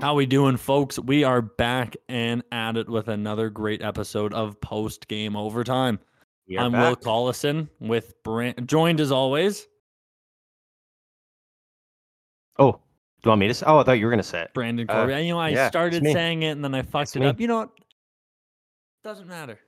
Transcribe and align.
How 0.00 0.14
we 0.14 0.26
doing, 0.26 0.56
folks? 0.56 0.96
We 0.98 1.24
are 1.24 1.42
back 1.42 1.96
and 2.08 2.44
at 2.52 2.76
it 2.76 2.88
with 2.88 3.08
another 3.08 3.50
great 3.50 3.82
episode 3.82 4.32
of 4.32 4.60
Post 4.60 5.08
Game 5.08 5.34
Overtime. 5.34 5.98
I'm 6.56 6.72
Will. 6.72 6.94
Collison 6.96 7.68
with 7.80 8.14
Brand, 8.22 8.68
joined 8.68 9.00
as 9.00 9.10
always 9.12 9.66
Oh, 12.60 12.72
do 12.72 12.78
you 13.24 13.28
want 13.28 13.40
me 13.40 13.48
to? 13.48 13.54
Say? 13.54 13.66
Oh, 13.66 13.78
I 13.78 13.82
thought 13.82 13.92
you 13.98 14.06
were 14.06 14.10
gonna 14.10 14.22
say 14.22 14.42
it. 14.42 14.54
Brandon 14.54 14.88
Uh, 14.88 14.92
Corby. 14.94 15.12
And, 15.14 15.26
you 15.26 15.34
know, 15.34 15.40
I 15.40 15.50
yeah, 15.50 15.68
started 15.68 16.02
saying 16.04 16.42
it 16.44 16.50
and 16.52 16.64
then 16.64 16.74
I 16.74 16.82
fucked 16.82 17.08
It's 17.10 17.16
it 17.16 17.20
me. 17.20 17.26
up. 17.26 17.40
You 17.40 17.48
know 17.48 17.58
what? 17.58 17.70
Doesn't 19.04 19.26
matter. 19.28 19.58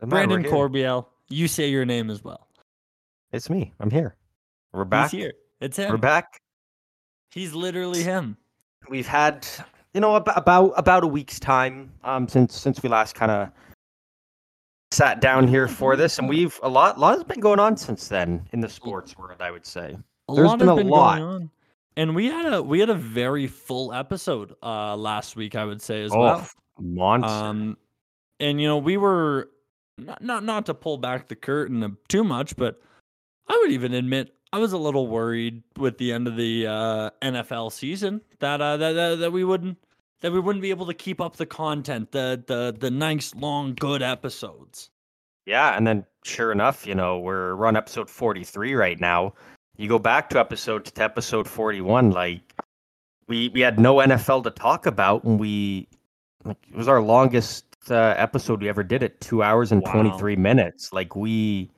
Doesn't 0.00 0.10
matter, 0.10 0.26
Brandon 0.28 0.42
here. 0.44 0.52
Corbiel, 0.52 1.06
you 1.28 1.48
say 1.48 1.68
your 1.70 1.84
name 1.86 2.10
as 2.10 2.22
well. 2.22 2.48
It's 3.32 3.48
me. 3.50 3.72
I'm 3.80 3.90
here. 3.90 4.14
We're 4.72 4.84
back. 4.84 5.10
He's 5.10 5.20
here. 5.20 5.32
It's 5.60 5.76
him. 5.78 5.90
We're 5.90 5.96
back. 5.96 6.38
He's 7.30 7.52
literally 7.54 8.02
him. 8.02 8.36
We've 8.88 9.06
had, 9.06 9.46
you 9.92 10.00
know, 10.00 10.16
ab- 10.16 10.32
about 10.36 10.72
about 10.76 11.04
a 11.04 11.06
week's 11.06 11.38
time 11.40 11.90
um 12.04 12.28
since 12.28 12.58
since 12.58 12.82
we 12.82 12.88
last 12.88 13.14
kind 13.14 13.30
of 13.30 13.50
sat 14.90 15.20
down 15.20 15.48
here 15.48 15.66
for 15.68 15.96
this, 15.96 16.18
and 16.18 16.28
we've 16.28 16.58
a 16.62 16.68
lot 16.68 16.98
lot 16.98 17.14
has 17.14 17.24
been 17.24 17.40
going 17.40 17.58
on 17.58 17.76
since 17.76 18.08
then 18.08 18.46
in 18.52 18.60
the 18.60 18.68
sports 18.68 19.16
world. 19.16 19.40
I 19.40 19.50
would 19.50 19.66
say. 19.66 19.96
A 20.28 20.34
There's 20.34 20.46
lot 20.48 20.58
been 20.58 20.68
has 20.68 20.74
a 20.74 20.80
been 20.80 20.88
lot. 20.88 21.18
going 21.18 21.28
on. 21.28 21.50
And 21.96 22.14
we 22.14 22.26
had 22.26 22.52
a 22.52 22.62
we 22.62 22.80
had 22.80 22.90
a 22.90 22.94
very 22.94 23.46
full 23.46 23.92
episode 23.92 24.54
uh 24.62 24.96
last 24.96 25.36
week, 25.36 25.54
I 25.54 25.64
would 25.64 25.82
say 25.82 26.02
as 26.02 26.12
oh, 26.12 26.18
well. 26.18 26.48
monster. 26.80 27.30
Um, 27.30 27.76
and 28.40 28.60
you 28.60 28.66
know, 28.66 28.78
we 28.78 28.96
were 28.96 29.50
not 29.98 30.22
not 30.22 30.44
not 30.44 30.66
to 30.66 30.74
pull 30.74 30.98
back 30.98 31.28
the 31.28 31.36
curtain 31.36 31.96
too 32.08 32.24
much, 32.24 32.56
but 32.56 32.80
I 33.48 33.58
would 33.62 33.70
even 33.72 33.94
admit 33.94 34.34
I 34.54 34.58
was 34.58 34.72
a 34.72 34.78
little 34.78 35.08
worried 35.08 35.64
with 35.76 35.98
the 35.98 36.12
end 36.12 36.28
of 36.28 36.36
the 36.36 36.68
uh, 36.68 37.10
NFL 37.20 37.72
season 37.72 38.20
that, 38.38 38.60
uh, 38.60 38.76
that 38.76 38.92
that 38.92 39.16
that 39.16 39.32
we 39.32 39.42
wouldn't 39.42 39.78
that 40.20 40.30
we 40.30 40.38
wouldn't 40.38 40.62
be 40.62 40.70
able 40.70 40.86
to 40.86 40.94
keep 40.94 41.20
up 41.20 41.34
the 41.34 41.44
content, 41.44 42.12
the 42.12 42.40
the 42.46 42.72
the 42.78 42.88
nice 42.88 43.34
long 43.34 43.74
good 43.74 44.00
episodes. 44.00 44.90
Yeah, 45.44 45.76
and 45.76 45.84
then 45.84 46.06
sure 46.22 46.52
enough, 46.52 46.86
you 46.86 46.94
know, 46.94 47.18
we're 47.18 47.56
we're 47.56 47.66
on 47.66 47.76
episode 47.76 48.08
43 48.08 48.74
right 48.74 49.00
now. 49.00 49.34
You 49.76 49.88
go 49.88 49.98
back 49.98 50.30
to 50.30 50.38
episode 50.38 50.84
to 50.84 51.02
episode 51.02 51.48
41, 51.48 52.12
like 52.12 52.54
we 53.26 53.48
we 53.48 53.60
had 53.60 53.80
no 53.80 53.96
NFL 53.96 54.44
to 54.44 54.52
talk 54.52 54.86
about, 54.86 55.24
and 55.24 55.40
we 55.40 55.88
like 56.44 56.58
it 56.70 56.76
was 56.76 56.86
our 56.86 57.02
longest 57.02 57.64
uh, 57.90 58.14
episode 58.16 58.62
we 58.62 58.68
ever 58.68 58.84
did 58.84 59.02
at 59.02 59.20
two 59.20 59.42
hours 59.42 59.72
and 59.72 59.82
Wow. 59.82 59.94
23 59.94 60.36
minutes. 60.36 60.92
Like 60.92 61.16
we 61.16 61.72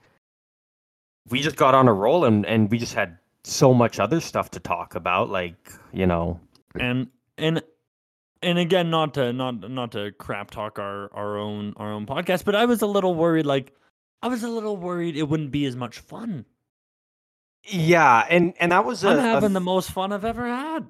we 1.31 1.41
just 1.41 1.57
got 1.57 1.75
on 1.75 1.89
a 1.89 1.93
roll, 1.93 2.25
and 2.25 2.45
and 2.47 2.71
we 2.71 2.79
just 2.79 2.95
had 2.95 3.19
so 3.45 3.73
much 3.75 4.01
other 4.01 4.21
stuff 4.21 4.51
to 4.53 4.61
talk 4.61 4.95
about. 4.95 5.31
Like 5.31 5.73
you 5.93 6.07
know, 6.07 6.41
And 6.79 7.09
and 7.39 7.63
and 8.43 8.59
again, 8.59 8.91
not 8.91 9.15
to 9.15 9.33
not 9.33 9.71
not 9.71 9.93
to 9.93 10.13
crap 10.13 10.51
talk 10.51 10.79
our 10.79 11.13
our 11.15 11.39
own 11.39 11.75
our 11.77 11.93
own 11.93 12.07
podcast, 12.07 12.45
but 12.45 12.55
I 12.55 12.65
was 12.65 12.83
a 12.83 12.87
little 12.87 13.15
worried. 13.15 13.47
Like 13.47 13.73
I 14.23 14.29
was 14.29 14.43
a 14.43 14.49
little 14.49 14.77
worried 14.77 15.17
it 15.17 15.25
wouldn't 15.29 15.51
be 15.51 15.65
as 15.67 15.77
much 15.77 15.99
fun. 15.99 16.45
yeah, 17.69 18.25
and 18.29 18.55
and 18.61 18.73
that 18.73 18.85
was 18.85 19.05
a, 19.05 19.09
I'm 19.11 19.19
a 19.19 19.23
having 19.23 19.53
the 19.53 19.61
most 19.61 19.91
fun 19.91 20.13
I've 20.13 20.25
ever 20.25 20.47
had. 20.47 20.89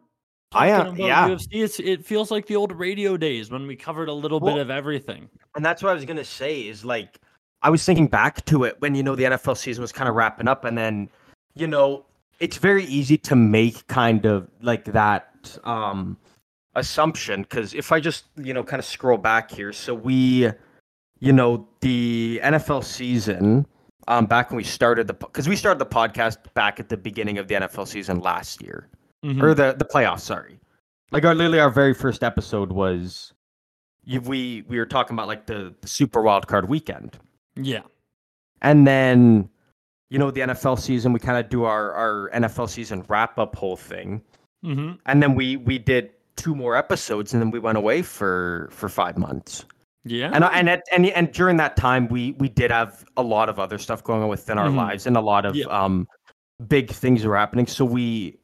I, 0.52 0.68
about 0.68 0.96
yeah. 0.96 1.28
UFC, 1.28 1.48
it's, 1.52 1.80
it 1.80 2.04
feels 2.06 2.30
like 2.30 2.46
the 2.46 2.56
old 2.56 2.72
radio 2.72 3.16
days 3.16 3.50
when 3.50 3.66
we 3.66 3.76
covered 3.76 4.08
a 4.08 4.12
little 4.12 4.38
Well- 4.40 4.54
bit 4.54 4.62
of 4.62 4.70
everything. 4.70 5.28
And 5.54 5.64
that's 5.64 5.82
what 5.82 5.90
I 5.90 5.94
was 5.94 6.04
gonna 6.04 6.24
say 6.24 6.60
is 6.66 6.84
like 6.84 7.18
I 7.62 7.70
was 7.70 7.84
thinking 7.84 8.06
back 8.06 8.44
to 8.46 8.64
it 8.64 8.76
when 8.80 8.94
you 8.94 9.02
know 9.02 9.14
the 9.16 9.24
NFL 9.24 9.56
season 9.56 9.82
was 9.82 9.92
kind 9.92 10.08
of 10.08 10.14
wrapping 10.14 10.48
up, 10.48 10.64
and 10.64 10.76
then 10.76 11.08
you 11.54 11.66
know 11.66 12.04
it's 12.38 12.58
very 12.58 12.84
easy 12.84 13.16
to 13.18 13.34
make 13.36 13.86
kind 13.86 14.26
of 14.26 14.48
like 14.60 14.84
that 14.86 15.58
um 15.64 16.16
assumption 16.74 17.42
because 17.42 17.72
if 17.74 17.92
I 17.92 18.00
just 18.00 18.24
you 18.36 18.52
know 18.52 18.62
kind 18.62 18.78
of 18.78 18.84
scroll 18.84 19.18
back 19.18 19.50
here, 19.50 19.72
so 19.72 19.94
we 19.94 20.50
you 21.18 21.32
know 21.32 21.66
the 21.80 22.40
NFL 22.44 22.84
season 22.84 23.66
um 24.08 24.26
back 24.26 24.50
when 24.50 24.58
we 24.58 24.64
started 24.64 25.06
the 25.06 25.14
because 25.14 25.48
we 25.48 25.56
started 25.56 25.78
the 25.78 25.86
podcast 25.86 26.36
back 26.54 26.78
at 26.78 26.88
the 26.88 26.96
beginning 26.96 27.38
of 27.38 27.48
the 27.48 27.54
NFL 27.54 27.88
season 27.88 28.20
last 28.20 28.62
year 28.62 28.88
Mhm. 29.24 29.42
or 29.42 29.54
the 29.54 29.74
the 29.78 29.84
playoffs. 29.86 30.20
Sorry, 30.20 30.60
like 31.10 31.24
our 31.24 31.34
literally 31.34 31.58
our 31.58 31.70
very 31.70 31.94
first 31.94 32.22
episode 32.22 32.70
was 32.70 33.32
you, 34.04 34.20
we 34.20 34.62
we 34.68 34.78
were 34.78 34.86
talking 34.86 35.14
about 35.14 35.26
like 35.26 35.46
the, 35.46 35.74
the 35.80 35.88
Super 35.88 36.20
Wild 36.20 36.46
Card 36.46 36.68
weekend, 36.68 37.18
Yeah. 37.56 37.82
and 38.62 38.86
then 38.86 39.48
you 40.10 40.18
know 40.18 40.30
the 40.30 40.40
NFL 40.42 40.78
season. 40.78 41.12
We 41.12 41.18
kind 41.20 41.38
of 41.42 41.50
do 41.50 41.64
our 41.64 41.92
our 41.92 42.30
NFL 42.34 42.68
season 42.68 43.04
wrap 43.08 43.38
up 43.38 43.56
whole 43.56 43.76
thing, 43.76 44.22
hmm 44.62 44.92
and 45.06 45.22
then 45.22 45.34
we 45.34 45.56
we 45.56 45.78
did 45.78 46.10
two 46.36 46.54
more 46.54 46.76
episodes, 46.76 47.32
and 47.32 47.42
then 47.42 47.50
we 47.50 47.58
went 47.58 47.76
away 47.78 48.02
for 48.02 48.68
for 48.70 48.88
five 48.88 49.16
months. 49.18 49.64
Yeah. 50.04 50.30
And 50.32 50.44
and 50.44 50.68
at, 50.68 50.84
and 50.92 51.06
and 51.06 51.32
during 51.32 51.56
that 51.56 51.76
time, 51.76 52.06
we 52.08 52.32
we 52.38 52.48
did 52.48 52.70
have 52.70 53.04
a 53.16 53.22
lot 53.22 53.48
of 53.48 53.58
other 53.58 53.78
stuff 53.78 54.04
going 54.04 54.22
on 54.22 54.28
within 54.28 54.58
our 54.58 54.68
Mhm. 54.68 54.76
lives, 54.76 55.06
and 55.06 55.16
a 55.16 55.20
lot 55.20 55.44
of 55.44 55.56
Yeah. 55.56 55.66
um 55.66 56.06
big 56.68 56.90
things 56.90 57.24
were 57.24 57.36
happening. 57.36 57.66
So 57.66 57.84
we 57.84 58.38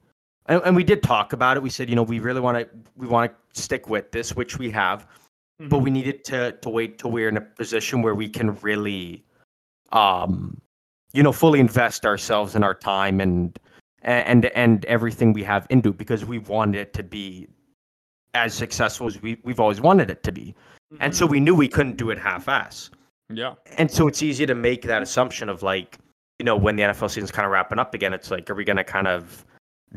and, 0.46 0.60
and 0.64 0.74
we 0.74 0.82
did 0.82 1.02
talk 1.04 1.32
about 1.32 1.56
it. 1.56 1.62
We 1.62 1.70
said, 1.70 1.88
you 1.88 1.94
know, 1.94 2.02
we 2.02 2.18
really 2.18 2.40
want 2.40 2.58
to 2.58 2.68
we 2.96 3.06
want 3.06 3.30
to 3.54 3.60
stick 3.60 3.88
with 3.88 4.10
this, 4.10 4.34
which 4.34 4.58
we 4.58 4.70
have, 4.72 5.06
but 5.68 5.80
Mhm. 5.80 5.82
we 5.84 5.90
needed 5.90 6.24
to 6.24 6.52
to 6.52 6.68
wait 6.68 6.98
till 6.98 7.10
we're 7.10 7.28
in 7.28 7.36
a 7.36 7.40
position 7.40 8.02
where 8.02 8.14
we 8.14 8.28
can 8.28 8.54
really, 8.60 9.24
um, 9.92 10.60
you 11.12 11.22
know, 11.22 11.32
fully 11.32 11.60
invest 11.60 12.04
ourselves 12.06 12.54
and 12.54 12.64
our 12.64 12.74
time 12.74 13.20
and 13.20 13.58
and 14.02 14.46
and 14.46 14.84
everything 14.86 15.32
we 15.32 15.42
have 15.44 15.66
into 15.70 15.92
because 15.92 16.24
we 16.24 16.38
wanted 16.38 16.76
it 16.80 16.92
to 16.94 17.02
be 17.02 17.46
as 18.34 18.54
successful 18.54 19.06
as 19.06 19.20
we 19.22 19.38
we've 19.44 19.60
always 19.60 19.80
wanted 19.80 20.10
it 20.10 20.22
to 20.24 20.32
be. 20.32 20.54
And 21.00 21.14
so 21.16 21.24
we 21.26 21.40
knew 21.40 21.54
we 21.54 21.68
couldn't 21.68 21.96
do 21.96 22.10
it 22.10 22.18
half-ass. 22.18 22.90
yeah. 23.30 23.54
And 23.78 23.90
so 23.90 24.08
it's 24.08 24.22
easy 24.22 24.44
to 24.44 24.54
make 24.54 24.82
that 24.82 25.00
assumption 25.02 25.48
of 25.48 25.62
like, 25.62 25.96
you 26.38 26.44
know, 26.44 26.54
when 26.56 26.76
the 26.76 26.82
NFL 26.82 27.08
season's 27.08 27.30
kind 27.30 27.46
of 27.46 27.52
wrapping 27.52 27.78
up 27.78 27.94
again, 27.94 28.12
it's 28.12 28.30
like, 28.30 28.50
are 28.50 28.54
we 28.54 28.62
going 28.64 28.76
to 28.76 28.84
kind 28.84 29.06
of 29.06 29.46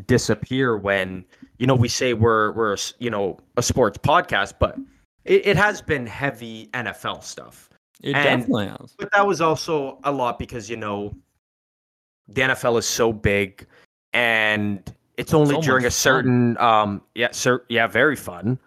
disappear 0.07 0.77
when, 0.77 1.25
you 1.57 1.67
know, 1.67 1.75
we 1.75 1.89
say 1.89 2.13
we're 2.13 2.51
we're 2.53 2.77
you 2.99 3.09
know 3.09 3.37
a 3.57 3.61
sports 3.63 3.97
podcast, 3.97 4.53
but 4.59 4.77
it, 5.25 5.45
it 5.47 5.57
has 5.57 5.81
been 5.81 6.05
heavy 6.05 6.67
NFL 6.73 7.23
stuff. 7.23 7.69
It 8.01 8.15
and- 8.15 8.41
definitely 8.41 8.67
has. 8.67 8.95
But 8.97 9.11
that 9.11 9.25
was 9.25 9.41
also 9.41 9.99
a 10.03 10.11
lot 10.11 10.39
because 10.39 10.69
you 10.69 10.77
know, 10.77 11.13
the 12.27 12.41
NFL 12.41 12.77
is 12.79 12.85
so 12.85 13.11
big, 13.13 13.65
and 14.13 14.81
it's 15.17 15.33
only 15.33 15.55
So 15.55 15.61
during 15.61 15.85
a 15.85 15.91
certain 15.91 16.57
um 16.57 17.01
yeah 17.15 17.29
cer- 17.31 17.65
yeah 17.69 17.87
very 17.87 18.15
fun, 18.15 18.59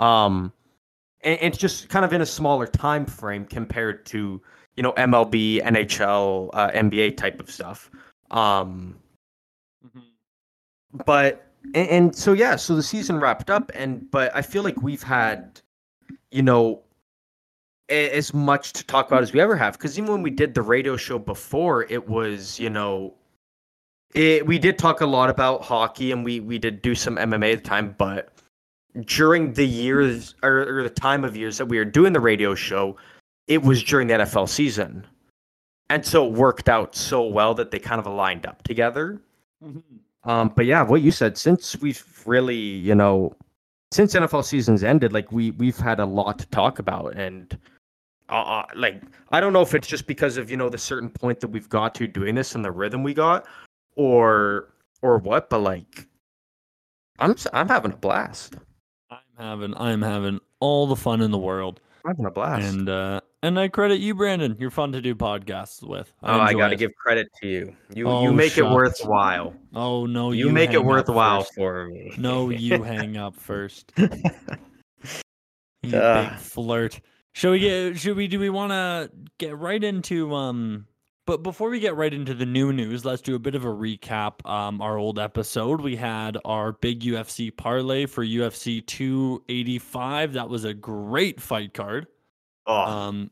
um, 0.00 0.52
and 1.22 1.38
it's 1.40 1.58
just 1.58 1.88
kind 1.88 2.04
of 2.04 2.12
in 2.12 2.20
a 2.22 2.26
smaller 2.26 2.66
time 2.66 3.06
frame 3.06 3.44
compared 3.44 4.04
to 4.06 4.40
you 4.76 4.82
know 4.82 4.92
MLB, 4.92 5.62
NHL, 5.62 6.50
uh, 6.54 6.70
NBA 6.70 7.16
type 7.16 7.38
of 7.40 7.50
stuff. 7.50 7.90
Um, 8.30 8.96
Mhm. 9.86 10.02
but 11.06 11.46
and, 11.74 11.88
and 11.88 12.16
so 12.16 12.32
yeah, 12.32 12.56
so 12.56 12.74
the 12.74 12.82
season 12.82 13.20
wrapped 13.20 13.50
up, 13.50 13.70
and 13.74 14.10
but 14.10 14.34
I 14.34 14.42
feel 14.42 14.62
like 14.62 14.80
we've 14.82 15.02
had, 15.02 15.60
you 16.32 16.42
know, 16.42 16.82
as 17.88 18.32
much 18.32 18.72
to 18.72 18.84
talk 18.86 19.06
about 19.06 19.22
as 19.22 19.32
we 19.32 19.40
ever 19.40 19.56
have. 19.56 19.74
Because 19.74 19.98
even 19.98 20.10
when 20.10 20.22
we 20.22 20.30
did 20.30 20.54
the 20.54 20.62
radio 20.62 20.96
show 20.96 21.18
before, 21.18 21.84
it 21.90 22.08
was 22.08 22.58
you 22.58 22.70
know, 22.70 23.14
it, 24.14 24.46
we 24.46 24.58
did 24.58 24.78
talk 24.78 25.00
a 25.00 25.06
lot 25.06 25.30
about 25.30 25.62
hockey, 25.62 26.12
and 26.12 26.24
we 26.24 26.40
we 26.40 26.58
did 26.58 26.82
do 26.82 26.94
some 26.94 27.16
MMA 27.16 27.52
at 27.52 27.62
the 27.62 27.68
time, 27.68 27.94
but 27.98 28.32
during 29.06 29.52
the 29.54 29.66
years 29.66 30.34
or, 30.42 30.78
or 30.78 30.82
the 30.82 30.90
time 30.90 31.24
of 31.24 31.36
years 31.36 31.58
that 31.58 31.66
we 31.66 31.78
were 31.78 31.84
doing 31.84 32.12
the 32.12 32.20
radio 32.20 32.54
show, 32.54 32.96
it 33.46 33.62
was 33.62 33.82
during 33.82 34.06
the 34.08 34.14
NFL 34.14 34.48
season. 34.48 35.06
And 35.88 36.04
so 36.04 36.26
it 36.26 36.32
worked 36.32 36.68
out 36.68 36.94
so 36.94 37.22
well 37.22 37.54
that 37.54 37.70
they 37.70 37.78
kind 37.78 37.98
of 37.98 38.06
aligned 38.06 38.46
up 38.46 38.62
together. 38.62 39.20
Mhm. 39.64 39.82
Um, 40.24 40.52
but 40.54 40.66
yeah, 40.66 40.82
what 40.82 41.02
you 41.02 41.10
said, 41.10 41.36
since 41.36 41.76
we've 41.80 42.04
really, 42.26 42.56
you 42.56 42.94
know, 42.94 43.34
since 43.92 44.14
NFL 44.14 44.44
season's 44.44 44.82
ended, 44.82 45.12
like 45.12 45.30
we 45.32 45.50
we've 45.52 45.78
had 45.78 46.00
a 46.00 46.06
lot 46.06 46.38
to 46.38 46.46
talk 46.46 46.78
about, 46.78 47.14
and 47.14 47.56
uh, 48.28 48.42
uh, 48.42 48.66
like 48.74 49.02
I 49.30 49.40
don't 49.40 49.52
know 49.52 49.62
if 49.62 49.74
it's 49.74 49.86
just 49.86 50.06
because 50.06 50.36
of 50.36 50.50
you 50.50 50.56
know 50.56 50.68
the 50.68 50.78
certain 50.78 51.10
point 51.10 51.40
that 51.40 51.48
we've 51.48 51.68
got 51.68 51.94
to 51.96 52.06
doing 52.06 52.34
this 52.34 52.54
and 52.54 52.64
the 52.64 52.70
rhythm 52.70 53.02
we 53.02 53.14
got, 53.14 53.46
or 53.96 54.70
or 55.02 55.18
what, 55.18 55.50
but 55.50 55.58
like 55.58 56.06
I'm 57.18 57.34
I'm 57.52 57.68
having 57.68 57.92
a 57.92 57.96
blast. 57.96 58.56
I'm 59.10 59.18
having 59.38 59.76
I'm 59.76 60.02
having 60.02 60.40
all 60.60 60.86
the 60.86 60.96
fun 60.96 61.20
in 61.20 61.30
the 61.30 61.38
world. 61.38 61.80
I'm 62.04 62.10
having 62.12 62.26
a 62.26 62.30
blast. 62.30 62.74
And 62.74 62.88
uh 62.88 63.20
and 63.42 63.58
I 63.58 63.68
credit 63.68 64.00
you, 64.00 64.14
Brandon. 64.14 64.56
You're 64.58 64.70
fun 64.70 64.92
to 64.92 65.00
do 65.00 65.14
podcasts 65.14 65.82
with. 65.86 66.12
oh, 66.22 66.40
I 66.40 66.52
got 66.54 66.68
to 66.68 66.76
give 66.76 66.94
credit 66.94 67.28
to 67.40 67.48
you. 67.48 67.76
You 67.94 68.08
Oh, 68.08 68.22
you 68.22 68.32
make 68.32 68.56
it 68.58 68.64
worthwhile. 68.64 69.54
Oh 69.74 70.06
no, 70.06 70.32
you, 70.32 70.46
you, 70.46 70.52
make 70.52 70.72
it 70.72 70.84
worthwhile 70.84 71.44
for 71.56 71.86
me. 71.86 72.12
No, 72.18 72.50
you 72.50 72.82
hang 72.82 73.16
up 73.16 73.34
first. 73.36 73.92
You 73.96 74.08
Ah. 75.94 76.30
big 76.30 76.38
flirt. 76.38 77.00
Should 77.32 77.50
we 77.52 77.58
get? 77.58 77.98
Should 77.98 78.16
we? 78.16 78.28
Do 78.28 78.38
we 78.38 78.50
want 78.50 78.70
to 78.72 79.10
get 79.38 79.56
right 79.58 79.82
into 79.82 80.32
um 80.34 80.86
But 81.26 81.42
before 81.42 81.70
we 81.70 81.80
get 81.80 81.96
right 81.96 82.12
into 82.12 82.34
the 82.34 82.46
new 82.46 82.72
news, 82.72 83.04
let's 83.04 83.22
do 83.22 83.34
a 83.34 83.38
bit 83.38 83.54
of 83.54 83.64
a 83.64 83.68
recap. 83.68 84.46
Um, 84.48 84.80
our 84.82 84.98
old 84.98 85.18
episode, 85.18 85.80
we 85.80 85.96
had 85.96 86.36
our 86.44 86.72
big 86.72 87.00
UFC 87.00 87.50
parlay 87.56 88.06
for 88.06 88.24
UFC 88.24 88.86
285. 88.86 90.34
That 90.34 90.48
was 90.48 90.64
a 90.64 90.74
great 90.74 91.40
fight 91.40 91.74
card. 91.74 92.06
Oh, 92.66 92.74
Um, 92.74 93.30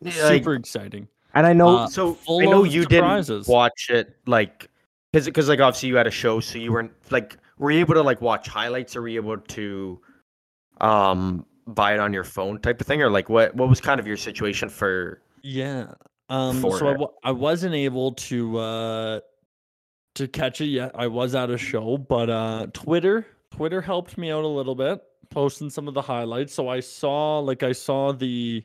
like, 0.00 0.12
super 0.14 0.54
exciting. 0.54 1.08
and 1.34 1.46
I 1.46 1.52
know 1.52 1.78
uh, 1.78 1.86
so 1.88 2.16
I 2.28 2.44
know 2.44 2.64
you 2.64 2.82
surprises. 2.82 3.46
didn't 3.46 3.52
watch 3.52 3.88
it 3.90 4.16
like 4.26 4.68
because 5.12 5.26
because 5.26 5.48
like 5.48 5.60
obviously 5.60 5.88
you 5.88 5.96
had 5.96 6.06
a 6.06 6.10
show, 6.10 6.40
so 6.40 6.58
you 6.58 6.72
weren't 6.72 6.92
like 7.10 7.36
were 7.58 7.70
you 7.70 7.80
able 7.80 7.94
to 7.94 8.02
like 8.02 8.20
watch 8.20 8.48
highlights 8.48 8.96
or 8.96 9.02
were 9.02 9.08
you 9.08 9.20
able 9.20 9.38
to 9.38 10.00
um 10.80 11.44
buy 11.66 11.94
it 11.94 12.00
on 12.00 12.12
your 12.12 12.24
phone 12.24 12.58
type 12.60 12.80
of 12.80 12.86
thing 12.86 13.02
or 13.02 13.10
like 13.10 13.28
what 13.28 13.54
what 13.54 13.68
was 13.68 13.80
kind 13.80 14.00
of 14.00 14.06
your 14.06 14.16
situation 14.16 14.68
for 14.68 15.20
Yeah. 15.42 15.92
Um, 16.28 16.60
for 16.60 16.78
so 16.78 16.86
I 16.86 16.90
it. 16.90 16.94
w- 16.94 17.12
I 17.24 17.30
wasn't 17.32 17.74
able 17.74 18.12
to 18.12 18.58
uh, 18.58 19.20
to 20.14 20.28
catch 20.28 20.60
it 20.60 20.66
yet. 20.66 20.92
I 20.94 21.06
was 21.08 21.34
at 21.34 21.50
a 21.50 21.58
show, 21.58 21.98
but 21.98 22.30
uh, 22.30 22.66
Twitter 22.72 23.26
Twitter 23.50 23.82
helped 23.82 24.16
me 24.16 24.30
out 24.30 24.42
a 24.44 24.48
little 24.48 24.74
bit, 24.74 25.02
posting 25.32 25.70
some 25.70 25.88
of 25.88 25.94
the 25.94 26.02
highlights. 26.02 26.54
So 26.54 26.68
I 26.68 26.80
saw 26.80 27.38
like 27.40 27.62
I 27.62 27.72
saw 27.72 28.12
the. 28.12 28.64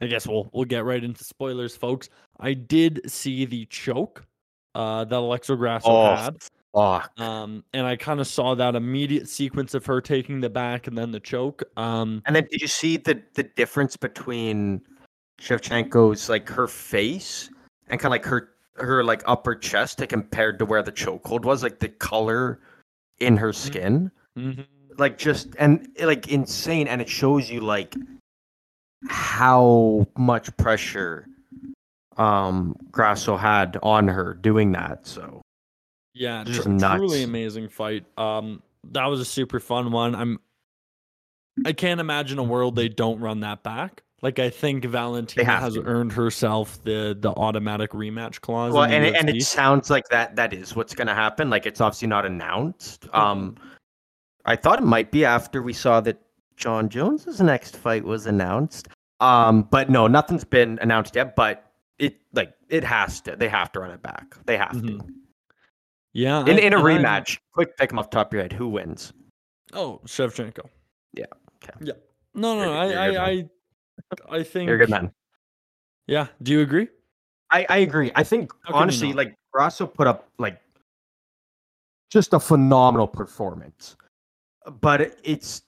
I 0.00 0.06
guess 0.06 0.26
we'll 0.26 0.50
we'll 0.52 0.64
get 0.64 0.84
right 0.84 1.02
into 1.02 1.22
spoilers, 1.24 1.76
folks. 1.76 2.08
I 2.40 2.52
did 2.54 3.00
see 3.10 3.44
the 3.44 3.64
choke 3.66 4.26
uh, 4.74 5.04
that 5.04 5.16
Alexa 5.16 5.54
Grasso 5.56 5.88
Oh, 5.88 6.16
had. 6.16 6.36
fuck 6.74 7.12
Um, 7.20 7.64
and 7.72 7.86
I 7.86 7.94
kind 7.96 8.20
of 8.20 8.26
saw 8.26 8.54
that 8.56 8.74
immediate 8.74 9.28
sequence 9.28 9.72
of 9.72 9.86
her 9.86 10.00
taking 10.00 10.40
the 10.40 10.50
back 10.50 10.88
and 10.88 10.98
then 10.98 11.12
the 11.12 11.20
choke. 11.20 11.62
Um, 11.76 12.22
and 12.26 12.34
then 12.34 12.46
did 12.50 12.60
you 12.60 12.66
see 12.66 12.96
the 12.96 13.22
the 13.34 13.44
difference 13.44 13.96
between 13.96 14.82
Shevchenko's 15.40 16.28
like 16.28 16.48
her 16.48 16.66
face 16.66 17.48
and 17.88 18.00
kind 18.00 18.06
of 18.06 18.12
like 18.12 18.24
her 18.24 18.50
her 18.76 19.04
like 19.04 19.22
upper 19.26 19.54
chest 19.54 19.98
to 19.98 20.06
compared 20.08 20.58
to 20.58 20.64
where 20.64 20.82
the 20.82 20.92
chokehold 20.92 21.44
was 21.44 21.62
like 21.62 21.78
the 21.78 21.88
color 21.88 22.60
in 23.20 23.36
her 23.36 23.52
skin 23.52 24.10
mhm. 24.36 24.66
Like 24.98 25.18
just 25.18 25.48
and 25.58 25.88
like 26.00 26.28
insane 26.28 26.88
and 26.88 27.00
it 27.00 27.08
shows 27.08 27.50
you 27.50 27.60
like 27.60 27.94
how 29.08 30.06
much 30.16 30.54
pressure 30.56 31.26
um 32.16 32.74
Grasso 32.90 33.36
had 33.36 33.78
on 33.82 34.08
her 34.08 34.34
doing 34.34 34.72
that 34.72 35.06
so 35.06 35.42
Yeah, 36.14 36.44
Just 36.44 36.62
tr- 36.62 36.78
truly 36.96 37.22
amazing 37.24 37.68
fight. 37.68 38.04
Um, 38.16 38.62
that 38.92 39.06
was 39.06 39.18
a 39.20 39.24
super 39.24 39.58
fun 39.58 39.90
one. 39.90 40.14
I'm, 40.14 40.38
I 41.66 41.72
can't 41.72 41.98
imagine 42.00 42.38
a 42.38 42.42
world 42.44 42.76
they 42.76 42.88
don't 42.88 43.18
run 43.18 43.40
that 43.40 43.64
back. 43.64 44.02
Like 44.22 44.38
I 44.38 44.48
think 44.48 44.84
Valentina 44.84 45.44
has 45.44 45.74
to. 45.74 45.82
earned 45.82 46.12
herself 46.12 46.82
the 46.84 47.16
the 47.18 47.30
automatic 47.30 47.90
rematch 47.90 48.40
clause. 48.40 48.72
well 48.72 48.84
and 48.84 49.04
it, 49.04 49.14
and 49.16 49.28
it 49.28 49.42
sounds 49.42 49.90
like 49.90 50.08
that 50.08 50.36
that 50.36 50.54
is 50.54 50.74
what's 50.76 50.94
going 50.94 51.08
to 51.08 51.14
happen 51.14 51.50
like 51.50 51.66
it's 51.66 51.80
obviously 51.80 52.08
not 52.08 52.24
announced 52.24 53.06
um 53.12 53.56
I 54.46 54.56
thought 54.56 54.78
it 54.80 54.84
might 54.84 55.10
be 55.10 55.24
after 55.24 55.62
we 55.62 55.72
saw 55.72 56.00
that 56.02 56.20
Jon 56.56 56.88
Jones's 56.88 57.40
next 57.40 57.76
fight 57.76 58.04
was 58.04 58.26
announced 58.26 58.88
um 59.20 59.62
but 59.70 59.88
no 59.90 60.06
nothing's 60.08 60.44
been 60.44 60.78
announced 60.82 61.14
yet 61.14 61.36
but 61.36 61.70
it 61.98 62.16
like 62.32 62.52
it 62.68 62.82
has 62.84 63.20
to 63.22 63.36
they 63.36 63.48
have 63.48 63.70
to 63.72 63.80
run 63.80 63.90
it 63.92 64.02
back 64.02 64.34
they 64.46 64.56
have 64.56 64.72
to 64.72 64.78
Mhm. 64.98 65.08
yeah, 66.12 66.40
in 66.42 66.56
I- 66.56 66.60
in 66.60 66.72
a 66.74 66.78
rematch 66.78 67.38
quick 67.52 67.76
pick 67.76 67.90
them 67.90 67.98
off 68.00 68.10
the 68.10 68.16
top 68.16 68.28
of 68.28 68.32
your 68.34 68.42
head 68.42 68.52
who 68.52 68.68
wins 68.68 69.12
Oh, 69.72 70.00
Shevchenko. 70.06 70.68
Yeah, 71.14 71.24
okay. 71.56 71.72
Yeah. 71.80 71.94
No, 72.34 72.54
no, 72.56 72.64
You're 72.64 72.94
no. 72.94 73.10
you're 73.10 73.20
I, 73.20 73.26
I, 73.26 73.30
I, 74.30 74.36
I 74.38 74.42
think. 74.44 74.66
you're 74.68 74.76
a 74.76 74.78
good 74.78 74.90
man 74.90 75.10
Yeah. 76.06 76.26
Do 76.42 76.52
you 76.52 76.60
agree? 76.60 76.88
I, 77.50 77.66
I 77.68 77.76
agree. 77.78 78.10
I 78.14 78.22
think 78.24 78.52
How 78.62 78.74
honestly, 78.74 79.12
like 79.12 79.34
Grasso 79.52 79.86
put 79.86 80.06
up 80.06 80.28
like 80.38 80.60
just 82.10 82.32
a 82.34 82.40
phenomenal 82.40 83.06
performance. 83.08 83.96
But 84.80 85.16
it's 85.22 85.62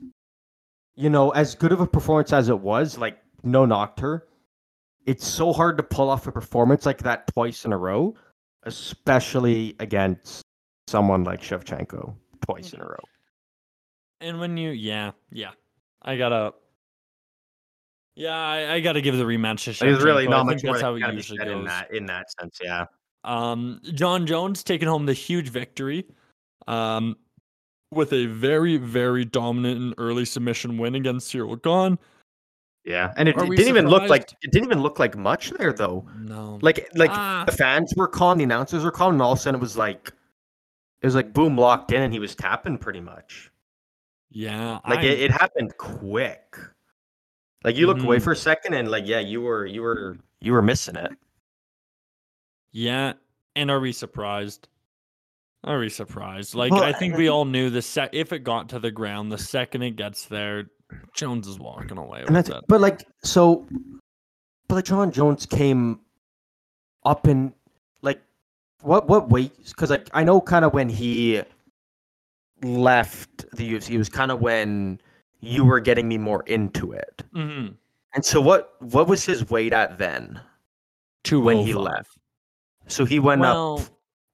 you 0.97 1.11
know, 1.11 1.31
as 1.31 1.55
good 1.55 1.73
of 1.73 1.81
a 1.81 1.87
performance 1.87 2.33
as 2.33 2.49
it 2.49 2.59
was, 2.59 2.99
like 2.99 3.19
no 3.43 3.67
knocked 3.67 4.01
her. 4.01 4.27
It's 5.05 5.27
so 5.27 5.53
hard 5.53 5.77
to 5.77 5.83
pull 5.83 6.11
off 6.11 6.27
a 6.27 6.33
performance 6.33 6.85
like 6.85 6.99
that 6.99 7.29
twice 7.29 7.65
in 7.65 7.73
a 7.73 7.79
row, 7.79 8.17
especially 8.65 9.77
against 9.79 10.43
someone 10.89 11.23
like 11.23 11.41
Shevchenko 11.41 12.15
twice 12.45 12.73
in 12.73 12.81
a 12.81 12.85
row. 12.85 13.05
And 14.21 14.41
when 14.41 14.57
you, 14.57 14.71
yeah, 14.71 15.13
yeah, 15.31 15.51
I 16.03 16.17
gotta. 16.17 16.55
Yeah, 18.17 18.35
I, 18.35 18.75
I 18.75 18.81
gotta 18.81 19.03
give 19.03 19.17
the 19.17 19.25
rematch 19.25 19.65
to 19.65 19.71
Shevchenko. 19.71 19.81
There's 19.81 20.03
really 20.03 20.27
not 20.27 20.47
much 20.47 20.65
more 20.65 20.75
that's 20.75 20.83
how 20.83 20.99
can 20.99 21.11
it 21.11 21.15
usually 21.15 21.39
goes. 21.39 21.49
in 21.49 21.65
that 21.65 21.95
in 21.95 22.07
that 22.07 22.27
sense. 22.41 22.59
Yeah. 22.63 22.87
Um, 23.25 23.81
John 23.93 24.27
Jones 24.27 24.65
taking 24.65 24.89
home 24.89 25.05
the 25.05 25.13
huge 25.13 25.49
victory, 25.51 26.07
um, 26.67 27.17
with 27.91 28.13
a 28.13 28.27
very 28.27 28.77
very 28.77 29.25
dominant 29.25 29.81
and 29.81 29.95
early 29.99 30.25
submission 30.25 30.79
win 30.79 30.95
against 30.95 31.33
Ciryl 31.33 31.61
Gane. 31.63 31.99
Yeah, 32.85 33.13
and 33.17 33.29
it, 33.29 33.37
it 33.37 33.49
didn't 33.51 33.67
even 33.69 33.89
look 33.89 34.09
like 34.09 34.33
it 34.43 34.53
didn't 34.53 34.67
even 34.67 34.81
look 34.81 34.99
like 35.01 35.17
much 35.17 35.51
there 35.51 35.73
though. 35.73 36.07
No, 36.21 36.59
Like 36.63 36.89
like 36.95 37.11
Ah. 37.13 37.45
the 37.45 37.53
fans 37.53 37.93
were 37.97 38.07
calling, 38.09 38.39
the 38.39 38.45
announcers 38.45 38.85
were 38.85 38.93
calling, 38.93 39.15
and 39.15 39.23
all 39.23 39.33
of 39.33 39.39
a 39.39 39.43
sudden 39.43 39.59
it 39.59 39.61
was 39.63 39.77
like 39.77 40.13
it 41.03 41.07
was 41.07 41.15
like 41.17 41.33
boom 41.33 41.57
locked 41.59 41.93
in, 41.93 42.03
and 42.03 42.13
he 42.13 42.21
was 42.21 42.35
tapping 42.37 42.79
pretty 42.79 43.01
much. 43.01 43.51
yeah, 44.31 44.79
Like 44.89 45.01
I- 45.01 45.05
it, 45.05 45.21
it 45.21 45.31
happened 45.33 45.77
quick. 45.79 46.57
Like 47.65 47.75
you 47.77 47.87
look 47.89 48.01
away 48.03 48.19
Mhm. 48.19 48.23
for 48.23 48.33
a 48.33 48.37
second, 48.37 48.75
and 48.75 48.89
like 48.91 49.07
yeah, 49.07 49.19
you 49.21 49.41
were 49.41 49.67
you 49.67 49.83
were 49.83 50.17
you 50.41 50.53
were 50.53 50.63
missing 50.63 50.95
it. 50.97 51.11
Yeah, 52.73 53.15
and 53.57 53.71
are 53.71 53.81
we 53.81 53.93
surprised? 53.93 54.69
Are 55.67 55.79
we 55.81 55.89
surprised? 55.89 56.55
Like 56.55 56.73
Well, 56.73 56.85
I 56.85 56.93
think 56.93 57.17
we 57.17 57.29
all 57.29 57.45
knew 57.45 57.71
the 57.71 57.83
set 57.83 58.15
if 58.15 58.33
it 58.33 58.41
got 58.41 58.69
to 58.71 58.79
the 58.79 58.91
ground, 58.91 59.33
the 59.33 59.39
second 59.39 59.83
it 59.83 59.97
gets 59.97 60.27
there, 60.27 60.71
Jones 61.15 61.49
is 61.49 61.59
walking 61.59 61.99
away 61.99 62.21
And 62.21 62.37
with 62.37 62.47
that's, 62.47 62.59
it. 62.59 62.65
but 62.69 62.81
like 62.81 63.05
so, 63.25 63.67
but 64.69 64.77
like 64.77 64.85
Jon 64.85 65.11
Jones 65.11 65.45
came 65.45 66.01
up 67.05 67.27
in 67.27 67.53
like 68.03 68.23
what 68.83 69.09
what 69.09 69.29
weight? 69.29 69.53
Because 69.67 69.91
like 69.91 70.09
I 70.15 70.23
know 70.23 70.41
kind 70.41 70.65
of 70.65 70.73
when 70.73 70.89
he 70.89 71.43
left 72.63 73.45
the 73.53 73.73
UFC, 73.73 73.99
was 73.99 74.09
kind 74.09 74.31
of 74.31 74.41
when 74.41 75.01
you 75.41 75.65
were 75.65 75.81
getting 75.81 76.09
me 76.09 76.17
more 76.19 76.43
into 76.45 76.93
it. 76.93 77.23
Mm-hmm. 77.35 77.75
And 78.15 78.25
so 78.25 78.41
what 78.41 78.75
what 78.81 79.09
was 79.09 79.25
his 79.25 79.51
weight 79.51 79.73
at 79.73 79.99
then? 79.99 80.41
Two 81.25 81.41
When 81.41 81.59
he 81.59 81.75
left. 81.75 82.17
So 82.87 83.05
he 83.05 83.19
went 83.19 83.41
well, 83.41 83.81
up. 83.81 83.87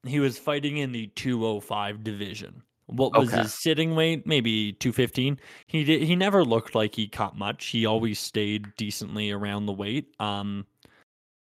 He 0.05 0.19
was 0.19 0.37
fighting 0.37 0.77
in 0.77 0.91
the 0.91 1.07
205 1.07 2.03
division. 2.03 2.61
What 2.87 3.13
was 3.13 3.29
Okay. 3.29 3.41
his 3.41 3.53
sitting 3.53 3.95
weight? 3.95 4.27
Maybe 4.27 4.73
215. 4.73 5.39
He 5.67 5.83
did. 5.83 6.03
He 6.03 6.15
never 6.15 6.43
looked 6.43 6.75
like 6.75 6.93
he 6.93 7.07
caught 7.07 7.37
much. 7.37 7.67
He 7.67 7.85
always 7.85 8.19
stayed 8.19 8.75
decently 8.75 9.31
around 9.31 9.65
the 9.65 9.73
weight. 9.73 10.13
Um, 10.19 10.65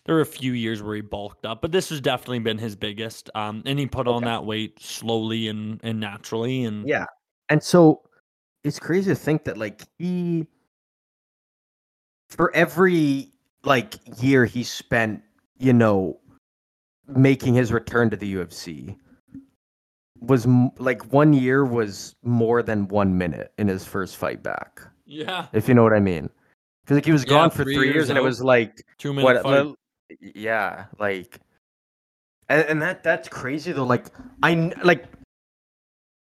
there 0.06 0.14
were 0.14 0.22
a 0.22 0.26
few 0.26 0.52
years 0.52 0.82
where 0.82 0.94
he 0.96 1.02
bulked 1.02 1.44
up, 1.44 1.60
but 1.60 1.70
this 1.70 1.90
has 1.90 2.00
definitely 2.00 2.38
been 2.38 2.56
his 2.56 2.74
biggest. 2.74 3.28
Um, 3.34 3.62
and 3.66 3.78
he 3.78 3.86
put 3.86 4.08
on 4.08 4.24
that 4.24 4.44
weight 4.46 4.80
slowly 4.80 5.48
and 5.48 5.78
and 5.82 6.00
naturally. 6.00 6.64
And 6.64 6.88
Yeah. 6.88 7.04
And 7.50 7.62
so 7.62 8.02
it's 8.64 8.78
crazy 8.78 9.10
to 9.10 9.14
think 9.14 9.44
that 9.44 9.58
like 9.58 9.82
he 9.98 10.46
for 12.30 12.54
every 12.54 13.28
like 13.64 13.96
year 14.22 14.46
he 14.46 14.62
spent, 14.64 15.22
you 15.58 15.74
know, 15.74 16.18
making 17.08 17.54
his 17.54 17.72
return 17.72 18.10
to 18.10 18.16
the 18.16 18.34
UFC 18.34 18.96
was 20.20 20.46
m- 20.46 20.70
like 20.78 21.12
one 21.12 21.32
year 21.32 21.64
was 21.64 22.14
more 22.22 22.62
than 22.62 22.88
1 22.88 23.16
minute 23.16 23.52
in 23.58 23.68
his 23.68 23.84
first 23.84 24.16
fight 24.16 24.42
back. 24.42 24.82
yeah, 25.06 25.46
If 25.52 25.68
you 25.68 25.74
know 25.74 25.82
what 25.82 25.92
I 25.94 26.00
mean. 26.00 26.28
Cuz 26.86 26.96
like 26.96 27.04
he 27.04 27.12
was 27.12 27.24
Yeah, 27.24 27.30
gone 27.30 27.50
for 27.50 27.62
three 27.64 27.74
3 27.76 27.86
years, 27.86 27.94
years 27.94 28.08
and 28.10 28.18
it 28.18 28.22
was 28.22 28.42
like 28.42 28.84
two 28.98 29.12
minute 29.12 29.42
what 29.42 29.42
fight. 29.42 29.74
yeah, 30.20 30.86
like 30.98 31.40
and, 32.48 32.64
and 32.66 32.82
that 32.82 33.02
that's 33.02 33.28
crazy 33.28 33.72
though 33.72 33.84
like 33.84 34.06
I 34.42 34.72
like 34.82 35.04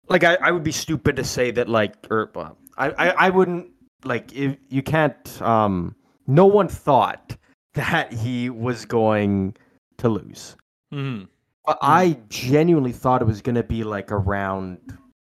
like 0.09 0.25
I, 0.25 0.35
I 0.37 0.51
would 0.51 0.65
be 0.65 0.73
stupid 0.73 1.17
to 1.17 1.25
say 1.25 1.51
that 1.53 1.69
like 1.69 1.95
or 2.11 2.31
well, 2.35 2.59
I, 2.77 2.91
I 2.91 3.09
I 3.27 3.31
wouldn't 3.31 3.71
like 4.05 4.33
if 4.35 4.57
you 4.71 4.83
can't 4.83 5.41
um 5.43 5.95
no 6.27 6.47
one 6.47 6.69
thought 6.69 7.37
that 7.75 8.13
he 8.13 8.51
was 8.51 8.85
going 8.87 9.55
to 9.99 10.09
lose. 10.09 10.57
hmm 10.91 11.25
But 11.65 11.79
Hmm. 11.81 11.87
I 11.91 12.19
genuinely 12.29 12.93
thought 12.93 13.23
it 13.23 13.27
was 13.27 13.43
going 13.43 13.57
to 13.57 13.63
be 13.63 13.85
like 13.85 14.11
around 14.11 14.79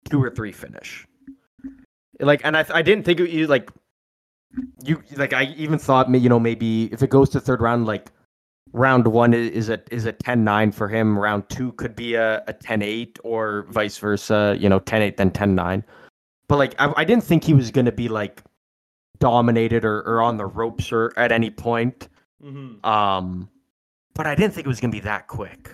two 0.10 0.24
or 0.24 0.30
three 0.30 0.52
finish. 0.52 1.06
Like, 2.20 2.42
and 2.44 2.56
I, 2.56 2.66
I 2.74 2.82
didn't 2.82 3.04
think 3.04 3.20
it, 3.20 3.30
you 3.32 3.48
like, 3.48 3.70
you 4.84 5.02
like, 5.18 5.34
I 5.34 5.46
even 5.58 5.80
thought, 5.80 6.10
you 6.14 6.30
know, 6.30 6.40
maybe 6.40 6.86
if 6.94 7.02
it 7.02 7.10
goes 7.10 7.30
to 7.32 7.40
third 7.40 7.62
round, 7.62 7.86
like, 7.86 8.12
round 8.74 9.08
one 9.08 9.34
is 9.34 9.70
a 9.70 9.82
is 9.92 10.06
a 10.06 10.14
10-9 10.14 10.74
for 10.74 10.88
him. 10.88 11.18
Round 11.18 11.48
two 11.50 11.72
could 11.74 11.96
be 11.96 12.14
a, 12.16 12.44
a 12.48 12.54
10-8 12.54 13.18
or 13.24 13.66
vice 13.70 13.98
versa. 13.98 14.56
You 14.60 14.70
know, 14.70 14.80
10-8 14.80 15.18
then 15.18 15.32
10-9. 15.32 15.84
But 16.48 16.58
like, 16.58 16.76
I, 16.80 16.94
I 16.96 17.04
didn't 17.06 17.24
think 17.24 17.44
he 17.44 17.54
was 17.54 17.72
going 17.72 17.86
to 17.86 17.92
be 17.92 18.08
like 18.08 18.44
dominated 19.20 19.84
or, 19.86 20.02
or 20.02 20.22
on 20.22 20.38
the 20.38 20.46
ropes 20.46 20.92
or 20.92 21.14
at 21.18 21.32
any 21.32 21.50
point. 21.50 22.08
hmm 22.42 22.86
Um, 22.86 23.50
but 24.14 24.28
I 24.28 24.36
didn't 24.36 24.54
think 24.54 24.66
it 24.66 24.70
was 24.70 24.80
gonna 24.80 24.92
be 24.92 25.00
that 25.02 25.28
quick. 25.28 25.72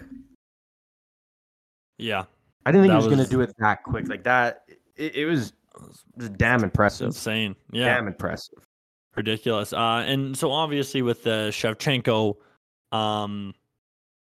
Yeah, 1.98 2.26
I 2.66 2.72
didn't 2.72 2.84
think 2.84 2.92
he 2.92 2.98
was, 2.98 3.08
gonna 3.08 3.28
do 3.28 3.42
it 3.42 3.54
that 3.60 3.84
quick. 3.84 4.08
Like 4.08 4.24
that, 4.24 4.64
it, 4.96 5.16
it 5.16 5.26
was, 5.26 5.54
it 5.76 5.82
was 6.18 6.30
damn 6.30 6.64
impressive. 6.64 7.08
insane. 7.08 7.56
Yeah, 7.72 7.96
Damn 7.96 8.08
impressive. 8.08 8.60
ridiculous. 9.16 9.74
Uh, 9.74 10.04
and 10.06 10.38
so 10.38 10.52
obviously 10.52 11.02
with 11.02 11.24
the 11.24 11.50
Shevchenko 11.52 12.36
um, 12.92 13.54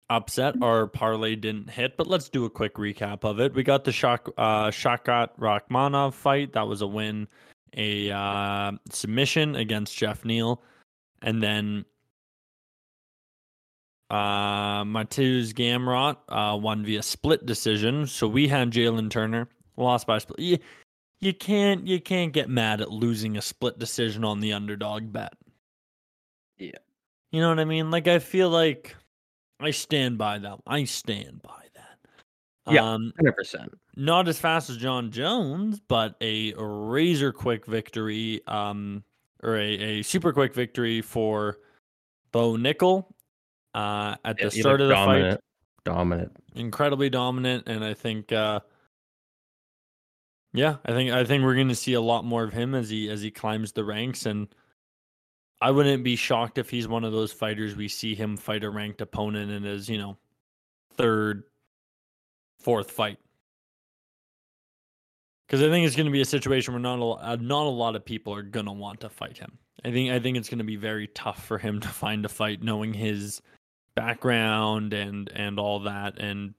upset, 0.10 0.56
our 0.62 0.88
parlay 0.88 1.36
didn't 1.36 1.70
hit. 1.70 1.98
But 1.98 2.08
let's 2.08 2.30
do 2.30 2.46
a 2.46 2.50
quick 2.50 2.76
recap 2.76 3.24
of 3.24 3.40
it. 3.40 3.54
We 3.54 3.64
got 3.64 3.84
the 3.84 3.92
Shak 3.92 4.28
uh, 4.38 4.68
Shakat 4.68 5.30
Rakhmonov 5.40 6.14
fight. 6.14 6.54
That 6.54 6.68
was 6.68 6.82
a 6.82 6.88
win, 6.88 7.28
a 7.76 8.12
uh, 8.12 8.72
submission 8.92 9.56
against 9.56 9.98
Geoff 9.98 10.26
Neal, 10.26 10.62
and 11.22 11.42
then 11.42 11.86
uh, 14.10 14.84
Mateusz 14.84 15.54
Gamrot 15.54 16.18
uh, 16.30 16.58
won 16.58 16.84
via 16.86 17.04
split 17.04 17.46
decision. 17.46 18.08
So 18.08 18.28
we 18.28 18.48
had 18.48 18.72
Jalen 18.72 19.10
Turner 19.10 19.48
lost 19.76 20.08
by 20.08 20.20
split. 20.20 20.40
You, 20.40 20.58
you 21.20 21.34
can't 21.34 21.88
you 21.88 22.00
can't 22.00 22.32
get 22.32 22.50
mad 22.50 22.82
at 22.82 22.92
losing 22.92 23.38
a 23.38 23.42
split 23.42 23.80
decision 23.80 24.24
on 24.24 24.40
the 24.40 24.54
underdog 24.54 25.12
bet. 25.12 25.34
Yeah. 26.58 26.72
You 27.32 27.42
know 27.42 27.50
what 27.50 27.60
I 27.60 27.66
mean? 27.66 27.92
Like 27.92 28.08
I 28.08 28.20
feel 28.20 28.50
like 28.50 28.96
I 29.60 29.72
stand 29.72 30.18
by 30.18 30.38
that. 30.40 30.60
I 30.66 30.86
stand 30.86 31.42
by 31.42 31.64
that. 31.76 32.74
Yeah. 32.74 32.84
Um, 32.94 33.14
Hundred 33.18 33.36
percent. 33.36 33.72
not 33.96 34.28
as 34.28 34.40
fast 34.40 34.70
as 34.70 34.78
Jon 34.78 35.12
Jones, 35.12 35.80
but 35.80 36.16
a 36.22 36.54
razor 36.58 37.32
quick 37.32 37.66
victory, 37.66 38.42
um, 38.48 39.04
or 39.44 39.58
a, 39.58 40.00
a 40.00 40.02
super 40.04 40.32
quick 40.32 40.54
victory 40.54 41.02
for 41.02 41.58
Bo 42.32 42.54
Nickal 42.54 43.06
uh, 43.74 44.16
at 44.26 44.38
the 44.38 44.52
start 44.52 44.82
of 44.82 44.90
the 44.90 44.96
fight. 44.96 45.40
Dominant. 45.84 46.36
Incredibly 46.56 47.10
dominant, 47.10 47.64
and 47.68 47.84
I 47.84 47.94
think, 47.94 48.34
uh, 48.34 48.60
yeah, 50.54 50.78
I 50.86 50.92
think 50.92 51.12
I 51.12 51.24
think 51.24 51.44
we're 51.44 51.56
going 51.56 51.70
to 51.70 51.76
see 51.76 51.94
a 51.94 52.02
lot 52.02 52.26
more 52.26 52.44
of 52.44 52.52
him 52.52 52.76
as 52.76 52.90
he 52.90 53.10
as 53.10 53.22
he 53.22 53.32
climbs 53.32 53.72
the 53.72 53.86
ranks, 53.86 54.26
and 54.26 54.48
I 55.62 55.72
wouldn't 55.72 56.04
be 56.04 56.16
shocked 56.16 56.58
if 56.58 56.70
he's 56.70 56.88
one 56.88 57.04
of 57.04 57.14
those 57.14 57.32
fighters 57.32 57.76
we 57.76 57.88
see 57.88 58.16
him 58.16 58.38
fight 58.38 58.64
a 58.64 58.70
ranked 58.70 59.02
opponent 59.02 59.52
in 59.52 59.64
his 59.64 59.88
you 59.88 59.98
know 59.98 60.18
third, 60.98 61.44
fourth 62.60 62.92
fight. 62.92 63.20
Because 65.48 65.64
I 65.64 65.70
think 65.70 65.88
it's 65.88 65.96
going 65.96 66.08
to 66.08 66.12
be 66.12 66.22
a 66.22 66.26
situation 66.26 66.74
where 66.74 66.82
not 66.82 67.00
a 67.00 67.30
uh, 67.30 67.38
not 67.40 67.66
a 67.66 67.70
lot 67.70 67.96
of 67.96 68.04
people 68.04 68.34
are 68.34 68.44
going 68.44 68.66
to 68.66 68.74
want 68.74 69.00
to 69.02 69.10
fight 69.10 69.38
him. 69.38 69.58
I 69.86 69.92
think 69.92 70.12
I 70.12 70.20
think 70.20 70.38
it's 70.38 70.50
going 70.50 70.58
to 70.58 70.66
be 70.66 70.76
very 70.76 71.08
tough 71.08 71.46
for 71.46 71.58
him 71.58 71.80
to 71.80 71.88
find 71.88 72.26
a 72.26 72.30
fight, 72.30 72.62
knowing 72.62 72.94
his 72.94 73.42
background 73.98 74.94
and 74.94 75.30
and 75.30 75.60
all 75.60 75.80
that, 75.80 76.20
and 76.20 76.54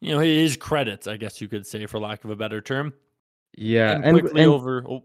you 0.00 0.14
know 0.14 0.20
his 0.20 0.56
credits, 0.56 1.06
I 1.06 1.16
guess 1.16 1.40
you 1.40 1.48
could 1.48 1.66
say, 1.66 1.86
for 1.86 1.98
lack 1.98 2.24
of 2.24 2.30
a 2.30 2.36
better 2.36 2.60
term. 2.60 2.94
Yeah, 3.56 3.92
and 3.92 4.04
and, 4.04 4.20
quickly 4.20 4.42
and, 4.42 4.50
over. 4.50 4.84
Oh, 4.88 5.02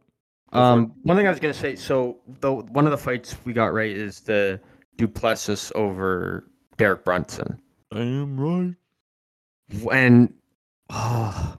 um, 0.53 0.93
one 1.03 1.17
thing 1.17 1.25
I 1.25 1.31
was 1.31 1.39
gonna 1.39 1.53
say. 1.53 1.75
So 1.75 2.19
the 2.39 2.53
one 2.53 2.85
of 2.85 2.91
the 2.91 2.97
fights 2.97 3.35
we 3.45 3.51
got 3.51 3.73
right 3.73 3.91
is 3.91 4.19
the 4.19 4.59
du 4.97 5.07
Plessis 5.07 5.71
over 5.75 6.45
Derek 6.77 7.03
Brunson. 7.03 7.59
I 7.91 7.99
am 7.99 8.39
right. 8.39 8.75
When, 9.81 10.33
oh, 10.91 11.57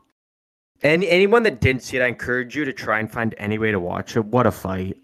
any 0.82 1.08
anyone 1.08 1.42
that 1.42 1.60
didn't 1.60 1.82
see 1.82 1.96
it, 1.96 2.02
I 2.02 2.06
encourage 2.06 2.54
you 2.54 2.64
to 2.64 2.72
try 2.72 3.00
and 3.00 3.10
find 3.10 3.34
any 3.38 3.58
way 3.58 3.72
to 3.72 3.80
watch 3.80 4.16
it. 4.16 4.24
What 4.24 4.46
a 4.46 4.52
fight! 4.52 4.96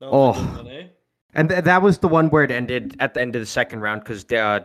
That 0.00 0.10
was 0.10 0.38
a 0.38 0.60
Oh. 0.62 0.90
And 1.34 1.48
th- 1.48 1.64
that 1.64 1.82
was 1.82 1.98
the 1.98 2.08
one 2.08 2.28
where 2.30 2.44
it 2.44 2.50
ended 2.50 2.96
at 3.00 3.14
the 3.14 3.20
end 3.20 3.36
of 3.36 3.42
the 3.42 3.46
second 3.46 3.80
round 3.80 4.02
because 4.02 4.24
uh, 4.32 4.60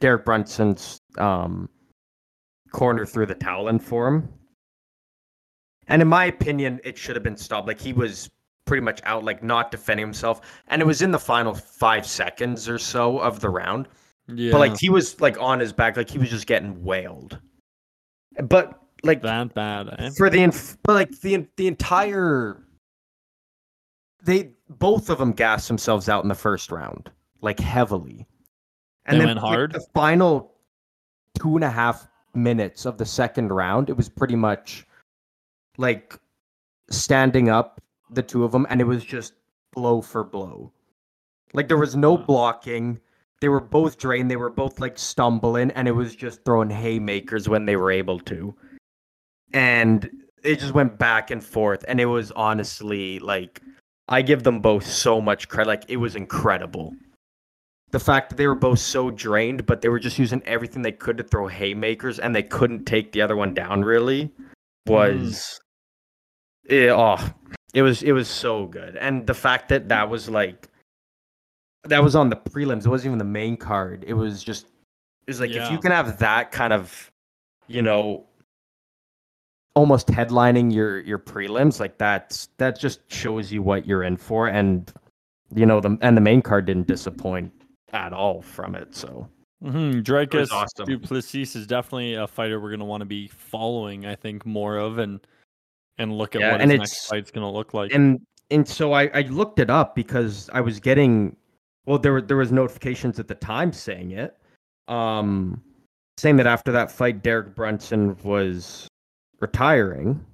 Derek 0.00 0.24
Brunson's 0.24 1.00
um, 1.18 1.68
corner 2.72 3.04
threw 3.06 3.26
the 3.26 3.34
towel 3.34 3.68
in 3.68 3.78
for 3.78 4.08
him. 4.08 4.28
And 5.88 6.00
in 6.00 6.08
my 6.08 6.24
opinion, 6.24 6.80
it 6.84 6.96
should 6.96 7.16
have 7.16 7.22
been 7.22 7.36
stopped. 7.36 7.68
Like 7.68 7.80
he 7.80 7.92
was 7.92 8.30
pretty 8.64 8.80
much 8.80 9.00
out, 9.04 9.24
like 9.24 9.42
not 9.42 9.70
defending 9.70 10.06
himself. 10.06 10.40
And 10.68 10.80
it 10.80 10.86
was 10.86 11.02
in 11.02 11.10
the 11.10 11.18
final 11.18 11.54
five 11.54 12.06
seconds 12.06 12.68
or 12.68 12.78
so 12.78 13.18
of 13.18 13.40
the 13.40 13.50
round. 13.50 13.88
Yeah, 14.26 14.52
But 14.52 14.58
like 14.60 14.78
he 14.80 14.88
was 14.88 15.20
like 15.20 15.38
on 15.38 15.60
his 15.60 15.72
back, 15.72 15.98
like 15.98 16.08
he 16.08 16.18
was 16.18 16.30
just 16.30 16.46
getting 16.46 16.82
wailed. 16.82 17.38
But 18.42 18.80
like 19.02 19.20
that 19.22 19.52
bad. 19.54 19.94
Eh? 19.98 20.10
for 20.16 20.30
the 20.30 20.42
inf- 20.42 20.78
but 20.82 20.94
like 20.94 21.10
the 21.20 21.46
the 21.56 21.66
entire 21.66 22.63
they 24.24 24.50
both 24.68 25.10
of 25.10 25.18
them 25.18 25.32
gassed 25.32 25.68
themselves 25.68 26.08
out 26.08 26.22
in 26.22 26.28
the 26.28 26.34
first 26.34 26.70
round 26.70 27.10
like 27.40 27.60
heavily. 27.60 28.26
They 29.08 29.18
went 29.18 29.36
like, 29.36 29.38
hard? 29.38 29.72
the 29.72 29.86
final 29.92 30.54
two 31.38 31.56
and 31.56 31.64
a 31.64 31.70
half 31.70 32.08
minutes 32.34 32.86
of 32.86 32.96
the 32.98 33.04
second 33.04 33.52
round 33.52 33.88
it 33.88 33.96
was 33.96 34.08
pretty 34.08 34.34
much 34.34 34.86
like 35.76 36.18
standing 36.90 37.48
up 37.48 37.80
the 38.10 38.22
two 38.22 38.44
of 38.44 38.52
them 38.52 38.66
and 38.70 38.80
it 38.80 38.84
was 38.84 39.04
just 39.04 39.34
blow 39.72 40.00
for 40.00 40.24
blow. 40.24 40.72
Like 41.52 41.68
there 41.68 41.78
was 41.78 41.94
no 41.94 42.16
blocking. 42.16 43.00
They 43.40 43.48
were 43.48 43.60
both 43.60 43.98
drained. 43.98 44.30
They 44.30 44.36
were 44.36 44.50
both 44.50 44.80
like 44.80 44.98
stumbling 44.98 45.70
and 45.72 45.86
it 45.86 45.92
was 45.92 46.16
just 46.16 46.44
throwing 46.44 46.70
haymakers 46.70 47.48
when 47.48 47.66
they 47.66 47.76
were 47.76 47.90
able 47.90 48.18
to. 48.20 48.54
And 49.52 50.10
it 50.42 50.60
just 50.60 50.74
went 50.74 50.98
back 50.98 51.30
and 51.30 51.44
forth 51.44 51.84
and 51.86 52.00
it 52.00 52.06
was 52.06 52.32
honestly 52.32 53.18
like 53.18 53.60
i 54.08 54.22
give 54.22 54.42
them 54.42 54.60
both 54.60 54.86
so 54.86 55.20
much 55.20 55.48
credit 55.48 55.68
like 55.68 55.84
it 55.88 55.96
was 55.96 56.16
incredible. 56.16 56.94
The 57.90 58.00
fact 58.00 58.30
that 58.30 58.36
they 58.36 58.48
were 58.48 58.56
both 58.56 58.80
so 58.80 59.10
drained 59.10 59.66
but 59.66 59.80
they 59.80 59.88
were 59.88 60.00
just 60.00 60.18
using 60.18 60.42
everything 60.44 60.82
they 60.82 60.92
could 60.92 61.16
to 61.18 61.24
throw 61.24 61.46
haymakers 61.46 62.18
and 62.18 62.34
they 62.34 62.42
couldn't 62.42 62.86
take 62.86 63.12
the 63.12 63.22
other 63.22 63.36
one 63.36 63.54
down 63.54 63.82
really 63.82 64.32
mm. 64.88 64.92
was 64.92 65.60
eh, 66.68 66.86
it, 66.86 66.90
oh 66.90 67.18
it 67.74 67.82
was 67.82 68.02
it 68.02 68.12
was 68.12 68.28
so 68.28 68.66
good. 68.66 68.96
And 68.96 69.26
the 69.26 69.34
fact 69.34 69.68
that 69.68 69.88
that 69.88 70.08
was 70.08 70.30
like 70.30 70.68
that 71.82 72.02
was 72.02 72.16
on 72.16 72.30
the 72.30 72.36
prelims 72.36 72.86
it 72.86 72.88
wasn't 72.88 73.06
even 73.06 73.18
the 73.18 73.24
main 73.24 73.56
card 73.58 74.04
it 74.06 74.14
was 74.14 74.42
just 74.42 74.66
it 75.26 75.30
was 75.30 75.40
like 75.40 75.50
if 75.50 75.70
you 75.70 75.78
can 75.78 75.92
have 75.92 76.18
that 76.18 76.50
kind 76.50 76.72
of 76.72 77.10
you 77.66 77.82
know 77.82 78.24
almost 79.74 80.06
headlining 80.08 80.72
your 80.72 81.00
your 81.00 81.18
prelims 81.18 81.80
like 81.80 81.98
that's 81.98 82.48
that 82.58 82.78
just 82.78 83.00
shows 83.12 83.52
you 83.52 83.62
what 83.62 83.86
you're 83.86 84.02
in 84.04 84.16
for 84.16 84.46
and 84.48 84.92
you 85.54 85.66
know 85.66 85.80
the 85.80 85.98
and 86.00 86.16
the 86.16 86.20
main 86.20 86.40
card 86.40 86.64
didn't 86.64 86.86
disappoint 86.86 87.52
at 87.92 88.12
all 88.12 88.40
from 88.42 88.74
it 88.74 88.94
so 88.94 89.28
Mm-hmm. 89.62 90.00
Dricus 90.00 90.50
awesome. 90.52 90.84
du 90.84 90.98
Plessis 90.98 91.56
is 91.56 91.66
definitely 91.66 92.14
a 92.14 92.26
fighter 92.26 92.60
we're 92.60 92.68
going 92.68 92.80
to 92.80 92.84
want 92.84 93.00
to 93.00 93.06
be 93.06 93.28
following. 93.28 94.04
I 94.04 94.14
think 94.14 94.44
more 94.44 94.76
of 94.76 94.98
and 94.98 95.26
and 95.96 96.12
look 96.18 96.34
at 96.34 96.42
Yeah, 96.42 96.52
what 96.52 96.60
and 96.60 96.70
his 96.70 96.80
next 96.80 97.06
fight's 97.06 97.30
going 97.30 97.46
to 97.46 97.50
look 97.50 97.72
like. 97.72 97.90
and 97.94 98.20
and 98.50 98.68
so 98.68 98.92
I, 98.92 99.04
I 99.14 99.22
looked 99.22 99.60
it 99.60 99.70
up 99.70 99.94
because 99.94 100.50
I 100.52 100.60
was 100.60 100.80
getting 100.80 101.34
well 101.86 101.98
there 101.98 102.12
were 102.12 102.20
there 102.20 102.36
was 102.36 102.52
notifications 102.52 103.18
at 103.18 103.26
the 103.26 103.36
time 103.36 103.72
saying 103.72 104.10
it 104.10 104.36
um 104.88 105.62
saying 106.18 106.36
that 106.36 106.46
after 106.46 106.70
that 106.72 106.90
fight 106.90 107.22
Derek 107.22 107.54
Brunson 107.54 108.18
was 108.22 108.86
retiring. 109.44 110.24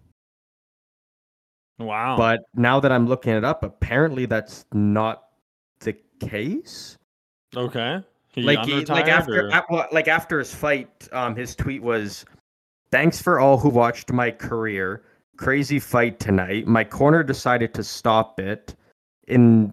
Wow. 1.79 2.19
but 2.19 2.41
now 2.55 2.79
that 2.79 2.93
I'm 2.93 3.07
looking 3.07 3.33
it 3.33 3.43
up 3.43 3.63
apparently 3.65 4.27
that's 4.27 4.67
not 4.75 5.25
the 5.81 5.97
case. 6.21 6.99
Okay. 7.57 8.05
He 8.33 8.43
like 8.43 8.67
he, 8.67 8.85
like 8.85 9.09
after 9.09 9.47
or- 9.47 9.49
a- 9.49 9.65
well, 9.71 9.89
like 9.91 10.07
after 10.07 10.39
his 10.39 10.55
fight 10.55 11.09
um 11.13 11.35
his 11.35 11.57
tweet 11.57 11.83
was 11.83 12.27
thanks 12.93 13.21
for 13.23 13.41
all 13.41 13.57
who 13.57 13.71
watched 13.71 14.13
my 14.13 14.31
career. 14.31 15.05
Crazy 15.39 15.81
fight 15.81 16.21
tonight. 16.21 16.67
My 16.67 16.85
corner 16.85 17.23
decided 17.23 17.73
to 17.75 17.83
stop 17.83 18.39
it 18.39 18.77
in 19.29 19.73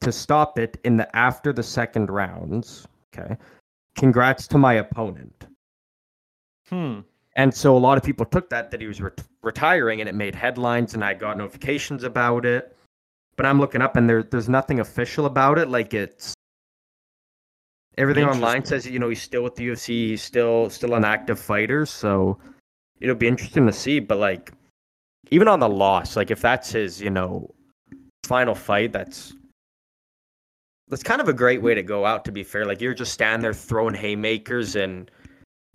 to 0.00 0.12
stop 0.12 0.60
it 0.60 0.78
in 0.84 0.96
the 0.96 1.16
after 1.16 1.52
the 1.52 1.64
second 1.64 2.08
rounds. 2.08 2.86
Okay. 3.12 3.36
Congrats 3.96 4.46
to 4.46 4.58
my 4.58 4.74
opponent. 4.74 5.48
Hmm. 6.68 7.00
And 7.38 7.54
so 7.54 7.76
a 7.76 7.78
lot 7.78 7.96
of 7.96 8.02
people 8.02 8.26
took 8.26 8.50
that 8.50 8.70
that 8.72 8.80
he 8.80 8.88
was 8.88 9.00
ret- 9.00 9.22
retiring 9.42 10.00
and 10.00 10.08
it 10.08 10.14
made 10.14 10.34
headlines 10.34 10.94
and 10.94 11.04
i 11.04 11.14
got 11.14 11.38
notifications 11.38 12.02
about 12.02 12.44
it. 12.44 12.76
But 13.36 13.46
i'm 13.46 13.60
looking 13.60 13.80
up 13.80 13.96
and 13.96 14.10
there 14.10 14.24
there's 14.24 14.48
nothing 14.48 14.80
official 14.80 15.24
about 15.24 15.58
it. 15.58 15.68
Like 15.68 15.94
it's 15.94 16.34
everything 17.96 18.24
online 18.24 18.64
says 18.64 18.86
you 18.86 18.98
know 18.98 19.08
he's 19.08 19.22
still 19.22 19.42
with 19.42 19.56
the 19.56 19.68
ufc 19.68 19.86
he's 19.86 20.22
still 20.22 20.68
still 20.68 20.94
an 20.94 21.04
active 21.04 21.38
fighter. 21.38 21.86
So 21.86 22.38
it'll 23.00 23.14
be 23.14 23.28
interesting 23.28 23.66
to 23.66 23.72
see. 23.72 24.00
But 24.00 24.18
like 24.18 24.52
even 25.30 25.46
on 25.46 25.60
the 25.60 25.68
loss 25.68 26.16
like 26.16 26.32
if 26.32 26.40
that's 26.40 26.72
his 26.72 27.00
you 27.00 27.10
know 27.10 27.48
final 28.24 28.54
fight 28.54 28.92
that's 28.92 29.32
that's 30.88 31.04
kind 31.04 31.20
of 31.20 31.28
a 31.28 31.32
great 31.32 31.62
way 31.62 31.74
to 31.74 31.84
go 31.84 32.04
out 32.04 32.24
to 32.24 32.32
be 32.32 32.42
fair. 32.42 32.66
Like 32.66 32.80
you're 32.80 32.94
just 32.94 33.12
standing 33.12 33.42
there 33.42 33.54
throwing 33.54 33.94
haymakers 33.94 34.74
and 34.74 35.08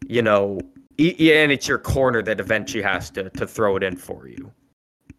you 0.05 0.21
know 0.21 0.59
yeah, 0.97 1.43
and 1.43 1.51
it's 1.51 1.67
your 1.67 1.77
corner 1.79 2.21
that 2.21 2.39
eventually 2.39 2.83
has 2.83 3.09
to 3.11 3.29
to 3.31 3.47
throw 3.47 3.75
it 3.77 3.83
in 3.83 3.95
for 3.95 4.27
you 4.27 4.51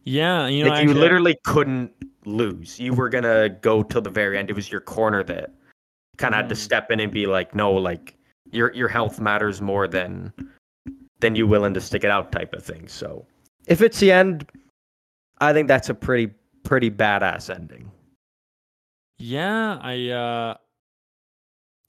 Yeah, 0.05 0.47
you 0.47 0.65
know, 0.65 0.71
like 0.71 0.83
you 0.83 0.91
actually, 0.91 1.01
literally 1.01 1.37
couldn't 1.45 1.93
lose 2.25 2.79
you 2.81 2.95
were 2.95 3.09
gonna 3.09 3.49
go 3.49 3.83
till 3.83 4.01
the 4.01 4.11
very 4.11 4.39
end 4.39 4.51
it 4.51 4.55
was 4.57 4.71
your 4.71 4.81
corner 4.81 5.23
that 5.25 5.51
kind 6.17 6.35
of 6.35 6.39
had 6.41 6.49
to 6.49 6.55
Mhm. 6.55 6.59
step 6.59 6.91
in 6.91 7.01
and 7.01 7.11
be 7.13 7.27
like, 7.27 7.55
no, 7.55 7.73
like 7.73 8.17
your 8.51 8.73
your 8.73 8.89
health 8.89 9.21
matters 9.21 9.61
more 9.61 9.89
than 9.89 10.33
than 11.21 11.35
you 11.35 11.47
willing 11.47 11.75
to 11.75 11.81
stick 11.81 12.05
it 12.05 12.11
out 12.11 12.31
type 12.33 12.53
of 12.55 12.63
thing. 12.65 12.87
So 12.89 13.27
if 13.67 13.81
it's 13.83 13.99
the 13.99 14.13
end, 14.13 14.49
I 15.41 15.53
think 15.53 15.69
that's 15.69 15.89
a 15.89 15.95
pretty 15.95 16.33
pretty 16.63 16.91
badass 16.91 17.55
ending. 17.55 17.91
Yeah, 19.19 19.79
I 19.83 20.09
uh 20.11 20.57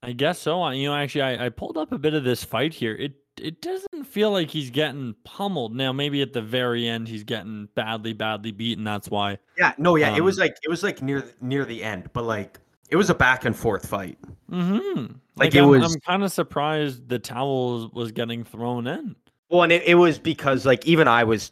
I 0.04 0.12
guess 0.14 0.40
so. 0.40 0.62
I- 0.62 0.74
You 0.74 0.88
know, 0.90 0.96
actually 0.96 1.22
I, 1.24 1.46
I 1.48 1.50
pulled 1.50 1.78
up 1.78 1.92
a 1.92 1.98
bit 1.98 2.14
of 2.14 2.24
this 2.24 2.44
fight 2.44 2.74
here. 2.74 2.96
It 2.96 3.14
it 3.42 3.62
doesn't 3.62 4.06
feel 4.06 4.32
like 4.32 4.50
he's 4.50 4.70
getting 4.70 5.16
pummeled. 5.24 5.76
Now 5.76 5.92
maybe 5.92 6.22
at 6.22 6.34
the 6.34 6.42
very 6.42 6.88
end 6.88 7.08
he's 7.08 7.24
getting 7.24 7.68
badly, 7.76 8.14
badly 8.14 8.52
beaten. 8.52 8.84
That's 8.84 9.10
why. 9.10 9.38
Yeah, 9.58 9.74
no, 9.78 9.96
yeah, 9.96 10.16
it 10.16 10.22
was 10.22 10.38
Um, 10.38 10.42
like 10.42 10.58
it 10.64 10.70
was 10.70 10.84
like 10.84 11.02
near 11.02 11.24
near 11.42 11.66
the 11.66 11.84
end, 11.84 12.10
but 12.14 12.24
like 12.24 12.60
it 12.90 12.96
was 12.96 13.10
a 13.10 13.16
back 13.16 13.46
and 13.46 13.56
forth 13.56 13.88
fight. 13.88 14.18
Mm-hmm. 14.52 15.14
Like, 15.38 15.54
it 15.56 15.62
I'm, 15.64 15.70
was- 15.70 15.94
I'm 15.96 16.00
kind 16.02 16.24
of 16.24 16.32
surprised 16.32 17.10
the 17.10 17.20
towel 17.20 17.90
was 17.94 18.12
getting 18.12 18.44
thrown 18.44 18.88
in. 18.88 19.16
Well, 19.50 19.64
and 19.64 19.72
it, 19.72 19.84
it 19.86 19.96
was 19.96 20.18
because 20.20 20.66
like 20.66 20.86
even 20.86 21.08
I 21.08 21.24
was 21.24 21.52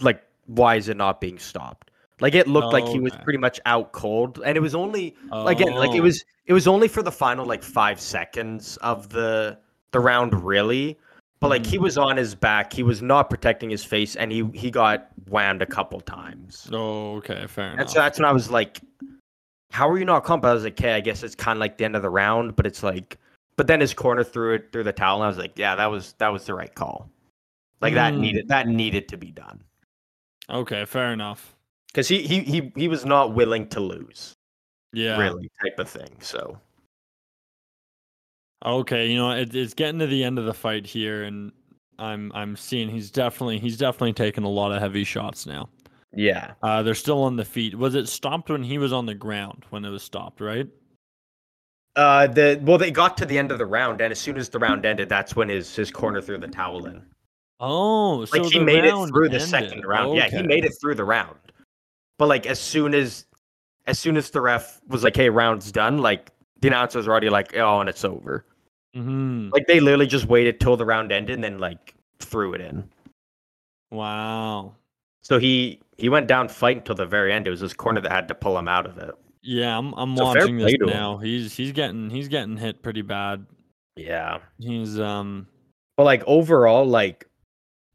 like, 0.00 0.22
why 0.46 0.76
is 0.76 0.88
it 0.88 0.96
not 0.96 1.20
being 1.20 1.38
stopped? 1.38 1.90
Like 2.20 2.34
it 2.34 2.46
looked 2.46 2.72
like 2.72 2.86
he 2.86 3.00
was 3.00 3.12
pretty 3.24 3.38
much 3.38 3.60
out 3.66 3.92
cold, 3.92 4.40
and 4.44 4.56
it 4.56 4.60
was 4.60 4.74
only 4.74 5.16
again 5.32 5.74
like 5.74 5.94
it 5.94 6.00
Oh. 6.00 6.04
was 6.04 6.24
it 6.46 6.52
was 6.52 6.68
only 6.68 6.86
for 6.88 7.02
the 7.02 7.10
final 7.10 7.44
like 7.44 7.62
five 7.62 8.00
seconds 8.00 8.76
of 8.78 9.08
the 9.08 9.58
round 10.00 10.44
really 10.44 10.98
but 11.40 11.48
like 11.50 11.66
he 11.66 11.78
was 11.78 11.98
on 11.98 12.16
his 12.16 12.34
back 12.34 12.72
he 12.72 12.82
was 12.82 13.02
not 13.02 13.28
protecting 13.28 13.68
his 13.70 13.84
face 13.84 14.16
and 14.16 14.32
he 14.32 14.48
he 14.54 14.70
got 14.70 15.08
whammed 15.28 15.60
a 15.62 15.66
couple 15.66 16.00
times 16.00 16.68
Oh, 16.72 17.16
okay, 17.16 17.46
fair 17.46 17.70
and 17.70 17.80
enough. 17.80 17.90
so 17.90 17.98
that's 18.00 18.18
when 18.18 18.24
i 18.26 18.32
was 18.32 18.50
like 18.50 18.80
how 19.72 19.88
are 19.88 19.98
you 19.98 20.04
not 20.04 20.24
comp 20.24 20.44
i 20.44 20.52
was 20.54 20.64
like 20.64 20.78
okay 20.80 20.94
i 20.94 21.00
guess 21.00 21.22
it's 21.22 21.34
kind 21.34 21.56
of 21.56 21.60
like 21.60 21.76
the 21.78 21.84
end 21.84 21.96
of 21.96 22.02
the 22.02 22.10
round 22.10 22.56
but 22.56 22.66
it's 22.66 22.82
like 22.82 23.18
but 23.56 23.66
then 23.66 23.80
his 23.80 23.92
corner 23.94 24.24
threw 24.24 24.54
it 24.54 24.70
through 24.72 24.84
the 24.84 24.92
towel 24.92 25.16
and 25.16 25.24
i 25.24 25.28
was 25.28 25.38
like 25.38 25.58
yeah 25.58 25.74
that 25.74 25.86
was 25.86 26.14
that 26.18 26.28
was 26.32 26.44
the 26.46 26.54
right 26.54 26.74
call 26.74 27.10
like 27.80 27.94
that 27.94 28.14
Mm. 28.14 28.20
needed 28.20 28.48
that 28.48 28.66
needed 28.68 29.08
to 29.08 29.16
be 29.16 29.30
done 29.30 29.62
okay, 30.50 30.84
fair 30.84 31.12
enough. 31.12 31.54
because 31.88 32.06
he, 32.08 32.22
he 32.22 32.40
he 32.40 32.72
he 32.76 32.88
was 32.88 33.04
not 33.04 33.34
willing 33.34 33.66
to 33.68 33.80
lose 33.80 34.32
Yeah. 34.92 35.18
really 35.18 35.50
type 35.62 35.78
of 35.78 35.88
thing 35.88 36.16
so 36.20 36.58
Okay, 38.64 39.08
you 39.08 39.16
know, 39.16 39.30
it, 39.32 39.54
it's 39.54 39.74
getting 39.74 39.98
to 39.98 40.06
the 40.06 40.24
end 40.24 40.38
of 40.38 40.46
the 40.46 40.54
fight 40.54 40.86
here, 40.86 41.24
and 41.24 41.52
I'm 41.98 42.32
I'm 42.34 42.56
seeing 42.56 42.88
he's 42.88 43.10
definitely 43.10 43.58
he's 43.58 43.76
definitely 43.76 44.14
taking 44.14 44.44
a 44.44 44.48
lot 44.48 44.72
of 44.72 44.80
heavy 44.80 45.04
shots 45.04 45.46
now. 45.46 45.68
yeah 46.12 46.52
Uh, 46.62 46.82
they're 46.82 46.94
still 46.94 47.22
on 47.22 47.36
the 47.36 47.44
feet. 47.44 47.74
Was 47.74 47.94
it 47.94 48.08
stopped 48.08 48.50
when 48.50 48.62
he 48.62 48.78
was 48.78 48.92
on 48.92 49.06
the 49.06 49.14
ground? 49.14 49.66
When 49.70 49.84
it 49.84 49.90
was 49.90 50.02
stopped, 50.02 50.40
right? 50.40 50.68
Uh, 51.96 52.26
the 52.26 52.60
well, 52.62 52.78
they 52.78 52.90
got 52.90 53.16
to 53.18 53.26
the 53.26 53.38
end 53.38 53.52
of 53.52 53.58
the 53.58 53.66
round, 53.66 54.00
and 54.00 54.10
as 54.10 54.18
soon 54.18 54.36
as 54.36 54.48
the 54.48 54.58
round 54.58 54.84
ended, 54.84 55.08
that's 55.08 55.36
when 55.36 55.48
his 55.48 55.74
his 55.76 55.90
corner 55.90 56.20
threw 56.20 56.38
the 56.38 56.48
towel 56.48 56.86
in. 56.86 57.04
Oh, 57.60 58.24
so 58.24 58.42
Like 58.42 58.52
he 58.52 58.58
made 58.58 58.84
it 58.84 59.08
through 59.08 59.28
the 59.28 59.40
second 59.40 59.86
round. 59.86 60.16
Yeah, 60.16 60.28
he 60.28 60.42
made 60.42 60.64
it 60.64 60.74
through 60.80 60.96
the 60.96 61.04
round. 61.04 61.36
But 62.18 62.26
like 62.26 62.46
as 62.46 62.58
soon 62.58 62.94
as 62.94 63.26
as 63.86 63.98
soon 63.98 64.16
as 64.16 64.30
the 64.30 64.40
ref 64.40 64.80
was 64.88 65.04
like, 65.04 65.14
"Hey, 65.14 65.30
round's 65.30 65.70
done," 65.70 65.98
like 65.98 66.30
the 66.60 66.68
announcers 66.68 66.96
was 66.96 67.08
already 67.08 67.30
like, 67.30 67.56
"Oh, 67.56 67.80
and 67.80 67.88
it's 67.88 68.04
over." 68.04 68.44
Mhm. 68.94 69.52
Like 69.52 69.66
they 69.66 69.80
literally 69.80 70.06
just 70.06 70.26
waited 70.26 70.60
till 70.60 70.76
the 70.76 70.84
round 70.84 71.10
ended 71.12 71.34
and 71.34 71.44
then 71.44 71.58
like 71.58 71.94
threw 72.20 72.54
it 72.54 72.60
in. 72.60 72.88
Wow. 73.90 74.74
So 75.22 75.38
he 75.38 75.80
he 75.96 76.08
went 76.08 76.26
down 76.26 76.48
fighting 76.48 76.82
till 76.82 76.94
the 76.94 77.06
very 77.06 77.32
end. 77.32 77.46
It 77.46 77.50
was 77.50 77.60
his 77.60 77.72
corner 77.72 78.00
that 78.00 78.12
had 78.12 78.28
to 78.28 78.34
pull 78.34 78.58
him 78.58 78.68
out 78.68 78.86
of 78.86 78.98
it. 78.98 79.14
Yeah, 79.42 79.76
I'm 79.76 79.92
I'm 79.94 80.16
So 80.16 80.24
watching 80.24 80.56
this 80.58 80.72
play 80.72 80.76
to 80.78 80.84
him. 80.84 80.90
now. 80.90 81.16
He's 81.18 81.54
he's 81.56 81.72
getting 81.72 82.10
he's 82.10 82.28
getting 82.28 82.56
hit 82.56 82.82
pretty 82.82 83.02
bad. 83.02 83.44
Yeah. 83.96 84.38
He's 84.58 84.98
um 84.98 85.46
But 85.96 86.04
like 86.04 86.22
overall, 86.26 86.84
like, 86.84 87.28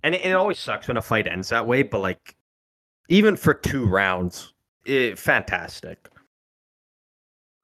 and 0.04 0.16
it, 0.16 0.26
it 0.26 0.32
always 0.34 0.60
sucks 0.60 0.88
when 0.88 0.98
a 0.98 1.02
fight 1.02 1.28
ends 1.28 1.50
that 1.50 1.66
way. 1.68 1.84
But 1.84 2.00
like, 2.00 2.36
even 3.10 3.36
for 3.36 3.54
two 3.54 3.86
rounds, 3.86 4.54
it, 4.86 5.18
fantastic. 5.20 6.10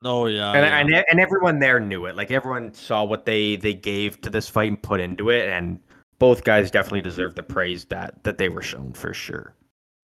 Oh 0.05 0.27
yeah. 0.27 0.53
and, 0.53 0.89
yeah. 0.89 0.97
and 0.97 1.05
and 1.09 1.19
everyone 1.19 1.59
there 1.59 1.79
knew 1.79 2.05
it. 2.05 2.15
Like 2.15 2.31
everyone 2.31 2.73
saw 2.73 3.03
what 3.03 3.25
they 3.25 3.57
they 3.57 3.73
gave 3.73 4.21
to 4.21 4.29
this 4.29 4.47
fight 4.47 4.69
and 4.69 4.81
put 4.81 4.99
into 4.99 5.29
it, 5.29 5.49
and 5.49 5.79
both 6.19 6.43
guys 6.43 6.71
definitely 6.71 7.01
deserve 7.01 7.35
the 7.35 7.43
praise 7.43 7.85
that 7.85 8.23
that 8.23 8.37
they 8.37 8.49
were 8.49 8.61
shown 8.61 8.93
for 8.93 9.13
sure. 9.13 9.53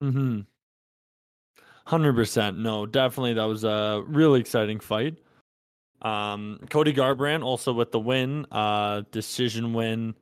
Mm-hmm. 0.04 0.42
Hundred 1.86 2.14
percent. 2.14 2.58
No, 2.58 2.86
definitely 2.86 3.34
that 3.36 3.46
was 3.46 3.64
a 3.64 4.04
really 4.08 4.40
exciting 4.40 4.80
fight. 4.80 5.18
Um, 6.02 6.60
Cody 6.70 6.94
Garbrandt 6.94 7.44
also 7.44 7.72
with 7.74 7.92
the 7.92 8.00
win, 8.00 8.46
uh, 8.52 9.04
decision 9.12 9.74
win. 9.74 10.16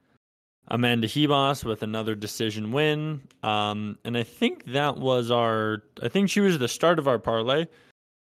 Amanda 0.72 1.08
Hebos 1.08 1.65
with 1.65 1.82
another 1.82 2.13
decision 2.13 2.72
win. 2.72 3.22
Um, 3.42 3.98
and 4.06 4.15
I 4.15 4.24
think 4.24 4.65
that 4.65 4.98
was 4.98 5.32
our. 5.32 5.84
I 6.04 6.10
think 6.10 6.30
she 6.30 6.42
was 6.42 6.60
the 6.60 6.68
start 6.68 7.00
of 7.00 7.08
our 7.08 7.18
parlay. 7.18 7.65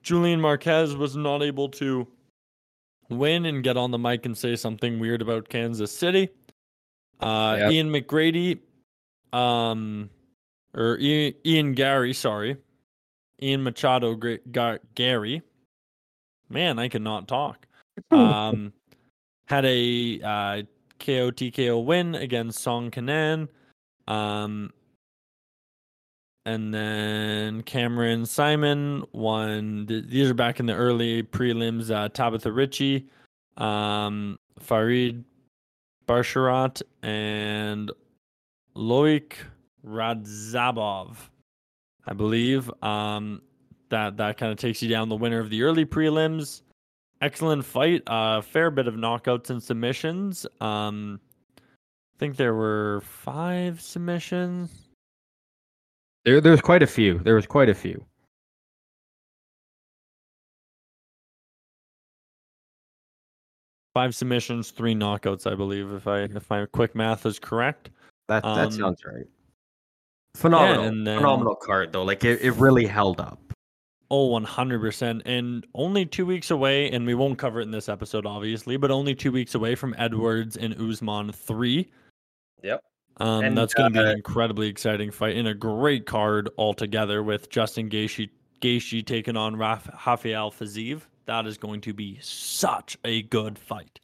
Julian 0.09 0.41
Marquez 0.41 0.97
was 0.97 1.17
not 1.17 1.43
able 1.43 1.69
to 1.69 2.07
win 3.11 3.45
and 3.45 3.63
get 3.63 3.77
on 3.77 3.91
the 3.91 3.99
mic 3.99 4.25
and 4.25 4.37
say 4.37 4.57
something 4.57 4.99
weird 4.99 5.21
about 5.21 5.51
Kansas 5.51 5.93
City. 5.95 6.31
Uh, 7.21 7.57
Yep. 7.59 7.73
Ian 7.73 7.91
McGrady, 7.91 8.59
um, 9.35 10.09
or 10.75 10.97
Ian, 10.99 11.35
Ian 11.45 11.73
Garry, 11.75 12.15
sorry, 12.15 12.57
Ian 13.43 13.63
Machado 13.65 14.15
Gra- 14.15 14.39
Gar- 14.51 14.81
Garry. 14.95 15.43
Man, 16.49 16.79
I 16.79 16.89
cannot 16.89 17.29
talk. 17.29 17.67
Um, 18.11 18.73
had 19.47 19.67
a 19.67 20.21
uh, 20.23 20.63
KO 21.01 21.31
TKO 21.33 21.85
win 21.85 22.15
against 22.15 22.61
Song 22.61 22.91
Kenan. 22.91 23.51
Um, 24.07 24.73
and 26.49 26.73
then 26.73 27.63
Cameron 27.63 28.23
Saaiman 28.23 29.05
won. 29.13 29.85
These 29.87 30.31
are 30.31 30.35
back 30.35 30.61
in 30.61 30.65
the 30.65 30.73
early 30.73 31.23
prelims. 31.23 31.91
Uh, 31.91 32.09
Tabatha 32.09 32.55
Ricci, 32.55 33.07
um, 33.59 34.39
Farid 34.59 35.25
Basharat, 36.07 36.81
and 37.03 37.93
Loik 38.75 39.35
Radzhabov, 39.87 41.17
I 42.07 42.15
believe. 42.15 42.71
Um, 42.83 43.43
that 43.91 44.17
that 44.17 44.39
kind 44.39 44.51
of 44.51 44.57
takes 44.57 44.83
you 44.83 44.89
down 44.89 45.11
the 45.11 45.17
winner 45.17 45.41
of 45.41 45.51
the 45.51 45.63
early 45.63 45.85
prelims. 45.85 46.63
Excellent 47.21 47.63
fight. 47.63 48.03
A 48.07 48.13
uh, 48.13 48.41
fair 48.41 48.71
bit 48.71 48.89
of 48.89 48.95
knockouts 48.95 49.51
and 49.51 49.63
submissions. 49.63 50.47
Um, 50.63 51.21
I 51.59 52.19
think 52.19 52.37
there 52.37 52.55
were 52.55 53.03
five 53.03 53.83
submissions. 53.83 54.88
There, 56.25 56.41
there's 56.41 56.61
quite 56.61 56.83
a 56.83 56.87
few. 56.87 57.19
There 57.19 57.35
was 57.35 57.47
quite 57.47 57.69
a 57.69 57.75
few. 57.75 58.05
Five 63.95 64.15
submissions, 64.15 64.71
three 64.71 64.95
knockouts, 64.95 65.51
I 65.51 65.55
believe, 65.55 65.91
if 65.93 66.07
I 66.07 66.21
if 66.21 66.49
my 66.51 66.67
quick 66.67 66.95
math 66.95 67.27
is 67.27 67.39
correct. 67.39 67.91
That 68.29 68.43
that 68.43 68.67
Um, 68.67 68.71
sounds 68.73 69.05
right. 69.05 69.27
Phenomenal, 70.35 70.85
and 70.85 71.07
then- 71.07 71.19
phenomenal 71.19 71.57
card 71.57 71.93
though. 71.93 72.05
Like 72.05 72.23
it, 72.25 72.41
it 72.43 72.53
really 72.53 72.87
held 72.87 73.21
up. 73.21 73.41
Oh, 74.11 74.31
100%. 74.31 75.21
And 75.27 75.67
only 75.75 76.07
two 76.07 76.25
weeks 76.25 76.51
away, 76.51 76.91
and 76.91 77.07
we 77.07 77.15
won't 77.15 77.39
cover 77.39 77.61
it 77.61 77.65
in 77.65 77.71
this 77.73 77.91
episode, 77.91 78.25
obviously, 78.25 78.79
but 78.79 78.91
only 78.91 79.15
two 79.15 79.31
weeks 79.31 79.55
away 79.55 79.75
from 79.75 79.95
Edwards 79.99 80.57
and 80.57 80.75
Usman 80.81 81.31
3. 81.31 81.91
Yep. 82.63 82.83
Um, 83.21 83.45
And, 83.45 83.59
that's 83.59 83.75
going 83.75 83.93
to 83.93 83.99
be 83.99 84.05
uh, 84.05 84.11
an 84.11 84.17
incredibly 84.17 84.69
exciting 84.69 85.11
fight 85.11 85.37
and 85.37 85.49
a 85.49 85.55
great 85.55 86.07
card 86.07 86.49
altogether 86.57 87.23
with 87.23 87.51
Justin 87.51 87.89
Gaethje, 87.91 88.31
Gaethje 88.61 89.05
taking 89.05 89.37
on 89.37 89.57
Raf- 89.57 89.89
Rafael 90.07 90.51
Fiziev. 90.51 91.03
That 91.27 91.47
is 91.47 91.59
going 91.59 91.81
to 91.83 91.93
be 91.93 92.19
such 92.23 92.97
a 93.05 93.23
good 93.23 93.59
fight. 93.59 94.01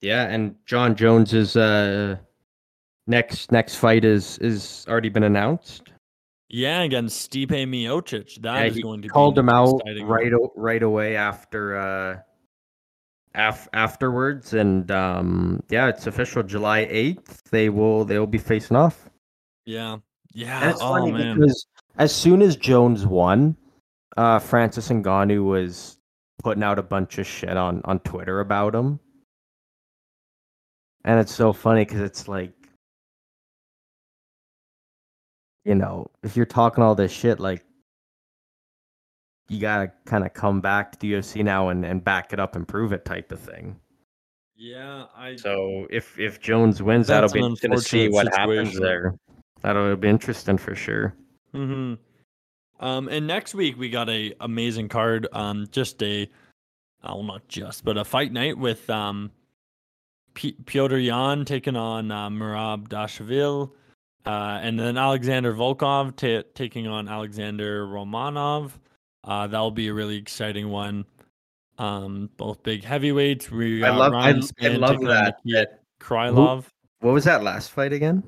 Yeah, 0.00 0.24
and 0.28 0.54
Jon 0.66 0.94
Jones's 0.94 1.56
uh 1.56 2.16
next 3.06 3.50
next 3.50 3.76
fight 3.76 4.04
is 4.04 4.38
is 4.38 4.84
already 4.88 5.08
been 5.08 5.24
announced. 5.24 5.90
Yeah, 6.50 6.82
against 6.82 7.30
Stipe 7.30 7.48
Miocic. 7.50 8.40
That 8.42 8.58
Yeah, 8.60 8.64
is 8.66 8.78
going 8.78 9.02
to 9.02 9.08
called 9.08 9.34
be 9.34 9.40
him 9.40 9.48
out 9.48 9.80
right 10.04 10.32
o- 10.32 10.52
right 10.56 10.82
away 10.82 11.16
after 11.16 11.76
uh 11.76 12.18
af- 13.38 13.68
afterwards 13.72 14.52
and 14.52 14.90
um 14.90 15.62
yeah 15.70 15.88
it's 15.88 16.06
official 16.06 16.42
july 16.42 16.84
8th 16.86 17.42
they 17.50 17.68
will 17.70 18.04
they 18.04 18.18
will 18.18 18.26
be 18.26 18.38
facing 18.38 18.76
off 18.76 19.08
Yeah. 19.64 19.98
Yeah. 20.34 20.60
and 20.60 20.70
it's 20.70 20.80
oh, 20.82 20.94
funny 20.94 21.12
man. 21.12 21.38
because 21.38 21.66
as 21.98 22.14
soon 22.14 22.42
as 22.42 22.56
jones 22.56 23.06
won 23.06 23.56
uh 24.16 24.38
francis 24.40 24.88
Ngannou 24.88 25.44
was 25.44 25.98
putting 26.42 26.62
out 26.62 26.78
a 26.78 26.82
bunch 26.82 27.18
of 27.18 27.26
shit 27.26 27.56
on 27.56 27.80
on 27.84 28.00
twitter 28.00 28.40
about 28.40 28.74
him 28.74 28.98
and 31.04 31.20
it's 31.20 31.32
so 31.34 31.52
funny 31.52 31.84
because 31.84 32.00
it's 32.00 32.26
like 32.28 32.52
you 35.64 35.74
know 35.76 36.06
if 36.22 36.36
you're 36.36 36.46
talking 36.46 36.82
all 36.82 36.94
this 36.94 37.12
shit 37.12 37.38
like 37.38 37.64
you 39.48 39.60
gotta 39.60 39.90
kind 40.04 40.24
of 40.24 40.34
come 40.34 40.60
back 40.60 40.98
to 41.00 41.06
UFC 41.06 41.42
now 41.42 41.68
and, 41.68 41.84
and 41.84 42.04
back 42.04 42.32
it 42.32 42.40
up 42.40 42.54
and 42.54 42.68
prove 42.68 42.92
it 42.92 43.04
type 43.04 43.32
of 43.32 43.40
thing. 43.40 43.76
Yeah, 44.56 45.04
I 45.16 45.36
So 45.36 45.86
if 45.90 46.18
if 46.18 46.40
Jones 46.40 46.82
wins, 46.82 47.06
that'll 47.06 47.30
be 47.30 47.40
interesting 47.40 47.70
to 47.70 47.80
see 47.80 48.08
what 48.08 48.26
happens 48.34 48.78
there. 48.78 49.14
That'll 49.60 49.96
be 49.96 50.08
interesting 50.08 50.58
for 50.58 50.74
sure. 50.74 51.14
hmm 51.52 51.94
Um, 52.80 53.08
and 53.08 53.26
next 53.26 53.54
week 53.54 53.78
we 53.78 53.88
got 53.88 54.08
a 54.08 54.34
amazing 54.40 54.88
card. 54.88 55.26
Um, 55.32 55.66
just 55.70 56.02
a, 56.02 56.28
well, 57.02 57.22
not 57.22 57.48
just, 57.48 57.84
but 57.84 57.96
a 57.96 58.04
fight 58.04 58.32
night 58.32 58.58
with 58.58 58.88
um, 58.90 59.30
P- 60.34 60.56
Piotr 60.66 60.98
Yan 60.98 61.44
taking 61.44 61.76
on 61.76 62.10
uh, 62.10 62.28
Merab 62.28 62.88
Dashville, 62.88 63.72
uh, 64.26 64.58
and 64.62 64.78
then 64.78 64.96
Alexander 64.96 65.54
Volkov 65.54 66.16
ta 66.16 66.48
taking 66.54 66.86
on 66.86 67.08
Alexander 67.08 67.86
Romanov. 67.86 68.72
Uh, 69.24 69.46
that'll 69.46 69.70
be 69.70 69.88
a 69.88 69.94
really 69.94 70.16
exciting 70.16 70.68
one. 70.70 71.04
Um, 71.78 72.30
both 72.36 72.62
big 72.62 72.82
heavyweights. 72.84 73.50
We 73.50 73.84
I 73.84 73.88
got 73.88 73.98
love- 73.98 74.12
I- 74.12 74.16
Ryan 74.16 74.36
I 74.36 74.40
Spann 74.40 74.78
love 74.78 74.90
taking 74.92 75.08
that- 75.08 75.36
Nikita 75.44 75.68
Krylov. 76.00 76.64
What 77.00 77.12
was 77.12 77.24
that 77.24 77.42
last 77.42 77.70
fight 77.70 77.92
again? 77.92 78.24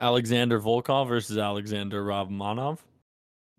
Alexander 0.00 0.58
Volkov 0.60 1.08
versus 1.08 1.36
Alexander 1.38 2.02
Romanov. 2.04 2.78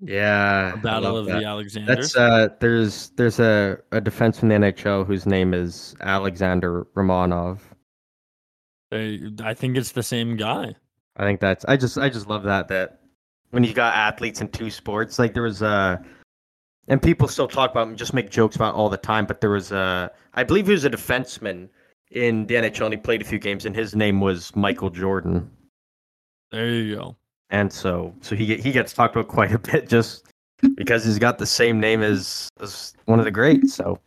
Yeah, 0.04 0.76
battle 0.78 1.16
of 1.16 1.28
that. 1.28 1.40
the 1.42 1.46
Alexander. 1.46 1.96
That's 1.96 2.16
uh, 2.16 2.48
there's 2.60 3.10
there's 3.12 3.40
a 3.40 3.78
a 3.92 4.02
defenseman 4.02 4.52
in 4.54 4.62
the 4.62 4.68
NHL 4.74 5.06
whose 5.06 5.28
name 5.28 5.54
is 5.54 5.96
Alexander 6.02 6.88
Romanov. 6.96 7.60
They- 8.90 9.22
I 9.44 9.54
think 9.54 9.78
it's 9.78 9.92
the 9.92 10.02
same 10.04 10.36
guy. 10.38 10.76
I 11.18 11.24
think 11.24 11.40
that's 11.40 11.64
I 11.66 11.78
just 11.78 11.98
I 12.00 12.10
just 12.10 12.28
love 12.28 12.44
that 12.44 12.68
that 12.70 13.02
when 13.52 13.64
you 13.64 13.74
got 13.74 13.94
athletes 13.96 14.42
in 14.42 14.48
two 14.50 14.72
sports 14.72 15.20
like 15.20 15.34
there 15.36 15.44
was 15.44 15.62
uh 15.62 15.98
and 16.88 17.02
people 17.02 17.28
still 17.28 17.48
talk 17.48 17.72
about 17.72 17.88
him, 17.88 17.96
just 17.96 18.14
make 18.14 18.30
jokes 18.30 18.56
about 18.56 18.76
all 18.76 18.90
the 18.90 18.98
time 18.98 19.26
but 19.26 19.42
there 19.42 19.50
was 19.50 19.72
a, 19.72 20.12
I 20.34 20.44
believe 20.44 20.68
he 20.68 20.74
was 20.74 20.86
a 20.86 20.90
defenseman 20.90 21.70
in 22.12 22.46
the 22.48 22.56
NHL 22.56 22.86
and 22.86 22.94
he 22.94 22.98
played 22.98 23.22
a 23.22 23.26
few 23.26 23.40
games 23.40 23.66
and 23.66 23.76
his 23.76 23.96
name 23.96 24.20
was 24.20 24.56
Michael 24.56 24.90
Jordan. 24.90 25.50
There 26.52 26.70
you 26.70 26.96
go. 26.96 27.16
and 27.50 27.72
so 27.72 28.14
so 28.22 28.36
he 28.36 28.58
he 28.58 28.72
gets 28.72 28.94
talked 28.94 29.16
about 29.16 29.30
quite 29.30 29.54
a 29.54 29.60
bit 29.60 29.88
just 29.88 30.26
because 30.76 31.06
he's 31.06 31.20
got 31.20 31.38
the 31.38 31.46
same 31.46 31.80
name 31.80 32.02
as, 32.04 32.50
as 32.60 32.94
one 33.06 33.20
of 33.20 33.26
the 33.26 33.32
greats 33.32 33.76
so. 33.76 34.00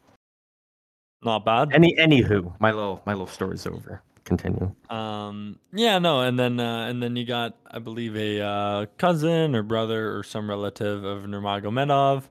Not 1.22 1.44
bad. 1.46 1.72
any 1.72 1.96
anywho 1.96 2.52
my 2.60 2.70
little 2.70 3.00
my 3.06 3.12
little 3.12 3.26
story's 3.26 3.66
over. 3.66 4.02
Continue. 4.24 4.74
Um, 4.88 5.58
yeah, 5.72 5.98
no, 5.98 6.20
and 6.22 6.38
then 6.38 6.58
uh, 6.58 6.87
and 6.87 7.02
then 7.02 7.14
you 7.14 7.26
got, 7.26 7.56
I 7.70 7.78
believe, 7.78 8.16
a 8.16 8.40
uh, 8.40 8.87
cousin 8.96 9.54
or 9.54 9.62
brother 9.62 10.16
or 10.16 10.22
some 10.22 10.48
relative 10.48 11.04
of 11.04 11.24
Nurmagomedov, 11.24 12.22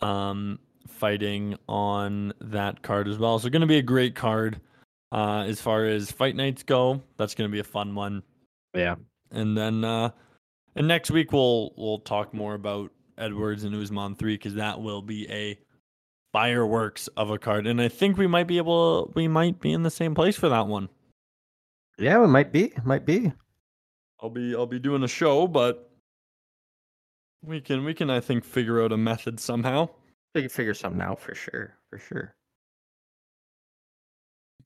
um, 0.00 0.58
fighting 0.86 1.56
on 1.68 2.32
that 2.40 2.82
card 2.82 3.08
as 3.08 3.18
well. 3.18 3.38
So, 3.38 3.48
going 3.48 3.60
to 3.60 3.66
be 3.66 3.78
a 3.78 3.82
great 3.82 4.14
card. 4.14 4.60
Uh, 5.10 5.44
as 5.48 5.60
far 5.60 5.86
as 5.86 6.12
fight 6.12 6.36
nights 6.36 6.62
go, 6.62 7.02
that's 7.16 7.34
going 7.34 7.48
to 7.48 7.52
be 7.52 7.60
a 7.60 7.64
fun 7.64 7.94
one. 7.94 8.22
yeah 8.74 8.96
And 9.30 9.56
then, 9.56 9.82
uh, 9.82 10.10
and 10.76 10.86
next 10.86 11.10
week 11.10 11.32
we'll 11.32 11.72
we'll 11.76 12.00
talk 12.00 12.34
more 12.34 12.54
about 12.54 12.92
Edwards 13.16 13.64
and 13.64 13.74
Usman 13.74 14.16
three 14.16 14.34
because 14.34 14.54
that 14.54 14.80
will 14.80 15.00
be 15.00 15.26
a 15.30 15.58
fireworks 16.32 17.08
of 17.16 17.30
a 17.30 17.38
card, 17.38 17.66
and 17.66 17.80
I 17.80 17.88
think 17.88 18.18
we 18.18 18.26
might 18.26 18.46
be 18.46 18.58
able, 18.58 19.10
we 19.14 19.28
might 19.28 19.60
be 19.60 19.72
in 19.72 19.82
the 19.82 19.90
same 19.90 20.14
place 20.14 20.36
for 20.36 20.50
that 20.50 20.66
one. 20.66 20.90
yeah 21.98 22.18
we 22.20 22.26
might 22.26 22.52
be 22.52 22.72
might 22.84 23.06
be 23.06 23.32
I'll 24.20 24.30
be 24.30 24.54
I'll 24.54 24.66
be 24.66 24.78
doing 24.78 25.02
a 25.04 25.08
show, 25.08 25.46
but 25.46 25.87
we 27.44 27.60
can 27.60 27.84
we 27.84 27.94
can 27.94 28.10
I 28.10 28.20
think 28.20 28.44
figure 28.44 28.82
out 28.82 28.92
a 28.92 28.96
method 28.96 29.40
somehow. 29.40 29.88
we 30.34 30.42
can 30.42 30.50
figure 30.50 30.74
something 30.74 31.00
out 31.00 31.20
for 31.20 31.34
sure 31.34 31.74
for 31.90 31.98
sure 31.98 32.34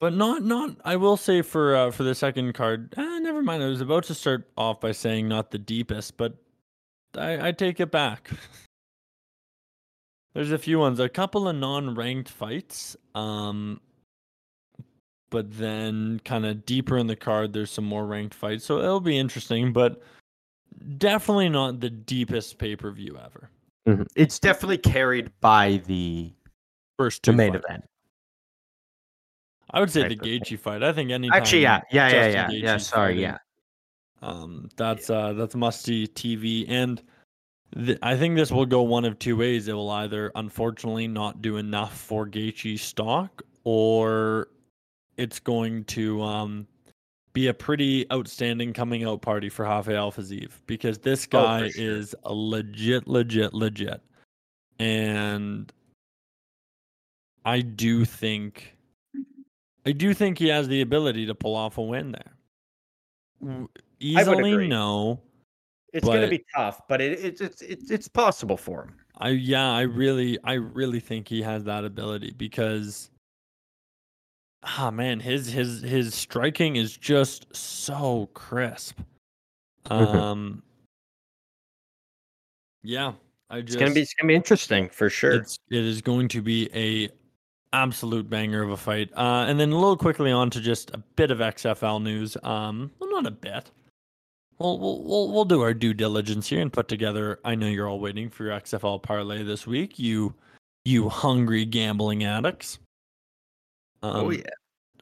But 0.01 0.15
not 0.15 0.43
not 0.43 0.77
I 0.85 0.97
will 0.97 1.17
say 1.17 1.43
for 1.43 1.77
uh, 1.77 1.91
for 1.91 2.03
the 2.03 2.15
second 2.15 2.55
card. 2.55 2.95
Eh, 2.97 3.19
never 3.21 3.43
mind. 3.43 3.63
I 3.63 3.69
was 3.69 3.81
about 3.81 4.05
to 4.05 4.15
start 4.15 4.49
off 4.57 4.81
by 4.81 4.93
saying 4.93 5.29
not 5.29 5.51
the 5.53 5.59
deepest, 5.59 6.17
but 6.17 6.35
I, 7.17 7.49
I 7.49 7.53
take 7.53 7.79
it 7.79 7.91
back. 7.91 8.31
There's 10.35 10.51
a 10.51 10.59
few 10.59 10.79
ones, 10.79 10.99
a 10.99 11.11
couple 11.11 11.47
of 11.47 11.55
non-ranked 11.57 12.31
fights. 12.31 12.97
Um, 13.15 13.81
but 15.31 15.51
then 15.53 16.21
kind 16.25 16.45
of 16.47 16.65
deeper 16.67 16.97
in 16.99 17.07
the 17.07 17.17
card, 17.17 17.53
there's 17.53 17.71
some 17.71 17.85
more 17.85 18.07
ranked 18.07 18.35
fights, 18.35 18.65
so 18.65 18.79
it'll 18.79 19.01
be 19.01 19.19
interesting. 19.19 19.73
But 19.73 20.03
definitely 20.99 21.49
not 21.49 21.81
the 21.81 21.91
deepest 21.91 22.59
pay-per-view 22.59 23.19
ever. 23.25 23.51
Mhm. 23.89 24.07
It's 24.15 24.39
definitely 24.39 24.79
carried 24.79 25.31
by 25.41 25.83
the 25.87 26.33
First 26.99 27.23
the 27.25 27.33
main 27.33 27.53
fights. 27.53 27.65
event. 27.69 27.85
I 29.71 29.81
would 29.81 29.91
say 29.91 30.03
the 30.03 30.11
type 30.11 30.21
of. 30.21 30.27
Gaethje 30.27 30.59
fight. 30.59 30.83
I 30.83 30.93
think 30.93 31.11
any 31.11 31.31
Actually, 31.33 31.63
yeah, 31.63 31.81
yeah, 31.91 32.09
yeah, 32.11 32.27
yeah, 32.27 32.47
Justin 32.47 32.61
yeah. 32.63 32.77
Sorry, 32.77 33.09
fighting, 33.15 33.23
yeah. 33.23 33.39
Um, 34.21 34.69
that's 34.77 35.11
uh, 35.11 35.33
that's 35.33 35.55
musty 35.57 36.07
TV, 36.07 36.67
and 36.69 37.03
th- 37.75 37.99
I 38.03 38.17
think 38.17 38.37
this 38.37 38.53
will 38.53 38.67
go 38.67 38.83
one 38.83 39.05
of 39.05 39.19
two 39.19 39.37
ways. 39.37 39.67
It 39.69 39.73
will 39.73 39.91
either, 39.91 40.31
unfortunately, 40.37 41.09
not 41.09 41.43
do 41.43 41.57
enough 41.57 41.97
for 41.99 42.27
Gaethje's 42.29 42.83
stock, 42.83 43.43
or 43.65 44.49
it's 45.17 45.41
going 45.41 45.85
to 45.85 46.23
um 46.23 46.69
be 47.33 47.49
a 47.49 47.55
pretty 47.55 48.11
outstanding 48.12 48.73
coming 48.73 49.05
out 49.05 49.23
party 49.23 49.49
for 49.49 49.64
Rafael 49.64 50.12
Fiziev 50.12 50.51
because 50.66 50.99
this 50.99 51.27
Oh, 51.33 51.42
guy 51.42 51.68
sure. 51.71 51.83
is 51.83 52.14
a 52.25 52.33
legit, 52.35 53.09
legit, 53.09 53.55
legit, 53.55 54.01
and 54.79 55.73
I 57.45 57.61
do 57.61 58.05
think, 58.05 58.77
I 59.87 59.92
do 59.92 60.14
think 60.14 60.38
he 60.38 60.49
has 60.49 60.68
the 60.68 60.81
ability 60.83 61.27
to 61.27 61.35
pull 61.35 61.57
off 61.57 61.79
a 61.79 61.83
win 61.83 62.12
there. 62.12 63.66
Easily, 63.99 64.68
no. 64.68 65.21
It's 65.92 66.07
gonna 66.07 66.29
be 66.29 66.45
tough, 66.55 66.81
but 66.88 67.01
it, 67.03 67.21
it's 67.23 67.40
it's 67.40 67.61
it's 67.61 67.90
it's 67.90 68.09
possible 68.09 68.57
for 68.57 68.85
him. 68.85 68.95
I 69.18 69.31
yeah, 69.31 69.71
I 69.73 69.83
really, 69.83 70.38
I 70.42 70.55
really 70.55 71.01
think 71.01 71.29
he 71.29 71.42
has 71.42 71.64
that 71.64 71.85
ability 71.85 72.33
because, 72.38 73.11
ah 74.62 74.90
man, 74.90 75.20
his 75.20 75.46
his 75.48 75.83
his 75.83 76.14
striking 76.14 76.77
is 76.77 76.96
just 76.96 77.55
so 77.55 78.29
crisp. 78.35 78.98
Mhm. 79.87 80.14
Um, 80.14 80.62
yeah, 82.83 83.12
I 83.51 83.59
It's 83.59 83.77
gonna 83.77 83.92
be 83.92 84.01
it's 84.03 84.14
gonna 84.14 84.29
be 84.29 84.35
interesting 84.35 84.88
for 84.88 85.11
sure. 85.11 85.33
It's 85.35 85.59
it 85.70 85.85
is 85.85 86.01
going 86.01 86.29
to 86.29 86.42
be 86.42 86.68
a 86.75 87.11
absolute 87.72 88.29
banger 88.29 88.62
of 88.62 88.70
a 88.70 88.77
fight. 88.77 89.11
Uh, 89.16 89.46
and 89.48 89.59
then 89.59 89.72
a 89.72 89.75
little 89.75 89.96
quickly 89.96 90.31
on 90.31 90.51
to 90.51 90.61
just 90.61 90.90
a 90.90 90.98
bit 91.16 91.31
of 91.31 91.38
XFL 91.38 92.03
news. 92.03 92.37
Um, 92.42 92.90
well, 92.98 93.11
not 93.11 93.27
a 93.27 93.31
bit. 93.31 93.70
We'll, 94.59 94.79
we'll 94.79 95.03
we'll 95.03 95.33
we'll 95.33 95.44
do 95.44 95.61
our 95.62 95.75
due 95.75 95.94
diligence 95.94 96.48
here 96.48 96.61
and 96.61 96.72
put 96.72 96.87
together. 96.87 97.40
I 97.44 97.55
know 97.55 97.66
you're 97.66 97.88
all 97.88 98.01
waiting 98.01 98.31
for 98.31 98.44
your 98.44 98.53
XFL 98.61 99.03
parlay 99.03 99.42
this 99.42 99.66
week. 99.66 99.98
You 99.98 100.35
you 100.85 101.09
hungry 101.09 101.64
gambling 101.64 102.25
addicts. 102.25 102.79
Oh 104.03 104.27
Um, 104.27 104.33
yeah, 104.33 104.41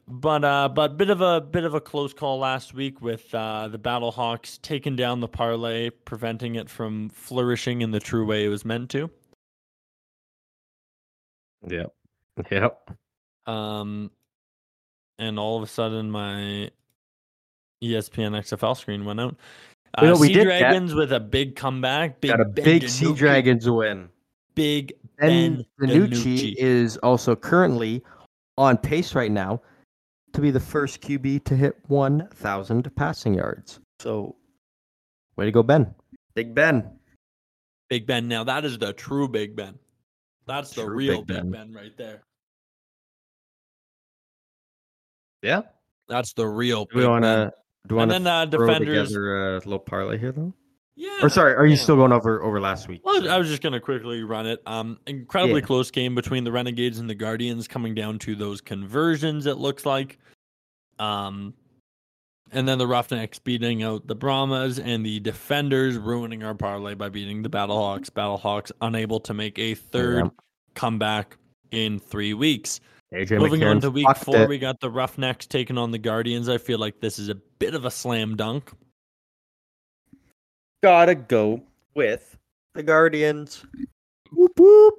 but 0.09 0.45
uh, 0.45 0.69
but 0.69 0.97
bit 0.97 1.11
of 1.11 1.21
a 1.21 1.41
bit 1.41 1.65
of 1.65 1.75
a 1.75 1.81
close 1.81 2.13
call 2.13 2.39
last 2.39 2.75
week 2.75 3.01
with 3.01 3.33
uh, 3.35 3.69
the 3.69 3.79
Battlehawks 3.79 4.61
taking 4.63 4.97
down 4.97 5.21
the 5.21 5.29
parlay, 5.29 5.91
preventing 5.91 6.57
it 6.57 6.69
from 6.69 7.11
flourishing 7.11 7.83
in 7.83 7.91
the 7.93 8.01
true 8.01 8.25
way 8.27 8.45
it 8.45 8.49
was 8.49 8.65
meant 8.65 8.91
to. 8.91 9.11
yep, 11.69 11.93
yep. 12.51 12.91
Um, 13.47 14.11
and 15.19 15.39
all 15.39 15.57
of 15.57 15.63
a 15.63 15.67
sudden, 15.67 16.11
my 16.11 16.71
ESPN 17.83 18.33
XFL 18.39 18.77
screen 18.77 19.05
went 19.05 19.21
out. 19.21 19.37
Uh, 19.99 20.03
You 20.03 20.09
know, 20.09 20.17
we 20.17 20.29
Sea 20.29 20.35
did 20.35 20.45
Dragons 20.45 20.95
with 20.95 21.13
a 21.13 21.21
big 21.21 21.57
comeback. 21.57 22.21
Big 22.21 22.31
Got 22.31 22.41
a 22.41 22.45
Ben 22.45 22.65
big 22.65 22.89
Sea 22.89 23.13
Dragons 23.13 23.69
win. 23.69 24.09
Big 24.55 24.93
Ben 25.19 25.65
Ben 25.79 25.89
Danucci 25.91 26.09
DiNucci. 26.09 26.55
is 26.57 26.97
also 26.99 27.35
currently 27.37 28.03
on 28.59 28.77
pace 28.79 29.15
right 29.15 29.31
now 29.31 29.61
to 30.33 30.41
be 30.41 30.51
the 30.51 30.61
first 30.61 31.01
QB 31.01 31.45
to 31.45 31.57
hit 31.57 31.77
1,000 31.89 32.95
passing 32.97 33.35
yards. 33.35 33.81
So, 34.01 34.37
way 35.37 35.45
to 35.47 35.51
go, 35.53 35.63
Ben. 35.63 35.95
Big 36.35 36.55
Ben. 36.55 36.99
Big 37.89 38.07
Ben. 38.07 38.29
Now 38.29 38.45
that 38.45 38.65
is 38.65 38.79
the 38.79 38.93
true 38.93 39.27
Big 39.29 39.57
Ben. 39.57 39.79
That's 40.47 40.71
the 40.71 40.83
True 40.85 40.95
real 40.95 41.19
Big 41.23 41.27
Big 41.27 41.37
Ben. 41.37 41.51
ben. 41.51 41.73
right 41.73 41.97
there. 41.97 42.23
Yeah. 45.43 45.63
That's 46.09 46.33
the 46.33 46.47
real. 46.47 46.85
Big 46.87 46.95
Ben. 46.95 47.03
Do 47.03 47.07
we 47.07 47.09
want 47.09 47.25
to 47.25 47.53
do 47.89 47.95
we 47.97 48.03
And 48.03 48.11
want 48.11 48.25
then 48.25 48.27
uh, 48.27 48.45
to 48.47 48.57
throw 48.57 48.67
defenders. 48.69 49.09
together 49.09 49.57
a 49.57 49.59
little 49.59 49.79
parlay 49.79 50.19
here, 50.19 50.33
though? 50.33 50.53
Yeah. 51.01 51.21
Or 51.23 51.31
sorry, 51.31 51.55
are 51.55 51.65
you 51.65 51.77
yeah. 51.77 51.83
still 51.83 51.97
going 51.97 52.13
over 52.13 52.43
over 52.43 52.61
last 52.61 52.87
week? 52.87 53.01
Well, 53.05 53.27
I 53.31 53.39
was 53.39 53.49
just 53.49 53.63
gonna 53.63 53.81
quickly 53.81 54.23
run 54.23 54.47
it. 54.47 54.61
Um, 54.67 54.99
incredibly 55.07 55.61
Yeah. 55.63 55.67
close 55.67 55.91
game 55.91 56.15
between 56.15 56.45
the 56.45 56.53
Renegades 56.53 56.99
and 56.99 57.09
the 57.09 57.15
Guardians, 57.15 57.67
coming 57.67 57.95
down 57.95 58.19
to 58.19 58.35
those 58.35 58.61
conversions. 58.61 59.47
It 59.47 59.57
looks 59.57 59.87
like, 59.87 60.19
um, 60.99 61.55
And 62.53 62.67
then 62.69 62.79
the 62.79 62.87
Roughnecks 62.87 63.39
beating 63.39 63.85
out 63.85 64.09
the 64.09 64.15
Brahmas 64.17 64.81
and 64.81 65.07
the 65.07 65.21
Defenders 65.21 65.97
ruining 65.97 66.43
our 66.43 66.53
parlay 66.55 66.95
by 66.95 67.09
beating 67.09 67.43
the 67.43 67.49
Battlehawks. 67.49 68.11
Battlehawks 68.11 68.73
unable 68.81 69.21
to 69.21 69.33
make 69.33 69.57
a 69.61 69.75
third 69.77 70.25
Yeah. 70.25 70.31
comeback 70.75 71.37
in 71.71 72.01
three 72.01 72.35
weeks. 72.35 72.81
AJ 73.15 73.39
Moving 73.39 73.63
on 73.63 73.81
to 73.83 73.91
week 73.93 74.07
four, 74.17 74.37
it. 74.43 74.49
we 74.49 74.59
got 74.59 74.81
the 74.81 74.91
Roughnecks 74.91 75.47
taking 75.47 75.79
on 75.79 75.93
the 75.93 75.99
Guardians. 75.99 76.49
I 76.49 76.59
feel 76.59 76.81
like 76.81 77.01
this 77.01 77.21
is 77.21 77.29
a 77.29 77.37
bit 77.37 77.75
of 77.75 77.85
a 77.85 77.91
slam 77.91 78.35
dunk. 78.37 78.73
Gotta 80.83 81.15
go 81.15 81.63
with 81.95 82.37
the 82.75 82.83
Guardians. 82.83 83.65
Whoop 84.33 84.53
whoop. 84.59 84.95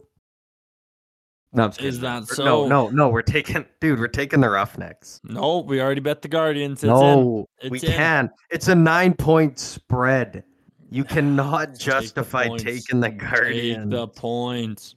No, 1.54 1.64
I'm 1.66 1.70
just 1.72 1.82
Is 1.82 2.00
that 2.00 2.22
We're- 2.22 2.26
so? 2.36 2.46
No, 2.46 2.68
no, 2.68 2.90
no. 2.90 3.10
We're 3.10 3.22
taking, 3.22 3.66
dude. 3.82 4.00
We're 4.00 4.08
taking 4.08 4.40
the 4.40 4.50
Roughnecks. 4.50 5.20
No, 5.24 5.60
we 5.60 5.82
already 5.82 6.00
bet 6.00 6.22
the 6.22 6.30
Guardians. 6.30 6.76
It's 6.84 6.84
in. 6.84 6.90
no, 6.90 7.46
we 7.70 7.80
in. 7.82 7.88
can't. 7.88 8.32
It's 8.50 8.70
a 8.70 8.76
nine-point 8.76 9.60
spread. 9.60 10.44
You 10.90 11.04
cannot 11.06 11.70
Take 11.70 11.74
the 11.74 11.84
justify 11.84 12.48
taking 12.58 13.00
the 13.02 13.10
Take 13.10 13.18
Guardians. 13.20 13.92
the 13.92 14.08
points. 14.08 14.96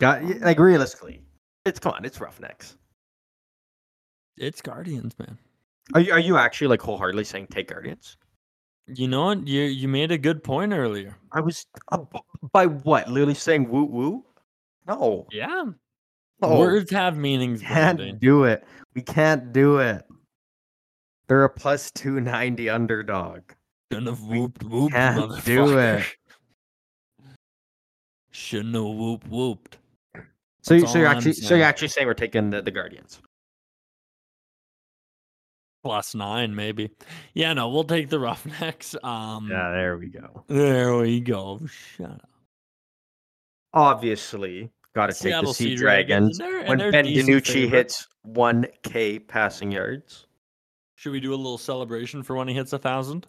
Got, 0.00 0.24
like 0.40 0.58
realistically, 0.58 1.20
it's 1.64 1.78
come 1.78 1.92
on. 1.92 2.04
It's 2.04 2.20
Roughnecks. 2.20 2.76
It's 4.38 4.62
Guardians, 4.62 5.16
man. 5.18 5.36
Are 5.94 6.00
you 6.00 6.12
are 6.12 6.18
you 6.20 6.36
actually 6.36 6.68
like 6.68 6.80
wholeheartedly 6.80 7.24
saying 7.24 7.48
take 7.48 7.68
Guardians? 7.68 8.16
You 8.94 9.08
know 9.08 9.26
what? 9.26 9.46
You 9.46 9.62
you 9.62 9.88
made 9.88 10.10
a 10.10 10.18
good 10.18 10.42
point 10.42 10.72
earlier. 10.72 11.16
I 11.32 11.40
was 11.40 11.66
uh, 11.92 11.98
by 12.52 12.66
what? 12.66 13.08
Literally 13.08 13.34
saying 13.34 13.68
woo 13.68 13.84
woo? 13.84 14.24
No, 14.86 15.26
Yeah. 15.30 15.64
no. 16.42 16.58
Words 16.58 16.90
have 16.90 17.16
meanings, 17.16 17.60
can't 17.62 17.98
Brandon. 17.98 18.18
do 18.18 18.44
it. 18.44 18.64
We 18.94 19.02
can't 19.02 19.52
do 19.52 19.78
it. 19.78 20.04
They're 21.28 21.44
a 21.44 21.50
plus 21.50 21.90
two 21.92 22.20
ninety 22.20 22.68
underdog. 22.68 23.42
Shouldn't 23.92 24.08
have 24.08 24.22
whooped 24.22 24.62
whooped, 24.64 24.94
can't 24.94 25.44
do 25.44 25.78
it. 25.78 26.04
Shouldn't 28.32 28.74
have 28.74 28.84
whoop 28.84 29.26
whooped. 29.28 29.78
So, 30.62 30.74
you, 30.74 30.86
so 30.86 30.98
you're 30.98 31.08
I'm 31.08 31.16
actually 31.16 31.32
so 31.34 31.48
saying. 31.48 31.58
you're 31.60 31.68
actually 31.68 31.88
saying 31.88 32.06
we're 32.06 32.14
taking 32.14 32.50
the, 32.50 32.62
the 32.62 32.70
Guardians. 32.70 33.20
Plus 35.82 36.14
nine, 36.14 36.54
maybe. 36.54 36.90
Yeah, 37.34 37.52
no, 37.54 37.68
we'll 37.70 37.84
take 37.84 38.08
the 38.10 38.18
Roughnecks. 38.20 38.94
Um, 39.02 39.48
Yeah, 39.50 39.70
there 39.70 39.96
we 39.96 40.08
go. 40.08 40.44
there 40.48 40.96
we 40.98 41.20
go. 41.20 41.60
Shut 41.96 42.10
up. 42.10 42.28
Obviously, 43.72 44.70
got 44.94 45.06
to 45.06 45.12
take 45.14 45.32
the 45.44 45.52
Sea 45.52 45.64
Sea 45.70 45.76
Dragons. 45.76 46.38
Dragons, 46.38 46.68
and 46.70 46.80
when 46.80 46.90
Ben 46.90 47.04
DiNucci 47.06 47.68
hits 47.68 48.08
one 48.22 48.66
K 48.82 49.18
passing 49.18 49.70
yards. 49.70 50.26
Should 50.96 51.12
we 51.12 51.20
do 51.20 51.32
a 51.32 51.36
little 51.36 51.56
celebration 51.56 52.22
for 52.22 52.36
when 52.36 52.48
he 52.48 52.52
hits 52.54 52.72
a 52.72 52.78
thousand? 52.78 53.26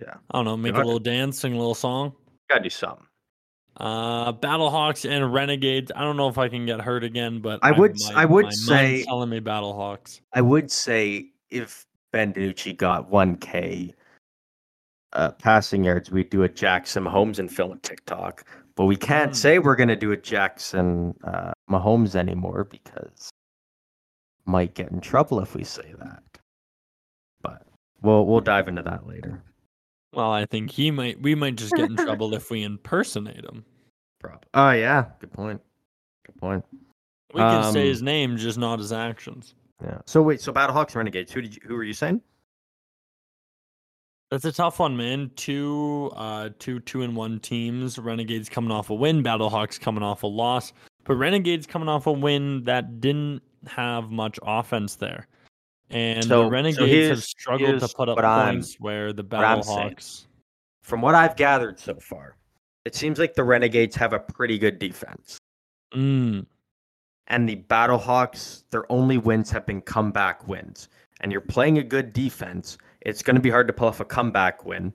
Yeah, 0.00 0.14
I 0.30 0.38
don't 0.38 0.44
know. 0.44 0.56
Make 0.56 0.74
Got 0.74 0.80
a 0.80 0.82
it. 0.82 0.86
little 0.86 1.00
dance, 1.00 1.40
sing 1.40 1.54
a 1.54 1.56
little 1.58 1.74
song. 1.74 2.12
gotta 2.48 2.62
do 2.64 2.70
something. 2.70 3.06
Uh, 3.78 4.32
Battlehawks 4.34 5.08
and 5.10 5.32
Renegades. 5.32 5.90
I 5.96 6.02
don't 6.02 6.16
know 6.18 6.28
if 6.28 6.36
I 6.38 6.48
can 6.48 6.66
get 6.66 6.80
hurt 6.80 7.02
again, 7.02 7.40
but 7.40 7.58
I 7.62 7.72
would 7.72 7.92
s- 7.92 8.10
I 8.14 8.26
would 8.26 8.44
my 8.44 8.50
say- 8.50 9.02
telling 9.04 9.30
me 9.30 9.40
Battlehawks. 9.40 10.20
I 10.34 10.42
would 10.42 10.70
say 10.70 11.30
if 11.52 11.86
Ben 12.12 12.32
DiNucci 12.32 12.76
got 12.76 13.08
one 13.10 13.36
K 13.36 13.94
uh, 15.12 15.30
passing 15.32 15.84
yards, 15.84 16.10
we'd 16.10 16.30
do 16.30 16.42
a 16.42 16.48
Jackson 16.48 17.04
Mahomes 17.04 17.38
and 17.38 17.50
film 17.52 17.72
a 17.72 17.76
TikTok. 17.78 18.44
But 18.74 18.86
we 18.86 18.96
can't 18.96 19.30
Hmm. 19.32 19.34
say 19.34 19.58
we're 19.58 19.76
gonna 19.76 19.96
do 19.96 20.12
a 20.12 20.16
Jackson 20.16 21.14
uh, 21.24 21.52
Mahomes 21.70 22.14
anymore 22.14 22.64
because 22.64 23.30
might 24.46 24.74
get 24.74 24.90
in 24.90 25.00
trouble 25.00 25.40
if 25.40 25.54
we 25.54 25.62
say 25.64 25.94
that. 25.98 26.22
But 27.42 27.66
we'll 28.00 28.26
we'll 28.26 28.40
dive 28.40 28.68
into 28.68 28.82
that 28.82 29.06
later. 29.06 29.42
Well, 30.14 30.30
I 30.32 30.46
think 30.46 30.70
he 30.70 30.90
might. 30.90 31.20
We 31.20 31.34
might 31.34 31.56
just 31.56 31.72
get 31.74 31.88
in 31.90 31.96
trouble 31.96 32.34
if 32.34 32.50
we 32.50 32.62
impersonate 32.64 33.44
him. 33.44 33.64
Prob- 34.20 34.44
Oh 34.54 34.70
yeah, 34.70 35.06
good 35.20 35.32
point. 35.32 35.60
Good 36.26 36.36
point. 36.40 36.64
We 37.34 37.40
can 37.40 37.72
say 37.72 37.80
Um, 37.82 37.86
his 37.88 38.02
name, 38.02 38.36
just 38.36 38.58
not 38.58 38.78
his 38.78 38.92
actions. 38.92 39.54
Yeah. 39.82 39.98
So 40.06 40.22
wait, 40.22 40.40
so 40.40 40.52
Battlehawks 40.52 40.88
and 40.88 40.96
Renegades. 40.96 41.32
Who 41.32 41.42
did 41.42 41.54
you, 41.56 41.62
who 41.66 41.74
were 41.74 41.84
you 41.84 41.94
saying? 41.94 42.20
That's 44.30 44.44
a 44.46 44.52
tough 44.52 44.78
one, 44.78 44.96
man. 44.96 45.30
Two, 45.36 46.10
uh, 46.16 46.50
two, 46.58 46.80
two 46.80 47.02
and 47.02 47.14
one 47.14 47.38
teams. 47.40 47.98
Renegades 47.98 48.48
coming 48.48 48.70
off 48.70 48.88
a 48.90 48.94
win. 48.94 49.22
Battlehawks 49.22 49.78
coming 49.78 50.02
off 50.02 50.22
a 50.22 50.26
loss. 50.26 50.72
But 51.04 51.16
Renegades 51.16 51.66
coming 51.66 51.88
off 51.88 52.06
a 52.06 52.12
win 52.12 52.64
that 52.64 53.00
didn't 53.00 53.42
have 53.66 54.10
much 54.10 54.38
offense 54.42 54.94
there, 54.96 55.26
and 55.90 56.24
So- 56.24 56.28
the 56.28 56.44
so 56.46 56.48
Renegades 56.48 57.08
have 57.10 57.22
struggled 57.24 57.80
to 57.80 57.88
put 57.88 58.08
up 58.08 58.16
what 58.16 58.24
I'm- 58.24 58.54
points 58.56 58.76
where 58.80 59.12
the 59.12 59.22
what 59.24 59.34
I'm. 59.44 59.60
Battlehawks. 59.60 60.26
From 60.82 61.00
what 61.02 61.14
I've 61.14 61.36
gathered 61.36 61.78
so 61.78 61.94
far, 61.96 62.36
it 62.84 62.94
seems 62.94 63.18
like 63.18 63.34
the 63.34 63.44
Renegades 63.44 63.94
have 63.96 64.12
a 64.12 64.18
pretty 64.18 64.58
good 64.58 64.78
defense. 64.78 65.38
Mm, 65.94 66.46
And 67.32 67.48
the 67.48 67.56
Battlehawks, 67.56 68.64
their 68.70 68.90
only 68.92 69.16
wins 69.16 69.50
have 69.50 69.64
been 69.64 69.80
comeback 69.80 70.46
wins. 70.46 70.90
And 71.22 71.32
you're 71.32 71.40
playing 71.40 71.78
a 71.78 71.82
good 71.82 72.12
defense, 72.12 72.76
it's 73.00 73.22
going 73.22 73.36
to 73.36 73.40
be 73.42 73.48
hard 73.50 73.66
to 73.68 73.72
pull 73.72 73.88
off 73.88 74.00
a 74.00 74.04
comeback 74.04 74.66
win. 74.66 74.92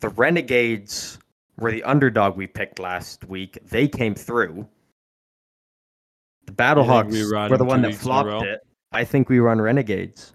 The 0.00 0.08
Renegades 0.10 1.18
were 1.58 1.70
the 1.70 1.84
underdog 1.84 2.36
we 2.36 2.48
picked 2.48 2.80
last 2.80 3.24
week. 3.28 3.56
They 3.68 3.86
came 3.86 4.14
through. 4.16 4.66
The 6.46 6.52
Battlehawks 6.52 7.10
we 7.12 7.24
were 7.24 7.56
the 7.56 7.64
one 7.64 7.82
that 7.82 7.88
weeks 7.88 8.04
in 8.04 8.10
a 8.10 8.14
row? 8.14 8.22
flopped 8.22 8.46
it. 8.46 8.60
I 8.92 9.04
think 9.04 9.28
we 9.28 9.38
run 9.38 9.60
Renegades. 9.60 10.32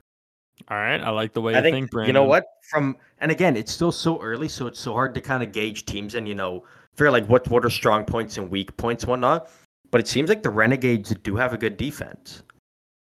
all 0.70 0.78
right, 0.78 1.02
I 1.02 1.10
like 1.10 1.34
the 1.34 1.42
way 1.42 1.54
I 1.54 1.58
you 1.58 1.64
think, 1.64 1.76
think, 1.76 1.92
Brandon. 1.92 2.08
you 2.08 2.14
know 2.14 2.24
what 2.24 2.46
from 2.70 2.96
and 3.20 3.32
again 3.32 3.58
it's 3.58 3.72
still 3.72 3.92
so 3.92 4.22
early 4.22 4.48
so 4.48 4.68
it's 4.68 4.80
so 4.80 4.94
hard 4.94 5.14
to 5.16 5.22
kind 5.22 5.44
of 5.44 5.52
gauge 5.52 5.86
teams 5.86 6.16
and 6.16 6.28
you 6.28 6.36
know 6.36 6.64
figure 6.94 7.12
like 7.12 7.26
what 7.28 7.48
what 7.50 7.66
are 7.66 7.70
strong 7.70 8.06
points 8.06 8.38
and 8.38 8.50
weak 8.50 8.76
points 8.78 9.04
and 9.04 9.10
whatnot 9.10 9.50
but 9.92 10.02
it 10.02 10.08
seems 10.08 10.30
like 10.30 10.42
the 10.44 10.50
renegades 10.50 11.14
do 11.24 11.36
have 11.36 11.54
a 11.54 11.58
good 11.58 11.78
defense 11.78 12.44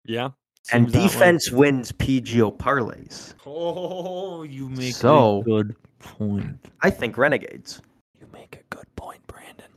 Yeah, 0.05 0.29
and 0.71 0.91
seems 0.91 0.95
way. 0.95 1.03
defense 1.03 1.51
wins 1.51 1.91
pgo 1.91 2.57
parlays 2.57 3.33
Oh, 3.45 4.43
you 4.43 4.67
make 4.69 4.93
So- 4.95 5.41
a 5.41 5.43
good 5.43 5.75
point. 5.99 6.57
i 6.81 6.89
think 6.89 7.17
renegades 7.17 7.81
You 8.19 8.27
make 8.33 8.55
a 8.55 8.75
good 8.75 8.87
point, 8.95 9.25
Brandon. 9.27 9.71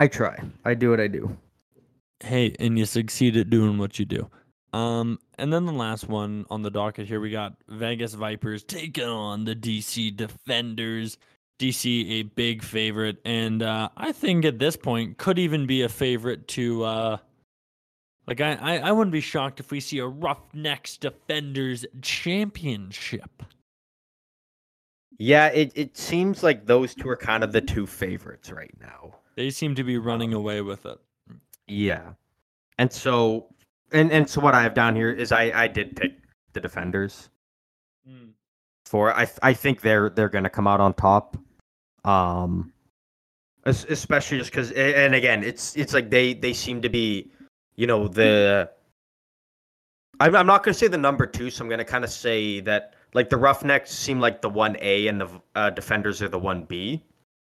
i 0.00 0.06
try 0.08 0.38
i 0.64 0.74
do 0.74 0.90
what 0.90 1.00
i 1.00 1.08
do 1.08 1.36
Hey, 2.20 2.52
and 2.58 2.76
you 2.76 2.84
succeed 2.84 3.36
at 3.36 3.48
doing 3.48 3.78
what 3.78 4.00
you 4.00 4.04
do. 4.04 4.28
Um, 4.72 5.20
and 5.38 5.52
then 5.52 5.66
the 5.66 5.72
last 5.72 6.08
one 6.08 6.46
on 6.50 6.62
the 6.62 6.70
docket 6.70 7.06
here, 7.06 7.20
we 7.20 7.30
got 7.30 7.54
Vegas 7.68 8.14
Vipers 8.14 8.64
taking 8.64 9.04
on 9.04 9.44
the 9.44 9.54
DC 9.54 10.16
Defenders. 10.16 11.16
DC 11.58 12.10
a 12.10 12.22
big 12.22 12.62
favorite, 12.62 13.18
and 13.24 13.62
uh, 13.62 13.88
I 13.96 14.12
think 14.12 14.44
at 14.44 14.58
this 14.58 14.76
point 14.76 15.18
could 15.18 15.38
even 15.38 15.66
be 15.66 15.82
a 15.82 15.88
favorite 15.88 16.46
to. 16.48 16.84
Uh, 16.84 17.16
like 18.26 18.40
I, 18.42 18.52
I, 18.54 18.76
I 18.78 18.92
wouldn't 18.92 19.12
be 19.12 19.20
shocked 19.22 19.58
if 19.58 19.70
we 19.70 19.80
see 19.80 19.98
a 20.00 20.06
Roughnecks 20.06 20.96
Defenders 20.98 21.86
championship. 22.02 23.42
yeah 25.18 25.46
it, 25.46 25.72
it 25.74 25.96
seems 25.96 26.42
like 26.42 26.66
those 26.66 26.94
two 26.94 27.08
are 27.08 27.16
kind 27.16 27.42
of 27.42 27.52
the 27.52 27.60
two 27.60 27.86
favorites 27.86 28.50
right 28.52 28.74
now 28.80 29.14
They 29.34 29.50
seem 29.50 29.74
to 29.76 29.82
be 29.82 29.96
running 29.98 30.34
away 30.34 30.60
with 30.60 30.84
it. 30.86 30.98
yeah 31.66 32.12
and 32.78 32.92
so 32.92 33.48
and 33.92 34.12
and 34.12 34.28
so 34.28 34.40
what 34.42 34.54
i 34.54 34.62
have 34.62 34.74
down 34.74 34.94
here 34.94 35.10
is 35.10 35.32
i 35.32 35.50
i 35.54 35.66
did 35.66 35.96
pick 35.96 36.12
the 36.52 36.60
defenders 36.60 37.30
for. 38.84 39.12
I 39.14 39.26
I 39.42 39.52
think 39.54 39.80
they're 39.82 40.08
they're 40.10 40.28
gonna 40.30 40.48
come 40.50 40.66
out 40.66 40.80
on 40.80 40.94
top. 40.94 41.36
Um, 42.08 42.72
especially 43.64 44.38
just 44.38 44.50
because, 44.50 44.70
and 44.72 45.14
again, 45.14 45.44
it's 45.44 45.76
it's 45.76 45.92
like 45.92 46.10
they 46.10 46.32
they 46.34 46.52
seem 46.52 46.80
to 46.82 46.88
be, 46.88 47.30
you 47.76 47.86
know, 47.86 48.08
the. 48.08 48.70
I'm 50.20 50.34
I'm 50.34 50.46
not 50.46 50.62
gonna 50.64 50.74
say 50.74 50.88
the 50.88 50.98
number 50.98 51.26
two, 51.26 51.50
so 51.50 51.62
I'm 51.64 51.68
gonna 51.70 51.84
kind 51.84 52.04
of 52.04 52.10
say 52.10 52.60
that 52.60 52.94
like 53.14 53.28
the 53.28 53.36
Roughnecks 53.36 53.90
seem 53.90 54.20
like 54.20 54.40
the 54.42 54.48
one 54.48 54.76
A 54.80 55.06
and 55.08 55.20
the 55.20 55.28
uh, 55.54 55.70
Defenders 55.70 56.20
are 56.22 56.28
the 56.28 56.38
one 56.38 56.64
B, 56.64 57.02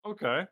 Okay. 0.05 0.45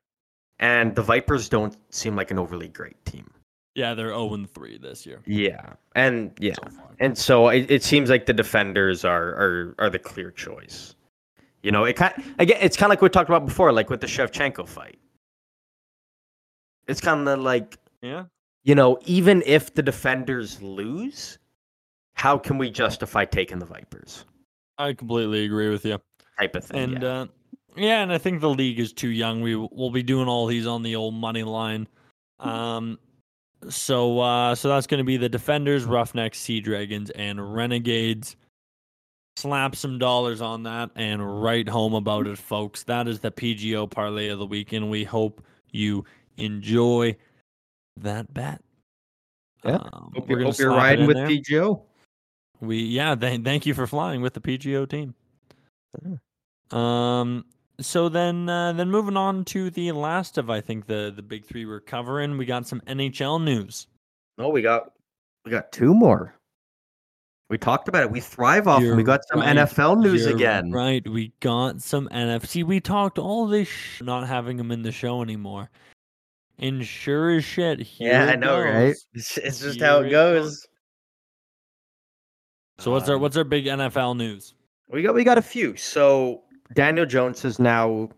and 0.59 0.93
the 0.95 1.01
Vipers 1.01 1.49
don't 1.49 1.75
seem 1.93 2.15
like 2.15 2.29
an 2.29 2.37
overly 2.39 2.67
great 2.67 3.03
team. 3.05 3.29
Yeah, 3.75 3.95
they're 3.95 4.09
0 4.09 4.35
and 4.35 4.47
3 4.53 4.77
this 4.77 5.03
year. 5.03 5.19
Yeah, 5.25 5.73
and 5.95 6.31
yeah, 6.39 6.53
So. 6.53 6.67
And 6.99 7.17
so 7.17 7.47
it, 7.47 7.71
it 7.71 7.83
seems 7.83 8.07
like 8.11 8.27
the 8.27 8.33
defenders 8.33 9.03
are, 9.03 9.29
are 9.29 9.75
are 9.79 9.89
the 9.89 9.97
clear 9.97 10.29
choice. 10.29 10.93
You 11.63 11.71
know, 11.71 11.85
it 11.85 11.93
kind 11.95 12.13
again, 12.39 12.57
it's 12.61 12.77
kind 12.77 12.87
of 12.87 12.91
like 12.91 13.01
we 13.01 13.09
talked 13.09 13.29
about 13.29 13.45
before, 13.45 13.71
like 13.71 13.89
with 13.89 14.01
the 14.01 14.07
Shevchenko 14.07 14.67
fight. 14.67 14.99
It's 16.87 17.01
kind 17.01 17.27
of 17.27 17.39
like 17.39 17.77
Yeah. 18.01 18.25
you 18.63 18.75
know, 18.75 18.99
even 19.05 19.41
if 19.45 19.73
the 19.73 19.81
defenders 19.81 20.61
lose, 20.61 21.39
how 22.15 22.37
can 22.37 22.57
we 22.57 22.69
justify 22.69 23.25
taking 23.25 23.59
the 23.59 23.65
Vipers? 23.65 24.25
I 24.77 24.93
completely 24.93 25.45
agree 25.45 25.69
with 25.69 25.85
you. 25.85 25.99
Type 26.39 26.55
of 26.55 26.65
thing. 26.65 26.95
And 26.95 27.01
yeah. 27.03 27.09
uh 27.21 27.25
yeah, 27.75 28.03
and 28.03 28.11
I 28.13 28.19
think 28.19 28.39
the 28.41 28.49
league 28.49 28.79
is 28.79 28.93
too 28.93 29.09
young. 29.09 29.41
We 29.41 29.55
will 29.55 29.89
be 29.89 30.03
doing 30.03 30.27
all 30.27 30.45
these 30.45 30.67
on 30.67 30.83
the 30.83 30.95
old 30.95 31.15
money 31.15 31.43
line. 31.43 31.87
Um 32.39 32.99
so 33.69 34.19
uh 34.19 34.53
so 34.55 34.67
that's 34.67 34.87
going 34.87 34.97
to 34.97 35.05
be 35.05 35.15
the 35.17 35.29
Defenders, 35.29 35.85
Roughnecks, 35.85 36.39
Sea 36.39 36.59
Dragons 36.59 37.09
and 37.11 37.55
Renegades. 37.55 38.35
Slap 39.37 39.75
some 39.75 39.99
dollars 39.99 40.41
on 40.41 40.63
that 40.63 40.91
and 40.95 41.43
write 41.43 41.67
home 41.69 41.93
about 41.93 42.27
it, 42.27 42.37
folks. 42.37 42.83
That 42.83 43.07
is 43.07 43.19
the 43.19 43.31
PGO 43.31 43.89
parlay 43.89 44.29
of 44.29 44.39
the 44.39 44.45
weekend. 44.45 44.89
We 44.89 45.03
hope 45.03 45.43
you 45.71 46.05
enjoy 46.37 47.15
that 47.97 48.33
bet. 48.33 48.61
Yeah. 49.63 49.75
Um, 49.75 50.11
Hope 50.15 50.29
you're, 50.29 50.43
hope 50.43 50.59
you're 50.59 50.69
riding 50.71 51.07
with 51.07 51.15
there. 51.15 51.27
PGO. 51.27 51.81
We 52.59 52.79
yeah, 52.79 53.15
th- 53.15 53.43
thank 53.43 53.65
you 53.65 53.73
for 53.73 53.87
flying 53.87 54.21
with 54.21 54.33
the 54.33 54.41
PGO 54.41 54.87
team. 54.89 55.15
Yeah. 56.03 56.15
Um 56.71 57.45
so 57.79 58.09
then 58.09 58.47
uh, 58.49 58.73
then 58.73 58.91
moving 58.91 59.17
on 59.17 59.45
to 59.45 59.69
the 59.69 59.91
last 59.93 60.37
of 60.37 60.49
I 60.49 60.61
think 60.61 60.85
the 60.85 61.13
the 61.15 61.21
big 61.21 61.45
3 61.45 61.65
we're 61.65 61.79
covering, 61.79 62.37
we 62.37 62.45
got 62.45 62.67
some 62.67 62.81
NHL 62.81 63.43
news. 63.43 63.87
No, 64.37 64.49
we 64.49 64.61
got 64.61 64.91
we 65.45 65.51
got 65.51 65.71
two 65.71 65.93
more. 65.93 66.35
We 67.49 67.57
talked 67.57 67.87
about 67.87 68.03
it. 68.03 68.11
We 68.11 68.19
thrive 68.19 68.67
off. 68.67 68.81
we 68.81 69.03
got 69.03 69.21
some 69.27 69.39
right. 69.41 69.55
NFL 69.57 70.01
news 70.01 70.25
You're 70.25 70.35
again. 70.35 70.71
Right, 70.71 71.07
we 71.07 71.33
got 71.39 71.81
some 71.81 72.07
NFC. 72.09 72.63
We 72.63 72.79
talked 72.79 73.19
all 73.19 73.47
this 73.47 73.67
sh- 73.67 74.01
not 74.01 74.27
having 74.27 74.57
him 74.59 74.71
in 74.71 74.81
the 74.81 74.91
show 74.91 75.21
anymore. 75.21 75.69
And 76.57 76.85
sure 76.85 77.31
as 77.31 77.43
shit, 77.43 77.79
here 77.79 78.11
Yeah, 78.11 78.25
I 78.27 78.35
know, 78.35 78.59
right? 78.59 78.95
It's, 79.13 79.37
it's 79.37 79.59
just 79.59 79.79
Here 79.79 79.87
how 79.87 79.99
it 79.99 80.07
it 80.07 80.11
goes. 80.11 80.43
goes. 80.43 80.67
So 82.79 82.91
what's 82.91 83.07
our 83.09 83.15
Um, 83.15 83.21
what's 83.21 83.37
our 83.37 83.43
big 83.43 83.65
NFL 83.65 84.17
news? 84.17 84.55
We 84.89 85.01
got 85.03 85.13
we 85.13 85.23
got 85.23 85.37
a 85.37 85.41
few. 85.41 85.75
So 85.75 86.43
Daniel 86.73 87.05
Jones 87.05 87.43
is 87.45 87.59
now 87.59 88.09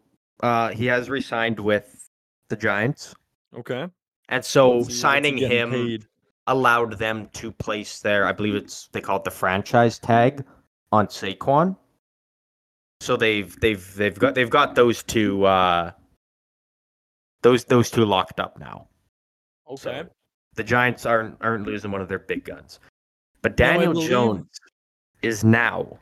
uh 0.41 0.69
he 0.69 0.85
has 0.85 1.09
re-signed 1.09 1.59
with 1.59 2.09
the 2.49 2.55
Giants. 2.55 3.13
Okay. 3.57 3.87
And 4.29 4.43
so 4.45 4.67
What's 4.67 4.75
he- 4.75 4.77
what's 4.79 4.93
he 4.95 4.99
signing 5.01 5.37
him 5.37 5.71
paid? 5.71 6.05
Allowed 6.47 6.93
them 6.99 7.27
to 7.33 7.51
place 7.51 7.99
their 7.99 8.25
I 8.27 8.31
believe 8.31 8.55
it's 8.55 8.87
they 8.91 9.01
call 9.01 9.17
it 9.17 9.23
the 9.23 9.31
franchise 9.31 9.97
tag 9.99 10.43
on 10.91 11.07
Saquon. 11.07 11.75
So 13.01 13.17
they've 13.17 13.59
they've 13.59 13.95
they've 13.95 14.17
got 14.17 14.35
they've 14.35 14.49
got 14.49 14.75
those 14.75 15.03
two 15.03 15.45
uh 15.45 15.91
those 17.41 17.65
those 17.65 17.89
two 17.89 18.05
locked 18.05 18.39
up 18.39 18.59
now. 18.59 18.87
Okay. 19.69 20.03
So 20.03 20.09
the 20.55 20.63
Giants 20.63 21.05
aren't 21.05 21.37
aren't 21.41 21.65
losing 21.65 21.91
one 21.91 22.01
of 22.01 22.07
their 22.07 22.19
big 22.19 22.45
guns. 22.45 22.79
But 23.41 23.57
Daniel 23.57 23.93
believe- 23.93 24.09
Jones 24.09 24.47
is 25.21 25.43
now 25.43 25.99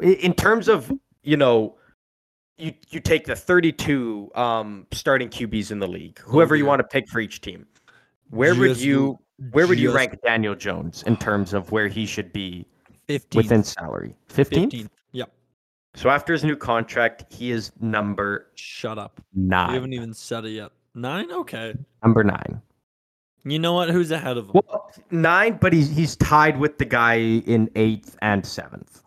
in 0.00 0.34
terms 0.34 0.68
of, 0.68 0.92
you 1.22 1.36
know, 1.36 1.76
you 2.56 2.74
you 2.90 3.00
take 3.00 3.24
the 3.24 3.34
32 3.34 4.30
um 4.34 4.86
starting 4.92 5.28
QBs 5.28 5.70
in 5.70 5.78
the 5.78 5.86
league, 5.88 6.18
whoever 6.20 6.54
you 6.54 6.66
want 6.66 6.80
to 6.80 6.86
pick 6.86 7.08
for 7.08 7.20
each 7.20 7.40
team. 7.40 7.66
Where 8.30 8.54
would 8.54 8.78
you 8.78 9.18
where 9.52 9.66
would 9.66 9.78
you 9.78 9.92
rank 9.92 10.20
Daniel 10.22 10.54
Jones 10.54 11.02
in 11.04 11.16
terms 11.16 11.52
of 11.54 11.72
where 11.72 11.88
he 11.88 12.06
should 12.06 12.32
be 12.32 12.66
15th, 13.08 13.34
within 13.36 13.64
salary? 13.64 14.14
15th? 14.28 14.70
15th. 14.72 14.88
Yep. 15.12 15.32
So 15.94 16.10
after 16.10 16.32
his 16.32 16.44
new 16.44 16.56
contract, 16.56 17.24
he 17.32 17.50
is 17.50 17.72
number 17.80 18.46
Shut 18.54 18.98
up. 18.98 19.20
9. 19.34 19.68
We 19.68 19.74
haven't 19.74 19.92
even 19.94 20.14
said 20.14 20.44
it 20.44 20.50
yet. 20.50 20.70
Nine? 20.94 21.30
Okay. 21.32 21.74
number 22.02 22.22
9. 22.24 22.60
You 23.44 23.58
know 23.58 23.72
what? 23.72 23.88
Who's 23.88 24.10
ahead 24.10 24.36
of 24.36 24.46
him? 24.50 24.52
Well, 24.54 24.90
9, 25.10 25.58
but 25.60 25.72
he's 25.72 25.88
he's 25.90 26.14
tied 26.16 26.58
with 26.58 26.76
the 26.78 26.84
guy 26.84 27.14
in 27.14 27.68
8th 27.68 28.14
and 28.20 28.42
7th. 28.42 29.02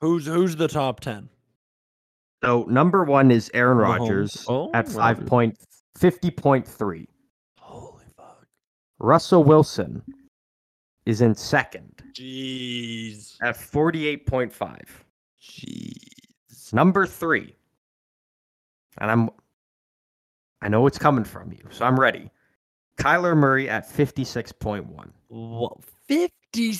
Who's 0.00 0.26
who's 0.26 0.56
the 0.56 0.68
top 0.68 1.00
ten? 1.00 1.28
So 2.44 2.64
number 2.68 3.04
1 3.04 3.30
is 3.30 3.50
Aaron. 3.54 3.78
Rodgers 3.78 4.44
Oh, 4.48 4.70
at 4.74 4.86
5 4.88 4.96
Rodgers. 4.96 5.28
point, 5.28 5.58
50.3. 5.98 7.06
Holy 7.58 8.04
fuck. 8.16 8.46
Russell 8.98 9.44
Wilson 9.44 10.02
is 11.06 11.20
in 11.20 11.34
second 11.34 12.02
Jeez. 12.12 13.36
at 13.42 13.56
48.5. 13.56 14.80
Jeez. 15.42 16.72
Number 16.72 17.06
3. 17.06 17.54
And 18.98 19.10
I'm 19.10 19.30
I 20.62 20.68
know 20.68 20.86
it's 20.86 20.98
coming 20.98 21.24
from 21.24 21.52
you, 21.52 21.62
so 21.70 21.84
I'm 21.84 22.00
ready. 22.00 22.30
Kyler 22.98 23.36
Murray 23.36 23.68
at 23.68 23.86
56.1. 23.88 25.10
What? 25.28 25.76
Fifty. 26.08 26.72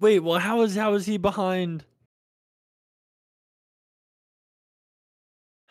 Wait. 0.00 0.20
Well, 0.20 0.38
how 0.38 0.60
is 0.62 0.76
how 0.76 0.94
is 0.94 1.06
he 1.06 1.16
behind? 1.16 1.84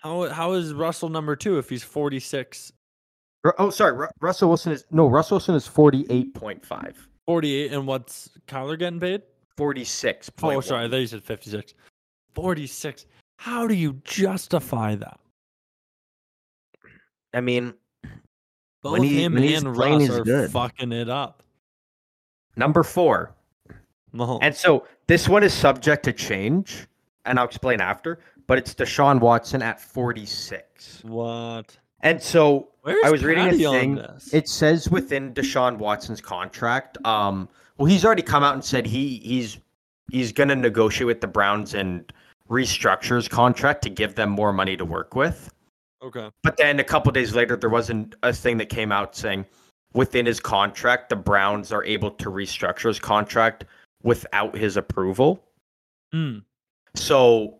How 0.08 0.30
how 0.30 0.54
is 0.54 0.74
Russell 0.74 1.10
number 1.10 1.36
two 1.36 1.58
if 1.58 1.70
he's 1.70 1.84
forty 1.84 2.20
six? 2.22 2.72
Oh, 3.60 3.70
sorry. 3.70 3.94
Ru- 3.94 4.08
Russell 4.22 4.48
Wilson 4.48 4.72
is 4.72 4.86
no. 4.90 5.08
Russell 5.08 5.36
Wilson 5.36 5.56
is 5.56 5.68
48.5. 5.68 6.96
48 7.26 7.74
and 7.74 7.86
what's 7.88 8.30
Kyler 8.48 8.78
getting 8.80 9.00
paid? 9.00 9.22
46. 9.58 10.32
Oh, 10.44 10.60
sorry, 10.62 10.86
I 10.86 10.90
thought 10.90 10.96
you 10.98 11.08
said 11.08 11.24
56. 11.24 11.74
46. 12.34 13.06
How 13.40 13.68
do 13.68 13.74
you 13.74 14.02
justify 14.06 14.96
that? 14.96 15.20
I 17.34 17.42
mean, 17.42 17.74
Both 18.84 18.94
When 18.94 19.04
he- 19.04 19.24
him 19.24 19.34
when 19.34 19.44
and 19.44 19.76
playing, 19.76 19.94
Russ 20.00 20.02
he's 20.08 20.18
are 20.18 20.24
good. 20.24 20.52
fucking 20.52 20.92
it 20.94 21.10
up. 21.10 21.44
number 22.56 22.84
four. 22.84 23.34
Mahomes. 24.14 24.40
And 24.42 24.56
so 24.56 24.86
this 25.08 25.28
one 25.30 25.44
is 25.44 25.54
subject 25.54 26.04
to 26.06 26.14
change, 26.14 26.88
and 27.26 27.38
I'll 27.40 27.46
explain 27.46 27.82
after. 27.82 28.20
But 28.48 28.58
it's 28.58 28.74
Deshaun 28.74 29.20
Watson 29.20 29.62
at 29.62 29.80
46. 29.80 31.04
what? 31.04 31.78
And 32.02 32.22
so 32.22 32.70
Where's 32.82 33.04
I 33.04 33.10
was 33.10 33.24
reading 33.24 33.48
a 33.48 33.72
thing. 33.72 34.06
It 34.32 34.48
says 34.48 34.90
within 34.90 35.34
Deshaun 35.34 35.78
Watson's 35.78 36.22
contract, 36.22 36.98
um, 37.06 37.50
well, 37.78 37.88
he's 37.88 38.06
already 38.06 38.22
come 38.22 38.44
out 38.44 38.54
and 38.54 38.64
said 38.64 38.86
he 38.86 39.18
he's 39.18 39.58
he's 40.12 40.32
going 40.32 40.50
to 40.50 40.56
negotiate 40.56 41.08
with 41.08 41.22
the 41.22 41.28
Browns 41.28 41.74
and 41.74 42.12
restructure 42.50 43.16
his 43.16 43.28
contract 43.28 43.82
to 43.82 43.90
give 43.90 44.16
them 44.16 44.30
more 44.30 44.54
money 44.54 44.78
to 44.78 44.86
work 44.86 45.16
with. 45.16 45.52
okay. 46.02 46.30
But 46.44 46.58
then 46.58 46.80
a 46.80 46.84
couple 46.84 47.12
days 47.12 47.36
later, 47.36 47.58
there 47.58 47.70
wasn't 47.70 48.16
a 48.24 48.32
thing 48.32 48.58
that 48.58 48.70
came 48.70 48.92
out 48.92 49.16
saying 49.16 49.46
within 49.94 50.26
his 50.26 50.40
contract, 50.40 51.10
the 51.10 51.16
Browns 51.16 51.72
are 51.72 51.84
able 51.84 52.12
to 52.12 52.30
restructure 52.30 52.88
his 52.88 53.00
contract 53.00 53.66
without 54.04 54.56
his 54.56 54.78
approval. 54.78 55.44
Hmm. 56.14 56.40
So 56.96 57.60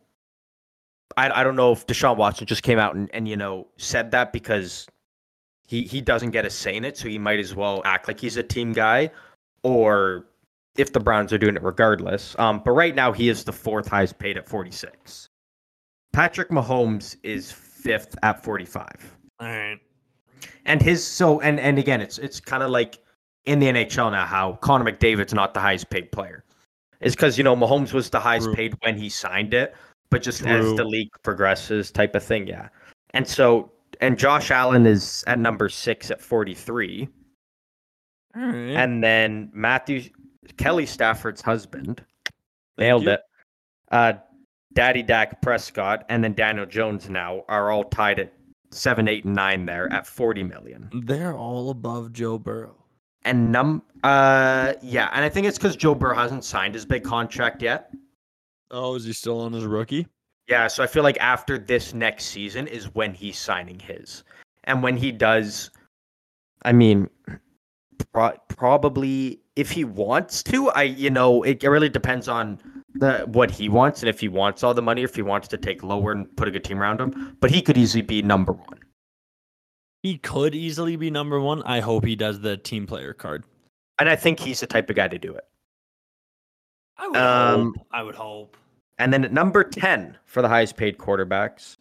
I, 1.18 1.42
I 1.42 1.44
don't 1.44 1.56
know 1.56 1.72
if 1.72 1.86
Deshaun 1.88 2.16
Watson 2.16 2.46
just 2.46 2.64
came 2.64 2.80
out 2.80 2.96
and, 2.96 3.10
and 3.14 3.28
you 3.28 3.36
know 3.36 3.68
said 3.78 4.12
that 4.12 4.32
because 4.32 4.88
he 5.66 5.82
he 5.82 6.00
doesn't 6.00 6.32
get 6.32 6.46
a 6.46 6.50
say 6.50 6.76
in 6.76 6.86
it, 6.86 6.98
so 6.98 7.10
he 7.10 7.18
might 7.18 7.40
as 7.40 7.54
well 7.56 7.82
act 7.84 8.08
like 8.08 8.20
he's 8.20 8.38
a 8.38 8.44
team 8.44 8.72
guy, 8.72 9.12
or 9.64 10.28
if 10.78 10.94
the 10.94 11.00
Browns 11.00 11.34
are 11.34 11.38
doing 11.38 11.56
it 11.56 11.64
regardless. 11.64 12.38
Um, 12.40 12.62
but 12.64 12.72
right 12.72 12.96
now 12.96 13.12
he 13.12 13.30
is 13.30 13.44
the 13.44 13.52
fourth 13.52 13.88
highest 13.88 14.20
paid 14.20 14.38
at 14.38 14.48
46. 14.48 15.28
Patrick 16.14 16.50
Mahomes 16.50 17.18
is 17.24 17.52
fifth 17.52 18.16
at 18.24 18.44
45. 18.44 19.18
All 19.40 19.48
right. 19.48 19.80
And 20.66 20.82
his 20.82 21.06
so 21.06 21.42
and 21.42 21.60
and 21.60 21.80
again 21.80 22.00
it's 22.00 22.18
it's 22.20 22.40
kind 22.40 22.62
of 22.62 22.70
like 22.70 23.00
in 23.46 23.60
the 23.60 23.68
NHL 23.68 24.12
now 24.12 24.26
how 24.26 24.54
Connor 24.62 24.92
McDavid's 24.92 25.34
not 25.34 25.54
the 25.54 25.60
highest 25.60 25.90
paid 25.90 26.12
player. 26.12 26.44
It's 27.02 27.16
because 27.16 27.38
you 27.38 27.44
know 27.44 27.56
Mahomes 27.56 27.94
was 27.94 28.10
the 28.10 28.20
highest 28.20 28.52
paid 28.54 28.76
when 28.82 28.98
he 28.98 29.10
signed 29.10 29.54
it, 29.54 29.76
but 30.10 30.22
just 30.22 30.46
as 30.46 30.76
the 30.76 30.86
league 30.86 31.10
progresses, 31.24 31.92
type 31.92 32.16
of 32.16 32.24
thing, 32.24 32.48
yeah. 32.48 32.70
And 33.12 33.28
so 33.28 33.72
and 34.02 34.18
Josh 34.18 34.52
Allen 34.52 34.86
is 34.86 35.24
at 35.28 35.40
number 35.40 35.70
six 35.70 36.12
at 36.12 36.22
forty 36.22 36.54
three, 36.54 37.08
All 38.36 38.42
right. 38.44 38.54
and 38.54 39.04
then 39.04 39.50
Matthew 39.54 40.10
Kelly 40.58 40.86
Stafford's 40.86 41.42
husband 41.42 42.04
nailed 42.78 43.08
it. 43.08 43.22
Uh, 43.92 44.14
Daddy 44.74 45.02
Dak 45.02 45.42
Prescott 45.42 46.06
and 46.10 46.24
then 46.24 46.34
Daniel 46.34 46.66
Jones 46.66 47.10
now 47.10 47.44
are 47.48 47.72
all 47.72 47.84
tied 47.86 48.20
at 48.20 48.34
seven, 48.72 49.08
eight, 49.08 49.26
and 49.26 49.34
nine 49.36 49.66
there 49.66 49.92
at 49.92 50.06
forty 50.06 50.44
million. 50.44 50.90
They're 51.06 51.36
all 51.36 51.70
above 51.70 52.14
Joe 52.14 52.38
Burrow. 52.38 52.76
And 53.24 53.52
num 53.52 53.82
uh 54.04 54.74
yeah, 54.82 55.10
and 55.14 55.26
I 55.26 55.30
think 55.30 55.48
it's 55.48 55.58
because 55.58 55.76
Joe 55.76 55.96
Burrow 55.96 56.16
hasn't 56.16 56.46
signed 56.46 56.76
his 56.76 56.86
big 56.86 57.04
contract 57.04 57.62
yet. 57.62 57.92
Oh, 58.72 58.96
is 58.96 59.06
he 59.06 59.14
still 59.14 59.40
on 59.40 59.54
his 59.54 59.66
rookie? 59.66 60.08
Yeah, 60.48 60.68
so 60.68 60.84
I 60.84 60.88
feel 60.88 61.04
like 61.04 61.18
after 61.20 61.58
this 61.58 61.94
next 61.94 62.26
season 62.26 62.68
is 62.68 62.94
when 62.96 63.14
he's 63.14 63.38
signing 63.38 63.80
his. 63.80 64.24
And 64.64 64.82
when 64.82 64.96
he 64.98 65.12
does, 65.12 65.72
I 66.64 66.72
mean, 66.72 67.10
pro- 68.14 68.38
probably 68.50 69.42
if 69.56 69.72
he 69.72 69.84
wants 69.84 70.44
to, 70.44 70.70
I 70.70 70.84
you 70.84 71.10
know, 71.10 71.44
it, 71.44 71.64
really 71.64 71.90
depends 71.90 72.28
on 72.28 72.60
the 72.96 73.26
what 73.28 73.52
he 73.52 73.70
wants 73.70 74.02
and 74.02 74.10
if 74.10 74.20
he 74.20 74.28
wants 74.28 74.64
all 74.64 74.74
the 74.74 74.82
money, 74.82 75.02
or 75.02 75.06
if 75.06 75.16
he 75.16 75.22
wants 75.22 75.48
to 75.50 75.58
take 75.58 75.84
lower 75.84 76.12
and 76.12 76.36
put 76.38 76.48
a 76.48 76.52
good 76.52 76.64
team 76.64 76.80
around 76.80 77.02
him. 77.02 77.38
But 77.40 77.52
he 77.52 77.62
could 77.62 77.78
easily 77.78 78.02
be 78.02 78.22
number 78.22 78.54
one. 78.54 78.80
He 80.04 80.18
could 80.18 80.56
easily 80.56 80.96
be 80.96 81.12
number 81.12 81.40
one. 81.40 81.64
I 81.64 81.80
hope 81.80 82.06
he 82.06 82.16
does 82.16 82.40
the 82.40 82.56
team 82.56 82.88
player 82.88 83.14
card. 83.14 83.44
And 84.00 84.08
I 84.08 84.16
think 84.16 84.40
he's 84.40 84.60
the 84.60 84.68
type 84.68 84.90
of 84.90 84.96
guy 84.96 85.08
to 85.08 85.18
do 85.18 85.34
it. 85.34 85.44
I 86.98 87.08
would 87.08 87.18
Um, 87.18 87.74
hope. 87.76 87.88
I 87.92 88.04
would 88.04 88.16
hope. 88.16 88.58
And 88.98 89.14
then 89.14 89.24
at 89.24 89.32
number 89.32 89.64
10 89.64 90.18
for 90.26 90.42
the 90.42 90.48
highest 90.48 90.78
paid 90.78 90.98
quarterbacks, 90.98 91.78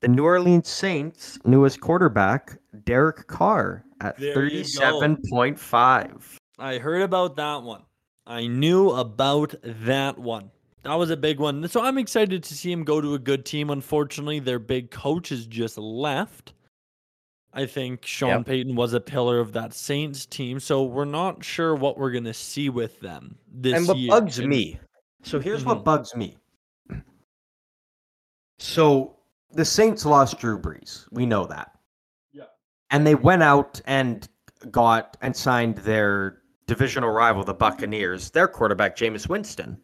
the 0.00 0.08
New 0.08 0.24
Orleans 0.24 0.68
Saints' 0.68 1.38
newest 1.44 1.80
quarterback, 1.80 2.58
Derek 2.84 3.26
Carr, 3.26 3.84
at 4.00 4.16
There 4.18 4.34
37.5. 4.34 6.36
I 6.58 6.78
heard 6.78 7.02
about 7.02 7.36
that 7.36 7.62
one. 7.62 7.82
I 8.26 8.46
knew 8.46 8.90
about 8.90 9.54
that 9.62 10.18
one. 10.18 10.50
That 10.84 10.94
was 10.94 11.10
a 11.10 11.16
big 11.16 11.38
one. 11.38 11.66
So 11.68 11.82
I'm 11.82 11.98
excited 11.98 12.42
to 12.42 12.54
see 12.54 12.72
him 12.72 12.84
go 12.84 13.00
to 13.00 13.14
a 13.14 13.18
good 13.18 13.44
team. 13.44 13.70
Unfortunately, 13.70 14.40
their 14.40 14.58
big 14.58 14.90
coach 14.90 15.28
has 15.30 15.46
just 15.46 15.78
left. 15.78 16.54
I 17.54 17.66
think 17.66 18.06
Sean 18.06 18.28
Yep. 18.38 18.46
Payton 18.46 18.74
was 18.76 18.94
a 18.94 19.00
pillar 19.00 19.38
of 19.38 19.52
that 19.52 19.74
Saints 19.74 20.24
team, 20.24 20.58
so 20.58 20.84
we're 20.84 21.04
not 21.04 21.44
sure 21.44 21.74
what 21.74 21.98
we're 21.98 22.10
gonna 22.12 22.32
see 22.32 22.70
with 22.70 22.98
them 23.00 23.36
this 23.46 23.72
year. 23.72 23.78
and 23.78 23.88
what 23.88 23.98
year. 23.98 24.10
bugs 24.10 24.38
And- 24.38 24.48
me. 24.48 24.80
So 25.22 25.38
here's 25.38 25.62
Mhm. 25.62 25.66
what 25.66 25.84
bugs 25.84 26.16
me. 26.16 26.36
So 28.58 29.16
the 29.50 29.64
Saints 29.64 30.04
lost 30.06 30.38
Drew 30.38 30.58
Brees. 30.58 31.06
We 31.10 31.26
know 31.26 31.46
that. 31.46 31.78
Yeah. 32.32 32.44
And 32.90 33.06
they 33.06 33.14
went 33.14 33.42
out 33.42 33.80
and 33.86 34.26
got 34.70 35.16
and 35.20 35.36
signed 35.36 35.78
their 35.78 36.42
divisional 36.66 37.10
rival, 37.10 37.44
the 37.44 37.54
Buccaneers, 37.54 38.30
their 38.30 38.48
quarterback, 38.48 38.96
Jameis 38.96 39.28
Winston. 39.28 39.82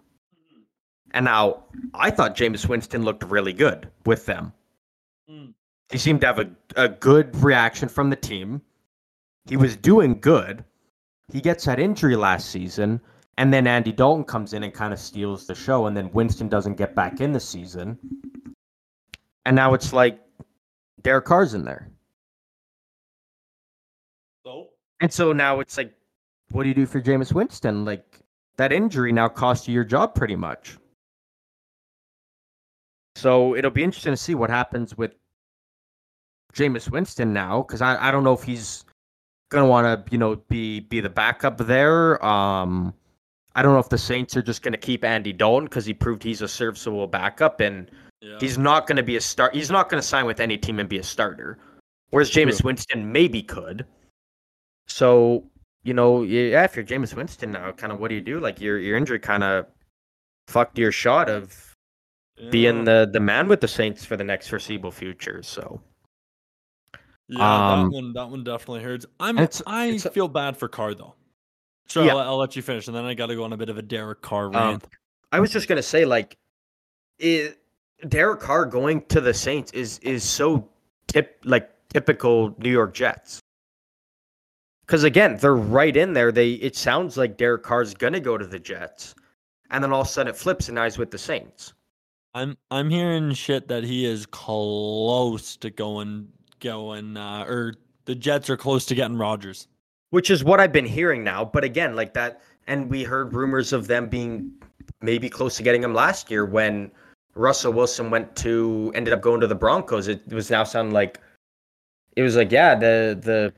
And 1.13 1.25
now 1.25 1.65
I 1.95 2.11
thought 2.11 2.37
Jameis 2.37 2.69
Winston 2.69 3.03
looked 3.03 3.25
really 3.25 3.53
good 3.53 3.91
with 4.07 4.27
them. 4.27 4.53
Mm. 5.29 5.55
He 5.91 5.99
seemed 5.99 6.21
to 6.21 6.27
have 6.27 6.39
a, 6.39 6.51
a 6.77 6.89
good 6.89 7.35
reaction 7.43 7.89
from 7.89 8.11
the 8.11 8.17
team. 8.17 8.61
He 9.47 9.57
was 9.57 9.77
doing 9.77 10.21
good. 10.21 10.65
He 11.33 11.41
gets 11.41 11.65
that 11.65 11.79
injury 11.79 12.17
last 12.17 12.51
season, 12.51 13.01
and 13.39 13.53
then 13.53 13.67
Andy 13.67 13.93
Dalton 13.93 14.25
comes 14.25 14.53
in 14.53 14.63
and 14.63 14.73
kind 14.73 14.93
of 14.93 14.99
steals 14.99 15.47
the 15.47 15.55
show, 15.55 15.87
and 15.87 15.97
then 15.97 16.11
Winston 16.13 16.49
doesn't 16.49 16.77
get 16.77 16.95
back 16.95 17.21
in 17.21 17.33
the 17.33 17.41
season. 17.41 17.99
And 19.47 19.57
now 19.57 19.73
it's 19.73 19.93
like 19.93 20.21
Derek 21.03 21.25
Carr's 21.25 21.55
in 21.55 21.65
there. 21.65 21.91
So 24.45 24.69
And 25.01 25.13
so 25.13 25.33
now 25.33 25.61
it's 25.61 25.79
like, 25.79 25.95
what 26.51 26.65
do 26.65 26.69
you 26.69 26.75
do 26.75 26.87
for 26.87 27.01
Jameis 27.01 27.33
Winston? 27.33 27.85
Like, 27.85 28.21
that 28.57 28.73
injury 28.73 29.13
now 29.13 29.29
cost 29.29 29.69
you 29.69 29.75
your 29.75 29.85
job 29.85 30.15
pretty 30.15 30.37
much. 30.37 30.77
So 33.17 33.57
it'll 33.57 33.71
be 33.71 33.85
interesting 33.85 34.13
to 34.13 34.17
see 34.17 34.35
what 34.35 34.51
happens 34.51 34.97
with 34.97 35.15
Jameis 36.59 36.91
Winston 36.91 37.33
now, 37.33 37.63
because 37.63 37.81
I, 37.81 38.09
I 38.09 38.11
don't 38.11 38.25
know 38.25 38.33
if 38.33 38.43
he's 38.43 38.85
gonna 39.51 39.67
want 39.67 40.07
to, 40.07 40.13
you 40.13 40.19
know, 40.19 40.37
be 40.49 40.81
be 40.81 41.01
the 41.01 41.09
backup 41.09 41.59
there. 41.59 42.25
Um, 42.25 42.93
I 43.55 43.63
don't 43.63 43.73
know 43.73 43.79
if 43.79 43.89
the 43.89 43.99
Saints 43.99 44.37
are 44.37 44.43
just 44.43 44.63
gonna 44.63 44.77
keep 44.77 45.05
Andy 45.05 45.33
Dalton 45.33 45.65
because 45.67 45.87
he 45.87 45.95
proved 45.95 46.23
he's 46.23 46.43
a 46.43 46.49
serviceable 46.49 47.07
backup, 47.07 47.61
and 47.61 47.91
yeah. 48.21 48.37
he's 48.41 48.59
not 48.59 48.87
gonna 48.87 49.03
be 49.03 49.17
a 49.17 49.21
start. 49.21 49.55
He's 49.55 49.71
not 49.71 49.89
gonna 49.89 50.03
sign 50.03 50.27
with 50.27 50.41
any 50.41 50.59
team 50.59 50.81
and 50.81 50.89
be 50.89 50.99
a 50.99 51.03
starter. 51.03 51.59
Whereas 52.11 52.31
Jameis 52.31 52.65
Winston 52.65 53.13
maybe 53.13 53.43
could. 53.43 53.85
So 54.87 55.45
you 55.85 55.95
know, 55.95 56.23
yeah, 56.23 56.65
if 56.65 56.75
you're 56.75 56.85
Jameis 56.85 57.15
Winston 57.15 57.53
now, 57.53 57.71
kind 57.73 57.93
of 57.93 58.01
what 58.01 58.09
do 58.09 58.15
you 58.15 58.21
do? 58.21 58.41
Like 58.41 58.61
your 58.61 58.79
your 58.79 58.97
injury 58.97 59.21
kind 59.21 59.45
of 59.45 59.67
fucked 60.49 60.79
your 60.79 60.93
shot 60.93 61.29
of 61.29 61.75
being 62.51 62.85
the 62.85 63.09
the 63.11 63.21
man 63.21 63.49
with 63.49 63.61
the 63.61 63.69
Saints 63.69 64.05
for 64.05 64.17
the 64.17 64.25
next 64.25 64.49
foreseeable 64.49 64.91
future. 64.91 65.43
So 65.43 65.81
Yeah, 67.29 67.73
Um, 67.75 67.91
that 67.91 67.95
one 67.95 68.13
that 68.15 68.31
one 68.31 68.45
definitely 68.45 68.83
hurts. 68.83 69.07
I'm 69.21 69.37
it's- 69.39 69.63
I 69.67 69.87
it's 69.89 70.07
a- 70.07 70.11
feel 70.11 70.29
bad 70.29 70.57
for 70.57 70.69
Carr 70.69 70.95
though. 70.95 71.15
So 71.89 72.03
Yeah. 72.03 72.13
I'll, 72.13 72.19
I'll 72.21 72.37
let 72.39 72.55
you 72.57 72.63
finish, 72.63 72.87
and 72.87 72.97
then 72.97 73.05
I 73.05 73.15
got 73.15 73.27
to 73.27 73.35
go 73.35 73.45
on 73.45 73.53
a 73.53 73.57
bit 73.57 73.69
of 73.71 73.79
a 73.79 73.83
Derek 73.83 74.21
Carr 74.23 74.47
Um, 74.47 74.53
rant. 74.53 74.85
I 75.33 75.41
was 75.41 75.51
just 75.53 75.69
gonna 75.69 75.83
say, 75.83 76.05
like, 76.05 76.37
it, 77.19 77.59
Derek 78.09 78.41
Carr 78.41 78.65
going 78.67 79.03
to 79.07 79.21
the 79.21 79.35
Saints 79.35 79.73
is 79.73 79.99
is 80.01 80.23
so 80.25 80.69
tip 81.07 81.41
like 81.45 81.71
typical 81.89 82.55
New 82.59 82.71
York 82.71 82.95
Jets. 82.95 83.41
Because 84.87 85.05
again, 85.05 85.37
they're 85.37 85.55
right 85.55 85.95
in 85.97 86.15
there. 86.15 86.33
They 86.33 86.53
it 86.53 86.77
sounds 86.77 87.17
like 87.19 87.37
Derek 87.37 87.63
Carr's 87.63 87.93
gonna 87.95 88.21
go 88.21 88.39
to 88.39 88.47
the 88.47 88.59
Jets, 88.59 89.15
and 89.71 89.83
then 89.85 89.93
all 89.93 90.01
of 90.03 90.07
a 90.07 90.11
sudden 90.11 90.31
it 90.33 90.37
flips 90.37 90.69
and 90.71 90.79
he's 90.79 90.97
with 90.97 91.11
the 91.11 91.19
Saints. 91.19 91.75
I'm 92.35 92.57
I'm 92.71 92.89
hearing 92.89 93.33
shit 93.35 93.69
that 93.69 93.85
he 93.85 94.05
is 94.07 94.25
close 94.27 95.57
to 95.59 95.71
going 95.71 96.29
going 96.61 97.17
uh, 97.17 97.45
or 97.47 97.75
the 98.05 98.15
Jets 98.15 98.49
are 98.51 98.57
close 98.57 98.87
to 98.87 98.95
getting 98.95 99.17
Rodgers. 99.17 99.69
which 100.11 100.31
is 100.31 100.43
what 100.45 100.61
I've 100.61 100.73
been 100.73 100.87
hearing 100.87 101.23
now. 101.25 101.45
But 101.45 101.65
again, 101.65 101.95
like 101.95 102.15
that, 102.15 102.41
and 102.67 102.89
we 102.91 103.05
heard 103.05 103.35
rumors 103.35 103.73
of 103.73 103.87
them 103.87 104.09
being 104.09 104.53
maybe 105.01 105.29
close 105.29 105.57
to 105.57 105.63
getting 105.63 105.83
him 105.83 105.95
last 105.95 106.31
year 106.31 106.45
when 106.45 106.91
Russell 107.35 107.73
Wilson 107.73 108.11
went 108.11 108.35
to 108.37 108.93
ended 108.95 109.13
up 109.13 109.21
going 109.21 109.41
to 109.41 109.47
the 109.47 109.55
Broncos. 109.55 110.09
It 110.09 110.27
was 110.33 110.51
now 110.51 110.65
sounding 110.65 110.95
like 110.95 111.21
it 112.17 112.23
was 112.23 112.37
like 112.37 112.51
yeah, 112.51 112.75
the 112.75 113.19
the 113.21 113.53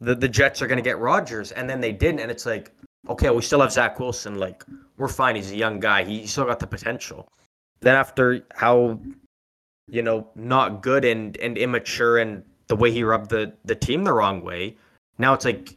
the, 0.00 0.14
the 0.14 0.28
Jets 0.28 0.60
are 0.60 0.66
going 0.66 0.76
to 0.76 0.82
get 0.82 0.98
Rodgers, 0.98 1.52
and 1.52 1.68
then 1.68 1.80
they 1.80 1.92
didn't, 1.92 2.20
and 2.20 2.30
it's 2.30 2.46
like 2.46 2.72
okay, 3.08 3.30
we 3.30 3.42
still 3.42 3.60
have 3.60 3.72
Zach 3.72 3.98
Wilson. 3.98 4.38
Like 4.38 4.64
we're 4.96 5.08
fine. 5.08 5.36
He's 5.36 5.50
a 5.52 5.56
young 5.56 5.80
guy. 5.80 6.04
He, 6.04 6.20
he 6.20 6.26
still 6.26 6.44
got 6.44 6.60
the 6.60 6.66
potential. 6.66 7.28
Then 7.80 7.96
after 7.96 8.42
how 8.54 9.00
you 9.88 10.02
know 10.02 10.26
not 10.34 10.82
good 10.82 11.04
and 11.04 11.36
and 11.38 11.58
immature 11.58 12.18
and 12.18 12.42
the 12.68 12.76
way 12.76 12.90
he 12.90 13.02
rubbed 13.04 13.28
the 13.30 13.52
the 13.64 13.74
team 13.74 14.04
the 14.04 14.12
wrong 14.12 14.42
way 14.42 14.76
now 15.18 15.34
it's 15.34 15.44
like 15.44 15.76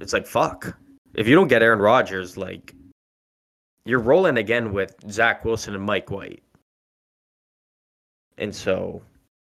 it's 0.00 0.12
like 0.12 0.26
fuck. 0.26 0.76
If 1.14 1.28
you 1.28 1.34
don't 1.34 1.48
get 1.48 1.62
Aaron 1.62 1.78
Rodgers, 1.80 2.38
like 2.38 2.74
you're 3.84 3.98
rolling 4.00 4.38
again 4.38 4.72
with 4.72 4.94
Zach 5.10 5.44
Wilson 5.44 5.74
and 5.74 5.84
Mike 5.84 6.10
White. 6.10 6.42
And 8.38 8.54
so 8.54 9.02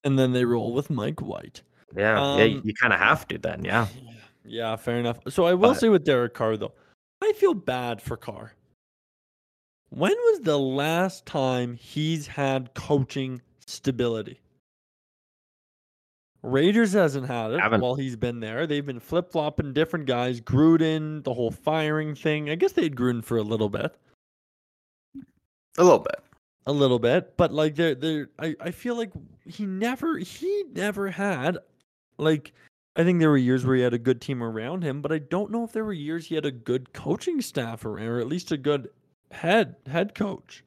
And 0.02 0.18
then 0.18 0.32
they 0.32 0.44
roll 0.44 0.72
with 0.74 0.90
Mike 0.90 1.20
White. 1.22 1.62
yeah, 1.96 2.36
yeah 2.36 2.44
Um, 2.56 2.62
you 2.64 2.74
kind 2.74 2.92
of 2.92 2.98
have 2.98 3.28
to 3.28 3.38
then, 3.38 3.64
yeah. 3.64 3.86
Yeah, 4.46 4.76
fair 4.76 4.98
enough. 4.98 5.20
So 5.30 5.46
I 5.46 5.54
will 5.54 5.70
But- 5.70 5.80
say 5.80 5.88
with 5.88 6.04
Derek 6.04 6.34
Carr 6.34 6.56
though, 6.58 6.74
I 7.22 7.32
feel 7.32 7.54
bad 7.54 8.02
for 8.02 8.16
Carr. 8.16 8.52
When 9.88 10.10
was 10.12 10.40
the 10.40 10.58
last 10.58 11.24
time 11.24 11.76
he's 11.76 12.26
had 12.26 12.74
coaching 12.74 13.40
stability? 13.66 14.40
Raiders 16.42 16.92
hasn't 16.92 17.26
had 17.26 17.52
it 17.52 17.60
Haven't. 17.60 17.80
while 17.80 17.94
he's 17.94 18.16
been 18.16 18.38
there. 18.40 18.66
They've 18.66 18.84
been 18.84 19.00
flip 19.00 19.30
flopping 19.32 19.72
different 19.72 20.04
guys. 20.06 20.40
Gruden, 20.42 21.24
the 21.24 21.32
whole 21.32 21.50
firing 21.50 22.14
thing. 22.14 22.50
I 22.50 22.54
guess 22.54 22.72
they 22.72 22.82
had 22.82 22.96
Gruden 22.96 23.24
for 23.24 23.38
a 23.38 23.42
little 23.42 23.70
bit, 23.70 23.96
A 25.78 25.82
little 25.82 26.00
bit. 26.00 26.16
a 26.66 26.72
little 26.72 26.98
bit, 26.98 27.34
but 27.38 27.50
like 27.52 27.74
they're 27.76 27.94
they're. 27.94 28.28
I 28.38 28.54
I 28.60 28.70
feel 28.72 28.94
like 28.96 29.10
he 29.46 29.64
never 29.64 30.18
he 30.18 30.64
never 30.74 31.08
had 31.10 31.56
like. 32.18 32.52
I 32.96 33.02
think 33.04 33.18
there 33.20 33.30
were 33.30 33.36
years 33.38 33.64
where 33.64 33.74
he 33.76 33.82
had 33.82 33.94
a 33.94 33.98
good 33.98 34.20
team 34.20 34.40
around 34.42 34.84
him, 34.84 35.00
but 35.02 35.10
I 35.12 35.18
don't 35.18 35.50
know 35.50 35.64
if 35.64 35.72
there 35.72 35.84
were 35.84 35.92
years 35.94 36.26
he 36.26 36.34
had 36.36 36.46
a 36.46 36.52
good 36.52 36.92
coaching 36.92 37.40
staff 37.40 37.84
around, 37.86 38.06
or 38.06 38.20
at 38.20 38.28
least 38.28 38.52
a 38.52 38.56
good 38.58 38.88
head 39.30 39.76
head 39.86 40.14
coach. 40.14 40.62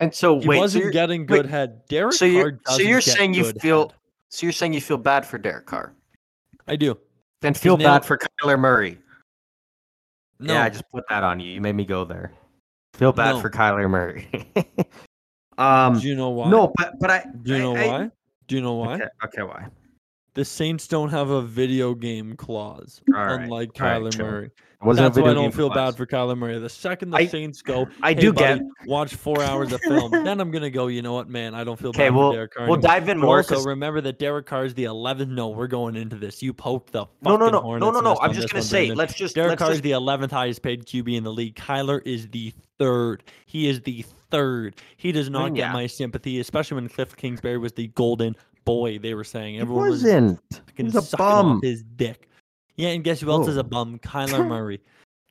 And 0.00 0.14
so 0.14 0.40
He 0.40 0.48
wait, 0.48 0.56
so 0.56 0.60
wasn't 0.60 0.84
you're, 0.84 0.92
getting 0.92 1.20
wait, 1.22 1.28
good 1.28 1.46
head. 1.46 1.82
Derek 1.88 2.14
so 2.14 2.24
you're- 2.24 2.52
Carr 2.64 2.76
so 2.76 2.82
you're 2.82 3.00
saying 3.02 3.34
you 3.34 3.52
feel- 3.52 3.88
head. 3.88 3.96
so 4.30 4.46
you're 4.46 4.52
saying 4.52 4.72
you 4.72 4.80
feel 4.80 4.96
bad 4.96 5.26
for 5.26 5.38
Derek 5.38 5.66
Carr. 5.66 5.92
I 6.66 6.76
do. 6.76 6.98
Then 7.42 7.54
feel 7.54 7.76
bad 7.76 8.04
for 8.04 8.18
Kyler 8.18 8.58
Murray. 8.58 8.98
No, 10.38 10.54
Yeah, 10.54 10.64
I 10.64 10.68
just 10.70 10.84
put 10.90 11.04
that 11.10 11.22
on 11.22 11.38
you. 11.40 11.52
You 11.52 11.60
made 11.60 11.74
me 11.74 11.84
go 11.84 12.04
there. 12.04 12.32
Feel 12.94 13.12
bad 13.12 13.32
No. 13.36 13.40
for 13.40 13.50
Kyler 13.50 13.88
Murray. 13.90 14.28
um 15.58 15.98
do 15.98 16.06
you 16.08 16.14
know 16.16 16.30
why? 16.30 16.48
no, 16.50 16.72
but 16.76 16.94
but 16.98 17.10
I 17.10 17.24
Do 17.42 17.52
you 17.54 17.58
know 17.58 17.76
I- 17.76 17.86
why? 17.86 18.10
Do 18.46 18.56
you 18.56 18.62
know 18.62 18.74
why? 18.74 18.94
Okay, 18.94 19.04
okay, 19.24 19.42
why? 19.42 19.66
The 20.40 20.44
Saints 20.46 20.88
don't 20.88 21.10
have 21.10 21.28
a 21.28 21.42
video 21.42 21.94
game 21.94 22.34
clause, 22.34 23.02
right, 23.06 23.42
unlike 23.42 23.78
right, 23.78 24.00
Kyler 24.00 24.10
chill. 24.10 24.24
Murray. 24.24 24.50
That's 24.94 25.18
why 25.18 25.32
I 25.32 25.34
don't 25.34 25.52
feel 25.52 25.68
class. 25.70 25.90
bad 25.92 25.96
for 25.98 26.06
Kyler 26.06 26.38
Murray. 26.38 26.58
The 26.58 26.66
second 26.70 27.10
the 27.10 27.18
I- 27.18 27.26
Saints 27.26 27.60
go, 27.60 27.86
I 28.02 28.14
"Hey, 28.14 28.20
do 28.22 28.32
buddy, 28.32 28.60
get 28.60 28.66
watch 28.86 29.14
four 29.16 29.42
hours 29.42 29.70
of 29.72 29.82
film, 29.82 30.10
then 30.12 30.40
I'm 30.40 30.50
gonna 30.50 30.70
go. 30.70 30.86
You 30.86 31.02
know 31.02 31.12
what, 31.12 31.28
man? 31.28 31.54
I 31.54 31.62
don't 31.62 31.78
feel 31.78 31.92
bad 31.92 32.14
we'll 32.14 32.30
for 32.30 32.36
Derek 32.36 32.54
Carr. 32.54 32.66
we'll 32.68 32.76
anymore." 32.78 32.88
dive 33.00 33.08
in 33.10 33.18
more. 33.18 33.36
also 33.36 33.56
'cause- 33.56 33.66
remember 33.66 34.00
that 34.00 34.18
Derek 34.18 34.46
Carr 34.46 34.64
is 34.64 34.72
the 34.72 34.84
11th. 34.84 35.28
No, 35.28 35.50
we're 35.50 35.66
going 35.66 35.94
into 35.94 36.16
this. 36.16 36.42
You 36.42 36.54
poked 36.54 36.92
the 36.92 37.04
no, 37.20 37.36
no, 37.36 37.50
fucking 37.50 37.52
no, 37.52 37.76
no, 37.76 37.90
no, 37.90 38.00
no. 38.00 38.16
I'm 38.22 38.32
just 38.32 38.48
gonna 38.48 38.62
say, 38.62 38.92
let's 38.92 39.12
just 39.12 39.34
Derek 39.34 39.58
Carr 39.58 39.72
is 39.72 39.82
the 39.82 39.90
11th 39.90 40.30
highest 40.30 40.62
paid 40.62 40.86
QB 40.86 41.16
in 41.18 41.22
the 41.24 41.32
league. 41.34 41.54
Kyler 41.56 42.00
is 42.06 42.28
the 42.28 42.54
third. 42.78 43.24
He 43.44 43.68
is 43.68 43.82
the 43.82 44.06
third. 44.30 44.76
He 44.96 45.12
does 45.12 45.28
not 45.28 45.54
get 45.54 45.70
my 45.74 45.86
sympathy, 45.86 46.40
especially 46.40 46.76
when 46.76 46.88
Cliff 46.88 47.14
Kingsbury 47.14 47.58
was 47.58 47.72
the 47.72 47.88
golden 47.88 48.34
boy. 48.64 48.98
They 48.98 49.14
were 49.14 49.24
saying 49.24 49.58
everyone 49.60 49.90
was 49.90 50.02
wasn't. 50.02 50.40
He 50.76 50.90
fucking 50.90 50.96
a 50.96 51.16
bum. 51.16 51.60
his 51.62 51.82
dick. 51.82 52.28
Yeah, 52.76 52.88
and 52.90 53.04
guess 53.04 53.20
who 53.20 53.30
else 53.30 53.48
is 53.48 53.56
a 53.56 53.64
bum? 53.64 53.98
Kyler 53.98 54.46
Murray. 54.48 54.80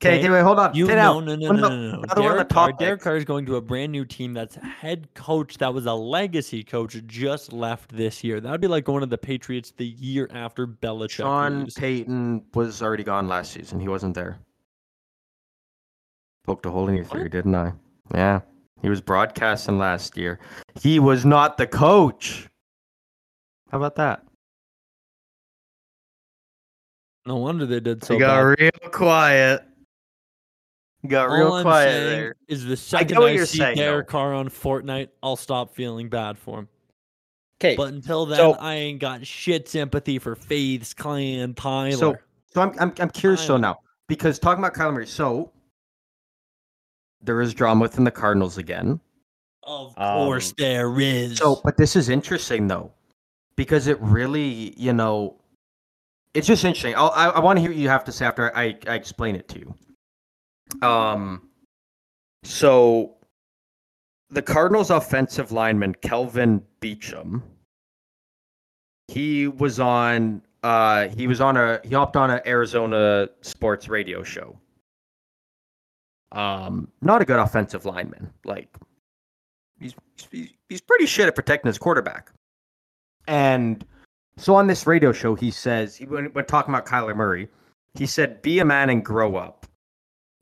Okay, 0.01 0.19
Okay, 0.19 0.29
wait, 0.29 0.43
hold 0.43 0.59
on. 0.59 0.73
You 0.73 0.87
no, 0.87 0.95
down. 0.95 1.25
no, 1.25 1.35
no, 1.35 1.51
no, 1.51 1.67
no, 1.67 1.91
no. 1.91 2.01
another 2.03 2.21
one 2.21 2.31
of 2.31 2.37
the 2.37 2.43
Derek 2.45 2.49
Carr. 2.49 2.71
Derek 2.71 3.01
Carr 3.01 3.17
is 3.17 3.25
going 3.25 3.45
to 3.47 3.57
a 3.57 3.61
brand 3.61 3.91
new 3.91 4.05
team 4.05 4.33
that's 4.33 4.55
head 4.55 5.13
coach 5.13 5.57
that 5.57 5.73
was 5.73 5.87
a 5.87 5.93
legacy 5.93 6.63
coach 6.63 6.95
just 7.05 7.51
left 7.51 7.91
this 7.91 8.23
year. 8.23 8.39
That 8.39 8.49
would 8.51 8.61
be 8.61 8.67
like 8.67 8.85
going 8.85 9.01
to 9.01 9.07
the 9.07 9.17
Patriots 9.17 9.73
the 9.75 9.87
year 9.87 10.29
after 10.31 10.65
Belichick. 10.67 11.09
Sean 11.11 11.61
leaves. 11.61 11.73
Payton 11.75 12.45
was 12.53 12.81
already 12.81 13.03
gone 13.03 13.27
last 13.27 13.51
season. 13.51 13.79
He 13.81 13.89
wasn't 13.89 14.15
there. 14.15 14.39
Poked 16.45 16.65
a 16.65 16.69
hole 16.69 16.87
in 16.87 16.95
your 16.95 17.03
What? 17.05 17.13
theory, 17.17 17.29
didn't 17.29 17.55
I? 17.55 17.73
Yeah. 18.13 18.39
He 18.81 18.87
was 18.89 19.01
broadcasting 19.01 19.77
last 19.77 20.15
year. 20.15 20.39
He 20.81 20.99
was 20.99 21.25
not 21.25 21.57
the 21.57 21.67
coach. 21.67 22.47
How 23.71 23.77
about 23.77 23.95
that? 23.95 24.23
No 27.25 27.35
wonder 27.37 27.65
they 27.65 27.79
did 27.79 28.03
so 28.03 28.15
he 28.15 28.19
got 28.19 28.57
bad. 28.57 28.59
real 28.59 28.91
quiet. 28.91 29.63
Got 31.07 31.29
All 31.29 31.37
real 31.37 31.53
I'm 31.53 31.63
quiet 31.63 31.91
saying 31.91 32.09
there. 32.09 32.35
is 32.47 32.65
the 32.65 32.75
second 32.75 33.19
what 33.19 33.29
I, 33.29 33.31
you're 33.33 33.45
see 33.45 33.59
saying, 33.59 33.77
though. 33.77 33.83
Derek 33.83 34.07
Carr 34.07 34.33
on 34.33 34.49
Fortnite, 34.49 35.09
I'll 35.23 35.35
stop 35.35 35.73
feeling 35.75 36.09
bad 36.09 36.37
for 36.37 36.59
him. 36.59 36.67
Okay, 37.61 37.75
But 37.75 37.93
until 37.93 38.25
then, 38.25 38.37
So- 38.37 38.53
I 38.53 38.75
ain't 38.75 38.99
got 38.99 39.25
shit 39.25 39.67
sympathy 39.69 40.17
for 40.17 40.35
Faith's 40.35 40.93
clan 40.93 41.53
Tyler. 41.53 41.91
So 41.91 42.15
so 42.47 42.61
I'm 42.61 42.73
I'm 42.79 42.93
I'm 42.99 43.09
curious 43.09 43.45
so 43.45 43.57
now 43.57 43.77
because 44.07 44.39
talking 44.39 44.63
about 44.63 44.73
Kyler 44.73 44.93
Murray, 44.93 45.07
so 45.07 45.51
there 47.21 47.41
is 47.41 47.53
drama 47.53 47.81
within 47.83 48.03
the 48.05 48.11
Cardinals 48.11 48.57
again. 48.57 48.99
of 49.63 49.93
um, 49.97 50.25
course 50.25 50.53
there 50.57 50.99
is. 50.99 51.37
So, 51.37 51.61
but 51.63 51.77
this 51.77 51.95
is 51.95 52.09
interesting 52.09 52.67
though, 52.67 52.91
because 53.59 53.87
it 53.87 53.99
really, 53.99 54.73
you 54.77 54.93
know, 54.93 55.35
it's 56.33 56.47
just 56.47 56.63
interesting. 56.63 56.95
I'll, 56.95 57.11
I 57.13 57.25
I 57.25 57.39
want 57.41 57.57
to 57.57 57.61
hear 57.61 57.71
what 57.71 57.77
you 57.77 57.89
have 57.89 58.05
to 58.05 58.11
say 58.13 58.25
after 58.25 58.55
I 58.55 58.77
I 58.87 58.95
explain 58.95 59.35
it 59.35 59.49
to 59.49 59.59
you. 59.59 59.75
Um, 60.87 61.49
so 62.45 63.15
the 64.29 64.41
Cardinals' 64.41 64.91
offensive 64.91 65.51
lineman 65.51 65.93
Kelvin 65.95 66.63
Beachum, 66.79 67.41
he 69.09 69.49
was 69.49 69.77
on. 69.81 70.41
Uh, 70.63 71.09
he 71.09 71.27
was 71.27 71.41
on 71.41 71.57
a 71.57 71.81
he 71.83 71.93
hopped 71.93 72.15
on 72.15 72.31
an 72.31 72.39
Arizona 72.45 73.27
sports 73.41 73.89
radio 73.89 74.23
show. 74.23 74.57
Um, 76.31 76.87
not 77.01 77.21
a 77.21 77.25
good 77.25 77.39
offensive 77.39 77.83
lineman. 77.83 78.31
Like 78.45 78.69
he's 79.81 79.95
he's, 80.31 80.47
he's 80.69 80.79
pretty 80.79 81.07
shit 81.07 81.27
at 81.27 81.35
protecting 81.35 81.67
his 81.67 81.77
quarterback. 81.77 82.31
And 83.29 83.85
so 84.37 84.55
on 84.55 84.67
this 84.67 84.87
radio 84.87 85.11
show, 85.11 85.35
he 85.35 85.51
says 85.51 85.95
he 85.95 86.05
when, 86.05 86.25
when 86.33 86.45
talking 86.45 86.73
about 86.73 86.85
Kyler 86.85 87.15
Murray, 87.15 87.47
he 87.93 88.05
said, 88.05 88.41
"Be 88.41 88.59
a 88.59 88.65
man 88.65 88.89
and 88.89 89.05
grow 89.05 89.35
up." 89.35 89.67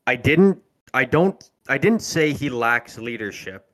I 0.08 0.16
didn't. 0.16 0.58
I 0.94 1.04
don't. 1.06 1.52
I 1.68 1.78
didn't 1.78 2.02
say 2.02 2.32
he 2.32 2.50
lacks 2.50 2.98
leadership. 2.98 3.70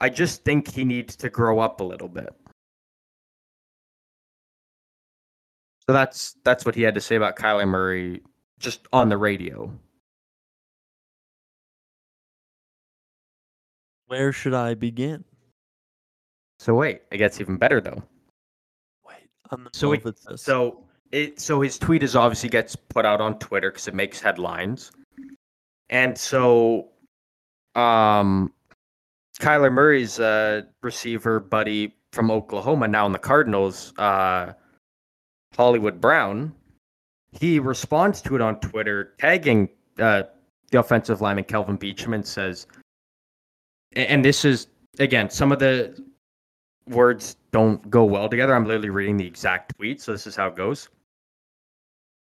I 0.00 0.08
just 0.08 0.44
think 0.44 0.72
he 0.72 0.84
needs 0.84 1.14
to 1.16 1.28
grow 1.28 1.60
up 1.60 1.80
a 1.80 1.84
little 1.84 2.08
bit. 2.08 2.34
So 5.86 5.92
that's 5.92 6.36
that's 6.44 6.64
what 6.64 6.74
he 6.74 6.82
had 6.82 6.94
to 6.94 7.00
say 7.02 7.16
about 7.16 7.36
Kyler 7.36 7.68
Murray 7.68 8.22
just 8.58 8.88
on 8.92 9.10
the 9.10 9.18
radio. 9.18 9.70
where 14.14 14.32
should 14.32 14.54
I 14.54 14.74
begin? 14.74 15.24
So 16.60 16.74
wait, 16.74 17.02
it 17.10 17.18
gets 17.18 17.40
even 17.40 17.56
better 17.56 17.80
though. 17.80 18.02
So 19.50 19.58
so 19.72 19.92
it- 19.92 20.02
So 20.40 20.84
it 21.12 21.40
so 21.40 21.60
his 21.60 21.78
tweet 21.78 22.02
is 22.02 22.16
obviously 22.16 22.48
gets 22.48 22.74
put 22.76 23.04
out 23.04 23.20
on 23.20 23.38
Twitter 23.38 23.70
because 23.70 23.86
it 23.88 23.94
makes 23.94 24.20
headlines, 24.20 24.90
and 25.90 26.16
so 26.18 26.88
um, 27.74 28.52
Kyler 29.40 29.72
Murray's 29.72 30.18
uh, 30.20 30.62
receiver 30.82 31.40
buddy 31.40 31.94
from 32.12 32.30
Oklahoma 32.30 32.86
now 32.88 33.04
in 33.06 33.12
the 33.12 33.18
Cardinals, 33.18 33.92
uh, 33.98 34.52
Hollywood 35.56 36.00
Brown, 36.00 36.52
he 37.32 37.58
responds 37.58 38.22
to 38.22 38.36
it 38.36 38.40
on 38.40 38.60
Twitter, 38.60 39.14
tagging 39.18 39.68
uh, 39.98 40.22
the 40.70 40.78
offensive 40.78 41.20
lineman 41.20 41.44
Kelvin 41.44 41.76
Beachum 41.78 42.24
says, 42.24 42.66
and 43.94 44.24
this 44.24 44.44
is 44.44 44.68
again 45.00 45.28
some 45.30 45.52
of 45.52 45.58
the 45.58 46.00
words 46.88 47.36
don't 47.50 47.88
go 47.90 48.04
well 48.04 48.28
together. 48.28 48.54
I'm 48.54 48.66
literally 48.66 48.90
reading 48.90 49.16
the 49.16 49.26
exact 49.26 49.76
tweet, 49.76 50.00
so 50.00 50.12
this 50.12 50.26
is 50.26 50.36
how 50.36 50.48
it 50.48 50.56
goes. 50.56 50.88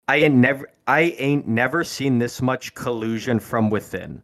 I 0.07 0.17
ain't 0.17 0.35
never 0.35 0.69
I 0.87 1.15
ain't 1.17 1.47
never 1.47 1.83
seen 1.83 2.19
this 2.19 2.41
much 2.41 2.73
collusion 2.75 3.39
from 3.39 3.69
within. 3.69 4.21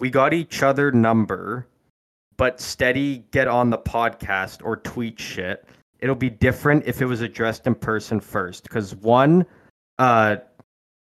We 0.00 0.10
got 0.10 0.34
each 0.34 0.62
other 0.62 0.92
number, 0.92 1.66
but 2.36 2.60
steady 2.60 3.24
get 3.30 3.48
on 3.48 3.70
the 3.70 3.78
podcast 3.78 4.64
or 4.64 4.76
tweet 4.76 5.18
shit. 5.18 5.66
It'll 6.00 6.14
be 6.14 6.30
different 6.30 6.84
if 6.86 7.00
it 7.00 7.06
was 7.06 7.22
addressed 7.22 7.66
in 7.66 7.74
person 7.74 8.20
first. 8.20 8.68
Cause 8.68 8.94
one 8.96 9.46
uh 9.98 10.36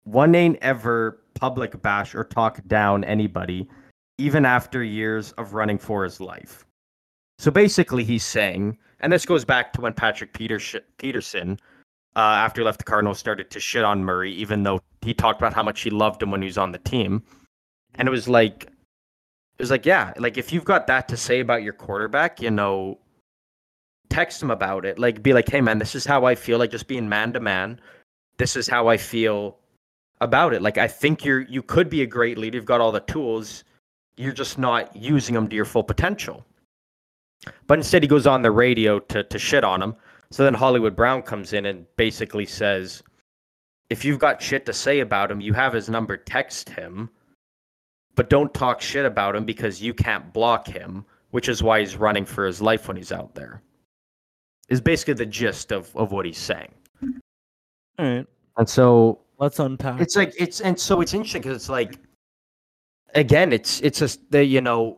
one 0.04 0.36
ain't 0.36 0.60
ever 0.62 1.22
public 1.34 1.82
bash 1.82 2.14
or 2.14 2.26
talk 2.26 2.60
down 2.68 3.04
anybody, 3.06 3.70
even 4.18 4.46
after 4.46 4.84
years 4.84 5.32
of 5.34 5.54
running 5.54 5.78
for 5.78 6.04
his 6.04 6.20
life. 6.20 6.66
So 7.40 7.52
basically, 7.52 8.04
he's 8.04 8.24
saying, 8.24 8.78
and 9.00 9.12
this 9.12 9.26
goes 9.26 9.44
back 9.44 9.74
to 9.74 9.82
when 9.82 9.94
Patrick 9.94 10.34
Peters- 10.34 10.76
Peterson, 10.98 11.60
uh, 12.16 12.20
after 12.20 12.62
he 12.62 12.66
left 12.66 12.78
the 12.78 12.86
Cardinals, 12.86 13.20
started 13.20 13.50
to 13.52 13.60
shit 13.60 13.84
on 13.84 14.04
Murray, 14.04 14.32
even 14.34 14.64
though 14.64 14.82
he 15.02 15.14
talked 15.14 15.42
about 15.42 15.54
how 15.54 15.64
much 15.64 15.82
he 15.82 15.90
loved 15.90 16.22
him 16.22 16.32
when 16.32 16.42
he 16.42 16.48
was 16.48 16.58
on 16.58 16.72
the 16.72 16.78
team. 16.80 17.24
And 17.96 18.08
it 18.08 18.12
was 18.12 18.28
like, 18.28 18.64
it 18.64 19.62
was 19.62 19.72
like, 19.72 19.86
yeah, 19.86 20.14
like 20.18 20.38
if 20.38 20.54
you've 20.54 20.66
got 20.66 20.88
that 20.88 21.08
to 21.10 21.18
say 21.18 21.40
about 21.40 21.64
your 21.64 21.74
quarterback, 21.74 22.42
you 22.42 22.52
know, 22.52 23.00
text 24.14 24.42
him 24.42 24.52
about 24.52 24.86
it. 24.86 25.00
Like, 25.00 25.24
be 25.24 25.34
like, 25.34 25.50
hey, 25.50 25.60
man, 25.60 25.80
this 25.80 25.96
is 25.96 26.06
how 26.06 26.26
I 26.26 26.36
feel. 26.36 26.60
Like, 26.60 26.72
just 26.72 26.88
being 26.88 27.10
man 27.10 27.34
to 27.34 27.40
man. 27.40 27.82
This 28.38 28.56
is 28.56 28.68
how 28.68 28.88
I 28.88 28.98
feel 28.98 29.58
about 30.22 30.54
it. 30.54 30.62
Like, 30.62 30.78
I 30.78 30.88
think 30.88 31.26
you're 31.26 31.42
you 31.42 31.62
could 31.62 31.90
be 31.90 32.04
a 32.04 32.06
great 32.06 32.38
leader. 32.38 32.58
You've 32.58 32.66
got 32.66 32.82
all 32.82 32.92
the 32.92 33.00
tools. 33.02 33.64
You're 34.16 34.34
just 34.34 34.58
not 34.58 34.96
using 34.96 35.34
them 35.34 35.48
to 35.48 35.56
your 35.56 35.66
full 35.66 35.84
potential. 35.84 36.46
But 37.68 37.80
instead, 37.80 38.04
he 38.04 38.08
goes 38.08 38.28
on 38.28 38.42
the 38.42 38.52
radio 38.52 39.00
to, 39.00 39.24
to 39.24 39.40
shit 39.40 39.64
on 39.64 39.82
him. 39.82 39.96
So 40.32 40.44
then 40.44 40.54
Hollywood 40.54 40.96
Brown 40.96 41.22
comes 41.22 41.54
in 41.54 41.66
and 41.66 41.86
basically 41.96 42.46
says, 42.46 43.04
if 43.90 44.04
you've 44.04 44.20
got 44.20 44.42
shit 44.42 44.66
to 44.66 44.74
say 44.74 45.02
about 45.02 45.30
him, 45.30 45.42
you 45.42 45.54
have 45.54 45.74
his 45.74 45.90
number, 45.90 46.18
text 46.18 46.70
him, 46.70 47.10
but 48.16 48.30
don't 48.30 48.54
talk 48.54 48.82
shit 48.82 49.06
about 49.06 49.36
him 49.36 49.46
because 49.46 49.82
you 49.82 49.94
can't 49.94 50.34
block 50.34 50.68
him, 50.68 51.06
which 51.32 51.50
is 51.50 51.62
why 51.62 51.80
he's 51.80 51.96
running 51.96 52.26
for 52.26 52.46
his 52.46 52.62
life 52.62 52.88
when 52.88 52.98
he's 52.98 53.12
out 53.12 53.36
there. 53.36 53.62
Is 54.70 54.82
basically 54.82 55.16
the 55.16 55.26
gist 55.26 55.72
of, 55.72 55.96
of 55.96 56.12
what 56.12 56.26
he's 56.26 56.38
saying. 56.38 56.72
All 58.00 58.06
right, 58.06 58.26
And 58.58 58.68
so 58.68 59.20
let's 59.38 59.60
unpack. 59.60 60.02
it's 60.02 60.16
like 60.16 60.34
it's 60.40 60.62
and 60.62 60.80
so 60.80 61.02
it's 61.02 61.14
interesting 61.14 61.42
because 61.44 61.56
it's 61.58 61.70
like 61.70 62.00
again 63.14 63.54
it's 63.54 63.82
it's 63.82 64.00
just 64.00 64.20
the 64.32 64.44
you 64.44 64.62
know 64.62 64.98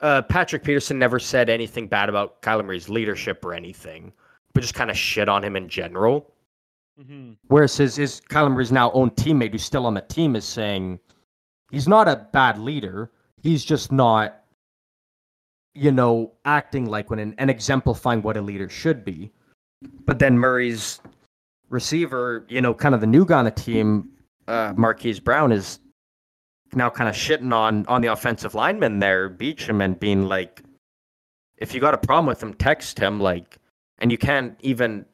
uh 0.00 0.22
patrick 0.22 0.62
peterson 0.62 0.98
never 0.98 1.18
said 1.18 1.48
anything 1.48 1.86
bad 1.88 2.08
about 2.08 2.40
kyler 2.42 2.64
murray's 2.64 2.88
leadership 2.88 3.44
or 3.44 3.54
anything 3.54 4.12
but 4.52 4.60
just 4.62 4.74
kind 4.74 4.90
of 4.90 4.96
shit 4.96 5.28
on 5.28 5.44
him 5.44 5.54
in 5.54 5.68
general. 5.68 6.32
Mhm. 6.98 7.36
whereas 7.48 7.76
his 7.76 7.94
his 7.96 8.22
kyler 8.22 8.50
murray's 8.50 8.72
now 8.72 8.90
own 8.92 9.10
teammate 9.10 9.52
who's 9.52 9.62
still 9.62 9.84
on 9.84 9.92
the 9.92 10.00
team 10.00 10.34
is 10.34 10.46
saying 10.46 10.98
he's 11.70 11.86
not 11.86 12.08
a 12.08 12.26
bad 12.32 12.58
leader. 12.58 13.10
He's 13.42 13.62
just 13.62 13.92
not 13.92 14.44
you 15.74 15.92
know 15.92 16.32
acting 16.46 16.86
like 16.86 17.10
one 17.10 17.18
and, 17.18 17.34
and 17.36 17.50
exemplifying 17.50 18.22
what 18.22 18.38
a 18.38 18.40
leader 18.40 18.70
should 18.70 19.04
be. 19.04 19.30
But 20.06 20.18
then 20.18 20.38
murray's 20.38 21.00
receiver 21.68 22.46
you 22.48 22.62
know 22.62 22.72
kind 22.72 22.94
of 22.94 23.02
the 23.02 23.06
new 23.06 23.26
guy 23.26 23.40
on 23.40 23.44
the 23.44 23.50
team 23.50 24.08
uh, 24.48 24.72
Marquise 24.74 25.20
Brown 25.20 25.52
is 25.52 25.80
now 26.74 26.90
kind 26.90 27.08
of 27.08 27.14
shitting 27.14 27.52
on 27.54 27.86
on 27.86 28.00
the 28.02 28.08
offensive 28.08 28.54
lineman 28.54 28.98
there, 28.98 29.30
Beachum, 29.30 29.82
and 29.84 29.98
being 29.98 30.26
like, 30.26 30.62
if 31.58 31.74
you 31.74 31.80
got 31.80 31.94
a 31.94 31.98
problem 31.98 32.26
with 32.26 32.42
him, 32.42 32.54
text 32.54 32.98
him. 32.98 33.20
Like, 33.20 33.58
and 33.98 34.10
you 34.12 34.18
can't 34.18 34.56
even 34.60 35.04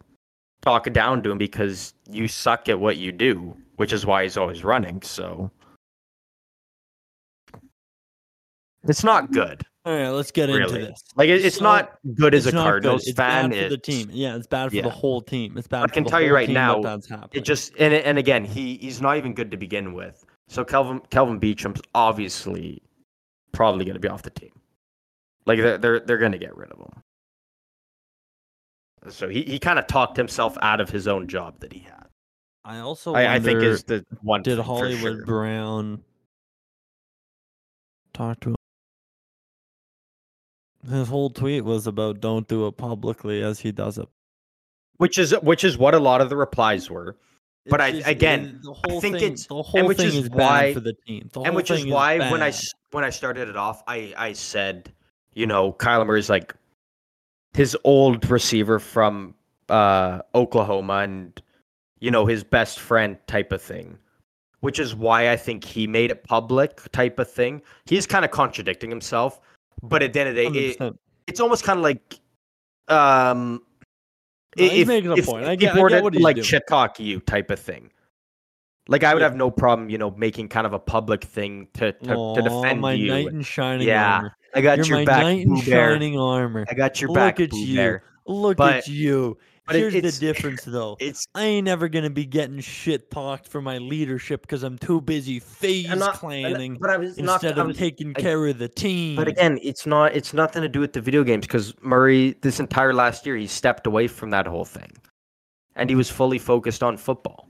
talk 0.63 0.91
down 0.93 1.23
to 1.23 1.31
him 1.31 1.39
because 1.39 1.95
you 2.09 2.29
suck 2.29 2.69
at 2.69 2.79
what 2.79 2.97
you 2.97 3.13
do, 3.13 3.57
which 3.77 3.93
is 3.93 4.07
why 4.07 4.23
he's 4.23 4.37
always 4.37 4.65
running. 4.65 5.03
So 5.03 5.51
it's 8.85 9.05
not 9.05 9.33
good. 9.33 9.63
All 9.85 9.93
right, 9.97 10.11
let's 10.11 10.31
get 10.31 10.49
into 10.49 10.71
this. 10.71 11.03
Like, 11.17 11.29
it, 11.29 11.45
it's 11.45 11.57
So, 11.57 11.65
not 11.65 11.99
good 12.15 12.35
as 12.37 12.47
a. 12.47 12.53
Cardinals 12.53 13.05
It's 13.05 13.17
fan. 13.17 13.51
bad 13.51 13.65
for 13.65 13.69
the 13.71 13.79
team. 13.79 14.09
Yeah, 14.13 14.37
it's 14.37 14.47
bad 14.47 14.71
for 14.71 14.77
Yeah. 14.77 14.83
the 14.83 14.91
whole 14.91 15.21
team. 15.21 15.59
It's 15.59 15.67
bad. 15.67 15.83
I 15.83 15.89
can 15.89 16.05
tell 16.05 16.21
you 16.21 16.33
right 16.33 16.49
now. 16.49 17.01
It 17.33 17.41
just 17.41 17.73
and 17.81 17.93
and 17.93 18.17
again, 18.17 18.45
he 18.45 18.77
he's 18.77 19.01
not 19.01 19.17
even 19.17 19.35
good 19.35 19.51
to 19.51 19.57
begin 19.57 19.93
with. 19.93 20.25
So 20.53 20.67
Kelvin 20.67 21.01
Kelvin 21.09 21.41
Beachum's 21.41 21.81
obviously 21.95 22.83
probably 23.53 23.87
going 23.87 23.95
to 23.95 24.01
be 24.01 24.09
off 24.09 24.21
the 24.21 24.29
team. 24.29 24.53
Like 25.47 25.59
they're 25.59 25.79
they're 25.79 26.01
they're 26.01 26.19
going 26.19 26.33
to 26.33 26.39
get 26.39 26.55
rid 26.55 26.71
of 26.71 26.79
him. 26.79 27.03
So 29.11 29.31
he, 29.31 29.45
he 29.45 29.59
kind 29.59 29.79
of 29.79 29.87
talked 29.87 30.19
himself 30.19 30.59
out 30.61 30.79
of 30.79 30.91
his 30.91 31.09
own 31.09 31.27
job 31.27 31.61
that 31.61 31.73
he 31.73 31.79
had. 31.79 32.07
I 32.67 32.81
also 32.81 33.15
I, 33.15 33.37
I 33.37 33.41
think 33.41 33.63
is 33.63 33.85
the 33.85 34.05
one. 34.21 34.43
did 34.43 34.59
Hollywood 34.59 35.17
sure. 35.17 35.25
Brown 35.25 36.03
talk 38.13 38.39
to 38.41 38.51
him? 38.51 38.57
His 40.87 41.09
whole 41.09 41.31
tweet 41.31 41.65
was 41.65 41.87
about 41.87 42.21
don't 42.21 42.47
do 42.47 42.67
it 42.67 42.77
publicly 42.77 43.43
as 43.43 43.61
he 43.61 43.73
does 43.73 43.97
it. 43.97 44.09
which 44.99 45.17
is 45.17 45.35
which 45.43 45.65
is 45.65 45.79
what 45.79 45.95
a 45.95 45.99
lot 45.99 46.21
of 46.21 46.29
the 46.29 46.37
replies 46.37 46.91
were. 46.91 47.17
But 47.67 47.81
I- 47.81 47.89
again, 48.07 48.61
the 48.63 48.73
whole 48.73 49.01
think 49.01 49.17
thing, 49.19 49.25
it's- 49.33 49.47
the 49.47 49.55
and 49.57 49.65
whole 49.67 49.87
which 49.87 49.99
thing 49.99 50.07
is 50.09 50.17
is, 50.17 50.31
why- 50.31 50.67
bad 50.73 50.75
for 50.75 50.81
the 50.81 50.95
team. 51.07 51.31
The 51.33 51.41
and 51.43 51.55
which 51.55 51.71
is 51.71 51.87
why 51.87 52.19
when 52.31 52.43
I 52.43 52.53
when 52.91 53.05
I 53.05 53.11
started 53.11 53.49
it 53.49 53.57
off, 53.57 53.83
I 53.87 54.13
I 54.17 54.33
said, 54.33 54.93
you 55.35 55.47
know, 55.47 55.73
Kyler 55.73 56.07
Murray's 56.07 56.29
like 56.31 56.55
his 57.55 57.77
old 57.85 58.29
receiver 58.31 58.79
from 58.79 59.35
uh, 59.69 60.21
Oklahoma, 60.35 60.95
and 60.99 61.41
you 62.01 62.11
know 62.11 62.27
his 62.27 62.43
best 62.43 62.81
friend 62.81 63.17
type 63.27 63.53
of 63.53 63.63
thing. 63.63 63.99
which 64.61 64.79
is 64.79 64.95
why 64.95 65.29
I 65.29 65.37
think 65.37 65.65
he 65.65 65.89
made 65.89 66.13
it 66.13 66.23
public 66.23 66.81
type 66.93 67.19
of 67.19 67.29
thing. 67.29 67.63
He's 67.85 68.07
kind 68.07 68.25
of 68.25 68.31
contradicting 68.31 68.91
himself, 68.91 69.41
but 69.83 70.05
at 70.05 70.13
the 70.13 70.21
end 70.21 70.29
of 70.29 70.35
the 70.37 70.51
day, 70.51 70.77
it, 70.79 70.95
it's 71.27 71.41
almost 71.41 71.65
kind 71.65 71.79
of 71.81 71.83
like 71.83 72.21
um 72.89 73.61
No, 74.57 74.65
he's 74.65 74.83
if, 74.83 74.89
making 74.89 75.11
a 75.11 75.17
if, 75.17 75.27
point. 75.27 75.47
I 75.47 75.57
get- 75.57 75.75
I 75.75 75.89
get 75.89 76.03
what 76.03 76.15
like 76.15 76.37
talk 76.69 77.01
you 77.01 77.21
type 77.21 77.51
of 77.51 77.59
thing. 77.59 77.91
Like 78.89 79.05
I 79.05 79.15
would 79.15 79.21
Yeah. 79.21 79.29
have 79.29 79.37
no 79.37 79.51
problem, 79.51 79.89
you 79.91 79.99
know, 79.99 80.11
making 80.11 80.49
kind 80.49 80.67
of 80.67 80.73
a 80.73 80.79
public 80.79 81.25
thing 81.25 81.69
to 81.75 81.93
to, 81.93 81.99
to 82.07 82.15
Aw, 82.15 82.35
defend 82.35 82.81
my 82.81 82.93
you. 82.93 83.09
knight 83.09 83.29
in 83.29 83.43
shining 83.43 83.87
Yeah, 83.87 84.17
armor. 84.17 84.37
I 84.55 84.61
got 84.61 84.79
You're 84.79 84.87
your 84.87 84.99
my 84.99 85.05
back, 85.05 85.23
knight 85.23 85.47
in 85.47 85.57
shining 85.61 86.19
armor. 86.19 86.67
I 86.69 86.75
got 86.75 87.01
your 87.01 87.13
back. 87.15 87.39
Look 87.39 87.51
back, 87.51 87.59
at 87.61 87.67
you. 87.67 87.77
Bear. 87.77 88.03
Look 88.27 88.57
But- 88.57 88.75
at 88.79 88.89
you. 88.89 89.39
But 89.67 89.77
Here's 89.77 89.93
the 89.95 90.13
difference, 90.21 90.65
though. 90.65 90.97
It's 91.01 91.27
I 91.35 91.45
ain't 91.45 91.65
never 91.67 91.89
gonna 91.89 92.11
be 92.11 92.25
getting 92.27 92.61
shit 92.61 93.11
talked 93.11 93.47
for 93.49 93.63
my 93.63 93.79
leadership 93.79 94.43
because 94.43 94.63
I'm 94.63 94.77
too 94.79 95.01
busy 95.01 95.39
phase 95.39 95.89
not, 95.89 96.17
uh, 96.17 96.19
planning 96.19 96.79
but 96.81 96.91
I 96.91 96.97
was 96.97 97.17
not. 97.19 97.35
instead 97.43 97.59
I 97.59 97.63
of 97.63 97.69
was, 97.69 97.77
taking 97.77 98.13
I- 98.17 98.21
care 98.21 98.47
of 98.47 98.59
the 98.59 98.69
team. 98.69 99.17
But 99.17 99.29
again, 99.29 99.59
it's 99.63 99.87
not. 99.87 100.15
It's 100.17 100.33
nothing 100.35 100.63
to 100.63 100.69
do 100.69 100.81
with 100.81 100.93
the 100.93 101.01
video 101.01 101.23
games 101.25 101.47
because 101.47 101.75
Murray, 101.83 102.37
this 102.43 102.59
entire 102.61 102.93
last 102.93 103.25
year, 103.25 103.37
he 103.37 103.47
stepped 103.47 103.87
away 103.87 104.09
from 104.09 104.31
that 104.31 104.47
whole 104.47 104.65
thing, 104.65 104.91
and 105.77 105.89
he 105.89 105.97
was 105.97 106.11
fully 106.11 106.39
focused 106.39 106.83
on 106.83 106.97
football. 106.97 107.49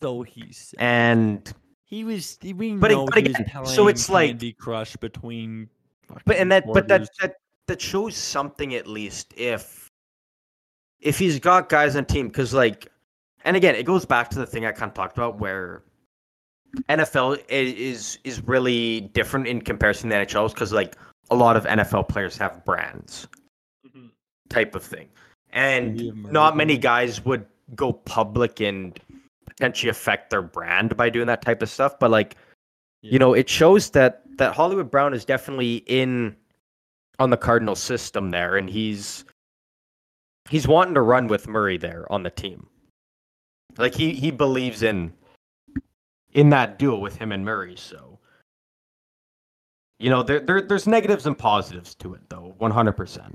so 0.00 0.22
he's 0.22 0.74
And 0.78 1.52
he 1.84 2.04
was. 2.04 2.38
We 2.42 2.74
But 2.74 2.92
know 2.92 3.06
but 3.06 3.18
he 3.18 3.30
again, 3.32 3.46
so 3.66 3.88
it's 3.88 4.08
like- 4.08 4.30
Candy 4.30 4.52
Crush 4.52 4.96
between. 4.96 5.68
but 6.24 6.36
and 6.36 6.50
that 6.52 6.64
but 6.72 6.86
that 6.88 7.08
that 7.20 7.34
that 7.66 7.80
shows 7.80 8.16
something 8.16 8.74
at 8.76 8.86
least 8.86 9.34
if 9.36 9.89
if 11.00 11.18
he's 11.18 11.38
got 11.38 11.68
guys 11.68 11.96
on 11.96 12.04
team 12.04 12.28
because 12.28 12.52
like 12.54 12.88
and 13.44 13.56
again 13.56 13.74
it 13.74 13.84
goes 13.84 14.04
back 14.04 14.28
to 14.30 14.38
the 14.38 14.46
thing 14.46 14.64
I 14.66 14.72
kind 14.72 14.90
of 14.90 14.94
talked 14.94 15.16
about 15.16 15.38
where 15.38 15.82
NFL 16.88 17.42
is 17.48 18.18
is 18.24 18.42
really 18.46 19.00
different 19.12 19.46
in 19.46 19.60
comparison 19.60 20.10
to 20.10 20.16
NHL 20.16 20.52
because 20.52 20.72
like 20.72 20.96
a 21.30 21.34
lot 21.34 21.56
of 21.56 21.64
NFL 21.64 22.08
players 22.08 22.36
have 22.36 22.64
brands 22.64 23.26
Mhm. 23.86 24.10
type 24.48 24.74
of 24.74 24.82
thing 24.82 25.08
and 25.52 25.96
Maybe 25.96 26.12
not 26.30 26.56
many 26.56 26.76
guys 26.76 27.24
would 27.24 27.46
go 27.74 27.92
public 27.92 28.60
and 28.60 28.98
potentially 29.46 29.90
affect 29.90 30.30
their 30.30 30.42
brand 30.42 30.96
by 30.96 31.08
doing 31.10 31.26
that 31.26 31.42
type 31.42 31.62
of 31.62 31.68
stuff 31.70 31.98
but 31.98 32.10
like 32.10 32.36
Yeah. 33.02 33.12
you 33.12 33.18
know 33.18 33.32
it 33.34 33.48
shows 33.48 33.90
that 33.90 34.22
that 34.38 34.54
hollywood 34.54 34.90
brown 34.90 35.12
is 35.14 35.24
definitely 35.24 35.76
in 35.86 36.36
on 37.18 37.30
the 37.30 37.36
cardinal 37.36 37.74
system 37.74 38.30
there 38.30 38.56
and 38.56 38.68
he's 38.70 39.24
he's 40.50 40.68
wanting 40.68 40.94
to 40.94 41.00
run 41.00 41.26
with 41.26 41.48
murray 41.48 41.78
there 41.78 42.10
on 42.12 42.22
the 42.22 42.30
team 42.30 42.66
like 43.78 43.94
he 43.94 44.12
he 44.12 44.30
believes 44.30 44.82
in 44.82 45.12
in 46.32 46.50
that 46.50 46.78
duel 46.78 47.00
with 47.00 47.16
him 47.16 47.32
and 47.32 47.44
murray 47.44 47.76
so 47.76 48.18
you 49.98 50.10
know 50.10 50.22
there, 50.22 50.40
there 50.40 50.60
there's 50.60 50.86
negatives 50.86 51.26
and 51.26 51.38
positives 51.38 51.94
to 51.94 52.14
it 52.14 52.20
though 52.28 52.54
100% 52.60 53.34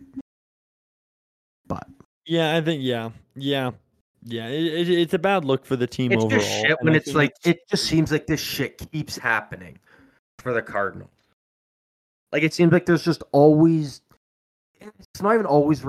but 1.67 1.87
Yeah, 2.25 2.55
I 2.55 2.61
think. 2.61 2.81
Yeah, 2.81 3.11
yeah, 3.35 3.71
yeah. 4.23 4.47
It, 4.47 4.89
it, 4.89 4.89
it's 4.89 5.13
a 5.13 5.19
bad 5.19 5.45
look 5.45 5.65
for 5.65 5.75
the 5.75 5.87
team 5.87 6.11
it's 6.11 6.23
overall. 6.23 6.41
just 6.41 6.51
shit 6.51 6.77
when 6.81 6.95
it's 6.95 7.13
like 7.13 7.33
it 7.43 7.59
just 7.69 7.85
seems 7.85 8.11
like 8.11 8.27
this 8.27 8.41
shit 8.41 8.81
keeps 8.91 9.17
happening 9.17 9.79
for 10.39 10.53
the 10.53 10.61
Cardinals. 10.61 11.09
Like 12.31 12.43
it 12.43 12.53
seems 12.53 12.71
like 12.71 12.85
there's 12.85 13.05
just 13.05 13.23
always 13.31 14.01
it's 14.79 15.21
not 15.21 15.33
even 15.33 15.45
always 15.45 15.83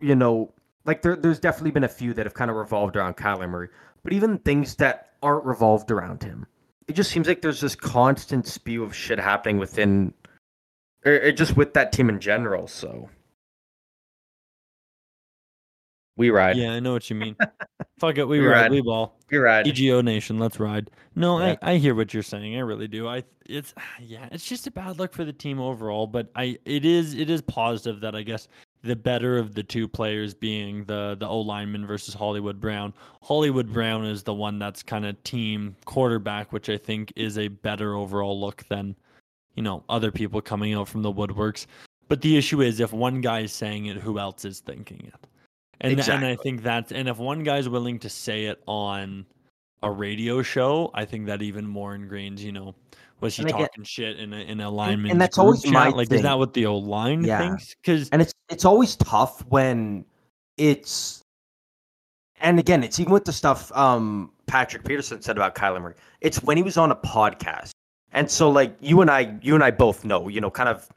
you 0.00 0.14
know 0.14 0.52
like 0.88 1.02
there 1.02 1.14
there's 1.16 1.38
definitely 1.38 1.70
been 1.70 1.84
a 1.84 1.88
few 1.88 2.14
that 2.14 2.24
have 2.24 2.32
kind 2.32 2.50
of 2.50 2.56
revolved 2.56 2.96
around 2.96 3.18
Kyler 3.18 3.48
Murray, 3.48 3.68
but 4.02 4.14
even 4.14 4.38
things 4.38 4.74
that 4.76 5.10
aren't 5.22 5.44
revolved 5.44 5.90
around 5.90 6.22
him. 6.22 6.46
It 6.88 6.94
just 6.94 7.10
seems 7.10 7.28
like 7.28 7.42
there's 7.42 7.60
this 7.60 7.76
constant 7.76 8.46
spew 8.46 8.82
of 8.82 8.96
shit 8.96 9.20
happening 9.20 9.58
within 9.58 10.14
or, 11.04 11.12
or 11.26 11.32
just 11.32 11.58
with 11.58 11.74
that 11.74 11.92
team 11.92 12.08
in 12.08 12.20
general, 12.20 12.66
so 12.66 13.10
we 16.16 16.30
ride. 16.30 16.56
Yeah, 16.56 16.72
I 16.72 16.80
know 16.80 16.94
what 16.94 17.10
you 17.10 17.16
mean. 17.16 17.36
Fuck 17.98 18.16
it, 18.16 18.24
we, 18.24 18.40
We 18.40 18.46
ride, 18.46 18.62
ride. 18.62 18.70
we 18.70 18.80
ball. 18.80 19.18
We 19.30 19.36
ride. 19.36 19.66
EGO 19.66 20.00
Nation, 20.00 20.38
let's 20.38 20.58
ride. 20.58 20.90
No, 21.14 21.38
Yeah. 21.38 21.56
I, 21.60 21.72
I 21.72 21.76
hear 21.76 21.94
what 21.94 22.14
you're 22.14 22.22
saying. 22.22 22.56
I 22.56 22.60
really 22.60 22.88
do. 22.88 23.06
I 23.06 23.24
it's 23.44 23.74
yeah, 24.00 24.26
it's 24.32 24.48
just 24.48 24.66
a 24.66 24.70
bad 24.70 24.98
look 24.98 25.12
for 25.12 25.26
the 25.26 25.34
team 25.34 25.60
overall. 25.60 26.06
But 26.06 26.30
I 26.34 26.58
it 26.64 26.86
is 26.86 27.12
it 27.12 27.28
is 27.28 27.42
positive 27.42 28.00
that 28.00 28.14
I 28.14 28.22
guess 28.22 28.48
the 28.82 28.96
better 28.96 29.38
of 29.38 29.54
the 29.54 29.62
two 29.62 29.88
players 29.88 30.34
being 30.34 30.84
the 30.84 31.16
the 31.18 31.26
O 31.26 31.40
lineman 31.40 31.86
versus 31.86 32.14
Hollywood 32.14 32.60
Brown. 32.60 32.94
Hollywood 33.22 33.72
Brown 33.72 34.04
is 34.04 34.22
the 34.22 34.34
one 34.34 34.58
that's 34.58 34.82
kind 34.82 35.04
of 35.04 35.22
team 35.24 35.76
quarterback, 35.84 36.52
which 36.52 36.68
I 36.68 36.76
think 36.76 37.12
is 37.16 37.38
a 37.38 37.48
better 37.48 37.94
overall 37.94 38.40
look 38.40 38.64
than 38.68 38.94
you 39.54 39.62
know 39.62 39.84
other 39.88 40.10
people 40.12 40.40
coming 40.40 40.74
out 40.74 40.88
from 40.88 41.02
the 41.02 41.12
woodworks. 41.12 41.66
But 42.08 42.22
the 42.22 42.36
issue 42.36 42.62
is 42.62 42.80
if 42.80 42.92
one 42.92 43.20
guy 43.20 43.40
is 43.40 43.52
saying 43.52 43.86
it, 43.86 43.98
who 43.98 44.18
else 44.18 44.44
is 44.44 44.60
thinking 44.60 45.02
it? 45.06 45.26
And 45.80 45.96
th- 45.96 46.08
and 46.08 46.24
I 46.24 46.36
think 46.36 46.62
that's 46.62 46.92
and 46.92 47.08
if 47.08 47.18
one 47.18 47.42
guy's 47.42 47.68
willing 47.68 47.98
to 48.00 48.08
say 48.08 48.46
it 48.46 48.62
on 48.66 49.26
a 49.82 49.90
radio 49.90 50.42
show, 50.42 50.90
I 50.94 51.04
think 51.04 51.26
that 51.26 51.42
even 51.42 51.66
more 51.66 51.96
ingrains, 51.96 52.40
you 52.40 52.52
know, 52.52 52.74
was 53.20 53.34
she 53.34 53.42
And 53.42 53.50
talking 53.50 53.84
shit 53.84 54.18
in 54.18 54.32
a 54.32 54.38
in 54.38 54.60
a 54.60 54.70
lineman's 54.70 55.18
that's 55.18 55.38
always 55.38 55.66
my 55.66 55.88
like 55.88 56.08
thing. 56.08 56.16
is 56.18 56.22
that 56.22 56.38
what 56.38 56.54
the 56.54 56.66
old 56.66 56.86
line 56.86 57.24
Yeah. 57.24 57.38
thinks? 57.38 57.74
Because 57.74 58.08
and 58.10 58.22
it's 58.22 58.32
it's 58.48 58.64
always 58.64 58.96
tough 58.96 59.44
when 59.46 60.04
it's 60.56 61.22
and 62.40 62.58
again 62.58 62.82
it's 62.84 62.98
even 63.00 63.12
with 63.12 63.24
the 63.24 63.32
stuff 63.32 63.70
um 63.76 64.30
patrick 64.46 64.84
peterson 64.84 65.20
said 65.20 65.36
about 65.36 65.54
kyler 65.54 65.80
murray 65.82 65.94
it's 66.20 66.42
when 66.42 66.56
he 66.56 66.62
was 66.62 66.76
on 66.76 66.90
a 66.90 66.96
podcast 66.96 67.70
and 68.12 68.30
so 68.30 68.48
like 68.50 68.76
you 68.80 69.00
and 69.00 69.10
i 69.10 69.36
you 69.42 69.54
and 69.54 69.62
i 69.62 69.70
both 69.70 70.04
know 70.04 70.28
you 70.28 70.40
know 70.40 70.50
kind 70.50 70.68
of 70.68 70.88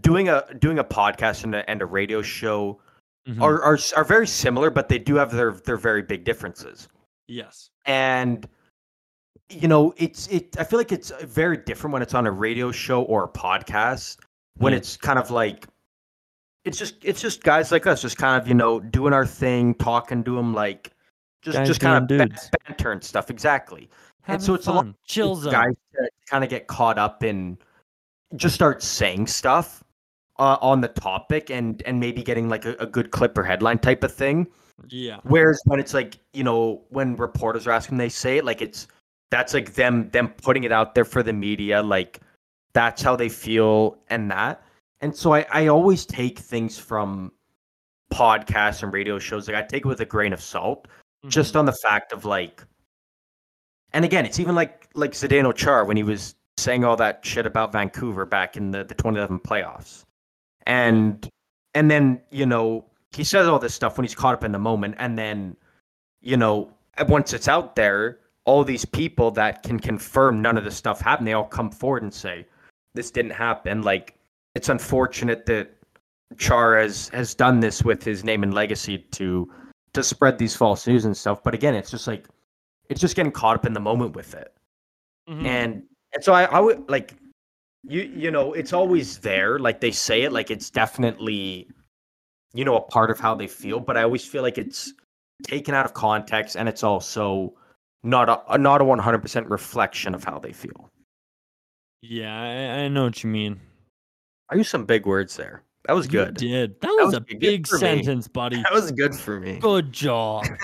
doing 0.00 0.28
a 0.28 0.44
doing 0.58 0.78
a 0.78 0.84
podcast 0.84 1.44
and 1.44 1.54
a, 1.54 1.68
and 1.70 1.82
a 1.82 1.86
radio 1.86 2.22
show 2.22 2.78
Mm-hmm. 3.28 3.42
are, 3.42 3.60
are 3.62 3.78
are 3.96 4.04
very 4.04 4.26
similar 4.26 4.70
but 4.70 4.88
they 4.88 4.98
do 4.98 5.14
have 5.16 5.30
their 5.30 5.52
their 5.52 5.76
very 5.76 6.00
big 6.00 6.24
differences 6.24 6.88
yes, 7.28 7.68
and 7.84 8.48
you 9.50 9.68
know 9.68 9.92
it's 9.96 10.26
it 10.28 10.56
i 10.58 10.64
feel 10.64 10.78
like 10.78 10.92
it's 10.92 11.10
very 11.24 11.56
different 11.56 11.92
when 11.92 12.02
it's 12.02 12.14
on 12.14 12.26
a 12.26 12.30
radio 12.30 12.70
show 12.70 13.02
or 13.02 13.24
a 13.24 13.28
podcast 13.28 14.16
when 14.58 14.72
Yeah. 14.72 14.78
it's 14.78 14.96
kind 14.96 15.18
of 15.18 15.30
like 15.30 15.66
it's 16.64 16.78
just 16.78 16.96
it's 17.02 17.20
just 17.20 17.42
guys 17.42 17.72
like 17.72 17.86
us 17.86 18.02
just 18.02 18.16
kind 18.16 18.40
of 18.40 18.46
you 18.48 18.54
know 18.54 18.80
doing 18.80 19.12
our 19.12 19.26
thing 19.26 19.74
talking 19.74 20.22
to 20.24 20.36
them 20.36 20.54
like 20.54 20.92
just 21.42 21.56
Guys 21.56 21.66
just 21.68 21.80
kind 21.80 21.96
of 22.02 22.06
dudes. 22.06 22.50
banter 22.66 22.92
and 22.92 23.02
stuff 23.02 23.30
exactly 23.30 23.88
Having 24.22 24.44
so 24.44 24.54
it's 24.54 24.66
a 24.66 24.72
lot 24.72 24.86
of 24.88 24.94
chill 25.06 25.34
zone. 25.36 25.52
guys 25.52 25.74
to 25.94 26.08
kind 26.28 26.44
of 26.44 26.50
get 26.50 26.66
caught 26.66 26.98
up 26.98 27.24
in 27.24 27.56
just 28.36 28.54
start 28.54 28.82
saying 28.82 29.26
stuff 29.26 29.82
uh, 30.38 30.58
on 30.60 30.80
the 30.82 30.88
topic 30.88 31.50
and 31.50 31.82
and 31.86 31.98
maybe 31.98 32.22
getting 32.22 32.48
like 32.48 32.64
a, 32.66 32.74
a 32.78 32.86
good 32.86 33.10
clip 33.10 33.36
or 33.38 33.42
headline 33.42 33.78
type 33.78 34.04
of 34.04 34.12
thing 34.14 34.46
Yeah, 34.90 35.18
Whereas 35.24 35.60
when 35.64 35.80
it's 35.80 35.92
like, 35.94 36.18
you 36.34 36.44
know, 36.44 36.82
when 36.90 37.16
reporters 37.16 37.66
are 37.66 37.72
asking, 37.72 37.96
they 37.98 38.08
say 38.10 38.36
it 38.38 38.44
like 38.44 38.60
it's 38.62 38.86
that's 39.30 39.54
like 39.54 39.74
them 39.74 40.10
them 40.10 40.28
putting 40.42 40.64
it 40.64 40.72
out 40.72 40.94
there 40.94 41.04
for 41.04 41.22
the 41.22 41.32
media, 41.32 41.82
like 41.82 42.20
that's 42.72 43.02
how 43.02 43.16
they 43.16 43.28
feel 43.28 43.98
and 44.08 44.30
that. 44.30 44.62
And 45.00 45.14
so 45.16 45.34
I, 45.34 45.46
I 45.50 45.66
always 45.68 46.04
take 46.04 46.38
things 46.38 46.78
from 46.78 47.32
podcasts 48.12 48.82
and 48.82 48.92
radio 48.92 49.18
shows, 49.18 49.48
like 49.48 49.56
I 49.56 49.62
take 49.62 49.84
it 49.84 49.88
with 49.88 50.00
a 50.00 50.04
grain 50.04 50.32
of 50.32 50.40
salt, 50.40 50.88
just 51.28 51.54
Mhm. 51.54 51.60
on 51.60 51.64
the 51.66 51.72
fact 51.72 52.12
of 52.12 52.24
like 52.24 52.64
and 53.92 54.04
again, 54.04 54.24
it's 54.24 54.38
even 54.38 54.54
like 54.54 54.88
like 54.94 55.12
Zdeno 55.12 55.54
Char 55.54 55.84
when 55.84 55.96
he 55.96 56.02
was 56.02 56.34
saying 56.58 56.84
all 56.84 56.96
that 56.96 57.24
shit 57.24 57.46
about 57.46 57.72
Vancouver 57.72 58.26
back 58.26 58.56
in 58.56 58.70
the, 58.70 58.84
the 58.84 58.94
2011 58.94 59.40
playoffs. 59.40 60.04
And 60.66 61.28
and 61.74 61.90
then, 61.90 62.20
you 62.30 62.46
know, 62.46 62.84
he 63.12 63.24
says 63.24 63.46
all 63.48 63.58
this 63.58 63.74
stuff 63.74 63.96
when 63.96 64.04
he's 64.04 64.14
caught 64.14 64.34
up 64.34 64.44
in 64.44 64.52
the 64.52 64.58
moment 64.58 64.94
and 64.98 65.18
then, 65.18 65.56
you 66.20 66.36
know, 66.36 66.70
once 67.08 67.32
it's 67.32 67.48
out 67.48 67.76
there, 67.76 68.18
all 68.50 68.64
these 68.64 68.84
people 68.84 69.30
that 69.30 69.62
can 69.62 69.78
confirm 69.78 70.42
none 70.42 70.58
of 70.58 70.64
this 70.64 70.74
stuff 70.74 71.00
happened, 71.00 71.28
they 71.28 71.34
all 71.34 71.44
come 71.44 71.70
forward 71.70 72.02
and 72.02 72.12
say, 72.12 72.44
This 72.94 73.12
didn't 73.12 73.30
happen. 73.30 73.82
Like 73.82 74.16
it's 74.56 74.68
unfortunate 74.68 75.46
that 75.46 75.70
Char 76.36 76.76
has 76.76 77.08
has 77.10 77.32
done 77.32 77.60
this 77.60 77.84
with 77.84 78.02
his 78.02 78.24
name 78.24 78.42
and 78.42 78.52
legacy 78.52 78.98
to 79.12 79.48
to 79.92 80.02
spread 80.02 80.36
these 80.36 80.56
false 80.56 80.84
news 80.88 81.04
and 81.04 81.16
stuff. 81.16 81.44
But 81.44 81.54
again, 81.54 81.76
it's 81.76 81.92
just 81.92 82.08
like 82.08 82.26
it's 82.88 83.00
just 83.00 83.14
getting 83.14 83.30
caught 83.30 83.54
up 83.54 83.66
in 83.66 83.72
the 83.72 83.86
moment 83.90 84.16
with 84.16 84.34
it. 84.34 84.52
Mhm. 85.28 85.46
And 85.46 85.82
and 86.12 86.24
so 86.24 86.32
I, 86.32 86.44
I 86.46 86.58
would 86.58 86.90
like 86.90 87.14
you 87.84 88.02
you 88.02 88.32
know, 88.32 88.52
it's 88.52 88.72
always 88.72 89.18
there. 89.18 89.60
Like 89.60 89.80
they 89.80 89.92
say 89.92 90.22
it, 90.22 90.32
like 90.32 90.50
it's 90.50 90.70
definitely 90.70 91.68
you 92.52 92.64
know, 92.64 92.74
a 92.74 92.80
part 92.80 93.12
of 93.12 93.20
how 93.20 93.32
they 93.36 93.46
feel, 93.46 93.78
but 93.78 93.96
I 93.96 94.02
always 94.02 94.24
feel 94.24 94.42
like 94.42 94.58
it's 94.58 94.92
taken 95.44 95.72
out 95.72 95.84
of 95.86 95.94
context 95.94 96.56
and 96.56 96.68
it's 96.68 96.82
also 96.82 97.54
not 98.02 98.44
a 98.48 98.58
not 98.58 98.80
a 98.80 98.84
one 98.84 98.98
hundred 98.98 99.20
percent 99.20 99.48
reflection 99.48 100.14
of 100.14 100.24
how 100.24 100.38
they 100.38 100.52
feel. 100.52 100.88
yeah, 102.02 102.40
I, 102.78 102.84
I 102.84 102.88
know 102.88 103.04
what 103.04 103.22
you 103.22 103.30
mean. 103.30 103.60
I 104.48 104.56
used 104.56 104.70
some 104.70 104.84
big 104.84 105.06
words 105.06 105.36
there. 105.36 105.62
That 105.86 105.94
was 105.94 106.06
You 106.06 106.12
good. 106.24 106.34
did 106.36 106.80
that 106.80 106.88
was, 106.88 107.06
was 107.06 107.14
a 107.14 107.20
big 107.20 107.66
for 107.66 107.76
me. 107.76 107.80
sentence, 107.80 108.28
buddy. 108.28 108.56
That 108.62 108.72
was 108.72 108.90
good 108.92 109.14
for 109.14 109.40
me. 109.40 109.58
Good 109.58 109.92
job. 109.92 110.46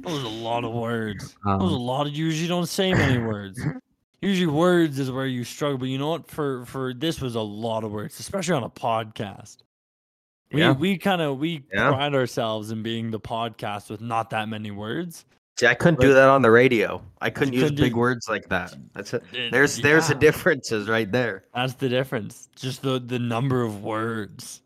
That 0.00 0.12
was 0.12 0.22
a 0.22 0.28
lot 0.28 0.62
of 0.64 0.72
words. 0.72 1.34
That 1.44 1.58
was 1.58 1.72
a 1.72 1.74
Um, 1.74 1.82
lot 1.82 2.06
of. 2.06 2.12
You 2.14 2.26
usually 2.26 2.46
don't 2.46 2.68
say 2.68 2.92
many 2.94 3.18
words. 3.18 3.60
Usually, 4.22 4.46
words 4.46 4.98
is 5.00 5.10
where 5.10 5.26
you 5.26 5.42
struggle. 5.42 5.76
But 5.78 5.88
you 5.88 5.98
know 5.98 6.10
what? 6.10 6.28
For 6.30 6.64
for 6.66 6.94
this 6.94 7.20
was 7.20 7.34
a 7.34 7.40
lot 7.40 7.82
of 7.82 7.90
words, 7.90 8.18
especially 8.20 8.54
on 8.54 8.62
a 8.62 8.70
podcast. 8.70 9.56
We 10.52 10.60
Yeah. 10.60 10.70
we 10.72 10.98
kind 10.98 11.20
of 11.20 11.38
we 11.38 11.64
Yeah. 11.74 11.88
pride 11.90 12.14
ourselves 12.14 12.70
in 12.70 12.82
being 12.84 13.10
the 13.10 13.18
podcast 13.20 13.90
with 13.90 14.00
not 14.00 14.30
that 14.30 14.48
many 14.48 14.70
words. 14.70 15.24
See, 15.58 15.66
I 15.66 15.74
couldn't 15.74 16.00
do 16.00 16.14
that 16.14 16.28
on 16.28 16.42
the 16.42 16.50
radio. 16.52 17.02
I 17.20 17.30
couldn't 17.30 17.52
use 17.54 17.64
couldn't 17.64 17.80
big 17.80 17.92
do- 17.92 17.98
words 17.98 18.28
like 18.28 18.48
that. 18.48 18.74
That's 18.94 19.12
it. 19.14 19.24
It- 19.32 19.50
There's 19.50 19.76
there's 19.78 20.06
the 20.06 20.14
differences 20.14 20.88
right 20.88 21.10
there. 21.10 21.44
That's 21.54 21.74
the 21.74 21.88
difference. 21.88 22.48
Just 22.54 22.82
the 22.82 23.00
the 23.00 23.18
number 23.18 23.62
of 23.62 23.82
words. 23.82 24.62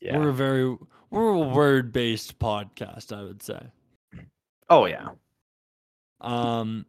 Yeah. 0.00 0.18
We're 0.18 0.30
a 0.30 0.34
very 0.34 0.76
we're 1.10 1.28
a 1.28 1.38
word 1.38 1.92
based 1.92 2.38
podcast. 2.40 3.16
I 3.16 3.22
would 3.22 3.42
say. 3.42 3.60
Oh 4.68 4.86
yeah. 4.86 5.10
Um. 6.20 6.84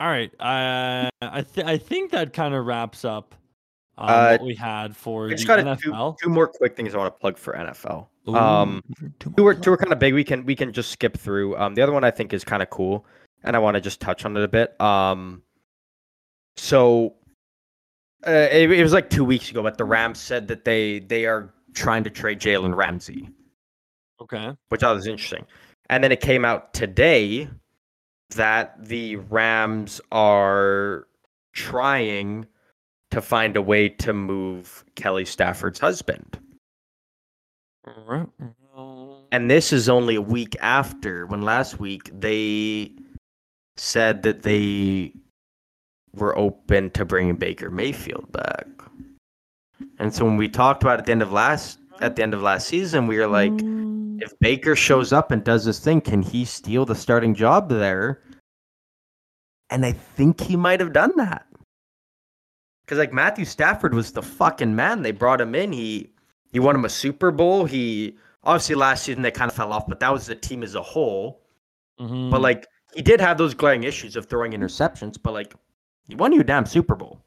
All 0.00 0.08
right. 0.08 0.32
I 0.40 1.08
I 1.22 1.42
th- 1.42 1.66
I 1.66 1.78
think 1.78 2.10
that 2.10 2.32
kind 2.32 2.54
of 2.54 2.66
wraps 2.66 3.04
up 3.04 3.34
um, 3.98 4.08
Uh, 4.10 4.30
what 4.32 4.42
we 4.46 4.54
had 4.54 4.94
for 4.96 5.26
I 5.26 5.28
the 5.30 5.34
just 5.36 5.46
got 5.46 5.56
two, 5.80 5.90
NFL. 5.92 6.18
two 6.18 6.28
more 6.28 6.46
quick 6.46 6.76
things 6.76 6.94
I 6.94 6.98
want 6.98 7.14
to 7.14 7.18
plug 7.18 7.38
for 7.38 7.54
NFL. 7.54 8.08
Ooh, 8.28 8.34
Um, 8.36 8.82
two 8.98 9.12
two 9.20 9.34
more 9.38 9.50
are 9.50 9.54
two 9.54 9.72
are 9.72 9.76
kind 9.76 9.92
of 9.92 9.98
big. 9.98 10.12
We 10.14 10.24
can 10.24 10.44
we 10.44 10.54
can 10.56 10.72
just 10.72 10.90
skip 10.90 11.16
through. 11.16 11.56
Um, 11.56 11.74
the 11.74 11.82
other 11.82 11.92
one 11.92 12.04
I 12.04 12.10
think 12.10 12.32
is 12.32 12.44
kind 12.44 12.62
of 12.62 12.70
cool, 12.70 13.06
and 13.44 13.54
I 13.56 13.58
want 13.58 13.74
to 13.76 13.80
just 13.80 14.00
touch 14.00 14.24
on 14.24 14.36
it 14.36 14.42
a 14.42 14.48
bit. 14.48 14.78
Um, 14.80 15.42
so 16.56 17.14
uh, 18.26 18.30
it, 18.50 18.70
it 18.70 18.82
was 18.82 18.92
like 18.92 19.10
two 19.10 19.24
weeks 19.24 19.50
ago, 19.50 19.62
but 19.62 19.78
the 19.78 19.84
Rams 19.84 20.18
said 20.20 20.48
that 20.48 20.64
they 20.64 20.98
they 21.00 21.26
are 21.26 21.52
trying 21.74 22.02
to 22.04 22.10
trade 22.10 22.40
Jalen 22.40 22.74
Ramsey, 22.74 23.28
Okay. 24.20 24.54
which 24.70 24.82
I 24.82 24.92
was 24.92 25.06
interesting. 25.06 25.44
And 25.88 26.02
then 26.02 26.10
it 26.10 26.20
came 26.20 26.44
out 26.44 26.72
today 26.74 27.48
that 28.30 28.74
the 28.84 29.16
Rams 29.16 30.00
are 30.10 31.06
trying 31.52 32.46
to 33.10 33.20
find 33.20 33.56
a 33.56 33.62
way 33.62 33.88
to 33.88 34.12
move 34.12 34.84
Kelly 34.94 35.24
Stafford's 35.24 35.78
husband. 35.78 36.38
And 39.32 39.50
this 39.50 39.72
is 39.72 39.88
only 39.88 40.16
a 40.16 40.22
week 40.22 40.56
after 40.60 41.26
when 41.26 41.42
last 41.42 41.78
week 41.78 42.10
they 42.12 42.92
said 43.76 44.22
that 44.22 44.42
they 44.42 45.12
were 46.14 46.36
open 46.36 46.90
to 46.90 47.04
bringing 47.04 47.36
Baker 47.36 47.70
Mayfield 47.70 48.30
back. 48.32 48.66
And 49.98 50.14
so 50.14 50.24
when 50.24 50.36
we 50.36 50.48
talked 50.48 50.82
about 50.82 50.98
at 50.98 51.06
the 51.06 51.12
end 51.12 51.22
of 51.22 51.32
last 51.32 51.78
at 52.00 52.16
the 52.16 52.22
end 52.22 52.34
of 52.34 52.42
last 52.42 52.68
season, 52.68 53.06
we 53.06 53.18
were 53.18 53.26
like, 53.26 53.52
if 54.22 54.38
Baker 54.40 54.76
shows 54.76 55.12
up 55.12 55.30
and 55.30 55.42
does 55.42 55.64
his 55.64 55.78
thing, 55.78 56.00
can 56.00 56.22
he 56.22 56.44
steal 56.44 56.84
the 56.84 56.94
starting 56.94 57.34
job 57.34 57.68
there? 57.68 58.22
And 59.70 59.84
I 59.84 59.92
think 59.92 60.40
he 60.40 60.56
might 60.56 60.80
have 60.80 60.92
done 60.92 61.12
that. 61.16 61.45
Cause 62.86 62.98
like 62.98 63.12
Matthew 63.12 63.44
Stafford 63.44 63.94
was 63.94 64.12
the 64.12 64.22
fucking 64.22 64.74
man. 64.74 65.02
They 65.02 65.10
brought 65.10 65.40
him 65.40 65.54
in. 65.54 65.72
He 65.72 66.12
he 66.52 66.60
won 66.60 66.76
him 66.76 66.84
a 66.84 66.88
Super 66.88 67.30
Bowl. 67.32 67.64
He 67.64 68.16
obviously 68.44 68.76
last 68.76 69.04
season 69.04 69.22
they 69.22 69.32
kind 69.32 69.50
of 69.50 69.56
fell 69.56 69.72
off, 69.72 69.88
but 69.88 69.98
that 70.00 70.12
was 70.12 70.26
the 70.26 70.36
team 70.36 70.62
as 70.62 70.74
a 70.76 70.82
whole. 70.82 71.42
Mhm. 72.00 72.30
But 72.30 72.40
like 72.42 72.66
he 72.94 73.02
did 73.02 73.20
have 73.20 73.38
those 73.38 73.54
glaring 73.54 73.82
issues 73.82 74.14
of 74.16 74.26
throwing 74.26 74.52
interceptions, 74.52 75.18
but 75.20 75.32
like 75.32 75.54
he 76.08 76.14
won 76.14 76.32
you 76.32 76.40
a 76.40 76.44
damn 76.44 76.64
Super 76.66 76.94
Bowl. 76.94 77.20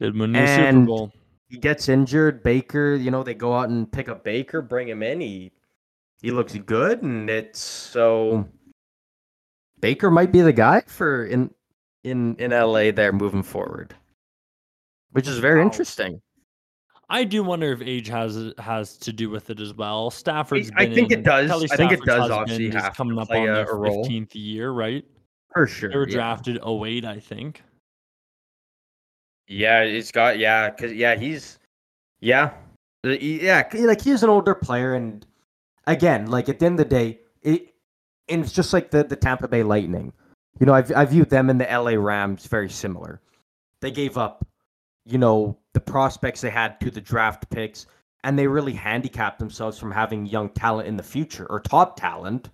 did 0.00 0.18
win 0.18 0.34
Super 0.34 0.86
Bowl. 0.86 1.12
He 1.48 1.58
gets 1.58 1.88
injured, 1.88 2.42
Baker, 2.42 2.94
you 2.94 3.12
know, 3.12 3.22
they 3.22 3.34
go 3.34 3.54
out 3.54 3.68
and 3.68 3.90
pick 3.90 4.08
up 4.08 4.24
Baker, 4.24 4.60
bring 4.60 4.88
him 4.88 5.02
in. 5.04 5.20
He 5.20 5.52
he 6.20 6.32
looks 6.32 6.54
good 6.56 7.02
and 7.02 7.30
it's 7.30 7.60
so 7.60 8.48
Baker 9.78 10.10
might 10.10 10.32
be 10.32 10.40
the 10.40 10.52
guy 10.52 10.80
for 10.86 11.24
in 11.24 11.54
in 12.02 12.34
in 12.36 12.50
LA 12.50 12.90
there 12.90 13.12
moving 13.12 13.42
forward. 13.44 13.94
Which 15.14 15.28
is 15.28 15.38
very 15.38 15.60
Wow. 15.60 15.66
interesting. 15.66 16.20
I 17.08 17.22
do 17.24 17.42
wonder 17.44 17.70
if 17.72 17.80
age 17.82 18.08
has 18.08 18.52
has 18.58 18.96
to 18.98 19.12
do 19.12 19.30
with 19.30 19.48
it 19.50 19.60
as 19.60 19.72
well. 19.74 20.10
Stafford's 20.10 20.70
I 20.76 20.86
been 20.86 20.94
think 20.94 21.12
it 21.12 21.22
does. 21.22 21.48
Kelly 21.48 21.68
I 21.70 21.76
think 21.76 21.92
it 21.92 22.00
does 22.04 22.30
obviously 22.30 22.64
husband 22.66 22.74
is 22.76 22.82
have 22.82 22.92
to 22.92 22.96
coming 22.96 23.18
up 23.18 23.28
play 23.28 23.42
on 23.46 23.48
a- 23.50 23.52
their 23.64 23.66
15th 23.66 24.34
year, 24.34 24.70
right? 24.70 25.04
For 25.52 25.66
sure. 25.66 25.90
They 25.90 25.96
were 25.96 26.08
yeah. 26.08 26.14
drafted 26.14 26.58
08, 26.64 27.04
I 27.04 27.20
think. 27.20 27.62
Yeah, 29.46 29.82
it's 29.82 30.10
got 30.10 30.38
yeah, 30.38 30.70
cause 30.70 30.92
yeah, 30.92 31.14
he's 31.14 31.58
yeah, 32.20 32.52
yeah, 33.04 33.68
like 33.80 34.00
he's 34.00 34.22
an 34.22 34.30
older 34.30 34.54
player, 34.54 34.94
and 34.94 35.24
again, 35.86 36.30
like 36.30 36.48
at 36.48 36.58
the 36.58 36.66
end 36.66 36.80
of 36.80 36.88
the 36.88 36.94
day, 36.96 37.20
it 37.42 37.74
and 38.28 38.42
it's 38.42 38.52
just 38.52 38.72
like 38.72 38.90
the 38.90 39.04
the 39.04 39.16
Tampa 39.16 39.46
Bay 39.46 39.62
Lightning. 39.62 40.12
You 40.58 40.66
know, 40.66 40.72
I 40.74 40.82
I 40.96 41.04
view 41.04 41.24
them 41.26 41.50
and 41.50 41.60
the 41.60 41.66
LA 41.66 41.92
Rams 42.02 42.46
very 42.46 42.70
similar. 42.70 43.20
They 43.80 43.90
gave 43.90 44.16
up, 44.16 44.46
you 45.04 45.18
know, 45.18 45.56
the 45.72 45.80
prospects 45.80 46.40
they 46.40 46.50
had 46.50 46.80
to 46.80 46.90
the 46.90 47.00
draft 47.00 47.48
picks, 47.50 47.86
and 48.22 48.38
they 48.38 48.46
really 48.46 48.72
handicapped 48.72 49.38
themselves 49.38 49.78
from 49.78 49.90
having 49.90 50.26
young 50.26 50.48
talent 50.50 50.88
in 50.88 50.96
the 50.96 51.02
future 51.02 51.46
or 51.50 51.60
top 51.60 51.98
talent. 51.98 52.50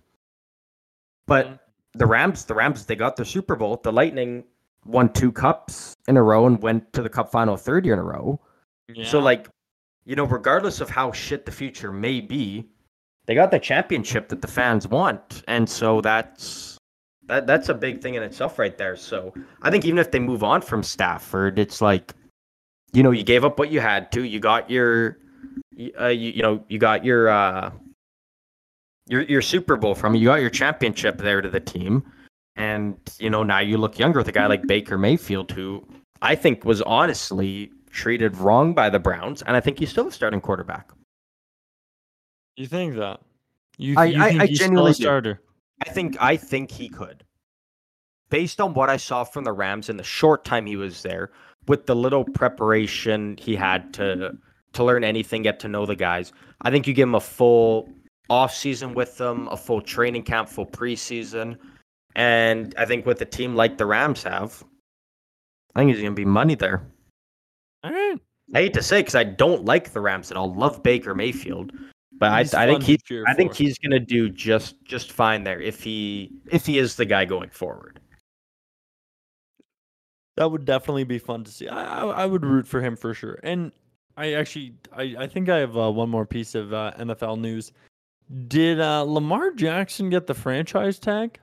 But 1.26 1.46
Mhm. 1.46 1.58
the 1.94 2.06
Rams, 2.06 2.44
the 2.44 2.54
Rams, 2.54 2.86
they 2.86 2.96
got 2.96 3.16
the 3.16 3.24
Super 3.24 3.54
Bowl. 3.54 3.80
The 3.82 3.92
Lightning 3.92 4.44
won 4.84 5.12
two 5.12 5.30
cups 5.30 5.94
in 6.08 6.16
a 6.16 6.22
row 6.22 6.46
and 6.46 6.60
went 6.60 6.92
to 6.94 7.02
the 7.02 7.08
cup 7.08 7.30
final 7.30 7.56
third 7.56 7.84
year 7.84 7.94
in 7.94 8.00
a 8.00 8.04
row. 8.04 8.40
So 9.04 9.20
like, 9.20 9.48
you 10.04 10.16
know, 10.16 10.24
regardless 10.24 10.80
of 10.80 10.90
how 10.90 11.12
shit 11.12 11.46
the 11.46 11.52
future 11.52 11.92
may 11.92 12.20
be, 12.20 12.68
they 13.26 13.34
got 13.36 13.52
the 13.52 13.60
championship 13.60 14.28
that 14.30 14.42
the 14.42 14.48
fans 14.48 14.88
want. 14.88 15.44
And 15.46 15.68
so 15.68 16.00
that's 16.00 16.78
that 17.26 17.46
that's 17.46 17.68
a 17.68 17.74
big 17.74 18.00
thing 18.00 18.14
in 18.14 18.24
itself 18.24 18.58
right 18.58 18.76
there. 18.76 18.96
So 18.96 19.32
I 19.62 19.70
think 19.70 19.84
even 19.84 19.98
if 19.98 20.10
they 20.10 20.18
move 20.18 20.42
on 20.42 20.62
from 20.62 20.82
Stafford, 20.82 21.60
it's 21.60 21.80
like 21.80 22.14
you 22.92 23.02
know, 23.02 23.10
you 23.10 23.22
gave 23.24 23.44
up 23.44 23.58
what 23.58 23.70
you 23.70 23.80
had 23.80 24.10
to. 24.12 24.22
You 24.24 24.40
got 24.40 24.70
your 24.70 25.18
uh, 26.00 26.06
you, 26.08 26.30
you 26.30 26.42
know, 26.42 26.64
you 26.68 26.78
got 26.78 27.04
your 27.04 27.28
uh 27.28 27.70
your 29.08 29.22
your 29.22 29.42
Super 29.42 29.76
Bowl 29.76 29.94
from 29.94 30.14
it. 30.14 30.18
You 30.18 30.26
got 30.26 30.40
your 30.40 30.50
championship 30.50 31.18
there 31.18 31.40
to 31.40 31.48
the 31.48 31.60
team. 31.60 32.02
And 32.56 32.96
you 33.18 33.30
know, 33.30 33.42
now 33.42 33.60
you 33.60 33.78
look 33.78 33.98
younger 33.98 34.18
with 34.18 34.28
a 34.28 34.32
guy 34.32 34.46
like 34.46 34.66
Baker 34.66 34.98
Mayfield 34.98 35.50
who 35.52 35.86
I 36.20 36.34
think 36.34 36.64
was 36.64 36.82
honestly 36.82 37.70
treated 37.90 38.36
wrong 38.36 38.74
by 38.74 38.90
the 38.90 38.98
Browns, 38.98 39.42
and 39.42 39.56
I 39.56 39.60
think 39.60 39.78
he's 39.78 39.90
still 39.90 40.06
a 40.08 40.12
starting 40.12 40.40
quarterback. 40.40 40.90
you 42.56 42.66
think 42.66 42.96
that? 42.96 43.20
You, 43.78 43.94
I- 43.96 44.04
you 44.06 44.22
I- 44.22 44.28
think 44.28 44.42
I 44.42 44.46
he's 44.46 44.58
still 44.58 44.66
genuinely 44.68 44.90
a 44.90 44.94
do. 44.94 45.02
starter? 45.02 45.40
I 45.86 45.90
think 45.90 46.16
I 46.20 46.36
think 46.36 46.70
he 46.70 46.88
could. 46.88 47.24
Based 48.28 48.60
on 48.60 48.74
what 48.74 48.90
I 48.90 48.96
saw 48.98 49.24
from 49.24 49.44
the 49.44 49.52
Rams 49.52 49.88
in 49.88 49.96
the 49.96 50.04
short 50.04 50.44
time 50.44 50.66
he 50.66 50.76
was 50.76 51.02
there, 51.02 51.30
with 51.68 51.86
the 51.86 51.94
little 51.94 52.24
preparation 52.24 53.36
he 53.38 53.54
had 53.56 53.92
to 53.94 54.36
to 54.72 54.84
learn 54.84 55.02
anything, 55.02 55.42
get 55.42 55.58
to 55.60 55.68
know 55.68 55.84
the 55.84 55.96
guys, 55.96 56.32
I 56.62 56.70
think 56.70 56.86
you 56.86 56.94
give 56.94 57.08
him 57.08 57.14
a 57.14 57.20
full 57.20 57.88
off 58.28 58.54
season 58.54 58.94
with 58.94 59.16
them, 59.18 59.48
a 59.48 59.56
full 59.56 59.82
training 59.82 60.22
camp, 60.22 60.48
full 60.48 60.66
preseason, 60.66 61.58
and 62.14 62.74
I 62.78 62.84
think 62.84 63.06
with 63.06 63.20
a 63.20 63.24
team 63.24 63.54
like 63.54 63.78
the 63.78 63.86
Rams 63.86 64.22
have, 64.22 64.62
I 65.74 65.80
think 65.80 65.92
he's 65.92 66.02
gonna 66.02 66.14
be 66.14 66.24
money 66.24 66.54
there. 66.54 66.86
All 67.82 67.92
right. 67.92 68.18
I 68.54 68.58
hate 68.58 68.74
to 68.74 68.82
say 68.82 69.00
because 69.00 69.14
I 69.14 69.24
don't 69.24 69.64
like 69.64 69.92
the 69.92 70.00
Rams 70.00 70.30
at 70.30 70.36
all. 70.36 70.52
Love 70.52 70.82
Baker 70.82 71.14
Mayfield, 71.14 71.72
but 72.18 72.32
I, 72.32 72.42
He's 72.42 72.54
I 72.54 72.66
think 72.66 72.82
fun 72.82 72.96
he 73.08 73.22
I 73.26 73.34
think 73.34 73.54
he's 73.54 73.78
gonna 73.78 74.00
do 74.00 74.28
just 74.28 74.82
just 74.84 75.12
fine 75.12 75.44
there 75.44 75.60
if 75.60 75.82
he 75.82 76.30
if 76.50 76.66
he 76.66 76.78
is 76.78 76.96
the 76.96 77.04
guy 77.04 77.24
going 77.24 77.50
forward. 77.50 78.00
That 80.40 80.50
would 80.50 80.64
definitely 80.64 81.04
be 81.04 81.18
fun 81.18 81.44
to 81.44 81.50
see. 81.50 81.68
I, 81.68 82.00
I, 82.00 82.06
I 82.22 82.24
would 82.26 82.46
root 82.46 82.66
for 82.66 82.80
him 82.80 82.96
for 82.96 83.12
sure. 83.12 83.38
And 83.42 83.72
I 84.16 84.32
actually, 84.32 84.72
I, 84.90 85.14
I 85.18 85.26
think 85.26 85.50
I 85.50 85.58
have 85.58 85.76
uh, 85.76 85.92
one 85.92 86.08
more 86.08 86.24
piece 86.24 86.54
of 86.54 86.72
uh, 86.72 86.92
NFL 86.98 87.38
news. 87.38 87.72
Did 88.48 88.80
uh, 88.80 89.02
Lamar 89.02 89.50
Jackson 89.50 90.08
get 90.08 90.26
the 90.26 90.32
franchise 90.32 90.98
tag? 90.98 91.38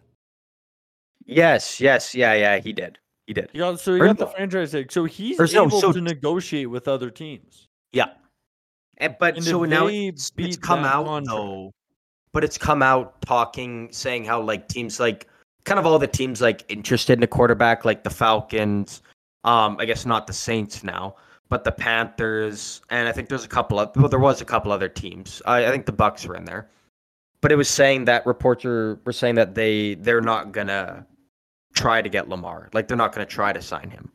Yes, 1.27 1.79
yes, 1.79 2.15
yeah, 2.15 2.33
yeah, 2.33 2.57
he 2.57 2.73
did. 2.73 2.97
He 3.27 3.33
did. 3.33 3.51
Got, 3.53 3.79
so 3.79 3.93
he 3.93 4.01
Or 4.01 4.07
got 4.07 4.17
the 4.17 4.25
franchise 4.25 4.71
tag. 4.71 4.91
So 4.91 5.03
he's 5.05 5.39
Or 5.39 5.45
no, 5.53 5.65
able 5.67 5.79
so- 5.79 5.91
to 5.93 6.01
negotiate 6.01 6.71
with 6.71 6.87
other 6.87 7.11
teams. 7.11 7.67
Yeah. 7.93 8.07
And, 8.97 9.15
but 9.19 9.35
And 9.35 9.43
so 9.45 9.63
now 9.63 9.85
it's, 9.85 10.31
it's 10.37 10.57
come 10.57 10.83
out 10.85 11.05
contract- 11.05 11.27
though. 11.27 11.71
But 12.33 12.43
it's 12.43 12.57
come 12.57 12.81
out 12.81 13.21
talking, 13.21 13.89
saying 13.91 14.25
how 14.25 14.41
like 14.41 14.67
teams 14.67 14.99
like 14.99 15.27
kind 15.67 15.79
of 15.79 15.85
all 15.85 15.99
the 15.99 16.07
teams 16.07 16.41
like 16.41 16.63
interested 16.69 17.19
in 17.19 17.23
a 17.23 17.27
quarterback, 17.27 17.83
like 17.85 18.03
the 18.03 18.09
Falcons. 18.09 19.03
Um, 19.43 19.77
I 19.79 19.85
guess 19.85 20.05
not 20.05 20.25
the 20.25 20.33
Saints 20.33 20.83
now, 20.83 21.15
but 21.49 21.63
the 21.63 21.71
Panthers, 21.71 22.81
and 22.89 23.07
I 23.07 23.11
think 23.11 23.29
there's 23.29 23.45
a 23.45 23.49
couple 23.49 23.79
of 23.79 23.95
well, 23.95 24.09
there 24.09 24.19
was 24.19 24.41
a 24.41 24.45
couple 24.45 24.71
other 24.71 24.89
teams. 24.89 25.41
I, 25.45 25.65
I 25.67 25.71
think 25.71 25.85
the 25.85 25.91
Bucks 25.91 26.25
were 26.25 26.35
in 26.35 26.45
there, 26.45 26.69
but 27.41 27.51
it 27.51 27.55
was 27.55 27.69
saying 27.69 28.05
that 28.05 28.25
reports 28.25 28.63
were, 28.63 28.99
were 29.05 29.13
saying 29.13 29.35
that 29.35 29.53
they 29.55 29.95
they're 29.95 30.21
not 30.21 30.51
gonna 30.51 31.05
try 31.75 32.01
to 32.01 32.09
get 32.09 32.27
Lamar, 32.29 32.69
like 32.73 32.87
they're 32.87 32.97
not 32.97 33.13
gonna 33.13 33.25
try 33.25 33.53
to 33.53 33.61
sign 33.61 33.89
him. 33.89 34.11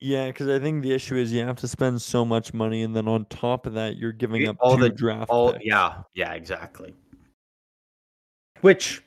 Yeah, 0.00 0.26
because 0.28 0.48
I 0.48 0.58
think 0.58 0.82
the 0.82 0.92
issue 0.92 1.16
is 1.16 1.32
you 1.32 1.40
have 1.44 1.56
to 1.56 1.68
spend 1.68 2.00
so 2.02 2.24
much 2.24 2.52
money, 2.54 2.82
and 2.82 2.94
then 2.94 3.08
on 3.08 3.24
top 3.26 3.66
of 3.66 3.72
that, 3.74 3.96
you're 3.96 4.12
giving 4.12 4.46
up 4.46 4.56
all 4.60 4.76
the- 4.76 4.90
draft 4.90 5.30
Oh 5.30 5.52
picks. 5.52 5.64
yeah, 5.64 6.02
yeah, 6.14 6.32
exactly. 6.34 6.94
Which, 8.60 9.02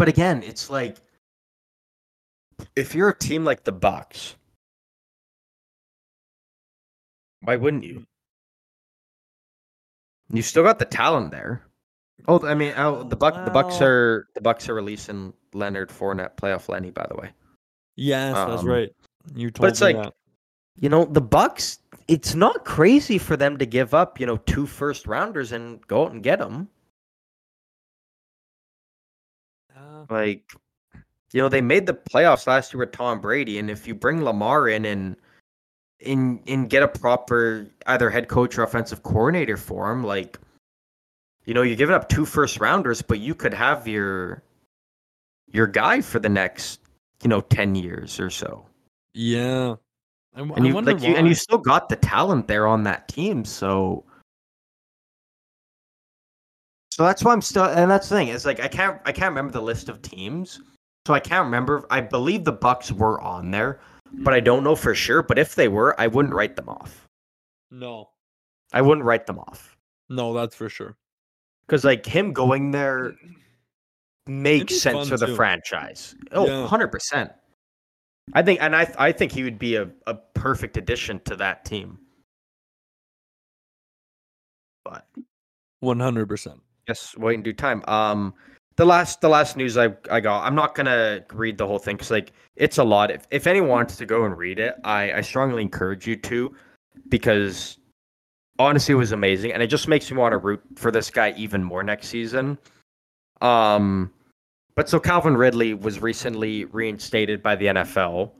but 0.00 0.08
again, 0.08 0.42
it's 0.42 0.70
like 0.70 0.96
if 2.74 2.94
you're 2.94 3.10
a 3.10 3.18
team 3.18 3.44
like 3.44 3.64
the 3.64 3.72
Bucks, 3.72 4.34
why 7.42 7.56
wouldn't 7.56 7.84
you? 7.84 8.06
You 10.32 10.40
still 10.40 10.62
got 10.62 10.78
the 10.78 10.86
talent 10.86 11.32
there. 11.32 11.60
Oh, 12.26 12.46
I 12.46 12.54
mean, 12.54 12.72
oh, 12.78 13.02
the 13.02 13.14
Buck, 13.16 13.44
the 13.44 13.50
Bucks 13.50 13.82
are 13.82 14.26
the 14.34 14.40
Bucks 14.40 14.70
are 14.70 14.74
releasing 14.74 15.34
Leonard 15.52 15.90
Fournette, 15.90 16.34
playoff 16.36 16.70
Lenny, 16.70 16.90
by 16.90 17.04
the 17.06 17.16
way. 17.16 17.30
Yes, 17.96 18.34
that's 18.34 18.62
Um, 18.62 18.68
right. 18.68 18.88
You 19.34 19.50
told 19.50 19.60
but 19.64 19.68
it's 19.68 19.82
me 19.82 19.88
like- 19.88 19.96
that. 20.04 20.14
You 20.76 20.88
know, 20.88 21.04
the 21.04 21.20
Bucks. 21.20 21.80
It's 22.08 22.34
not 22.34 22.64
crazy 22.64 23.18
for 23.18 23.36
them 23.36 23.58
to 23.58 23.66
give 23.66 23.92
up, 23.92 24.18
you 24.18 24.24
know, 24.24 24.38
two 24.38 24.66
first 24.66 25.06
rounders 25.06 25.52
and 25.52 25.86
go 25.88 26.06
out 26.06 26.12
and 26.12 26.22
get 26.22 26.38
them. 26.38 26.70
Like, 30.10 30.52
you 31.32 31.40
know, 31.40 31.48
they 31.48 31.60
made 31.60 31.86
the 31.86 31.94
playoffs 31.94 32.46
last 32.46 32.72
year 32.72 32.80
with 32.80 32.92
Tom 32.92 33.20
Brady, 33.20 33.58
and 33.58 33.70
if 33.70 33.86
you 33.86 33.94
bring 33.94 34.24
Lamar 34.24 34.68
in 34.68 34.84
and 34.84 35.16
in 36.00 36.40
and 36.46 36.68
get 36.68 36.82
a 36.82 36.88
proper 36.88 37.66
either 37.86 38.10
head 38.10 38.28
coach 38.28 38.58
or 38.58 38.62
offensive 38.62 39.02
coordinator 39.02 39.56
for 39.56 39.90
him, 39.90 40.02
like, 40.02 40.38
you 41.44 41.54
know, 41.54 41.62
you're 41.62 41.76
giving 41.76 41.94
up 41.94 42.08
two 42.08 42.26
first 42.26 42.58
rounders, 42.60 43.02
but 43.02 43.20
you 43.20 43.34
could 43.34 43.54
have 43.54 43.86
your 43.86 44.42
your 45.52 45.66
guy 45.66 46.00
for 46.00 46.18
the 46.18 46.28
next, 46.28 46.80
you 47.22 47.28
know, 47.28 47.40
ten 47.40 47.74
years 47.74 48.18
or 48.18 48.30
so. 48.30 48.66
yeah. 49.14 49.76
I, 50.34 50.42
And 50.42 50.66
you 50.66 50.80
like 50.80 51.00
you 51.02 51.14
and 51.14 51.26
you 51.26 51.34
still 51.34 51.58
got 51.58 51.88
the 51.88 51.96
talent 51.96 52.46
there 52.46 52.66
on 52.66 52.84
that 52.84 53.08
team, 53.08 53.44
so 53.44 54.04
so 56.90 57.04
that's 57.04 57.22
why 57.24 57.32
I'm 57.32 57.42
still 57.42 57.64
and 57.64 57.90
that's 57.90 58.08
the 58.08 58.16
thing. 58.16 58.28
It's 58.28 58.44
like 58.44 58.60
I 58.60 58.68
can't 58.68 59.00
I 59.04 59.12
can't 59.12 59.30
remember 59.30 59.52
the 59.52 59.62
list 59.62 59.88
of 59.88 60.02
teams. 60.02 60.60
So 61.06 61.14
I 61.14 61.20
can't 61.20 61.44
remember 61.44 61.86
I 61.90 62.00
believe 62.00 62.44
the 62.44 62.52
Bucks 62.52 62.92
were 62.92 63.20
on 63.20 63.50
there, 63.50 63.80
but 64.12 64.34
I 64.34 64.40
don't 64.40 64.62
know 64.64 64.76
for 64.76 64.94
sure. 64.94 65.22
But 65.22 65.38
if 65.38 65.54
they 65.54 65.68
were, 65.68 65.98
I 66.00 66.06
wouldn't 66.06 66.34
write 66.34 66.56
them 66.56 66.68
off. 66.68 67.06
No, 67.70 68.10
I 68.72 68.82
wouldn't 68.82 69.04
write 69.06 69.26
them 69.26 69.38
off. 69.38 69.76
no, 70.08 70.34
that's 70.34 70.54
for 70.56 70.68
sure. 70.68 70.96
Because 71.66 71.84
like 71.84 72.04
him 72.04 72.32
going 72.32 72.72
there 72.72 73.14
makes 74.26 74.80
sense 74.80 75.08
for 75.08 75.16
the 75.16 75.26
too. 75.26 75.36
franchise. 75.36 76.14
Oh, 76.32 76.46
Yeah. 76.46 76.66
100%. 76.68 77.32
I 78.32 78.42
think 78.42 78.60
and 78.62 78.76
I 78.76 78.92
I 78.98 79.10
think 79.12 79.32
he 79.32 79.42
would 79.42 79.58
be 79.58 79.76
a, 79.76 79.88
a 80.06 80.14
perfect 80.14 80.76
addition 80.76 81.20
to 81.26 81.36
that 81.36 81.64
team. 81.64 81.98
But 84.84 85.06
One 85.80 85.98
hundred 86.00 86.26
percent. 86.28 86.60
Yes, 86.90 87.16
wait 87.16 87.34
in 87.34 87.42
due 87.44 87.52
time. 87.52 87.84
Um, 87.86 88.34
the 88.76 88.84
last 88.84 89.20
the 89.20 89.28
last 89.28 89.56
news 89.56 89.78
I 89.78 89.94
I 90.10 90.18
got. 90.18 90.44
I'm 90.44 90.56
not 90.56 90.74
gonna 90.74 91.24
read 91.32 91.56
the 91.56 91.64
whole 91.64 91.78
thing 91.78 91.94
because 91.94 92.10
like 92.10 92.32
it's 92.56 92.78
a 92.78 92.82
lot. 92.82 93.12
If 93.12 93.28
if 93.30 93.46
anyone 93.46 93.70
wants 93.70 93.96
to 93.98 94.06
go 94.06 94.24
and 94.24 94.36
read 94.36 94.58
it, 94.58 94.74
I 94.82 95.12
I 95.12 95.20
strongly 95.20 95.62
encourage 95.62 96.08
you 96.08 96.16
to, 96.16 96.52
because 97.08 97.78
honestly, 98.58 98.94
it 98.94 98.96
was 98.96 99.12
amazing, 99.12 99.52
and 99.52 99.62
it 99.62 99.68
just 99.68 99.86
makes 99.86 100.10
me 100.10 100.16
want 100.16 100.32
to 100.32 100.38
root 100.38 100.60
for 100.74 100.90
this 100.90 101.10
guy 101.10 101.32
even 101.36 101.62
more 101.62 101.84
next 101.84 102.08
season. 102.08 102.58
Um, 103.40 104.12
but 104.74 104.88
so 104.88 104.98
Calvin 104.98 105.36
Ridley 105.36 105.74
was 105.74 106.02
recently 106.02 106.64
reinstated 106.64 107.40
by 107.40 107.54
the 107.54 107.66
NFL. 107.66 108.32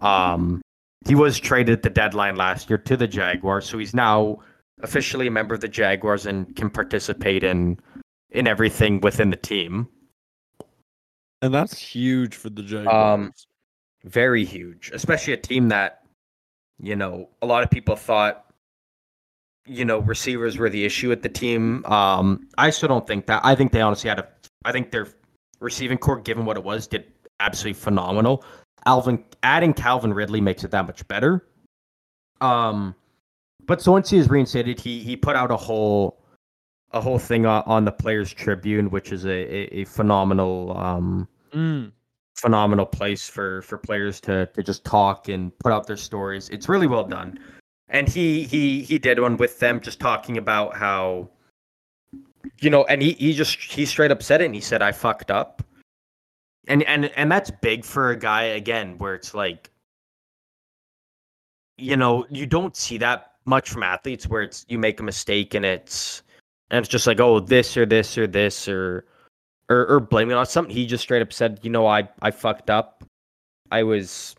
Um, 0.00 0.60
he 1.06 1.14
was 1.14 1.38
traded 1.38 1.72
at 1.72 1.82
the 1.84 1.90
deadline 1.90 2.34
last 2.34 2.68
year 2.68 2.78
to 2.78 2.96
the 2.96 3.06
Jaguars, 3.06 3.64
so 3.68 3.78
he's 3.78 3.94
now 3.94 4.40
officially 4.82 5.26
a 5.28 5.30
member 5.30 5.54
of 5.54 5.60
the 5.60 5.68
Jaguars 5.68 6.26
and 6.26 6.54
can 6.56 6.68
participate 6.68 7.44
in 7.44 7.78
in 8.32 8.46
everything 8.46 9.00
within 9.00 9.30
the 9.30 9.36
team. 9.36 9.88
And 11.40 11.52
that's 11.52 11.78
huge 11.78 12.34
for 12.34 12.50
the 12.50 12.62
Jaguars. 12.62 12.94
Um, 12.94 13.32
Very 14.04 14.44
huge, 14.44 14.90
especially 14.92 15.32
a 15.32 15.36
team 15.36 15.68
that, 15.68 16.02
you 16.80 16.96
know, 16.96 17.28
a 17.40 17.46
lot 17.46 17.62
of 17.62 17.70
people 17.70 17.94
thought, 17.94 18.46
you 19.66 19.84
know, 19.84 20.00
receivers 20.00 20.58
were 20.58 20.68
the 20.68 20.84
issue 20.84 21.12
at 21.12 21.22
the 21.22 21.28
team. 21.28 21.84
Um, 21.86 22.48
I 22.58 22.70
still 22.70 22.88
don't 22.88 23.06
think 23.06 23.26
that. 23.26 23.40
I 23.44 23.54
think 23.54 23.70
they 23.70 23.80
honestly 23.80 24.08
had 24.08 24.18
a. 24.18 24.26
I 24.64 24.72
think 24.72 24.90
their 24.90 25.06
receiving 25.60 25.98
corps, 25.98 26.20
given 26.20 26.44
what 26.44 26.56
it 26.56 26.64
was, 26.64 26.88
did 26.88 27.04
absolutely 27.38 27.80
phenomenal. 27.80 28.44
Alvin 28.86 29.24
adding 29.44 29.72
Calvin 29.72 30.12
Ridley 30.12 30.40
makes 30.40 30.64
it 30.64 30.72
that 30.72 30.86
much 30.86 31.06
better. 31.06 31.46
Um, 32.40 32.96
but 33.66 33.80
so 33.80 33.92
once 33.92 34.10
he 34.10 34.18
is 34.18 34.28
reinstated, 34.28 34.80
he 34.80 34.98
he 35.00 35.16
put 35.16 35.36
out 35.36 35.52
a 35.52 35.56
whole 35.56 36.21
a 36.92 37.00
whole 37.00 37.18
thing 37.18 37.46
on, 37.46 37.62
on 37.66 37.84
the 37.84 37.92
Players 37.92 38.32
Tribune, 38.32 38.90
which 38.90 39.12
is 39.12 39.24
a 39.24 39.30
a, 39.30 39.80
a 39.80 39.84
phenomenal 39.84 40.76
um 40.78 41.28
Mm, 41.52 41.92
phenomenal 42.34 42.86
place 42.86 43.28
for 43.28 43.62
for 43.62 43.76
players 43.78 44.20
to 44.22 44.46
to 44.46 44.62
just 44.62 44.84
talk 44.84 45.28
and 45.28 45.56
put 45.58 45.72
out 45.72 45.86
their 45.86 45.96
stories. 45.96 46.48
It's 46.48 46.68
really 46.68 46.86
well 46.86 47.04
done. 47.04 47.38
And 47.88 48.08
he 48.08 48.44
he 48.44 48.82
he 48.82 48.98
did 48.98 49.20
one 49.20 49.36
with 49.36 49.58
them 49.58 49.80
just 49.80 50.00
talking 50.00 50.38
about 50.38 50.74
how 50.76 51.28
you 52.60 52.70
know, 52.70 52.84
and 52.84 53.02
he 53.02 53.12
he 53.12 53.34
just 53.34 53.58
he 53.58 53.84
straight 53.84 54.10
up 54.10 54.22
said 54.22 54.40
it 54.40 54.46
and 54.46 54.54
he 54.54 54.60
said 54.60 54.82
I 54.82 54.92
fucked 54.92 55.30
up. 55.30 55.62
And 56.68 56.82
and 56.84 57.06
and 57.16 57.30
that's 57.30 57.50
big 57.50 57.84
for 57.84 58.10
a 58.10 58.16
guy 58.16 58.44
again 58.44 58.96
where 58.98 59.14
it's 59.14 59.34
like 59.34 59.70
you 61.76 61.96
know, 61.96 62.26
you 62.30 62.46
don't 62.46 62.76
see 62.76 62.98
that 62.98 63.32
much 63.44 63.70
from 63.70 63.82
athletes 63.82 64.26
where 64.28 64.42
it's 64.42 64.64
you 64.68 64.78
make 64.78 65.00
a 65.00 65.02
mistake 65.02 65.54
and 65.54 65.64
it's 65.64 66.22
and 66.72 66.80
it's 66.80 66.88
just 66.88 67.06
like 67.06 67.20
oh 67.20 67.38
this 67.38 67.76
or 67.76 67.86
this 67.86 68.18
or 68.18 68.26
this 68.26 68.66
or 68.66 69.04
or, 69.68 69.86
or 69.86 70.00
blaming 70.00 70.36
on 70.36 70.44
something. 70.46 70.74
He 70.74 70.86
just 70.86 71.02
straight 71.02 71.22
up 71.22 71.32
said, 71.32 71.60
you 71.62 71.70
know, 71.70 71.86
I 71.86 72.08
I 72.20 72.30
fucked 72.30 72.70
up. 72.70 73.04
I 73.70 73.84
was, 73.84 74.34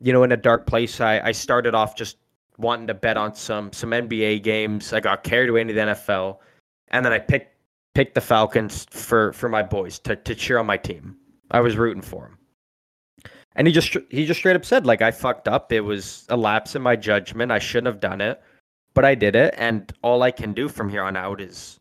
you 0.00 0.12
know, 0.12 0.22
in 0.22 0.32
a 0.32 0.36
dark 0.36 0.66
place. 0.66 1.00
I 1.00 1.20
I 1.20 1.32
started 1.32 1.74
off 1.74 1.96
just 1.96 2.16
wanting 2.58 2.86
to 2.86 2.94
bet 2.94 3.16
on 3.16 3.34
some 3.34 3.72
some 3.72 3.90
NBA 3.90 4.42
games. 4.42 4.92
I 4.92 5.00
got 5.00 5.24
carried 5.24 5.50
away 5.50 5.62
into 5.62 5.74
the 5.74 5.80
NFL, 5.80 6.38
and 6.88 7.04
then 7.04 7.12
I 7.12 7.18
picked 7.18 7.56
picked 7.94 8.14
the 8.14 8.20
Falcons 8.20 8.86
for 8.90 9.32
for 9.32 9.48
my 9.48 9.62
boys 9.62 9.98
to 10.00 10.16
to 10.16 10.34
cheer 10.34 10.58
on 10.58 10.66
my 10.66 10.76
team. 10.76 11.16
I 11.50 11.60
was 11.60 11.76
rooting 11.76 12.02
for 12.02 12.22
them. 12.22 12.38
And 13.54 13.66
he 13.66 13.72
just 13.72 13.94
he 14.10 14.24
just 14.24 14.40
straight 14.40 14.56
up 14.56 14.64
said 14.64 14.86
like 14.86 15.02
I 15.02 15.10
fucked 15.10 15.48
up. 15.48 15.72
It 15.72 15.80
was 15.80 16.24
a 16.30 16.36
lapse 16.36 16.74
in 16.74 16.82
my 16.82 16.96
judgment. 16.96 17.52
I 17.52 17.58
shouldn't 17.58 17.88
have 17.88 18.00
done 18.00 18.20
it, 18.22 18.40
but 18.94 19.04
I 19.04 19.14
did 19.14 19.36
it, 19.36 19.54
and 19.56 19.92
all 20.02 20.22
I 20.22 20.30
can 20.30 20.52
do 20.52 20.68
from 20.68 20.88
here 20.88 21.02
on 21.02 21.16
out 21.16 21.40
is 21.40 21.78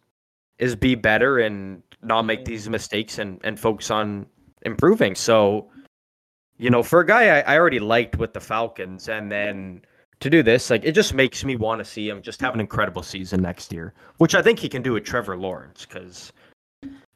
is 0.57 0.75
be 0.75 0.95
better 0.95 1.39
and 1.39 1.81
not 2.03 2.23
make 2.23 2.45
these 2.45 2.69
mistakes 2.69 3.17
and 3.17 3.39
and 3.43 3.59
focus 3.59 3.91
on 3.91 4.25
improving. 4.63 5.15
So, 5.15 5.69
you 6.57 6.69
know, 6.69 6.83
for 6.83 6.99
a 6.99 7.05
guy 7.05 7.39
I, 7.39 7.53
I 7.53 7.59
already 7.59 7.79
liked 7.79 8.17
with 8.17 8.33
the 8.33 8.39
Falcons, 8.39 9.09
and 9.09 9.31
then 9.31 9.81
to 10.19 10.29
do 10.29 10.43
this, 10.43 10.69
like 10.69 10.83
it 10.85 10.93
just 10.93 11.13
makes 11.13 11.43
me 11.43 11.55
want 11.55 11.79
to 11.79 11.85
see 11.85 12.07
him 12.07 12.21
just 12.21 12.41
have 12.41 12.53
an 12.53 12.59
incredible 12.59 13.03
season 13.03 13.41
next 13.41 13.73
year, 13.73 13.93
which 14.17 14.35
I 14.35 14.41
think 14.41 14.59
he 14.59 14.69
can 14.69 14.81
do 14.81 14.93
with 14.93 15.03
Trevor 15.03 15.35
Lawrence, 15.35 15.85
because 15.85 16.31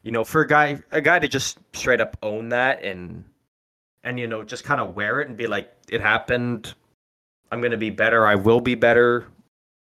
you 0.02 0.12
know, 0.12 0.24
for 0.24 0.42
a 0.42 0.46
guy 0.46 0.80
a 0.90 1.00
guy 1.00 1.18
to 1.18 1.28
just 1.28 1.58
straight 1.72 2.00
up 2.00 2.16
own 2.22 2.48
that 2.50 2.82
and 2.84 3.24
and 4.04 4.18
you 4.18 4.26
know 4.26 4.42
just 4.44 4.64
kind 4.64 4.80
of 4.80 4.94
wear 4.94 5.20
it 5.20 5.28
and 5.28 5.36
be 5.36 5.46
like, 5.46 5.72
it 5.88 6.00
happened. 6.00 6.74
I'm 7.50 7.60
gonna 7.62 7.76
be 7.76 7.90
better. 7.90 8.26
I 8.26 8.34
will 8.34 8.60
be 8.60 8.74
better. 8.74 9.26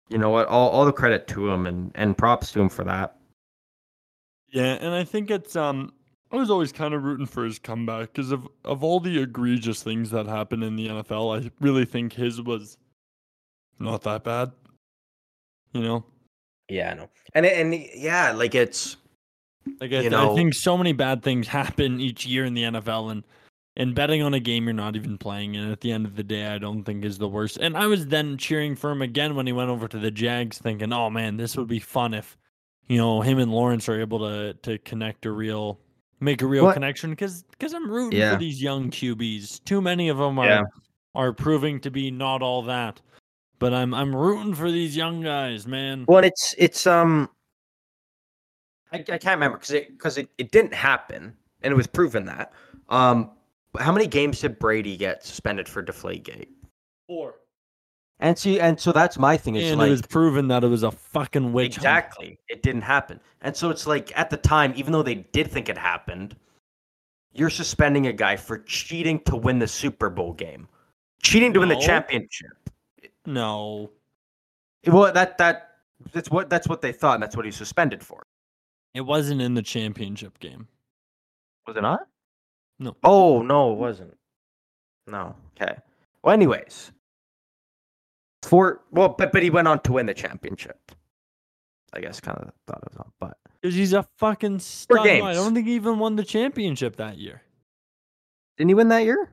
You 0.09 0.17
know 0.17 0.29
what? 0.29 0.47
All 0.47 0.69
all 0.69 0.85
the 0.85 0.93
credit 0.93 1.27
to 1.29 1.49
him 1.49 1.65
and 1.65 1.91
and 1.95 2.17
props 2.17 2.51
to 2.53 2.61
him 2.61 2.69
for 2.69 2.83
that. 2.83 3.15
yeah, 4.49 4.77
and 4.81 4.93
I 4.93 5.03
think 5.03 5.31
it's 5.31 5.55
um. 5.55 5.91
I 6.31 6.37
was 6.37 6.49
always 6.49 6.71
kind 6.71 6.93
of 6.93 7.03
rooting 7.03 7.27
for 7.27 7.45
his 7.45 7.59
comeback 7.59 8.11
because 8.11 8.31
of 8.31 8.47
of 8.65 8.83
all 8.83 8.99
the 8.99 9.21
egregious 9.21 9.83
things 9.83 10.09
that 10.09 10.25
happened 10.25 10.63
in 10.63 10.75
the 10.75 10.87
NFL. 10.87 11.45
I 11.45 11.51
really 11.61 11.85
think 11.85 12.13
his 12.13 12.41
was 12.41 12.77
not 13.79 14.01
that 14.03 14.23
bad. 14.23 14.51
You 15.73 15.81
know, 15.81 16.05
Yeah, 16.67 16.91
I 16.91 16.93
know. 16.95 17.09
And 17.33 17.45
and 17.45 17.75
yeah, 17.93 18.31
like 18.31 18.55
it's 18.55 18.97
like 19.79 19.91
I, 19.91 20.01
You 20.01 20.09
th- 20.09 20.13
I 20.13 20.35
think 20.35 20.53
so 20.55 20.77
many 20.77 20.93
bad 20.93 21.21
things 21.23 21.47
happen 21.59 21.99
each 21.99 22.25
year 22.25 22.43
in 22.43 22.53
the 22.53 22.63
NFL, 22.63 23.11
and 23.11 23.23
and 23.77 23.93
betting 23.93 24.21
on 24.21 24.33
a 24.33 24.39
game 24.39 24.65
you're 24.65 24.73
not 24.73 24.95
even 24.95 25.17
playing, 25.17 25.55
and 25.57 25.71
at 25.71 25.81
the 25.81 25.91
end 25.91 26.05
of 26.05 26.15
the 26.15 26.23
day, 26.23 26.47
I 26.47 26.57
don't 26.57 26.83
think 26.83 27.03
is 27.03 27.17
the 27.17 27.27
worst. 27.27 27.57
And 27.57 27.75
I 27.77 27.87
was 27.87 28.07
then 28.07 28.37
cheering 28.37 28.75
for 28.75 28.91
him 28.91 29.01
again 29.01 29.35
when 29.35 29.45
he 29.47 29.53
went 29.53 29.69
over 29.69 29.87
to 29.87 29.99
the 29.99 30.11
Jags, 30.11 30.57
thinking, 30.57 30.93
"Oh 30.93 31.09
man, 31.09 31.37
this 31.37 31.57
would 31.57 31.67
be 31.67 31.79
fun 31.79 32.13
if, 32.13 32.37
you 32.87 32.97
know, 32.97 33.21
him 33.21 33.37
and 33.39 33.51
Lawrence 33.51 33.89
are 33.89 33.99
able 33.99 34.19
to 34.19 34.53
to 34.53 34.77
connect 34.79 35.25
a 35.25 35.31
real, 35.31 35.79
make 36.19 36.41
a 36.41 36.47
real 36.47 36.63
What- 36.65 36.73
connection." 36.73 37.09
Because 37.09 37.43
because 37.51 37.73
I'm 37.73 37.89
rooting 37.91 38.19
Yeah. 38.19 38.33
for 38.33 38.39
these 38.39 38.61
young 38.61 38.89
QBs. 38.91 39.59
Too 39.65 39.81
many 39.81 40.09
of 40.09 40.17
them 40.17 40.39
are 40.39 40.45
Yeah. 40.47 40.63
are 41.13 41.33
proving 41.33 41.79
to 41.81 41.91
be 41.91 42.11
not 42.11 42.41
all 42.41 42.61
that. 42.63 43.01
But 43.59 43.73
I'm 43.73 43.93
I'm 43.93 44.15
rooting 44.15 44.53
for 44.53 44.69
these 44.71 44.95
young 44.97 45.21
guys, 45.21 45.65
man. 45.67 46.05
well, 46.07 46.23
it's 46.23 46.53
it's 46.57 46.85
um, 46.87 47.29
I, 48.91 48.97
I 48.99 49.01
can't 49.17 49.25
remember 49.25 49.57
because 49.57 49.71
it 49.71 49.89
because 49.89 50.17
it, 50.17 50.29
it 50.37 50.51
didn't 50.51 50.73
happen 50.73 51.35
and 51.61 51.71
it 51.71 51.75
was 51.75 51.87
proven 51.87 52.25
that 52.25 52.53
um, 52.89 53.31
how 53.77 53.91
many 53.91 54.07
games 54.07 54.41
did 54.41 54.59
Brady 54.59 54.97
get 54.97 55.23
suspended 55.23 55.67
for 55.67 55.83
Deflategate? 55.83 56.47
Four. 57.07 57.35
And 58.19 58.37
see, 58.37 58.59
and 58.59 58.79
so 58.79 58.91
that's 58.91 59.19
my 59.19 59.35
thing. 59.35 59.55
Is 59.55 59.71
and 59.71 59.79
like 59.79 59.87
it 59.87 59.91
was 59.91 60.01
proven 60.01 60.47
that 60.47 60.63
it 60.63 60.67
was 60.67 60.83
a 60.83 60.91
fucking 60.91 61.51
witch 61.51 61.75
hunt. 61.75 61.77
exactly, 61.77 62.39
it 62.47 62.63
didn't 62.63 62.83
happen. 62.83 63.19
And 63.41 63.55
so 63.55 63.69
it's 63.69 63.85
like 63.85 64.17
at 64.17 64.29
the 64.29 64.37
time, 64.37 64.73
even 64.77 64.93
though 64.93 65.03
they 65.03 65.15
did 65.15 65.51
think 65.51 65.67
it 65.67 65.77
happened, 65.77 66.35
you're 67.33 67.49
suspending 67.49 68.07
a 68.07 68.13
guy 68.13 68.37
for 68.37 68.59
cheating 68.59 69.19
to 69.25 69.35
win 69.35 69.59
the 69.59 69.67
Super 69.67 70.09
Bowl 70.09 70.31
game, 70.31 70.69
cheating 71.21 71.51
to 71.53 71.59
win 71.59 71.69
the 71.69 71.75
championship. 71.75 72.69
No, 73.25 73.91
Well, 74.87 75.11
that 75.11 75.37
that 75.39 75.71
that's 76.13 76.29
what 76.31 76.49
that's 76.49 76.69
what 76.69 76.81
they 76.81 76.93
thought, 76.93 77.15
and 77.15 77.23
that's 77.23 77.35
what 77.35 77.43
he's 77.43 77.57
suspended 77.57 78.01
for. 78.01 78.23
it 78.93 79.01
wasn't 79.01 79.41
in 79.41 79.55
the 79.55 79.61
championship 79.61 80.39
game. 80.39 80.69
Was 81.67 81.75
it 81.75 81.81
not? 81.81 82.07
No. 82.79 82.95
Oh 83.03 83.41
no, 83.41 83.71
it 83.73 83.77
wasn't. 83.77 84.17
No. 85.07 85.35
Okay. 85.59 85.75
Well, 86.23 86.33
anyways, 86.33 86.91
for 88.43 88.81
well, 88.91 89.09
but 89.09 89.31
but 89.31 89.43
he 89.43 89.49
went 89.49 89.67
on 89.67 89.79
to 89.81 89.93
win 89.93 90.05
the 90.05 90.13
championship. 90.13 90.91
I 91.93 92.01
guess 92.01 92.19
kind 92.19 92.37
of 92.37 92.51
thought 92.67 92.83
it 92.83 92.89
was 92.91 92.97
on, 92.97 93.11
but 93.19 93.37
Because 93.61 93.75
he's 93.75 93.93
a 93.93 94.03
fucking 94.17 94.59
stud. 94.59 94.99
I 95.07 95.33
don't 95.33 95.53
think 95.53 95.67
he 95.67 95.75
even 95.75 95.97
won 95.99 96.17
the 96.17 96.25
championship 96.25 96.97
that 96.97 97.17
year. 97.17 97.41
didn't 98.57 98.69
he 98.69 98.73
win 98.73 98.89
that 98.89 99.05
year? 99.05 99.31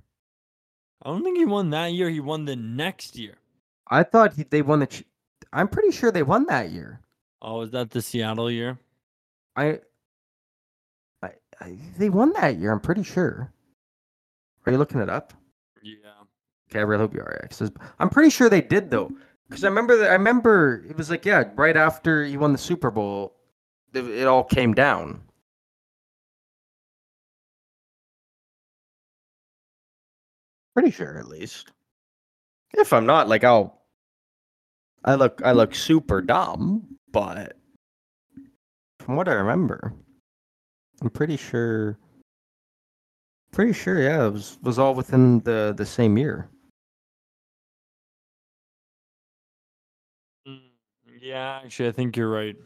I 1.03 1.11
don't 1.11 1.25
think 1.25 1.39
he 1.39 1.45
won 1.45 1.71
that 1.71 1.93
year. 1.93 2.09
He 2.09 2.21
won 2.21 2.45
the 2.45 2.55
next 2.55 3.17
year. 3.19 3.35
I 3.89 4.05
thought 4.05 4.35
he, 4.35 4.45
they 4.45 4.63
won 4.63 4.79
the. 4.79 4.87
Ch- 4.87 5.05
I'm 5.53 5.67
pretty 5.67 5.91
sure 5.91 6.13
they 6.13 6.23
won 6.23 6.47
that 6.47 6.71
year. 6.71 7.01
Oh, 7.43 7.63
is 7.63 7.73
that 7.73 7.91
the 7.91 8.01
Seattle 8.01 8.49
year? 8.51 8.79
I, 9.57 9.81
they 11.99 12.11
won 12.11 12.33
that 12.35 12.59
year. 12.59 12.73
I'm 12.73 12.81
pretty 12.81 13.03
sure. 13.03 13.53
Are 14.67 14.73
you 14.73 14.79
looking 14.79 15.01
it 15.01 15.09
up? 15.11 15.33
Yeah. 15.83 15.97
Okay, 16.71 16.79
I 16.81 16.83
really 16.83 17.01
hope 17.03 17.15
you 17.15 17.21
are. 17.21 17.39
yeah, 17.43 17.49
'cause 17.49 17.71
I'm 17.99 18.09
pretty 18.09 18.31
sure 18.31 18.49
they 18.49 18.61
did 18.63 18.91
though, 18.91 19.11
because 19.49 19.65
I 19.65 19.69
remember 19.69 19.97
that. 19.99 20.11
I 20.11 20.15
remember 20.15 20.85
it 20.89 20.97
was 20.97 21.11
like 21.11 21.25
yeah, 21.25 21.45
right 21.57 21.77
after 21.77 22.25
he 22.25 22.37
won 22.37 22.53
the 22.53 22.59
Super 22.59 22.91
Bowl, 22.91 23.35
it, 23.93 24.05
it 24.09 24.27
all 24.27 24.45
came 24.45 24.73
down. 24.75 25.21
Pretty 30.75 30.91
sure, 30.91 31.19
at 31.19 31.29
least. 31.29 31.73
If 32.75 32.93
I'm 32.93 33.07
not, 33.07 33.29
like, 33.29 33.45
I'll. 33.45 33.83
I 35.05 35.15
look, 35.17 35.41
I 35.45 35.53
look 35.53 35.75
super 35.75 36.21
dumb, 36.23 36.99
but 37.11 37.57
from 39.01 39.17
what 39.17 39.29
I 39.29 39.33
remember, 39.35 39.93
I'm 41.03 41.11
pretty 41.11 41.37
sure. 41.37 41.99
Pretty 43.51 43.73
sure, 43.75 44.01
yeah, 44.01 44.27
it 44.27 44.31
was 44.31 44.59
was 44.63 44.79
all 44.79 44.95
within 44.95 45.41
the 45.41 45.75
the 45.77 45.85
same 45.85 46.17
year. 46.17 46.49
Mm, 50.49 50.61
Yeah, 51.21 51.61
actually, 51.65 51.89
I 51.89 51.93
think 51.93 52.17
you're 52.17 52.31
right. 52.31 52.57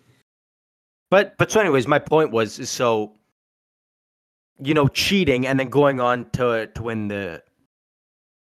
But 1.10 1.36
but 1.38 1.50
so 1.50 1.60
anyways, 1.60 1.86
my 1.86 1.98
point 1.98 2.30
was 2.30 2.58
is 2.58 2.70
so 2.70 3.14
you 4.58 4.74
know 4.74 4.88
cheating 4.88 5.46
and 5.46 5.58
then 5.58 5.68
going 5.68 6.00
on 6.00 6.30
to 6.30 6.66
to 6.68 6.82
win 6.82 7.08
the 7.08 7.42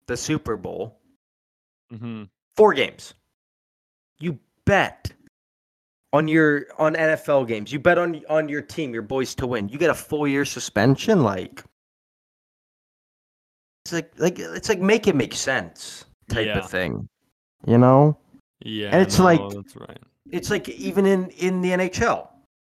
the 0.07 0.17
Super 0.17 0.57
Bowl 0.57 1.01
hmm 1.91 2.25
four 2.57 2.75
games. 2.75 3.15
You 4.19 4.39
bet 4.65 5.13
on 6.17 6.29
your 6.29 6.67
on 6.79 6.95
NFL 6.95 7.47
games. 7.47 7.73
You 7.73 7.79
bet 7.79 7.99
on 7.99 8.23
on 8.29 8.49
your 8.49 8.63
team, 8.63 8.93
your 8.93 9.03
boys 9.03 9.35
to 9.37 9.47
win. 9.47 9.69
You 9.69 9.79
get 9.79 9.91
a 9.91 9.95
full 9.95 10.27
year 10.27 10.45
suspension. 10.45 11.23
Like 11.23 11.63
it's 13.85 13.93
like 13.93 14.13
like 14.19 14.39
it's 14.39 14.69
like 14.69 14.81
make 14.81 15.07
it 15.07 15.15
make 15.17 15.35
sense 15.35 16.05
type 16.29 16.47
Yeah. 16.47 16.59
of 16.59 16.71
thing. 16.71 17.09
You 17.67 17.79
know. 17.79 18.19
Yeah, 18.65 18.89
And 18.93 19.03
it's 19.03 19.19
no, 19.19 19.25
like- 19.25 19.41
that's 19.55 19.77
right. 19.77 19.99
it's 20.33 20.51
like 20.51 20.69
even 20.71 21.05
in 21.07 21.29
in 21.31 21.61
the 21.61 21.71
NHL, 21.73 22.29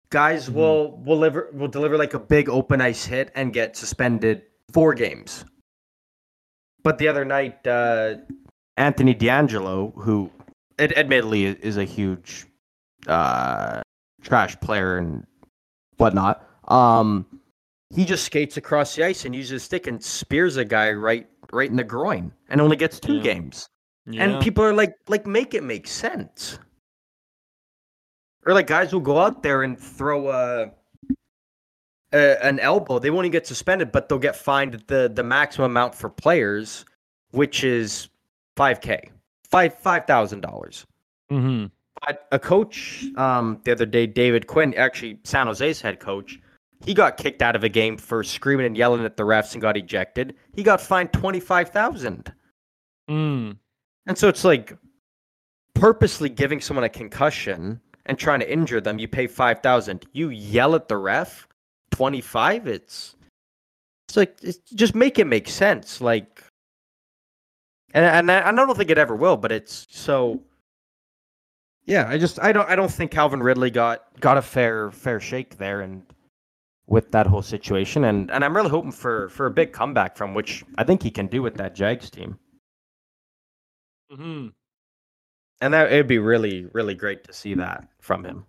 guys 0.10 0.48
Mhm. 0.50 0.54
will 0.54 0.98
will 1.04 1.16
deliver 1.16 1.50
will 1.54 1.68
deliver 1.68 1.98
like 1.98 2.14
a 2.14 2.20
big 2.20 2.48
open 2.50 2.82
ice 2.82 3.04
hit 3.06 3.32
and 3.36 3.52
get 3.54 3.76
suspended 3.76 4.44
four 4.74 4.94
games. 4.94 5.44
But 6.84 6.98
the 6.98 7.08
other 7.08 7.26
night, 7.26 7.66
uh, 7.68 8.16
Anthony 8.78 9.14
DeAngelo, 9.14 9.94
who 10.04 10.32
admittedly 10.80 11.46
is 11.46 11.78
a 11.78 11.84
huge 11.84 12.46
uh, 13.08 13.82
trash 14.22 14.60
player 14.60 14.98
and 14.98 15.26
whatnot, 15.98 16.48
um, 16.68 17.26
he 17.94 18.06
just 18.06 18.24
skates 18.26 18.58
across 18.58 18.96
the 18.96 19.04
ice 19.04 19.26
and 19.26 19.36
uses 19.36 19.52
his 19.52 19.64
stick 19.64 19.88
and 19.88 20.02
spears 20.04 20.58
a 20.58 20.66
guy 20.66 20.92
right 20.92 21.28
right 21.52 21.70
in 21.70 21.76
the 21.76 21.84
groin 21.84 22.32
and 22.50 22.62
only 22.62 22.76
gets 22.78 23.00
two 23.00 23.16
Yeah. 23.18 23.24
games. 23.24 23.68
Yeah. 24.06 24.24
And 24.24 24.42
people 24.42 24.64
are 24.64 24.74
like, 24.74 24.96
like, 25.08 25.28
make 25.28 25.54
it 25.54 25.64
make 25.64 25.88
sense. 25.88 26.58
Or 28.46 28.54
like 28.54 28.68
guys 28.68 28.92
will 28.94 29.02
go 29.02 29.20
out 29.20 29.44
there 29.44 29.62
and 29.64 29.78
throw 29.78 30.30
a, 30.30 30.72
a 32.14 32.46
an 32.46 32.60
elbow. 32.60 32.98
They 33.00 33.12
won't 33.12 33.26
even 33.26 33.32
get 33.32 33.46
suspended, 33.46 33.92
but 33.92 34.10
they'll 34.10 34.18
get 34.20 34.36
fined 34.36 34.84
the 34.88 35.12
the 35.14 35.24
maximum 35.24 35.72
amount 35.72 35.94
for 35.94 36.10
players, 36.10 36.86
which 37.32 37.64
is 37.64 38.10
five 38.58 38.82
k, 38.82 39.12
five 39.50 39.78
five 39.78 40.06
thousand 40.08 40.42
dollars. 40.42 40.86
hmm 41.30 41.66
But 41.66 41.72
a 42.32 42.40
coach, 42.40 43.06
um, 43.16 43.60
the 43.64 43.72
other 43.72 43.86
day, 43.86 44.08
David 44.08 44.48
Quinn, 44.48 44.74
actually 44.76 45.20
San 45.24 45.48
Jose's 45.48 45.82
head 45.82 46.00
coach, 46.00 46.40
he 46.84 46.94
got 46.94 47.18
kicked 47.18 47.42
out 47.42 47.56
of 47.56 47.64
a 47.64 47.70
game 47.70 47.98
for 47.98 48.24
screaming 48.24 48.66
and 48.66 48.76
yelling 48.76 49.06
at 49.06 49.18
the 49.18 49.24
refs 49.24 49.54
and 49.54 49.62
got 49.62 49.78
ejected. 49.78 50.36
He 50.56 50.64
got 50.64 50.82
fined 50.82 51.14
twenty 51.14 51.40
five 51.40 51.70
thousand. 51.70 52.34
Mm. 53.10 53.58
And 54.08 54.18
so 54.18 54.28
it's 54.28 54.44
like 54.44 54.78
purposely 55.76 56.30
giving 56.30 56.60
someone 56.60 56.84
a 56.84 56.90
concussion 56.90 57.80
and 58.06 58.18
trying 58.18 58.40
to 58.40 58.52
injure 58.52 58.82
them, 58.82 58.98
you 58.98 59.08
pay 59.08 59.28
5000. 59.28 60.06
You 60.12 60.30
yell 60.30 60.74
at 60.76 60.88
the 60.88 60.98
ref, 60.98 61.48
25 61.92 62.68
it's 62.68 63.16
it's 64.08 64.18
like 64.18 64.38
it's, 64.42 64.58
just 64.74 64.96
make 64.96 65.20
it 65.20 65.28
make 65.28 65.48
sense 65.48 66.02
like 66.02 66.44
and 67.94 68.06
and 68.06 68.32
I, 68.32 68.50
I 68.50 68.52
don't 68.52 68.76
think 68.78 68.90
it 68.90 68.98
ever 68.98 69.16
will, 69.16 69.38
but 69.38 69.52
it's 69.52 69.86
so 69.90 70.42
yeah, 71.86 72.06
I 72.08 72.18
just 72.18 72.40
I 72.42 72.52
don't 72.52 72.70
I 72.70 72.76
don't 72.76 72.92
think 72.92 73.12
Calvin 73.12 73.42
Ridley 73.42 73.72
got 73.72 74.06
got 74.20 74.38
a 74.38 74.42
fair 74.42 74.92
fair 74.92 75.20
shake 75.20 75.58
there 75.58 75.82
and 75.82 76.04
with 76.88 77.12
that 77.12 77.28
whole 77.28 77.42
situation 77.42 78.06
and 78.06 78.32
and 78.32 78.46
I'm 78.46 78.56
really 78.56 78.70
hoping 78.70 78.92
for 78.92 79.30
for 79.30 79.46
a 79.48 79.52
big 79.52 79.74
comeback 79.74 80.18
from 80.18 80.34
which 80.34 80.64
I 80.78 80.84
think 80.84 81.04
he 81.04 81.12
can 81.12 81.28
do 81.28 81.42
with 81.42 81.56
that 81.56 81.76
Jags 81.76 82.10
team. 82.10 82.38
Mhm. 84.12 84.54
And 85.62 85.74
that 85.74 85.92
it'd 85.92 86.08
be 86.08 86.20
really 86.20 86.66
really 86.74 86.96
great 86.96 87.24
to 87.26 87.34
see 87.34 87.54
that 87.56 87.88
from 88.00 88.24
him. 88.26 88.46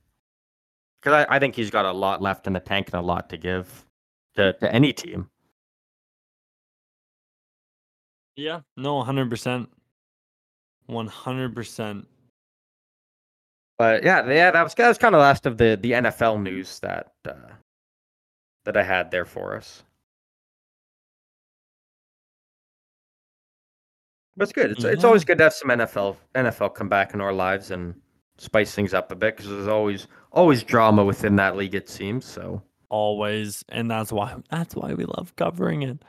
Cuz 1.03 1.13
I, 1.13 1.27
I 1.29 1.39
think 1.39 1.55
he's 1.55 1.71
got 1.71 1.85
a 1.85 1.93
lot 1.93 2.23
left 2.23 2.47
in 2.47 2.53
the 2.55 2.61
tank 2.61 2.89
and 2.89 2.95
a 3.03 3.07
lot 3.07 3.29
to 3.31 3.37
give 3.37 3.87
to 4.37 4.53
to 4.55 4.73
any 4.73 4.93
team. 4.93 5.31
Yeah, 8.37 8.61
no 8.77 8.97
100%. 8.99 9.69
100%. 10.89 12.07
But 13.83 14.05
yeah, 14.05 14.25
yeah, 14.31 14.53
that 14.53 14.63
was 14.63 14.75
that 14.75 14.87
was 14.87 14.97
kind 14.97 15.13
of 15.13 15.21
last 15.21 15.45
of 15.45 15.59
the 15.59 15.77
the 15.83 15.91
NFL 15.91 16.41
news 16.41 16.79
that 16.79 17.15
uh, 17.29 17.51
that 18.65 18.77
I 18.77 18.83
had 18.85 19.11
there 19.11 19.25
for 19.25 19.57
us. 19.57 19.83
But 24.37 24.45
it's 24.45 24.53
good. 24.53 24.71
It's 24.71 24.85
it's 24.85 25.03
always 25.03 25.25
good 25.25 25.39
to 25.39 25.45
have 25.45 25.53
some 25.53 25.71
NFL 25.71 26.17
NFL 26.37 26.77
come 26.77 26.89
back 26.89 27.13
in 27.13 27.21
our 27.21 27.33
lives 27.33 27.73
and 27.73 27.93
spice 28.39 28.73
things 28.73 28.95
up 28.95 29.11
a 29.11 29.17
bit 29.17 29.37
because 29.37 29.51
there's 29.51 29.67
always 29.67 30.07
always 30.31 30.63
drama 30.63 31.05
within 31.05 31.35
that 31.35 31.57
league. 31.57 31.75
It 31.75 31.89
seems 31.89 32.25
so 32.25 32.63
Always, 32.89 33.65
and 33.71 33.91
that's 33.91 34.13
why 34.13 34.37
that's 34.49 34.77
why 34.77 34.95
we 34.95 35.07
love 35.07 35.35
covering 35.35 35.83
it. 35.83 36.05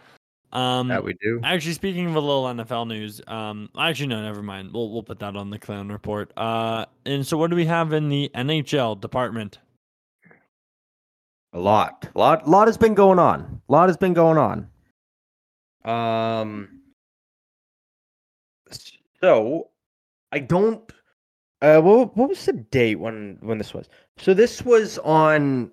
Um, 0.54 0.88
that 0.90 1.04
we 1.04 1.16
do. 1.16 1.42
Actually, 1.44 1.74
speaking 1.74 2.06
of 2.06 2.16
a 2.16 2.20
little 2.20 2.44
NFL 2.44 2.88
news, 2.88 3.20
um, 3.28 3.70
actually 3.78 4.08
no, 4.08 4.22
never 4.22 4.44
mind. 4.44 4.72
We'll 4.72 4.92
we'll 4.92 5.04
put 5.04 5.20
that 5.20 5.36
on 5.36 5.50
the 5.50 5.58
clown 5.58 5.90
report. 5.90 6.32
Uh, 6.38 6.86
and 7.06 7.26
so 7.26 7.38
what 7.38 7.50
do 7.50 7.56
we 7.56 7.66
have 7.66 7.92
in 7.92 8.10
the 8.10 8.30
NHL 8.36 9.02
department? 9.02 9.58
A 11.54 11.60
lot. 11.60 12.08
A 12.16 12.20
lot 12.20 12.48
a 12.48 12.50
lot 12.50 12.68
has 12.68 12.78
been 12.78 12.94
going 12.94 13.20
on. 13.20 13.62
A 13.68 13.72
lot 13.72 13.90
has 13.90 13.98
been 13.98 14.14
going 14.14 14.38
on. 14.38 14.68
Um 15.86 16.82
so 19.22 19.70
I 20.32 20.40
don't 20.40 20.92
uh 21.62 21.82
what 21.82 22.16
what 22.16 22.30
was 22.30 22.46
the 22.46 22.54
date 22.54 22.96
when 22.96 23.38
when 23.42 23.58
this 23.58 23.74
was? 23.74 23.90
So 24.18 24.34
this 24.34 24.64
was 24.64 24.98
on 25.00 25.72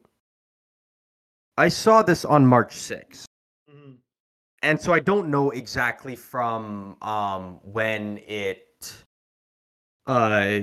I 1.57 1.69
saw 1.69 2.03
this 2.03 2.25
on 2.25 2.47
March 2.47 2.75
6th. 2.75 3.25
And 4.63 4.81
so 4.81 4.93
I 4.93 5.01
don't 5.01 5.29
know 5.31 5.51
exactly 5.51 6.17
from 6.17 6.97
um 7.03 7.61
when 7.63 8.19
it 8.27 8.67
uh 10.07 10.61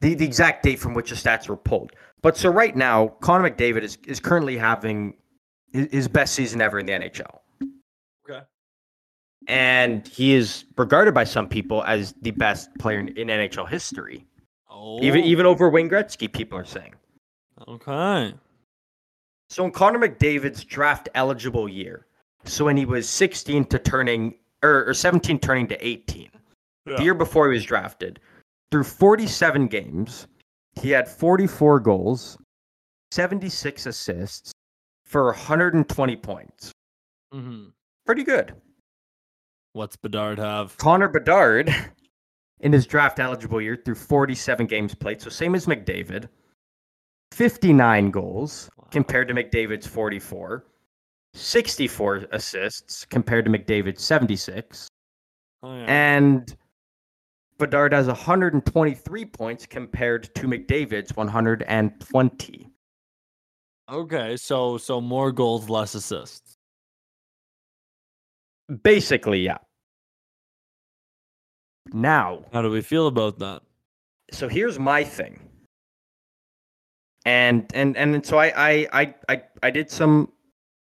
the, 0.00 0.14
the 0.14 0.24
exact 0.24 0.62
date 0.62 0.78
from 0.78 0.94
which 0.94 1.10
the 1.10 1.16
stats 1.16 1.48
were 1.48 1.56
pulled. 1.56 1.92
But 2.22 2.36
so 2.36 2.48
right 2.50 2.74
now, 2.76 3.08
Connor 3.20 3.50
McDavid 3.50 3.82
is, 3.82 3.98
is 4.06 4.20
currently 4.20 4.56
having 4.56 5.14
his, 5.72 6.08
best 6.08 6.34
season 6.34 6.60
ever 6.60 6.78
in 6.78 6.86
the 6.86 6.92
NHL. 6.92 7.38
Okay. 8.28 8.44
and 9.46 10.06
he 10.08 10.34
is 10.34 10.64
regarded 10.76 11.14
by 11.14 11.24
some 11.24 11.48
people 11.48 11.82
as 11.84 12.14
the 12.22 12.30
best 12.32 12.68
player 12.78 13.00
in, 13.00 13.08
in 13.16 13.28
NHL 13.28 13.68
history. 13.68 14.26
Oh, 14.70 15.02
Even 15.02 15.24
even 15.24 15.46
over 15.46 15.68
Wayne 15.70 15.88
Gretzky, 15.88 16.32
people 16.32 16.58
are 16.58 16.64
saying. 16.64 16.94
okay. 17.66 18.34
So 19.50 19.64
in 19.64 19.70
Connor 19.72 19.98
McDavid's 19.98 20.62
draft 20.62 21.08
eligible 21.14 21.68
year, 21.68 22.06
so 22.48 22.64
when 22.64 22.76
he 22.76 22.84
was 22.84 23.08
16 23.08 23.64
to 23.66 23.78
turning 23.78 24.34
or, 24.62 24.88
or 24.88 24.94
17 24.94 25.38
turning 25.38 25.66
to 25.68 25.86
18, 25.86 26.28
the 26.86 27.02
year 27.02 27.14
before 27.14 27.48
he 27.48 27.54
was 27.54 27.64
drafted, 27.64 28.20
through 28.70 28.84
47 28.84 29.66
games, 29.68 30.26
he 30.80 30.90
had 30.90 31.08
44 31.08 31.80
goals, 31.80 32.38
76 33.10 33.86
assists 33.86 34.52
for 35.04 35.26
120 35.26 36.16
points. 36.16 36.72
hmm 37.32 37.66
Pretty 38.06 38.24
good. 38.24 38.54
What's 39.74 39.96
Bedard 39.96 40.38
have? 40.38 40.76
Connor 40.78 41.08
Bedard, 41.08 41.74
in 42.60 42.72
his 42.72 42.86
draft 42.86 43.20
eligible 43.20 43.60
year, 43.60 43.76
through 43.84 43.94
47 43.96 44.66
games 44.66 44.94
played, 44.94 45.20
so 45.20 45.28
same 45.30 45.54
as 45.54 45.66
McDavid, 45.66 46.28
59 47.32 48.10
goals 48.10 48.68
Wow. 48.78 48.88
compared 48.90 49.28
to 49.28 49.34
McDavid's 49.34 49.86
44, 49.86 50.64
64 51.34 52.26
assists 52.32 53.04
compared 53.04 53.44
to 53.44 53.50
McDavid's 53.50 54.02
76, 54.02 54.88
Oh, 55.62 55.74
yeah. 55.76 55.84
and 55.88 56.56
Bedard 57.58 57.92
has 57.92 58.06
123 58.06 59.24
points 59.24 59.66
compared 59.66 60.32
to 60.36 60.46
McDavid's 60.46 61.16
120. 61.16 62.70
okay, 63.90 64.36
so 64.36 64.76
so 64.78 65.00
more 65.00 65.32
goals, 65.32 65.68
less 65.68 65.94
assists. 65.94 66.54
Basically, 68.82 69.40
yeah. 69.40 69.58
Now, 71.92 72.44
How 72.52 72.62
do 72.62 72.70
we 72.70 72.82
feel 72.82 73.06
about 73.06 73.38
that? 73.38 73.62
so 74.30 74.46
here's 74.46 74.78
my 74.78 75.02
thing. 75.02 75.40
And 77.24 77.70
and 77.74 77.96
and 77.96 78.24
so 78.24 78.38
I 78.38 78.52
I 78.56 78.88
I 78.92 79.14
I, 79.28 79.42
I 79.62 79.70
did 79.70 79.90
some 79.90 80.30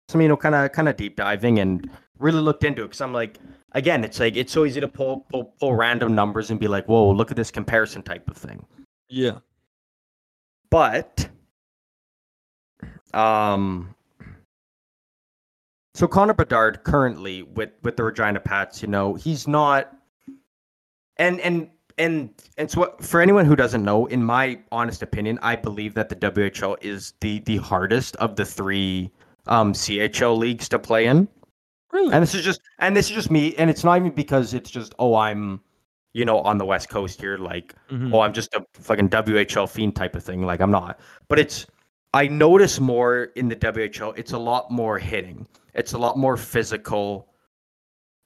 some 0.09 0.21
you 0.21 0.27
know 0.27 0.37
kind 0.37 0.55
of 0.55 0.71
kind 0.71 0.87
of 0.89 0.95
deep 0.95 1.15
diving 1.15 1.59
and 1.59 1.89
really 2.19 2.39
looked 2.39 2.63
into 2.63 2.83
it 2.83 2.85
because 2.85 3.01
I'm 3.01 3.13
like 3.13 3.39
again 3.73 4.03
it's 4.03 4.19
like 4.19 4.35
it's 4.35 4.53
so 4.53 4.65
easy 4.65 4.79
to 4.79 4.87
pull, 4.87 5.25
pull 5.31 5.45
pull 5.59 5.75
random 5.75 6.15
numbers 6.15 6.51
and 6.51 6.59
be 6.59 6.67
like 6.67 6.87
whoa 6.87 7.09
look 7.11 7.31
at 7.31 7.37
this 7.37 7.51
comparison 7.51 8.03
type 8.03 8.29
of 8.29 8.37
thing. 8.37 8.65
Yeah. 9.09 9.39
But 10.69 11.29
um 13.13 13.95
so 15.93 16.07
Connor 16.07 16.33
Bedard 16.33 16.83
currently 16.83 17.43
with 17.43 17.71
with 17.83 17.95
the 17.95 18.03
Regina 18.03 18.39
Pats, 18.39 18.81
you 18.81 18.87
know, 18.87 19.13
he's 19.13 19.47
not 19.47 19.95
and 21.17 21.39
and 21.39 21.69
and 21.97 22.29
and 22.57 22.69
so 22.69 22.81
what, 22.81 23.03
for 23.03 23.21
anyone 23.21 23.45
who 23.45 23.55
doesn't 23.55 23.83
know, 23.83 24.05
in 24.07 24.23
my 24.23 24.59
honest 24.71 25.01
opinion, 25.01 25.39
I 25.41 25.55
believe 25.55 25.93
that 25.93 26.09
the 26.09 26.15
WHL 26.15 26.75
is 26.81 27.13
the 27.21 27.39
the 27.39 27.57
hardest 27.57 28.15
of 28.17 28.35
the 28.35 28.45
three 28.45 29.09
um 29.47 29.73
CHL 29.73 30.37
leagues 30.37 30.67
to 30.69 30.79
play 30.79 31.05
in. 31.07 31.27
Really? 31.91 32.13
And 32.13 32.21
this 32.21 32.33
is 32.35 32.43
just 32.43 32.61
and 32.79 32.95
this 32.95 33.09
is 33.09 33.15
just 33.15 33.31
me 33.31 33.55
and 33.55 33.69
it's 33.69 33.83
not 33.83 33.97
even 33.97 34.11
because 34.11 34.53
it's 34.53 34.69
just 34.69 34.93
oh 34.99 35.15
I'm 35.15 35.61
you 36.13 36.25
know 36.25 36.39
on 36.41 36.57
the 36.57 36.65
west 36.65 36.89
coast 36.89 37.19
here 37.21 37.37
like 37.37 37.73
Mhm. 37.89 38.13
oh, 38.13 38.21
I'm 38.21 38.33
just 38.33 38.53
a 38.53 38.65
fucking 38.73 39.09
WHL 39.09 39.69
fiend 39.69 39.95
type 39.95 40.15
of 40.15 40.23
thing. 40.23 40.41
Like 40.43 40.61
I'm 40.61 40.71
not. 40.71 40.99
But 41.27 41.39
it's 41.39 41.65
I 42.13 42.27
notice 42.27 42.79
more 42.79 43.25
in 43.35 43.49
the 43.49 43.55
WHL, 43.57 44.17
it's 44.17 44.31
a 44.31 44.37
lot 44.37 44.71
more 44.71 44.97
hitting. 44.97 45.45
It's 45.73 45.91
a 45.93 45.97
lot 45.97 46.17
more 46.17 46.37
physical. 46.37 47.27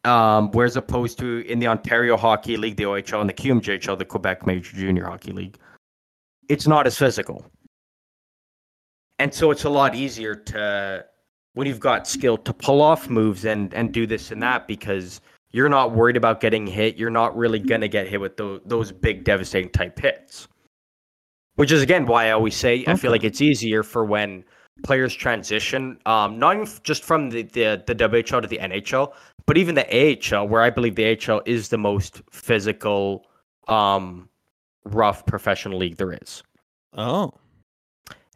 Um, 0.05 0.51
whereas 0.51 0.77
opposed 0.77 1.19
to 1.19 1.39
in 1.51 1.59
the 1.59 1.67
Ontario 1.67 2.15
Hockey 2.15 2.55
League, 2.55 2.77
the 2.77 2.83
OHL, 2.83 3.19
and 3.19 3.29
the 3.29 3.33
QMJHL, 3.33 3.97
the 3.97 4.05
Quebec 4.05 4.45
Major 4.47 4.77
Junior 4.77 5.05
Hockey 5.05 5.33
League, 5.33 5.57
it's 6.47 6.67
not 6.67 6.87
as 6.87 6.97
physical. 6.97 7.45
And 9.19 9.33
so 9.33 9.51
it's 9.51 9.65
a 9.65 9.69
lot 9.69 9.95
easier 9.95 10.33
to 10.35 11.05
when 11.53 11.67
you've 11.67 11.79
got 11.79 12.07
skill 12.07 12.37
to 12.37 12.53
pull 12.53 12.81
off 12.81 13.09
moves 13.09 13.45
and 13.45 13.73
and 13.73 13.91
do 13.93 14.07
this 14.07 14.31
and 14.31 14.41
that 14.41 14.67
because 14.67 15.21
you're 15.51 15.69
not 15.69 15.93
worried 15.93 16.17
about 16.17 16.39
getting 16.39 16.65
hit. 16.65 16.97
You're 16.97 17.09
not 17.09 17.35
really 17.35 17.59
gonna 17.59 17.87
get 17.87 18.07
hit 18.07 18.21
with 18.21 18.37
those 18.37 18.61
those 18.65 18.91
big 18.91 19.23
devastating 19.23 19.69
type 19.69 19.99
hits. 19.99 20.47
Which 21.55 21.71
is 21.71 21.81
again 21.81 22.05
why 22.05 22.27
I 22.27 22.31
always 22.31 22.55
say 22.55 22.85
I 22.87 22.95
feel 22.95 23.11
like 23.11 23.25
it's 23.25 23.41
easier 23.41 23.83
for 23.83 24.05
when 24.05 24.45
players 24.83 25.13
transition, 25.13 25.99
um, 26.05 26.39
not 26.39 26.55
even 26.55 26.67
just 26.83 27.03
from 27.03 27.29
the, 27.29 27.43
the 27.43 27.83
the 27.85 27.95
WHL 27.95 28.41
to 28.41 28.47
the 28.47 28.59
NHL, 28.59 29.13
but 29.45 29.57
even 29.57 29.75
the 29.75 29.85
AHL, 30.33 30.47
where 30.47 30.61
I 30.61 30.69
believe 30.69 30.95
the 30.95 31.17
AHL 31.17 31.41
is 31.45 31.69
the 31.69 31.77
most 31.77 32.21
physical, 32.31 33.25
um, 33.67 34.29
rough 34.85 35.25
professional 35.25 35.77
league 35.77 35.97
there 35.97 36.13
is. 36.13 36.43
Oh. 36.93 37.33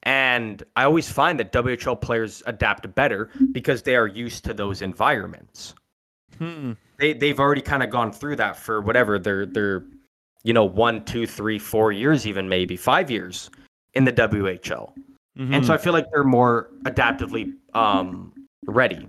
And 0.04 0.62
I 0.76 0.84
always 0.84 1.10
find 1.10 1.40
that 1.40 1.52
WHL 1.52 2.00
players 2.00 2.44
adapt 2.46 2.94
better 2.94 3.30
because 3.54 3.84
they 3.84 3.96
are 3.96 4.08
used 4.08 4.44
to 4.46 4.54
those 4.54 4.82
environments. 4.82 5.74
Hmm. 6.38 6.74
They 7.00 7.14
they've 7.14 7.40
already 7.40 7.62
kind 7.62 7.84
of 7.84 7.90
gone 7.90 8.12
through 8.12 8.36
that 8.38 8.58
for 8.58 8.82
whatever 8.82 9.18
their 9.18 9.46
their 9.46 9.86
you 10.44 10.54
know 10.54 10.66
one, 10.66 11.06
two, 11.06 11.26
three, 11.26 11.58
four 11.58 11.92
years, 11.92 12.28
even 12.28 12.50
maybe 12.50 12.76
five 12.76 13.10
years 13.10 13.50
in 13.94 14.04
the 14.04 14.12
WHL. 14.12 14.92
And 15.36 15.66
so 15.66 15.74
I 15.74 15.78
feel 15.78 15.94
like 15.94 16.06
they're 16.12 16.24
more 16.24 16.70
adaptively 16.84 17.54
um, 17.74 18.34
ready. 18.68 19.08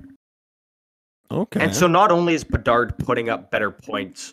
okay. 1.31 1.61
And 1.61 1.75
so 1.75 1.87
not 1.87 2.11
only 2.11 2.33
is 2.33 2.45
Bedard 2.45 2.97
putting 2.99 3.29
up 3.29 3.51
better 3.51 3.71
points 3.71 4.33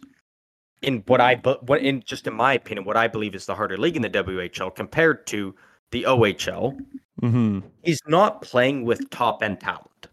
in 0.81 1.03
what 1.07 1.19
I 1.19 1.35
but 1.35 1.63
what 1.67 1.81
in 1.81 2.01
just 2.05 2.27
in 2.27 2.33
my 2.33 2.53
opinion, 2.53 2.85
what 2.85 2.97
I 2.97 3.07
believe 3.07 3.35
is 3.35 3.45
the 3.45 3.55
harder 3.55 3.77
league 3.77 3.95
in 3.95 4.01
the 4.01 4.09
WHL 4.09 4.73
compared 4.73 5.27
to 5.27 5.53
the 5.91 6.03
OHL, 6.03 6.77
hmm 7.19 7.59
he's 7.83 7.99
not 8.07 8.41
playing 8.41 8.83
with 8.85 9.09
top 9.09 9.43
end 9.43 9.59
talent. 9.59 10.07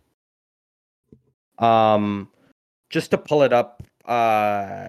Um, 1.58 2.28
just 2.90 3.10
to 3.10 3.18
pull 3.18 3.42
it 3.42 3.52
up, 3.52 3.82
uh, 4.04 4.88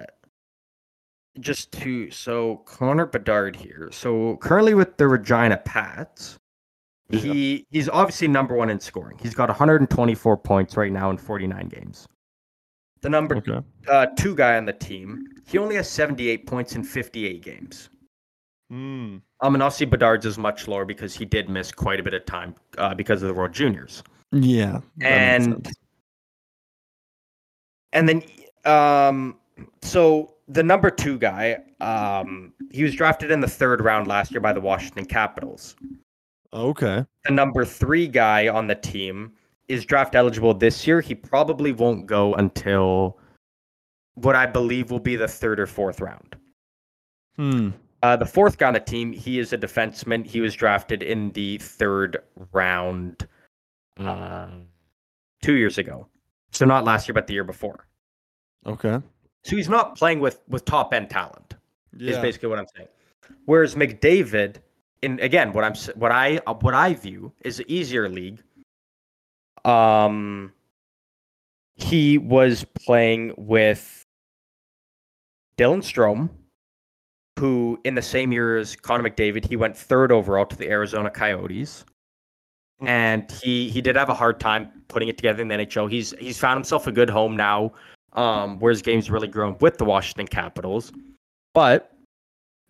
just 1.40 1.72
to 1.74 2.12
so 2.12 2.58
Connor 2.66 3.06
Bedard 3.06 3.56
here. 3.56 3.90
So 3.92 4.38
currently 4.38 4.74
with 4.74 4.98
the 4.98 5.08
Regina 5.08 5.58
Pats, 5.58 6.38
Yeah. 7.10 7.20
he 7.20 7.66
he's 7.72 7.90
obviously 7.90 8.28
number 8.28 8.56
one 8.56 8.70
in 8.70 8.80
scoring. 8.80 9.18
He's 9.22 9.34
got 9.34 9.50
124 9.50 10.38
points 10.38 10.78
right 10.78 10.92
now 10.92 11.10
in 11.10 11.18
49 11.18 11.68
games. 11.70 12.08
The 13.02 13.10
number 13.10 13.38
Okay. 13.38 13.62
uh, 13.88 14.08
two 14.18 14.36
guy 14.36 14.58
on 14.58 14.66
the 14.66 14.74
team, 14.74 15.26
he 15.48 15.58
only 15.58 15.76
has 15.76 15.90
78 15.90 16.46
points 16.46 16.76
in 16.76 16.84
58 16.84 17.42
games. 17.42 17.90
Hmm. 18.70 19.18
Um, 19.42 19.56
and 19.56 19.64
obviously 19.64 19.88
Bedard's 19.88 20.26
is 20.26 20.38
much 20.38 20.68
lower 20.68 20.86
because 20.86 21.16
he 21.16 21.26
did 21.26 21.50
miss 21.50 21.72
quite 21.72 22.00
a 22.00 22.04
bit 22.04 22.14
of 22.14 22.26
time 22.26 22.56
uh, 22.78 22.94
because 22.94 23.22
of 23.24 23.28
the 23.28 23.34
World 23.34 23.54
Juniors. 23.54 24.04
Yeah. 24.32 24.82
And 25.02 25.68
and 27.94 28.08
then 28.08 28.24
um 28.66 29.38
so 29.82 30.34
the 30.48 30.64
number 30.64 30.90
two 30.90 31.18
guy 31.18 31.58
um 31.82 32.54
he 32.72 32.84
was 32.84 32.96
drafted 32.96 33.32
in 33.32 33.40
the 33.40 33.48
third 33.48 33.82
round 33.82 34.08
last 34.08 34.32
year 34.32 34.42
by 34.42 34.54
the 34.54 34.62
washington 34.62 35.06
capitals 35.06 35.76
okay. 36.54 37.06
the 37.26 37.32
number 37.32 37.64
three 37.64 38.08
guy 38.08 38.48
on 38.48 38.68
the 38.68 38.76
team 38.76 39.32
is 39.68 39.86
draft 39.86 40.16
eligible 40.16 40.54
this 40.54 40.86
year 40.86 41.02
he 41.02 41.16
probably 41.16 41.72
won't 41.72 42.06
go 42.06 42.34
until 42.36 43.18
what 44.16 44.36
i 44.36 44.46
believe 44.46 44.92
will 44.92 45.00
be 45.00 45.16
the 45.16 45.28
third 45.28 45.60
or 45.60 45.68
fourth 45.68 46.02
round 46.02 46.36
Hmm. 47.36 47.70
Uh, 48.02 48.16
the 48.16 48.26
fourth 48.26 48.58
guy 48.58 48.68
on 48.68 48.74
the 48.74 48.80
team 48.80 49.12
he 49.12 49.40
is 49.40 49.52
a 49.54 49.58
defenseman 49.58 50.26
he 50.26 50.40
was 50.40 50.56
drafted 50.56 51.04
in 51.04 51.32
the 51.32 51.58
third 51.58 52.18
round 52.54 53.28
uh, 54.00 54.48
two 55.42 55.56
years 55.56 55.78
ago 55.78 56.08
so 56.52 56.66
not 56.66 56.86
last 56.86 57.08
year 57.08 57.14
but 57.14 57.28
the 57.28 57.34
year 57.34 57.44
before 57.44 57.86
Okay. 58.66 59.00
so 59.44 59.56
he's 59.56 59.68
not 59.70 59.98
playing 59.98 60.20
with 60.22 60.40
with 60.48 60.64
top 60.66 60.94
end 60.94 61.10
talent 61.10 61.56
Yeah. 61.98 62.12
is 62.12 62.18
basically 62.20 62.50
what 62.50 62.60
I'm 62.60 62.68
saying. 62.76 62.88
Whereas 63.46 63.76
McDavid, 63.76 64.58
in 65.02 65.20
again, 65.20 65.52
what 65.54 65.64
I'm 65.64 65.76
what 65.96 66.12
I 66.12 66.38
what 66.62 66.74
I 66.74 66.94
view 66.94 67.32
is 67.42 67.60
an 67.60 67.66
easier 67.68 68.08
league. 68.10 68.42
Um, 69.66 70.54
he 71.76 72.18
was 72.18 72.66
playing 72.86 73.34
with 73.38 74.06
Dylan 75.58 75.82
Strome, 75.84 76.30
who 77.40 77.80
in 77.86 77.96
the 77.96 78.02
same 78.02 78.32
year 78.34 78.58
as 78.58 78.76
Connor 78.76 79.10
McDavid, 79.10 79.48
he 79.48 79.56
went 79.56 79.76
third 79.76 80.12
overall 80.12 80.46
to 80.46 80.58
the 80.58 80.70
Arizona 80.70 81.10
Coyotes. 81.10 81.86
Mm. 82.82 82.88
And 82.88 83.32
he 83.32 83.70
he 83.70 83.82
did 83.82 83.96
have 83.96 84.10
a 84.10 84.14
hard 84.14 84.40
time 84.40 84.72
putting 84.90 85.08
it 85.08 85.18
together 85.18 85.42
in 85.42 85.48
the 85.48 85.56
NHL. 85.56 85.90
He's 85.90 86.14
he's 86.20 86.38
found 86.38 86.58
himself 86.58 86.86
a 86.88 86.92
good 86.92 87.10
home 87.10 87.38
now, 87.38 87.72
um, 88.14 88.60
where 88.60 88.72
his 88.72 88.82
game's 88.82 89.10
really 89.10 89.28
grown 89.28 89.58
with 89.62 89.78
the 89.78 89.86
Washington 89.86 90.28
Capitals. 90.28 90.92
But 91.54 91.94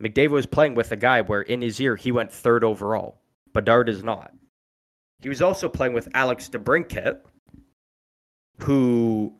McDavid 0.02 0.30
was 0.30 0.46
playing 0.46 0.76
with 0.76 0.92
a 0.92 0.96
guy 0.96 1.22
where 1.22 1.42
in 1.42 1.62
his 1.62 1.80
year 1.80 1.96
he 1.96 2.12
went 2.12 2.32
third 2.32 2.64
overall. 2.64 3.20
Bedard 3.54 3.90
is 3.90 4.04
not. 4.04 4.32
He 5.22 5.30
was 5.30 5.42
also 5.42 5.68
playing 5.68 5.94
with 5.94 6.08
Alex 6.14 6.48
DeBrincat, 6.48 7.20
who 8.60 9.34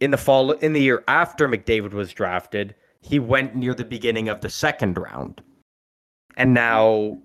in 0.00 0.10
the 0.10 0.16
fall 0.16 0.50
in 0.52 0.72
the 0.72 0.82
year 0.82 1.04
after 1.08 1.48
McDavid 1.48 1.92
was 1.92 2.12
drafted, 2.12 2.74
he 3.04 3.18
went 3.18 3.54
near 3.54 3.74
the 3.74 3.84
beginning 3.84 4.28
of 4.28 4.40
the 4.40 4.48
second 4.48 4.96
round. 4.96 5.42
And 6.36 6.54
now 6.54 7.18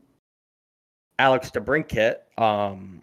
Alex 1.17 1.49
DeBrincat 1.51 2.17
um, 2.37 3.01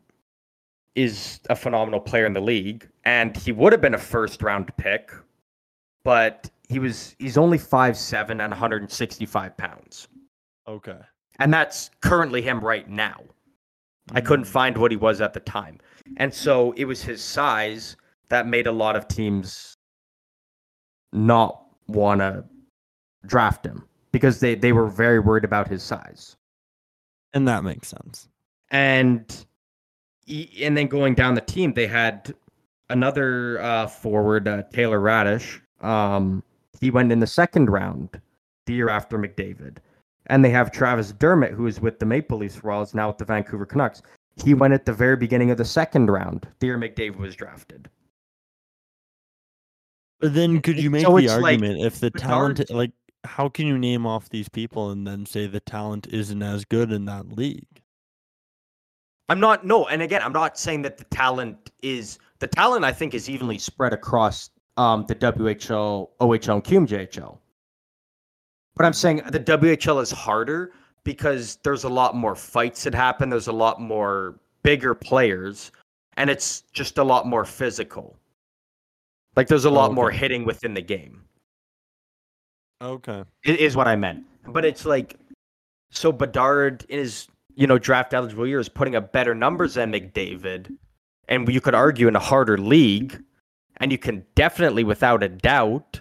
is 0.94 1.40
a 1.48 1.56
phenomenal 1.56 2.00
player 2.00 2.26
in 2.26 2.34
the 2.34 2.40
league, 2.40 2.86
and 3.04 3.34
he 3.36 3.50
would 3.50 3.72
have 3.72 3.80
been 3.80 3.94
a 3.94 3.98
first 3.98 4.42
round 4.42 4.70
pick, 4.76 5.10
but 6.04 6.50
he 6.68 6.78
was 6.78 7.16
he's 7.18 7.38
only 7.38 7.58
five 7.58 7.96
seven 7.96 8.40
and 8.40 8.50
165 8.50 9.56
pounds. 9.56 10.08
Okay. 10.68 10.98
And 11.38 11.52
that's 11.52 11.90
currently 12.00 12.42
him 12.42 12.60
right 12.60 12.88
now. 12.88 13.22
I 14.12 14.20
couldn't 14.20 14.44
Mm. 14.44 14.50
find 14.50 14.78
what 14.78 14.90
he 14.90 14.96
was 14.96 15.20
at 15.20 15.32
the 15.32 15.40
time. 15.40 15.78
And 16.18 16.32
so 16.32 16.72
it 16.72 16.84
was 16.84 17.02
his 17.02 17.22
size 17.22 17.96
that 18.28 18.46
made 18.46 18.66
a 18.66 18.72
lot 18.72 18.96
of 18.96 19.08
teams 19.08 19.74
not 21.12 21.64
want 21.88 22.20
to 22.20 22.44
draft 23.26 23.64
him 23.64 23.84
because 24.12 24.40
they, 24.40 24.54
they 24.54 24.72
were 24.72 24.88
very 24.88 25.18
worried 25.20 25.44
about 25.44 25.68
his 25.68 25.82
size. 25.82 26.36
And 27.34 27.46
that 27.48 27.64
makes 27.64 27.88
sense. 27.88 28.28
And 28.70 29.46
and 30.28 30.76
then 30.76 30.88
going 30.88 31.14
down 31.14 31.34
the 31.34 31.40
team, 31.40 31.72
they 31.74 31.86
had 31.86 32.34
another 32.90 33.60
uh, 33.60 33.86
forward, 33.86 34.48
uh, 34.48 34.64
Taylor 34.72 35.00
Raddysh. 35.00 35.60
Um, 35.80 36.42
he 36.80 36.90
went 36.90 37.12
in 37.12 37.20
the 37.20 37.26
second 37.26 37.70
round 37.70 38.20
the 38.66 38.74
year 38.74 38.88
after 38.88 39.18
McDavid. 39.18 39.78
And 40.26 40.44
they 40.44 40.50
have 40.50 40.72
Travis 40.72 41.12
Dermott, 41.12 41.52
who 41.52 41.66
is 41.68 41.80
with 41.80 42.00
the 42.00 42.06
Maple 42.06 42.38
Leafs 42.38 42.56
for 42.56 42.68
while, 42.68 42.82
is 42.82 42.94
now 42.94 43.08
with 43.08 43.18
the 43.18 43.24
Vancouver 43.24 43.64
Canucks. 43.64 44.02
He 44.44 44.54
went 44.54 44.74
at 44.74 44.84
the 44.84 44.92
very 44.92 45.16
beginning 45.16 45.50
of 45.50 45.56
the 45.56 45.64
second 45.64 46.10
round 46.10 46.48
the 46.58 46.66
year 46.66 46.78
McDavid 46.78 47.16
was 47.16 47.36
drafted. 47.36 47.88
But 50.20 50.34
then 50.34 50.60
could 50.60 50.78
you 50.78 50.90
make 50.90 51.04
so 51.04 51.16
the 51.16 51.24
it's 51.24 51.36
like 51.36 51.60
argument 51.60 51.82
if 51.82 52.00
the 52.00 52.10
talent 52.10 52.68
like 52.70 52.90
how 53.26 53.48
can 53.48 53.66
you 53.66 53.76
name 53.78 54.06
off 54.06 54.28
these 54.28 54.48
people 54.48 54.90
and 54.90 55.06
then 55.06 55.26
say 55.26 55.46
the 55.46 55.60
talent 55.60 56.06
isn't 56.10 56.42
as 56.42 56.64
good 56.64 56.92
in 56.92 57.04
that 57.06 57.32
league? 57.32 57.82
I'm 59.28 59.40
not 59.40 59.66
no, 59.66 59.86
and 59.88 60.02
again, 60.02 60.22
I'm 60.22 60.32
not 60.32 60.56
saying 60.58 60.82
that 60.82 60.98
the 60.98 61.04
talent 61.04 61.70
is 61.82 62.18
the 62.38 62.46
talent. 62.46 62.84
I 62.84 62.92
think 62.92 63.12
is 63.12 63.28
evenly 63.28 63.58
spread 63.58 63.92
across 63.92 64.50
um, 64.76 65.04
the 65.08 65.14
WHL, 65.16 66.10
OHL, 66.20 66.54
and 66.54 66.64
QMJHL. 66.64 67.38
But 68.76 68.86
I'm 68.86 68.92
saying 68.92 69.22
the 69.30 69.40
WHL 69.40 70.00
is 70.02 70.10
harder 70.10 70.72
because 71.02 71.56
there's 71.64 71.84
a 71.84 71.88
lot 71.88 72.14
more 72.14 72.34
fights 72.36 72.84
that 72.84 72.94
happen. 72.94 73.28
There's 73.30 73.48
a 73.48 73.52
lot 73.52 73.80
more 73.80 74.38
bigger 74.62 74.94
players, 74.94 75.72
and 76.16 76.30
it's 76.30 76.60
just 76.72 76.98
a 76.98 77.04
lot 77.04 77.26
more 77.26 77.44
physical. 77.44 78.16
Like 79.34 79.48
there's 79.48 79.64
a 79.64 79.70
lot 79.70 79.92
more 79.92 80.08
Okay. 80.08 80.18
hitting 80.18 80.44
within 80.44 80.72
the 80.72 80.82
game. 80.82 81.22
Okay. 82.82 83.24
i- 83.46 83.50
Is 83.50 83.76
what 83.76 83.86
I 83.88 83.96
meant. 83.96 84.24
But 84.46 84.64
it's 84.64 84.84
like 84.84 85.16
so 85.90 86.12
Bedard 86.12 86.84
in 86.88 86.98
his 86.98 87.28
you 87.54 87.66
know 87.66 87.78
draft 87.78 88.12
eligible 88.14 88.46
year 88.46 88.60
is 88.60 88.68
putting 88.68 88.94
up 88.96 89.12
better 89.12 89.34
numbers 89.34 89.74
than 89.74 89.92
McDavid, 89.92 90.76
and 91.28 91.48
you 91.52 91.60
could 91.60 91.74
argue 91.74 92.06
in 92.08 92.14
a 92.16 92.20
harder 92.20 92.58
league, 92.58 93.22
and 93.78 93.90
you 93.90 93.98
can 93.98 94.24
definitely 94.34 94.84
without 94.84 95.22
a 95.22 95.28
doubt 95.28 96.00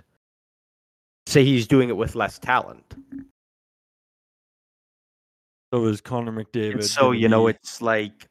say 1.27 1.43
he's 1.43 1.65
doing 1.67 1.89
it 1.89 1.97
with 1.97 2.13
less 2.15 2.37
talent. 2.37 2.93
So 5.73 5.85
is 5.85 6.01
Connor 6.01 6.31
McDavid. 6.31 6.73
And 6.73 6.83
so 6.85 7.11
you 7.11 7.27
know 7.29 7.45
be- 7.45 7.51
it's 7.51 7.81
like 7.81 8.27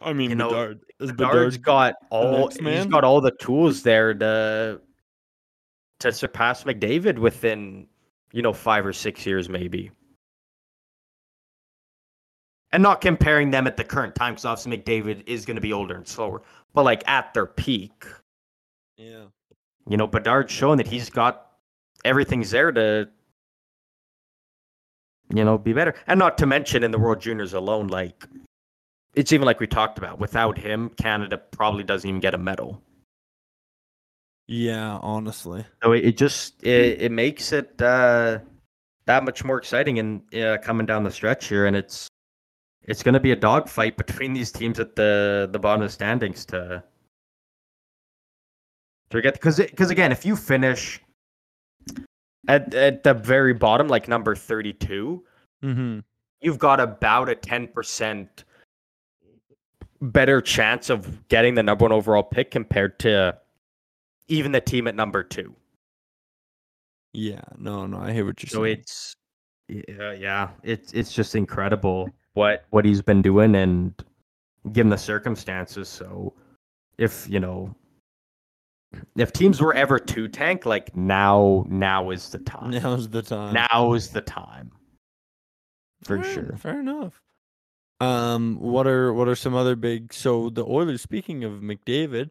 I 0.00 0.12
mean 0.12 0.30
you 0.30 0.36
know, 0.36 0.48
Bedard. 0.50 0.80
Is 1.00 1.12
Bedard's 1.12 1.56
Bedard 1.58 1.62
got 1.62 1.94
all 2.10 2.38
next 2.44 2.56
he's 2.56 2.62
man? 2.62 2.88
got 2.88 3.04
all 3.04 3.20
the 3.20 3.32
tools 3.32 3.82
there 3.82 4.14
to 4.14 4.80
to 6.00 6.12
surpass 6.12 6.64
McDavid 6.64 7.18
within 7.18 7.86
you 8.32 8.42
know 8.42 8.52
five 8.52 8.84
or 8.84 8.92
six 8.92 9.24
years 9.24 9.48
maybe. 9.48 9.90
And 12.72 12.82
not 12.82 13.00
comparing 13.00 13.50
them 13.50 13.66
at 13.66 13.76
the 13.76 13.82
current 13.84 14.14
time, 14.14 14.34
because 14.34 14.44
obviously 14.44 14.76
McDavid 14.78 15.24
is 15.26 15.44
going 15.44 15.56
to 15.56 15.60
be 15.60 15.72
older 15.72 15.96
and 15.96 16.06
slower. 16.06 16.42
But 16.72 16.84
like 16.84 17.02
at 17.08 17.34
their 17.34 17.46
peak, 17.46 18.04
Yeah. 18.96 19.24
you 19.88 19.96
know, 19.96 20.06
Bedard's 20.06 20.52
showing 20.52 20.76
that 20.76 20.86
he's 20.86 21.10
got 21.10 21.48
everything's 22.04 22.50
there 22.52 22.70
to, 22.70 23.08
you 25.34 25.44
know, 25.44 25.58
be 25.58 25.72
better. 25.72 25.96
And 26.06 26.18
not 26.20 26.38
to 26.38 26.46
mention 26.46 26.84
in 26.84 26.92
the 26.92 26.98
World 26.98 27.20
Juniors 27.20 27.54
alone, 27.54 27.88
like 27.88 28.24
it's 29.14 29.32
even 29.32 29.46
like 29.46 29.58
we 29.58 29.66
talked 29.66 29.98
about. 29.98 30.20
Without 30.20 30.56
him, 30.56 30.90
Canada 30.90 31.38
probably 31.38 31.82
doesn't 31.82 32.08
even 32.08 32.20
get 32.20 32.34
a 32.34 32.38
medal. 32.38 32.80
Yeah, 34.50 34.98
honestly. 35.00 35.64
So 35.80 35.92
it, 35.92 36.04
it 36.04 36.16
just 36.16 36.60
it, 36.64 37.02
it 37.02 37.12
makes 37.12 37.52
it 37.52 37.80
uh, 37.80 38.40
that 39.06 39.22
much 39.22 39.44
more 39.44 39.56
exciting 39.56 40.00
and 40.00 40.34
uh, 40.34 40.58
coming 40.58 40.86
down 40.86 41.04
the 41.04 41.10
stretch 41.12 41.46
here, 41.46 41.66
and 41.66 41.76
it's 41.76 42.08
it's 42.82 43.04
going 43.04 43.14
to 43.14 43.20
be 43.20 43.30
a 43.30 43.36
dogfight 43.36 43.96
between 44.06 44.32
these 44.32 44.50
teams 44.50 44.80
at 44.80 44.96
the 44.96 45.48
the 45.52 45.58
bottom 45.60 45.82
of 45.82 45.88
the 45.88 45.92
standings 45.92 46.44
to 46.46 46.82
to 49.10 49.22
get 49.22 49.34
because 49.34 49.58
because 49.58 49.90
again, 49.90 50.10
if 50.10 50.26
you 50.26 50.34
finish 50.34 51.00
at 52.48 52.74
at 52.74 53.04
the 53.04 53.14
very 53.14 53.54
bottom, 53.54 53.86
like 53.86 54.08
number 54.08 54.34
thirty 54.34 54.72
two, 54.72 55.22
Mm-hmm. 55.62 56.00
you've 56.40 56.58
got 56.58 56.80
about 56.80 57.28
a 57.28 57.36
ten 57.36 57.68
percent 57.68 58.42
better 60.02 60.40
chance 60.40 60.90
of 60.90 61.28
getting 61.28 61.54
the 61.54 61.62
number 61.62 61.84
one 61.84 61.92
overall 61.92 62.24
pick 62.24 62.50
compared 62.50 62.98
to 62.98 63.38
even 64.30 64.52
the 64.52 64.60
team 64.60 64.86
at 64.86 64.94
number 64.94 65.22
two. 65.22 65.54
Yeah, 67.12 67.42
no, 67.58 67.86
no, 67.86 67.98
I 67.98 68.12
hear 68.12 68.24
what 68.24 68.42
you're 68.42 68.48
So 68.48 68.64
saying. 68.64 68.78
it's 68.78 69.14
yeah, 69.68 70.12
yeah, 70.12 70.48
it's 70.62 70.92
it's 70.92 71.12
just 71.12 71.34
incredible 71.34 72.08
what 72.34 72.64
what 72.70 72.84
he's 72.84 73.02
been 73.02 73.20
doing 73.20 73.54
and 73.56 73.92
given 74.72 74.90
the 74.90 74.96
circumstances. 74.98 75.88
So 75.88 76.32
if 76.98 77.26
you 77.28 77.40
know 77.40 77.74
if 79.16 79.32
teams 79.32 79.60
were 79.60 79.74
ever 79.74 79.98
to 79.98 80.28
tank, 80.28 80.66
like 80.66 80.96
now 80.96 81.64
now 81.68 82.10
is 82.10 82.30
the 82.30 82.38
time. 82.54 82.70
Now's 82.70 83.08
the 83.08 83.22
time. 83.22 83.54
Now 83.54 83.92
is 83.94 84.10
the 84.10 84.20
time. 84.20 84.70
For 86.04 86.16
Alright, 86.16 86.32
sure. 86.32 86.56
Fair 86.56 86.80
enough. 86.80 87.20
Um, 88.00 88.58
what 88.60 88.86
are 88.86 89.12
what 89.12 89.28
are 89.28 89.36
some 89.36 89.54
other 89.54 89.76
big? 89.76 90.12
So 90.12 90.48
the 90.48 90.64
Oilers. 90.64 91.02
Speaking 91.02 91.44
of 91.44 91.60
McDavid, 91.60 92.30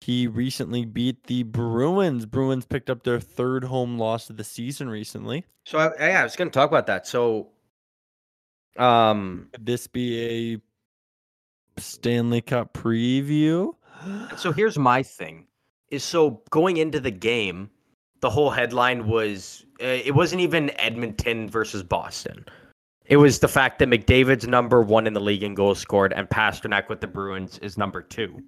he 0.00 0.26
recently 0.26 0.84
beat 0.84 1.24
the 1.24 1.42
Bruins. 1.42 2.26
Bruins 2.26 2.64
picked 2.64 2.90
up 2.90 3.02
their 3.02 3.20
third 3.20 3.64
home 3.64 3.98
loss 3.98 4.30
of 4.30 4.36
the 4.36 4.44
season 4.44 4.88
recently. 4.88 5.44
So 5.64 5.78
I, 5.78 5.90
yeah, 5.98 6.20
I 6.20 6.24
was 6.24 6.36
going 6.36 6.50
to 6.50 6.54
talk 6.54 6.70
about 6.70 6.86
that. 6.86 7.06
So 7.06 7.48
um 8.76 9.48
Could 9.52 9.66
this 9.66 9.86
be 9.86 10.56
a 11.76 11.80
Stanley 11.80 12.40
Cup 12.40 12.72
preview? 12.74 13.74
So 14.36 14.52
here's 14.52 14.78
my 14.78 15.02
thing: 15.02 15.46
is 15.90 16.04
so 16.04 16.42
going 16.50 16.78
into 16.78 17.00
the 17.00 17.10
game, 17.10 17.70
the 18.20 18.30
whole 18.30 18.50
headline 18.50 19.06
was 19.06 19.64
uh, 19.82 19.86
it 19.86 20.14
wasn't 20.14 20.40
even 20.40 20.70
Edmonton 20.78 21.48
versus 21.48 21.82
Boston. 21.82 22.46
It 23.04 23.16
was 23.16 23.40
the 23.40 23.48
fact 23.48 23.80
that 23.80 23.88
McDavid's 23.88 24.46
number 24.46 24.82
one 24.82 25.06
in 25.06 25.14
the 25.14 25.20
league 25.20 25.42
in 25.42 25.54
goals 25.54 25.80
scored, 25.80 26.12
and 26.12 26.28
Pastrnak 26.28 26.88
with 26.88 27.00
the 27.00 27.08
Bruins 27.08 27.58
is 27.58 27.76
number 27.76 28.02
two. 28.02 28.42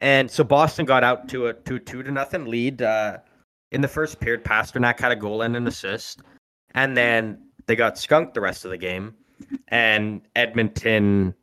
And 0.00 0.30
so 0.30 0.44
Boston 0.44 0.86
got 0.86 1.02
out 1.02 1.28
to 1.30 1.48
a 1.48 1.54
two 1.54 1.78
two 1.78 2.02
to 2.02 2.10
nothing 2.10 2.46
lead 2.46 2.82
uh, 2.82 3.18
in 3.72 3.80
the 3.80 3.88
first 3.88 4.20
period. 4.20 4.44
Pastrnak 4.44 5.00
had 5.00 5.12
a 5.12 5.16
goal 5.16 5.42
and 5.42 5.56
an 5.56 5.66
assist, 5.66 6.22
and 6.74 6.96
then 6.96 7.42
they 7.66 7.76
got 7.76 7.98
skunked 7.98 8.34
the 8.34 8.40
rest 8.40 8.64
of 8.64 8.70
the 8.70 8.78
game. 8.78 9.14
And 9.68 10.22
Edmonton 10.36 11.34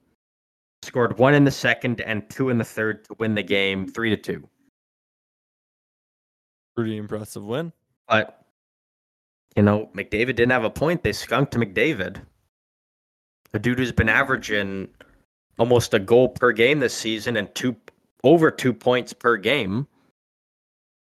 scored 0.83 1.17
one 1.17 1.33
in 1.33 1.43
the 1.43 1.51
second 1.51 2.01
and 2.01 2.29
two 2.29 2.49
in 2.49 2.57
the 2.57 2.63
third 2.63 3.05
to 3.05 3.15
win 3.19 3.35
the 3.35 3.43
game 3.43 3.87
three 3.87 4.09
to 4.09 4.17
two. 4.17 4.47
Pretty 6.75 6.97
impressive 6.97 7.43
win. 7.43 7.71
But 8.07 8.41
you 9.55 9.63
know, 9.63 9.89
McDavid 9.93 10.35
didn't 10.35 10.51
have 10.51 10.65
a 10.65 10.69
point. 10.69 11.03
They 11.03 11.13
skunked 11.13 11.53
McDavid. 11.55 12.21
A 13.53 13.59
dude 13.59 13.79
who's 13.79 13.93
been 13.93 14.09
averaging 14.09 14.89
almost 15.57 15.93
a 15.93 15.99
goal 15.99 16.29
per 16.29 16.51
game 16.51 16.79
this 16.79 16.93
season 16.93 17.37
and 17.37 17.53
two 17.55 17.75
over 18.25 18.51
two 18.51 18.73
points 18.73 19.13
per 19.13 19.37
game. 19.37 19.87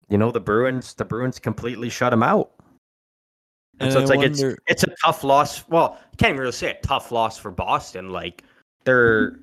You 0.08 0.18
know, 0.18 0.30
the 0.30 0.40
Bruins 0.40 0.94
the 0.94 1.04
Bruins 1.04 1.38
completely 1.38 1.88
shut 1.90 2.12
him 2.12 2.22
out. 2.22 2.50
And, 3.78 3.88
And 3.88 3.92
so 3.92 4.00
it's 4.00 4.10
I 4.10 4.14
like 4.14 4.28
wonder- 4.30 4.58
it's 4.66 4.84
it's 4.84 4.84
a 4.84 4.94
tough 5.04 5.24
loss. 5.24 5.68
Well, 5.68 5.98
you 6.12 6.16
can't 6.16 6.30
even 6.30 6.40
really 6.40 6.52
say 6.52 6.70
a 6.70 6.80
tough 6.82 7.12
loss 7.12 7.38
for 7.38 7.50
Boston. 7.50 8.10
Like 8.10 8.42
they're 8.84 9.38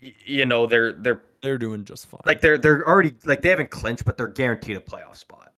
you 0.00 0.46
know, 0.46 0.66
they're 0.66 0.92
they're 0.92 1.22
They're 1.42 1.58
doing 1.58 1.84
just 1.84 2.06
fine. 2.06 2.20
like 2.24 2.40
they're 2.40 2.56
they're 2.58 2.86
already 2.88 3.14
like 3.24 3.42
they 3.42 3.50
haven't 3.50 3.70
clinched, 3.70 4.04
but 4.04 4.16
they're 4.16 4.28
guaranteed 4.28 4.76
a 4.76 4.80
playoff 4.80 5.16
spot. 5.16 5.52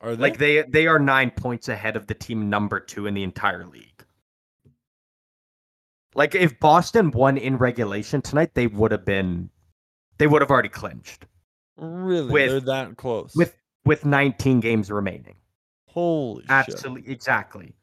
are 0.00 0.14
they? 0.14 0.22
Like 0.22 0.38
they 0.38 0.62
they 0.62 0.86
are 0.86 0.98
nine 0.98 1.30
points 1.30 1.68
ahead 1.68 1.96
of 1.96 2.06
the 2.06 2.14
team 2.14 2.48
number 2.48 2.78
two 2.78 3.06
in 3.06 3.14
the 3.14 3.22
entire 3.24 3.66
league. 3.66 4.04
Like 6.14 6.34
if 6.34 6.60
Boston 6.60 7.10
won 7.10 7.38
in 7.38 7.56
regulation 7.56 8.20
tonight, 8.22 8.50
they 8.54 8.66
would 8.66 8.92
have 8.92 9.04
been 9.06 9.48
they 10.18 10.26
would 10.26 10.42
have 10.42 10.50
already 10.50 10.68
clinched 10.68 11.26
Really? 11.76 12.30
With- 12.30 12.50
They're 12.50 12.60
that 12.60 12.96
close. 12.96 13.34
with 13.34 13.56
with 13.84 14.04
19 14.04 14.60
games 14.60 14.90
remaining. 14.90 15.36
holy 15.88 16.42
shit. 16.42 16.50
Absolutely, 16.50 17.12
exactly. 17.12 17.74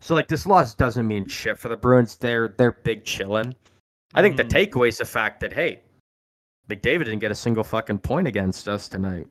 So 0.00 0.14
like 0.14 0.28
this 0.28 0.46
loss 0.46 0.74
doesn't 0.74 1.06
mean 1.06 1.26
shit 1.28 1.58
for 1.58 1.68
the 1.68 1.76
Bruins. 1.76 2.16
They're 2.16 2.48
they're 2.56 2.72
big 2.72 3.04
chillin'. 3.04 3.54
I 4.14 4.22
think 4.22 4.34
Mhm. 4.36 4.38
the 4.38 4.44
takeaway 4.44 4.88
is 4.88 4.98
the 4.98 5.04
fact 5.04 5.40
that 5.40 5.52
hey, 5.52 5.82
McDavid 6.68 7.04
didn't 7.04 7.18
get 7.20 7.30
a 7.30 7.34
single 7.34 7.64
fucking 7.64 7.98
point 7.98 8.26
against 8.28 8.68
us 8.68 8.88
tonight. 8.88 9.26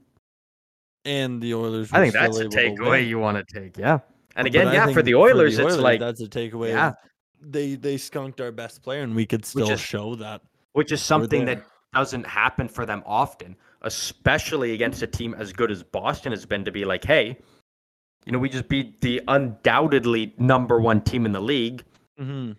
And 1.05 1.41
the 1.41 1.53
Oilers. 1.53 1.91
I 1.93 1.99
think 1.99 2.13
that's 2.13 2.39
a 2.39 2.45
takeaway 2.45 3.07
you 3.07 3.19
want 3.19 3.37
to 3.47 3.59
take. 3.59 3.77
Yeah, 3.77 3.99
and 4.35 4.47
again, 4.47 4.73
yeah, 4.73 4.87
for 4.91 5.03
the 5.03 5.13
Oilers, 5.15 5.57
it's 5.59 5.65
Oilers, 5.65 5.79
like 5.79 5.99
that's 5.99 6.21
a 6.21 6.27
takeaway. 6.27 6.69
yeah. 6.69 6.93
They 7.41 7.75
they 7.75 7.97
skunked 7.97 8.41
our 8.41 8.51
best 8.51 8.81
player, 8.81 9.01
and 9.03 9.15
we 9.15 9.25
could 9.25 9.45
still 9.45 9.69
is- 9.71 9.79
show 9.79 10.15
that. 10.15 10.41
which 10.73 10.91
is 10.91 11.01
something 11.01 11.45
that 11.45 11.63
doesn't 11.95 12.27
happen 12.27 12.67
for 12.67 12.85
them 12.85 13.01
often, 13.05 13.55
especially 13.81 14.73
against 14.73 15.01
a 15.01 15.07
team 15.07 15.33
as 15.39 15.51
good 15.53 15.71
as 15.71 15.81
Boston 15.81 16.31
has 16.33 16.45
been 16.45 16.63
to 16.65 16.71
be 16.71 16.83
like, 16.85 17.03
hey, 17.05 17.37
you 18.25 18.31
know, 18.31 18.39
we 18.39 18.49
just 18.49 18.67
beat 18.67 18.99
the 19.01 19.21
undoubtedly 19.29 20.33
number 20.37 20.79
one 20.79 21.01
team 21.01 21.25
in 21.25 21.31
the 21.31 21.39
league. 21.39 21.83
Mm-hmm. 22.19 22.51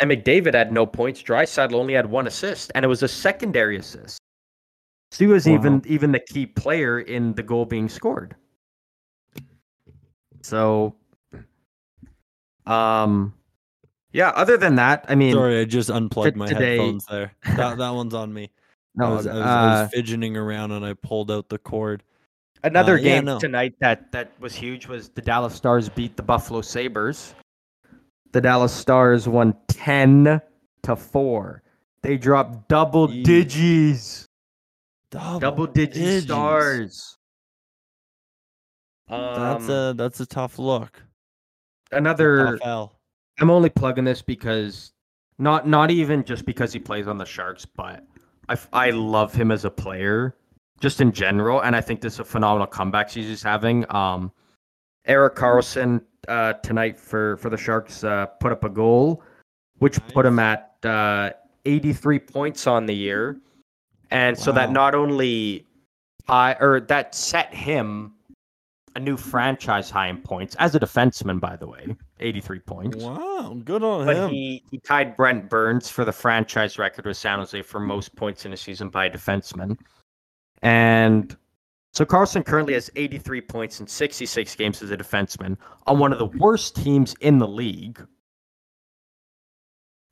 And 0.00 0.10
McDavid 0.10 0.54
had 0.54 0.72
no 0.72 0.86
points. 0.86 1.22
Draisaitl 1.22 1.74
only 1.74 1.94
had 1.94 2.06
one 2.06 2.26
assist, 2.26 2.72
and 2.74 2.84
it 2.84 2.88
was 2.88 3.02
a 3.02 3.08
secondary 3.08 3.76
assist. 3.76 4.18
So 5.10 5.24
he 5.24 5.26
was 5.30 5.46
Wow. 5.46 5.54
even 5.54 5.82
even 5.86 6.12
the 6.12 6.20
key 6.20 6.46
player 6.46 7.00
in 7.00 7.34
the 7.34 7.42
goal 7.42 7.64
being 7.66 7.88
scored. 7.88 8.36
So, 10.42 10.94
um, 12.66 13.34
yeah. 14.12 14.28
Other 14.30 14.56
than 14.56 14.76
that, 14.76 15.04
I 15.08 15.14
mean, 15.14 15.32
Sorry, 15.34 15.60
I 15.60 15.64
just 15.64 15.90
unplugged 15.90 16.36
my 16.36 16.46
today- 16.46 16.76
headphones 16.76 17.06
there. 17.06 17.32
That 17.56 17.78
that 17.78 17.90
one's 17.90 18.14
on 18.14 18.32
me. 18.32 18.50
No, 18.98 19.12
I 19.12 19.16
was, 19.16 19.26
I 19.26 19.34
was, 19.34 19.42
I 19.42 19.78
uh, 19.78 19.82
was 19.82 19.90
fidgeting 19.92 20.36
around 20.36 20.72
and 20.72 20.84
I 20.84 20.94
pulled 20.94 21.30
out 21.30 21.48
the 21.48 21.58
cord. 21.58 22.02
Another 22.64 22.94
Uh, 22.94 22.96
yeah, 22.96 23.02
game 23.16 23.24
no. 23.24 23.38
tonight 23.38 23.74
that 23.80 24.10
that 24.12 24.32
was 24.40 24.54
huge 24.54 24.86
was 24.88 25.08
the 25.10 25.22
Dallas 25.22 25.54
Stars 25.54 25.88
beat 25.88 26.16
the 26.16 26.22
Buffalo 26.22 26.60
Sabres. 26.60 27.34
The 28.32 28.40
Dallas 28.40 28.72
Stars 28.74 29.28
won 29.28 29.54
10 29.68 30.40
to 30.82 30.96
4. 30.96 31.62
They 32.02 32.16
dropped 32.16 32.68
double 32.68 33.08
Jeez. 33.08 33.24
digits. 33.24 34.26
Double, 35.10 35.40
Double 35.40 35.66
digit 35.66 35.94
digits. 35.94 36.24
stars. 36.26 37.16
That's 39.08 39.64
Um, 39.64 39.70
a 39.70 39.94
that's 39.96 40.20
a 40.20 40.26
tough 40.26 40.58
look. 40.58 41.02
another 41.92 42.58
Tough 42.58 42.66
L. 42.68 43.00
I'm 43.40 43.50
only 43.50 43.70
plugging 43.70 44.04
this 44.04 44.20
because 44.20 44.92
not 45.38 45.66
not 45.66 45.90
even 45.90 46.24
just 46.24 46.44
because 46.44 46.72
he 46.72 46.78
plays 46.78 47.06
on 47.08 47.16
the 47.16 47.24
Sharks, 47.24 47.64
but 47.64 48.04
I, 48.48 48.58
I 48.72 48.90
love 48.90 49.34
him 49.34 49.50
as 49.50 49.64
a 49.64 49.70
player, 49.70 50.34
just 50.80 51.00
in 51.00 51.12
general, 51.12 51.60
and 51.60 51.76
I 51.76 51.80
think 51.80 52.00
this 52.00 52.14
is 52.14 52.20
a 52.20 52.24
phenomenal 52.24 52.66
comeback 52.66 53.10
season 53.10 53.30
he's 53.30 53.42
having. 53.42 53.84
Um, 53.94 54.32
Erik 55.06 55.36
Karlsson 55.36 56.02
uh, 56.28 56.54
tonight 56.54 56.98
for 56.98 57.36
for 57.38 57.50
the 57.50 57.56
Sharks 57.56 58.04
uh, 58.04 58.26
put 58.26 58.52
up 58.52 58.64
a 58.64 58.68
goal, 58.68 59.22
which 59.78 60.04
put 60.08 60.26
him 60.26 60.38
at 60.38 60.76
uh, 60.84 61.30
83 61.64 62.18
points 62.18 62.66
on 62.66 62.86
the 62.86 62.94
year, 62.94 63.38
and 64.10 64.38
so 64.38 64.52
that 64.52 64.70
not 64.70 64.94
only 64.94 65.66
I 66.28 66.56
or 66.60 66.80
that 66.80 67.14
set 67.14 67.54
him 67.54 68.14
a 68.98 69.00
new 69.00 69.16
franchise 69.16 69.88
high 69.90 70.08
in 70.08 70.18
points 70.18 70.56
as 70.56 70.74
a 70.74 70.80
defenseman, 70.80 71.38
by 71.40 71.56
the 71.56 71.66
way, 71.66 71.86
83 72.18 72.58
points. 72.58 72.96
Wow, 73.04 73.56
good 73.64 73.82
on 73.84 74.04
But 74.06 74.16
him. 74.16 74.30
he, 74.30 74.64
he 74.70 74.78
tied 74.78 75.16
Brent 75.16 75.48
Burns 75.48 75.88
for 75.88 76.04
the 76.04 76.12
franchise 76.12 76.78
record 76.78 77.06
with 77.06 77.16
San 77.16 77.38
Jose 77.38 77.62
for 77.62 77.78
most 77.78 78.14
points 78.16 78.44
in 78.44 78.52
a 78.52 78.56
season 78.56 78.88
by 78.90 79.06
a 79.06 79.10
defenseman. 79.10 79.78
And 80.62 81.36
so 81.94 82.04
Karlsson 82.04 82.44
currently 82.44 82.74
has 82.74 82.90
83 82.96 83.40
points 83.42 83.78
in 83.80 83.86
66 83.86 84.54
games 84.56 84.82
as 84.82 84.90
a 84.90 84.96
defenseman 84.96 85.56
on 85.86 86.00
one 86.00 86.12
of 86.12 86.18
the 86.18 86.26
worst 86.26 86.74
teams 86.74 87.14
in 87.20 87.38
the 87.38 87.48
league. 87.48 88.04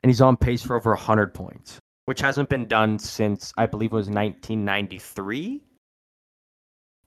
And 0.03 0.11
he's 0.11 0.21
on 0.21 0.37
pace 0.37 0.63
for 0.63 0.77
over 0.77 0.91
100 0.91 1.35
points, 1.35 1.81
which 2.05 2.21
hasn't 2.21 2.49
been 2.49 2.67
done 2.67 3.01
since, 3.01 3.53
I 3.57 3.67
believe 3.67 3.91
it 3.91 3.97
was 3.97 4.07
1993 4.07 5.65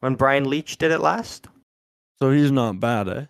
when 0.02 0.16
Brian 0.16 0.44
Leetch 0.46 0.78
did 0.78 0.92
it 0.92 1.00
last. 1.00 1.48
So 2.22 2.32
he's 2.32 2.52
not 2.52 2.80
bad, 2.80 3.08
eh? 3.08 3.26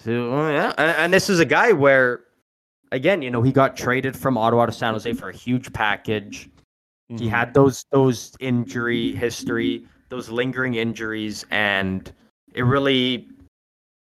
So 0.00 0.48
yeah, 0.50 0.72
and, 0.78 0.90
and 0.96 1.12
this 1.12 1.28
is 1.30 1.40
a 1.40 1.44
guy 1.44 1.72
where, 1.72 2.24
again, 2.92 3.22
you 3.22 3.30
know, 3.30 3.42
he 3.42 3.52
got 3.52 3.76
traded 3.76 4.16
from 4.16 4.36
Ottawa 4.38 4.66
to 4.66 4.72
San 4.72 4.92
Jose 4.92 5.12
for 5.14 5.30
a 5.30 5.34
huge 5.34 5.72
package. 5.72 6.48
He 7.08 7.26
Mhm. 7.26 7.30
had 7.30 7.54
those 7.54 7.84
those 7.90 8.34
injury 8.40 9.12
history, 9.12 9.86
those 10.08 10.28
lingering 10.28 10.74
injuries, 10.74 11.44
and 11.50 12.12
it 12.52 12.62
really, 12.62 13.28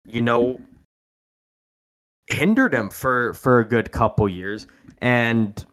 you 0.05 0.21
know, 0.21 0.59
hindered 2.27 2.73
him 2.73 2.89
for 2.89 3.33
for 3.33 3.59
a 3.59 3.65
good 3.65 3.91
couple 3.91 4.27
years. 4.29 4.67
And 4.99 5.65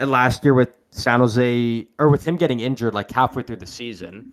last 0.00 0.44
year 0.44 0.54
with 0.54 0.72
San 0.90 1.20
Jose, 1.20 1.86
or 1.98 2.08
with 2.08 2.26
him 2.26 2.36
getting 2.36 2.60
injured 2.60 2.94
like 2.94 3.10
halfway 3.10 3.42
through 3.42 3.56
the 3.56 3.66
season, 3.66 4.32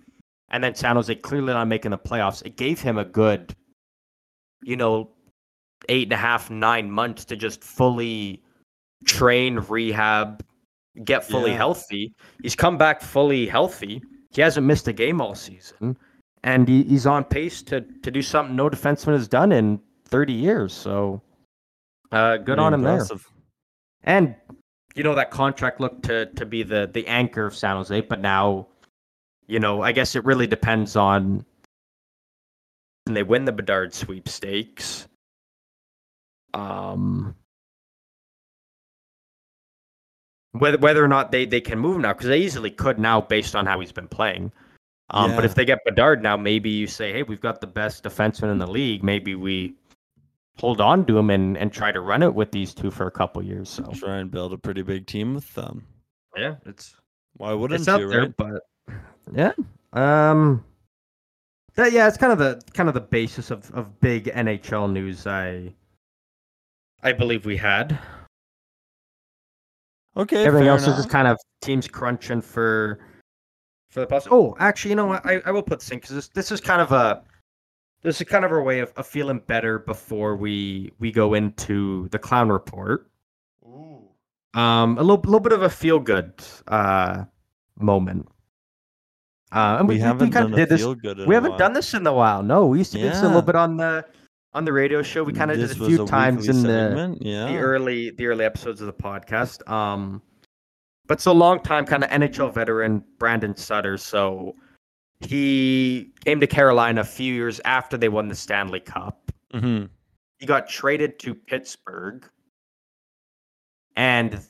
and 0.53 0.63
then 0.63 0.75
San 0.75 0.95
Jose 0.95 1.13
clearly 1.15 1.51
not 1.51 1.67
making 1.67 1.91
the 1.91 1.97
playoffs, 1.97 2.45
it 2.45 2.55
gave 2.55 2.79
him 2.79 2.97
a 2.97 3.03
good, 3.03 3.53
you 4.61 4.77
know, 4.77 5.09
eight 5.89 6.03
and 6.03 6.13
a 6.13 6.17
half, 6.17 6.49
nine 6.49 6.89
months 6.89 7.25
to 7.25 7.35
just 7.35 7.63
fully 7.63 8.41
train, 9.05 9.59
rehab, 9.67 10.45
get 11.03 11.25
fully 11.25 11.51
Yeah. 11.51 11.57
healthy. 11.57 12.13
He's 12.41 12.55
come 12.55 12.77
back 12.77 13.01
fully 13.01 13.47
healthy. 13.47 14.01
He 14.29 14.41
hasn't 14.41 14.65
missed 14.65 14.87
a 14.87 14.93
game 14.93 15.19
all 15.19 15.35
season, 15.35 15.97
and 16.43 16.67
he, 16.67 16.83
he's 16.83 17.05
on 17.07 17.23
pace 17.23 17.61
to 17.63 17.81
to 17.81 18.11
do 18.11 18.21
something 18.21 18.55
no 18.55 18.69
defenseman 18.69 19.13
has 19.13 19.27
done 19.27 19.51
in 19.51 19.81
30 20.05 20.33
years. 20.33 20.71
So, 20.71 21.21
uh, 22.11 22.37
good 22.37 22.59
on 22.59 22.73
him 22.73 22.83
there. 22.83 23.03
And 24.03 24.35
you 24.95 25.03
know 25.03 25.15
that 25.15 25.31
contract 25.31 25.79
looked 25.79 26.03
to 26.03 26.27
to 26.27 26.45
be 26.45 26.61
the 26.61 26.89
the 26.93 27.07
anchor 27.07 27.45
of 27.47 27.55
San 27.55 27.75
Jose, 27.75 28.01
but 28.01 28.19
now, 28.21 28.67
you 29.47 29.59
know, 29.59 29.81
I 29.81 29.91
guess 29.91 30.15
it 30.15 30.25
really 30.25 30.47
depends 30.47 30.95
on 30.95 31.45
when 33.05 33.13
they 33.13 33.23
win 33.23 33.45
the 33.45 33.51
Bedard 33.51 33.93
sweepstakes. 33.93 35.07
Um, 36.53 37.35
whether 40.51 40.77
whether 40.77 41.03
or 41.03 41.07
not 41.07 41.31
they 41.31 41.45
they 41.45 41.61
can 41.61 41.79
move 41.79 41.99
now 41.99 42.13
because 42.13 42.27
they 42.27 42.39
easily 42.39 42.69
could 42.69 42.99
now 42.99 43.21
based 43.21 43.55
on 43.55 43.65
how 43.65 43.79
he's 43.79 43.91
been 43.91 44.07
playing. 44.07 44.51
Um, 45.09 45.35
but 45.35 45.45
if 45.45 45.53
they 45.53 45.65
get 45.65 45.79
Bedard 45.85 46.23
now, 46.23 46.37
maybe 46.37 46.69
you 46.69 46.87
say, 46.87 47.11
hey, 47.11 47.23
we've 47.23 47.41
got 47.41 47.61
the 47.61 47.67
best 47.67 48.03
defenseman 48.03 48.51
in 48.51 48.57
the 48.57 48.65
league. 48.65 49.03
Maybe 49.03 49.35
we 49.35 49.75
hold 50.57 50.81
on 50.81 51.05
to 51.05 51.17
him 51.17 51.29
and, 51.29 51.55
and 51.57 51.71
try 51.71 51.91
to 51.91 51.99
run 52.01 52.23
it 52.23 52.33
with 52.33 52.51
these 52.51 52.73
two 52.73 52.89
for 52.89 53.05
a 53.05 53.11
couple 53.11 53.43
years. 53.43 53.69
So 53.69 53.83
Try 53.93 54.17
and 54.17 54.31
build 54.31 54.53
a 54.53 54.57
pretty 54.57 54.81
big 54.81 55.05
team 55.05 55.35
with 55.35 55.53
them. 55.53 55.85
yeah, 56.35 56.55
it's 56.65 56.95
Why 57.37 57.53
wouldn't 57.53 57.81
it's 57.81 57.87
out 57.87 57.99
you, 57.99 58.09
there, 58.09 58.21
right? 58.21 58.37
but 58.37 58.63
yeah, 59.33 59.53
um, 59.93 60.63
that, 61.75 61.91
yeah, 61.91 62.07
it's 62.07 62.17
kind 62.17 62.33
of 62.33 62.39
the 62.39 62.61
kind 62.73 62.89
of 62.89 62.95
the 62.95 63.01
basis 63.01 63.51
of, 63.51 63.71
of 63.71 63.99
big 63.99 64.25
NHL 64.25 64.91
news. 64.91 65.27
I 65.27 65.73
I 67.01 67.13
believe 67.13 67.45
we 67.45 67.57
had 67.57 67.99
Okay, 70.15 70.45
everything 70.45 70.65
fair 70.65 70.73
else 70.73 70.87
is 70.87 70.95
just 70.95 71.09
kind 71.09 71.27
of 71.27 71.39
teams 71.61 71.87
crunching 71.87 72.41
for 72.41 72.99
for 73.89 74.01
the 74.01 74.07
plus. 74.07 74.27
Oh, 74.29 74.55
actually, 74.59 74.89
you 74.91 74.95
know 74.95 75.07
what? 75.07 75.25
I, 75.25 75.41
I 75.45 75.51
will 75.51 75.63
put 75.63 75.79
this 75.79 75.89
in 75.89 75.97
because 75.97 76.15
this 76.15 76.27
this 76.29 76.51
is 76.51 76.61
kind 76.61 76.81
of 76.81 76.91
a 76.91 77.23
this 78.03 78.21
is 78.21 78.27
kind 78.27 78.45
of 78.45 78.51
our 78.51 78.61
way 78.61 78.79
of, 78.79 78.93
of 78.95 79.07
feeling 79.07 79.39
better 79.47 79.79
before 79.79 80.35
we 80.35 80.91
we 80.99 81.11
go 81.11 81.33
into 81.33 82.07
the 82.09 82.19
clown 82.19 82.49
report. 82.49 83.09
Ooh. 83.65 84.07
Um, 84.53 84.97
a 84.99 85.01
little 85.01 85.17
little 85.23 85.39
bit 85.39 85.53
of 85.53 85.63
a 85.63 85.69
feel 85.69 85.99
good 85.99 86.33
uh 86.67 87.23
moment. 87.79 88.27
Uh, 89.53 89.77
and 89.79 89.87
we, 89.87 89.95
we, 89.95 89.99
we, 89.99 90.01
haven't 90.01 90.31
kind 90.31 90.51
done 90.51 90.53
of 90.53 90.57
did 90.57 90.69
this. 90.69 90.83
We 90.83 91.35
a 91.35 91.37
haven't 91.37 91.51
while. 91.51 91.59
done 91.59 91.73
this 91.73 91.93
in 91.93 92.07
a 92.07 92.13
while. 92.13 92.41
No, 92.41 92.65
we 92.65 92.79
used 92.79 92.91
to 92.93 92.97
do 92.97 93.03
this 93.03 93.19
a 93.19 93.27
little 93.27 93.43
bit 93.43 93.55
on 93.55 93.77
the 93.77 94.03
on 94.53 94.65
the 94.65 94.73
radio 94.73 95.03
show. 95.03 95.23
We 95.23 95.31
kind 95.31 95.51
of 95.51 95.57
did 95.57 95.71
a 95.71 95.75
few 95.75 96.07
times 96.07 96.47
weekly 96.47 96.59
in 96.59 96.63
the 96.63 97.17
yeah. 97.21 97.45
the 97.45 97.57
early 97.57 98.09
the 98.09 98.25
early 98.25 98.45
episodes 98.45 98.81
of 98.81 98.87
the 98.87 98.93
podcast. 98.93 99.69
Um, 99.69 100.23
but 101.05 101.21
so 101.21 101.33
long 101.33 101.59
time 101.61 101.85
kind 101.85 102.03
of 102.03 102.09
NHL 102.09 102.51
veteran 102.51 103.03
Brandon 103.19 103.55
Sutter. 103.55 103.97
So 103.97 104.55
he 105.19 106.11
came 106.25 106.39
to 106.39 106.47
Carolina 106.47 107.01
a 107.01 107.05
few 107.05 107.33
years 107.33 107.61
after 107.63 107.95
they 107.95 108.09
won 108.09 108.29
the 108.29 108.35
Stanley 108.35 108.79
Cup. 108.79 109.31
Mhm. 109.53 109.89
He 110.39 110.47
got 110.47 110.67
traded 110.67 111.19
to 111.19 111.35
Pittsburgh, 111.35 112.27
and 113.95 114.41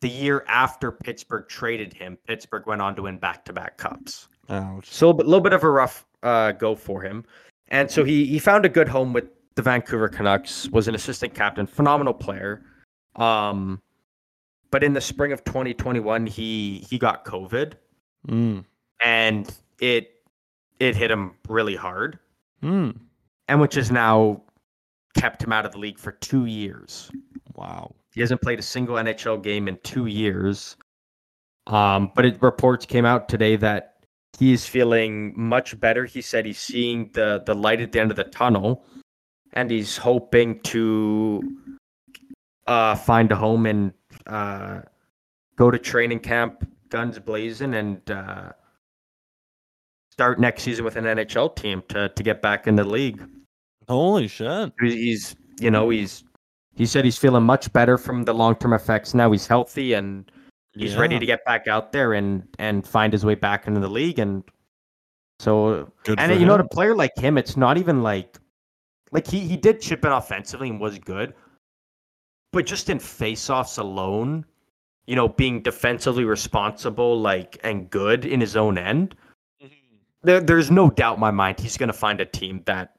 the 0.00 0.08
year 0.08 0.44
after 0.48 0.92
Pittsburgh 0.92 1.48
traded 1.48 1.92
him, 1.92 2.16
Pittsburgh 2.26 2.66
went 2.66 2.82
on 2.82 2.94
to 2.96 3.02
win 3.02 3.18
back 3.18 3.44
to 3.46 3.52
back 3.52 3.76
cups. 3.78 4.28
Ouch. 4.48 4.86
So 4.88 5.10
a 5.10 5.12
little 5.12 5.40
bit 5.40 5.52
of 5.52 5.64
a 5.64 5.70
rough 5.70 6.06
uh, 6.22 6.52
go 6.52 6.74
for 6.74 7.02
him, 7.02 7.24
and 7.68 7.90
so 7.90 8.04
he 8.04 8.26
he 8.26 8.38
found 8.38 8.64
a 8.64 8.68
good 8.68 8.88
home 8.88 9.12
with 9.12 9.24
the 9.54 9.62
Vancouver 9.62 10.08
Canucks. 10.08 10.68
Was 10.70 10.86
an 10.88 10.94
assistant 10.94 11.34
captain, 11.34 11.66
phenomenal 11.66 12.14
player. 12.14 12.62
Um, 13.16 13.80
but 14.70 14.84
in 14.84 14.92
the 14.92 15.00
spring 15.00 15.32
of 15.32 15.42
2021, 15.44 16.26
he 16.26 16.84
he 16.88 16.98
got 16.98 17.24
COVID, 17.24 17.72
Mm. 18.28 18.64
and 19.00 19.56
it 19.80 20.10
it 20.78 20.94
hit 20.94 21.10
him 21.10 21.32
really 21.48 21.74
hard, 21.76 22.18
Mm. 22.62 22.98
and 23.48 23.60
which 23.60 23.74
has 23.74 23.90
now 23.90 24.42
kept 25.16 25.42
him 25.42 25.52
out 25.52 25.64
of 25.64 25.72
the 25.72 25.78
league 25.78 25.98
for 25.98 26.12
two 26.12 26.44
years. 26.44 27.10
Wow. 27.54 27.94
He 28.16 28.22
hasn't 28.22 28.40
played 28.40 28.58
a 28.58 28.62
single 28.62 28.96
NHL 28.96 29.42
game 29.42 29.68
in 29.68 29.78
two 29.84 30.06
years. 30.06 30.76
Um, 31.66 32.10
but 32.14 32.24
it, 32.24 32.42
reports 32.42 32.86
came 32.86 33.04
out 33.04 33.28
today 33.28 33.56
that 33.56 33.96
he 34.38 34.52
is 34.54 34.66
feeling 34.66 35.34
much 35.38 35.78
better. 35.78 36.06
He 36.06 36.22
said 36.22 36.46
he's 36.46 36.58
seeing 36.58 37.10
the 37.12 37.42
the 37.44 37.54
light 37.54 37.80
at 37.80 37.92
the 37.92 38.00
end 38.00 38.10
of 38.10 38.16
the 38.16 38.24
tunnel, 38.24 38.84
and 39.52 39.70
he's 39.70 39.96
hoping 39.98 40.60
to 40.60 41.42
uh, 42.66 42.94
find 42.94 43.30
a 43.32 43.36
home 43.36 43.66
and 43.66 43.92
uh, 44.26 44.80
go 45.56 45.70
to 45.70 45.78
training 45.78 46.20
camp, 46.20 46.66
guns 46.88 47.18
blazing, 47.18 47.74
and 47.74 48.10
uh, 48.10 48.52
start 50.10 50.40
next 50.40 50.62
season 50.62 50.86
with 50.86 50.96
an 50.96 51.04
NHL 51.04 51.54
team 51.54 51.82
to 51.88 52.08
to 52.08 52.22
get 52.22 52.40
back 52.40 52.66
in 52.66 52.76
the 52.76 52.84
league. 52.84 53.22
Holy 53.88 54.26
shit. 54.26 54.72
He's- 54.80 54.94
He's 54.94 55.36
you 55.60 55.70
know 55.70 55.90
he's 55.90 56.24
he 56.76 56.84
said 56.84 57.04
he's 57.04 57.18
feeling 57.18 57.42
much 57.42 57.72
better 57.72 57.98
from 57.98 58.24
the 58.24 58.34
long 58.34 58.54
term 58.54 58.74
effects. 58.74 59.14
Now 59.14 59.32
he's 59.32 59.46
healthy 59.46 59.94
and 59.94 60.30
he's 60.74 60.94
ready 60.94 61.18
to 61.18 61.26
get 61.26 61.44
back 61.44 61.66
out 61.66 61.90
there 61.90 62.12
and 62.12 62.46
and 62.58 62.86
find 62.86 63.12
his 63.12 63.24
way 63.24 63.34
back 63.34 63.66
into 63.66 63.80
the 63.80 63.88
league. 63.88 64.18
And 64.18 64.44
so 65.40 65.90
Good 66.04 66.20
and 66.20 66.38
you 66.38 66.46
know, 66.46 66.54
him. 66.54 66.60
a 66.60 66.68
player 66.68 66.94
like 66.94 67.16
him, 67.16 67.38
it's 67.38 67.56
not 67.56 67.78
even 67.78 68.02
like 68.02 68.38
like 69.10 69.26
he 69.26 69.40
he 69.40 69.56
did 69.56 69.80
chip 69.80 70.04
in 70.04 70.12
offensively 70.12 70.68
and 70.68 70.78
was 70.78 70.98
good, 70.98 71.34
but 72.52 72.66
just 72.66 72.90
in 72.90 72.98
faceoffs 72.98 73.78
alone, 73.78 74.44
you 75.06 75.16
know, 75.16 75.28
being 75.28 75.62
defensively 75.62 76.24
responsible 76.24 77.18
like 77.18 77.58
and 77.64 77.88
good 77.88 78.26
in 78.26 78.38
his 78.38 78.54
own 78.54 78.76
end, 78.76 79.16
mm-hmm. 79.62 79.72
there, 80.22 80.40
there's 80.40 80.70
no 80.70 80.90
doubt 80.90 81.14
in 81.14 81.20
my 81.20 81.30
mind 81.30 81.58
he's 81.58 81.78
going 81.78 81.88
to 81.88 81.94
find 81.94 82.20
a 82.20 82.26
team 82.26 82.62
that 82.66 82.96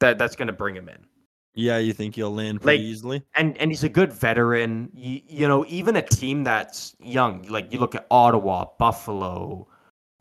that 0.00 0.18
that's 0.18 0.34
going 0.34 0.48
to 0.48 0.52
bring 0.52 0.74
him 0.74 0.88
in. 0.88 1.06
Yeah, 1.54 1.78
you 1.78 1.92
think 1.92 2.16
you'll 2.16 2.34
land 2.34 2.60
pretty 2.62 2.78
Like- 2.78 2.86
easily? 2.86 3.22
and 3.36 3.56
and 3.58 3.70
he's 3.70 3.84
a 3.84 3.88
good 3.88 4.12
veteran. 4.12 4.90
You, 4.94 5.20
you 5.28 5.48
know, 5.48 5.64
even 5.68 5.94
a 5.96 6.02
team 6.02 6.42
that's 6.44 6.96
young, 7.00 7.42
like 7.48 7.72
you 7.72 7.78
look 7.78 7.94
at 7.94 8.06
Ottawa, 8.10 8.66
Buffalo, 8.78 9.68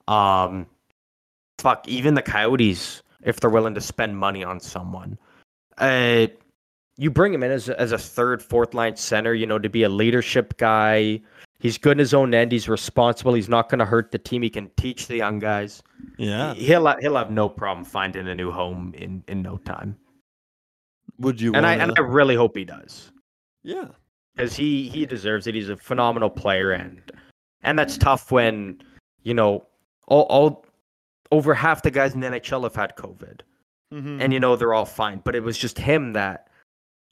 um, 0.08 0.68
fuck, 1.60 1.88
even 1.88 2.14
the 2.14 2.22
Coyotes, 2.22 3.02
if 3.24 3.40
they're 3.40 3.50
willing 3.50 3.74
to 3.74 3.82
spend 3.82 4.18
money 4.18 4.44
on 4.44 4.60
someone, 4.60 5.18
uh, 5.80 6.28
you 6.98 7.10
bring 7.10 7.34
him 7.34 7.42
in 7.42 7.52
as 7.52 7.68
a, 7.70 7.80
as 7.82 7.92
a 7.92 7.98
third, 7.98 8.44
fourth 8.44 8.74
line 8.76 8.96
center. 8.96 9.34
You 9.34 9.48
know, 9.48 9.58
to 9.58 9.70
be 9.70 9.84
a 9.84 9.90
leadership 9.90 10.58
guy. 10.58 11.20
He's 11.60 11.78
good 11.78 11.94
in 11.94 12.00
his 12.00 12.14
own 12.14 12.34
end. 12.34 12.52
He's 12.52 12.68
responsible. 12.68 13.34
He's 13.34 13.48
not 13.48 13.70
going 13.70 13.80
to 13.80 13.86
hurt 13.86 14.12
the 14.12 14.18
team. 14.18 14.42
He 14.42 14.50
can 14.50 14.70
teach 14.76 15.08
the 15.08 15.16
young 15.16 15.40
guys. 15.40 15.82
Yeah. 16.18 16.54
He'll 16.56 16.86
he'll 17.00 17.16
have 17.16 17.32
no 17.32 17.48
problem 17.50 17.86
finding 17.86 18.28
a 18.28 18.36
new 18.36 18.52
home 18.52 18.94
in 18.96 19.24
in 19.30 19.42
no 19.42 19.58
time. 19.58 19.96
Would 21.24 21.42
you 21.42 21.54
And 21.54 21.66
I 21.66 21.78
wanna- 21.78 21.84
and 21.92 21.94
I 21.98 22.02
really 22.02 22.36
hope 22.36 22.56
he 22.58 22.66
does. 22.66 23.12
Yeah. 23.64 23.88
because 24.36 24.56
he 24.56 24.90
he 24.90 25.06
deserves 25.06 25.46
it. 25.48 25.54
He's 25.56 25.70
a 25.70 25.78
phenomenal 25.78 26.30
player, 26.30 26.72
and 26.72 27.02
and 27.62 27.78
that's 27.78 27.98
tough 27.98 28.32
when 28.32 28.82
you 29.24 29.34
know 29.34 29.66
all, 30.08 30.24
all 30.24 30.66
over 31.32 31.54
half 31.54 31.82
the 31.84 31.92
guys 31.92 32.14
in 32.16 32.20
the 32.20 32.28
NHL 32.28 32.64
have 32.64 32.76
had 32.76 32.96
COVID, 32.98 33.42
Mhm. 33.94 34.20
and 34.22 34.34
you 34.34 34.40
know 34.40 34.56
they're 34.56 34.74
all 34.74 34.86
fine. 34.86 35.22
But 35.24 35.36
it 35.36 35.44
was 35.44 35.58
just 35.58 35.78
him 35.80 36.14
that 36.14 36.48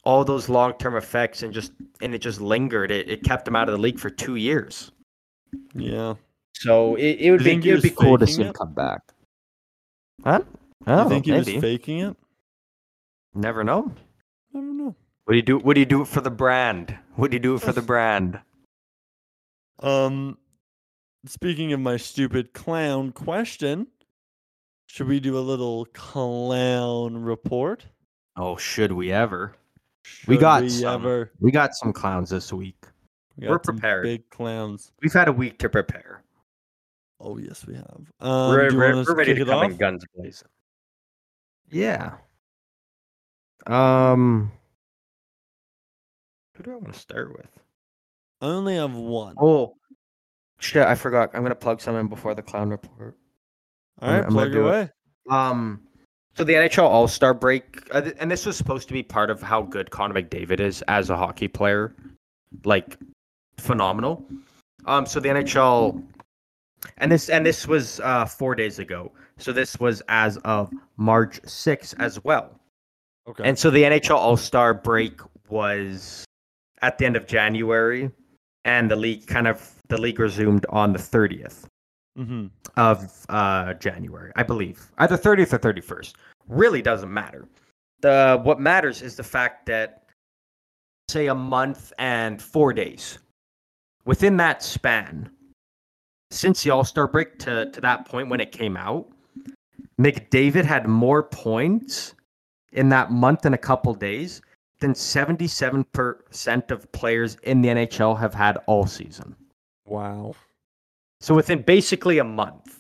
all 0.03 0.25
those 0.25 0.49
long 0.49 0.73
term 0.73 0.95
effects 0.95 1.43
and 1.43 1.53
just 1.53 1.71
and 2.01 2.13
it 2.15 2.19
just 2.19 2.41
lingered. 2.41 2.89
It 2.91 3.07
it 3.07 3.23
kept 3.23 3.47
him 3.47 3.55
out 3.55 3.69
of 3.69 3.73
the 3.75 3.81
league 3.81 3.99
for 3.99 4.09
two 4.09 4.35
years. 4.35 4.91
yeah. 5.75 6.15
So 6.53 6.95
it, 6.95 7.17
it 7.19 7.31
would 7.31 7.43
be 7.43 7.51
it 7.53 7.73
would 7.73 7.81
be 7.83 7.89
cool 7.91 8.17
to 8.17 8.25
see 8.27 8.41
him 8.41 8.47
it? 8.49 8.55
come 8.55 8.73
back. 8.73 9.01
Huh? 10.23 10.41
I 10.88 10.95
don't 10.95 11.09
think 11.09 11.25
he 11.25 11.31
know, 11.31 11.38
was 11.38 11.47
faking 11.47 11.99
it? 11.99 12.17
Never 13.33 13.63
know. 13.63 13.93
I 14.53 14.57
don't 14.57 14.77
know. 14.77 14.95
What 15.25 15.33
do 15.33 15.37
you 15.37 15.43
do? 15.43 15.59
What 15.59 15.75
do 15.75 15.79
you 15.79 15.85
do 15.85 16.05
for 16.05 16.21
the 16.21 16.31
brand? 16.31 16.97
What 17.15 17.31
do 17.31 17.35
you 17.35 17.41
do 17.41 17.57
for 17.57 17.71
the 17.71 17.81
brand? 17.81 18.39
Um, 19.79 20.37
speaking 21.25 21.73
of 21.73 21.79
my 21.79 21.97
stupid 21.97 22.53
clown 22.53 23.11
question, 23.11 23.87
should 24.87 25.07
we 25.07 25.19
do 25.19 25.37
a 25.37 25.39
little 25.39 25.85
clown 25.93 27.23
report? 27.23 27.85
Oh, 28.35 28.57
should 28.57 28.91
we 28.91 29.11
ever? 29.11 29.55
We 30.27 30.37
got 30.37 30.63
we 30.63 30.69
some. 30.69 31.01
ever? 31.01 31.31
We 31.39 31.51
got 31.51 31.75
some 31.75 31.93
clowns 31.93 32.29
this 32.29 32.51
week. 32.51 32.85
We 33.37 33.47
We're 33.47 33.59
some 33.63 33.75
prepared. 33.75 34.03
Big 34.03 34.29
clowns. 34.29 34.91
We've 35.01 35.13
had 35.13 35.27
a 35.27 35.33
week 35.33 35.59
to 35.59 35.69
prepare. 35.69 36.23
Oh 37.19 37.37
yes, 37.37 37.65
we 37.65 37.75
have. 37.75 38.11
Um, 38.19 38.49
we're 38.49 38.75
we're, 38.75 38.95
we're 38.95 39.15
ready 39.15 39.35
to 39.35 39.45
come 39.45 39.59
off? 39.59 39.71
in 39.71 39.77
guns 39.77 40.03
blazing. 40.15 40.47
Yeah. 41.69 42.15
Um. 43.67 44.51
Who 46.55 46.63
do 46.63 46.71
I 46.71 46.75
want 46.75 46.93
to 46.93 46.99
start 46.99 47.31
with? 47.31 47.49
I 48.41 48.47
only 48.47 48.75
have 48.75 48.93
one. 48.93 49.35
Oh, 49.39 49.75
shit! 50.59 50.85
I 50.85 50.95
forgot. 50.95 51.31
I'm 51.33 51.43
gonna 51.43 51.55
plug 51.55 51.81
something 51.81 52.07
before 52.07 52.33
the 52.35 52.41
clown 52.41 52.69
report. 52.69 53.17
All 54.01 54.09
right, 54.09 54.17
I'm 54.17 54.23
gonna 54.23 54.33
plug 54.33 54.51
do 54.51 54.67
it. 54.67 54.69
away. 54.69 54.89
Um. 55.29 55.81
So 56.35 56.43
the 56.43 56.53
NHL 56.53 56.83
All 56.83 57.07
Star 57.07 57.33
break, 57.33 57.83
uh, 57.91 58.11
and 58.19 58.31
this 58.31 58.45
was 58.45 58.55
supposed 58.57 58.88
to 58.88 58.93
be 58.93 59.03
part 59.03 59.29
of 59.29 59.41
how 59.41 59.61
good 59.61 59.91
Connor 59.91 60.21
McDavid 60.21 60.59
is 60.59 60.81
as 60.88 61.09
a 61.09 61.17
hockey 61.17 61.47
player, 61.47 61.93
like 62.63 62.97
phenomenal. 63.57 64.25
Um. 64.85 65.05
So 65.05 65.19
the 65.19 65.29
NHL, 65.29 66.01
and 66.97 67.11
this 67.11 67.29
and 67.29 67.45
this 67.45 67.67
was 67.67 67.99
uh 67.99 68.25
four 68.25 68.55
days 68.55 68.79
ago. 68.79 69.11
So 69.38 69.51
this 69.51 69.79
was 69.79 70.03
as 70.07 70.38
of 70.38 70.71
March 70.97 71.41
6th 71.41 71.95
as 71.99 72.23
well. 72.23 72.60
Okay. 73.27 73.43
And 73.48 73.57
so 73.57 73.69
the 73.69 73.84
NHL 73.84 74.15
All 74.15 74.38
Star 74.38 74.73
break 74.73 75.19
was 75.49 76.26
at 76.81 76.98
the 76.98 77.06
end 77.06 77.15
of 77.15 77.27
January, 77.27 78.11
and 78.65 78.89
the 78.89 78.95
league 78.95 79.27
kind 79.27 79.48
of 79.48 79.76
the 79.89 79.99
league 79.99 80.19
resumed 80.19 80.65
on 80.69 80.93
the 80.93 80.99
30th 80.99 81.65
mm-hmm. 82.18 82.48
of 82.77 83.26
uh, 83.30 83.73
January, 83.76 84.31
I 84.35 84.43
believe, 84.43 84.91
either 84.99 85.18
30th 85.18 85.53
or 85.53 85.60
31st. 85.60 86.14
Really 86.48 86.81
doesn't 86.81 87.14
matter. 87.14 87.48
The 88.02 88.39
what 88.43 88.60
matters 88.60 89.02
is 89.02 89.15
the 89.15 89.23
fact 89.23 89.65
that 89.68 90.10
say 91.10 91.27
a 91.27 91.35
month 91.35 91.93
and 91.99 92.41
four 92.41 92.73
days 92.73 93.19
within 94.06 94.38
that 94.38 94.64
span, 94.64 95.30
since 96.31 96.64
the 96.64 96.72
All 96.72 96.84
Star 96.84 97.07
break 97.07 97.38
to 97.39 97.69
to 97.69 97.81
that 97.81 98.07
point 98.07 98.30
when 98.30 98.41
it 98.41 98.52
came 98.52 98.76
out, 98.76 99.07
McDavid 99.99 100.65
had 100.65 100.88
more 100.88 101.22
points 101.22 102.15
in 102.72 102.89
that 102.89 103.11
month 103.11 103.45
and 103.45 103.56
a 103.56 103.57
couple 103.57 103.93
days 103.93 104.41
than 104.80 104.93
77% 104.93 106.72
of 106.72 106.91
players 106.91 107.38
in 107.43 107.61
the 107.61 107.69
NHL 107.69 108.18
have 108.19 108.34
had 108.34 108.57
all 108.68 108.88
season. 108.88 109.35
Wow. 109.85 110.34
So 111.19 111.35
within 111.35 111.61
basically 111.61 112.18
a 112.19 112.23
month, 112.23 112.77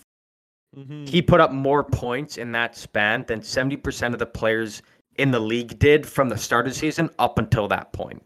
Mm-hmm. 0.73 1.03
he 1.03 1.21
put 1.21 1.41
up 1.41 1.51
more 1.51 1.83
points 1.83 2.37
in 2.37 2.53
that 2.53 2.77
span 2.77 3.25
than 3.27 3.41
70% 3.41 4.13
of 4.13 4.19
the 4.19 4.25
players 4.25 4.81
in 5.17 5.29
the 5.31 5.39
league 5.39 5.77
did 5.79 6.05
from 6.07 6.29
the 6.29 6.37
start 6.37 6.65
of 6.65 6.71
the 6.71 6.79
season 6.79 7.09
up 7.19 7.37
until 7.37 7.67
that 7.67 7.91
point. 7.91 8.23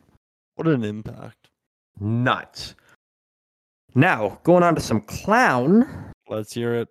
What 0.54 0.68
an 0.68 0.84
impact. 0.84 1.50
Nuts. 2.00 2.76
Now, 3.96 4.40
going 4.44 4.62
on 4.62 4.76
to 4.76 4.82
some 4.82 5.02
clown. 5.02 6.12
Let's 6.30 6.54
hear 6.54 6.76
it. 6.76 6.88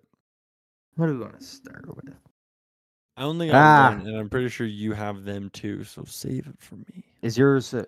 What 0.97 1.07
do 1.07 1.13
we 1.13 1.19
want 1.19 1.39
to 1.39 1.45
start 1.45 1.87
with? 1.87 2.13
I 3.17 3.23
only 3.23 3.47
have 3.47 3.55
Ah. 3.55 3.95
one, 3.97 4.07
and 4.07 4.17
I'm 4.17 4.29
pretty 4.29 4.49
sure 4.49 4.67
you 4.67 4.93
have 4.93 5.23
them 5.23 5.49
too. 5.51 5.83
So 5.83 6.03
save 6.05 6.47
it 6.47 6.55
for 6.59 6.75
me. 6.75 7.03
Is 7.21 7.37
yours? 7.37 7.73
Uh, 7.73 7.85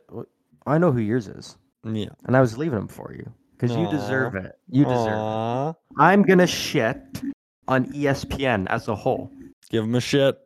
I 0.65 0.77
know 0.77 0.91
who 0.91 0.99
yours 0.99 1.27
is, 1.27 1.57
Yeah. 1.83 2.09
and 2.25 2.35
I 2.37 2.41
was 2.41 2.57
leaving 2.57 2.79
them 2.79 2.87
for 2.87 3.13
you 3.13 3.31
because 3.51 3.75
you 3.75 3.89
deserve 3.89 4.35
it. 4.35 4.57
You 4.69 4.85
deserve 4.85 5.75
it. 5.75 5.75
I'm 6.01 6.23
gonna 6.23 6.47
shit 6.47 6.97
on 7.67 7.85
ESPN 7.93 8.67
as 8.67 8.87
a 8.87 8.95
whole. 8.95 9.31
Give 9.69 9.83
them 9.83 9.95
a 9.95 10.01
shit. 10.01 10.39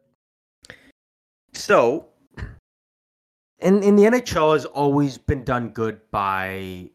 So, 1.54 2.08
in 3.60 3.84
in 3.84 3.96
the 3.96 4.06
NHL 4.06 4.54
has 4.54 4.66
always 4.66 5.18
been 5.18 5.44
done 5.44 5.70
good 5.70 6.00
by 6.10 6.90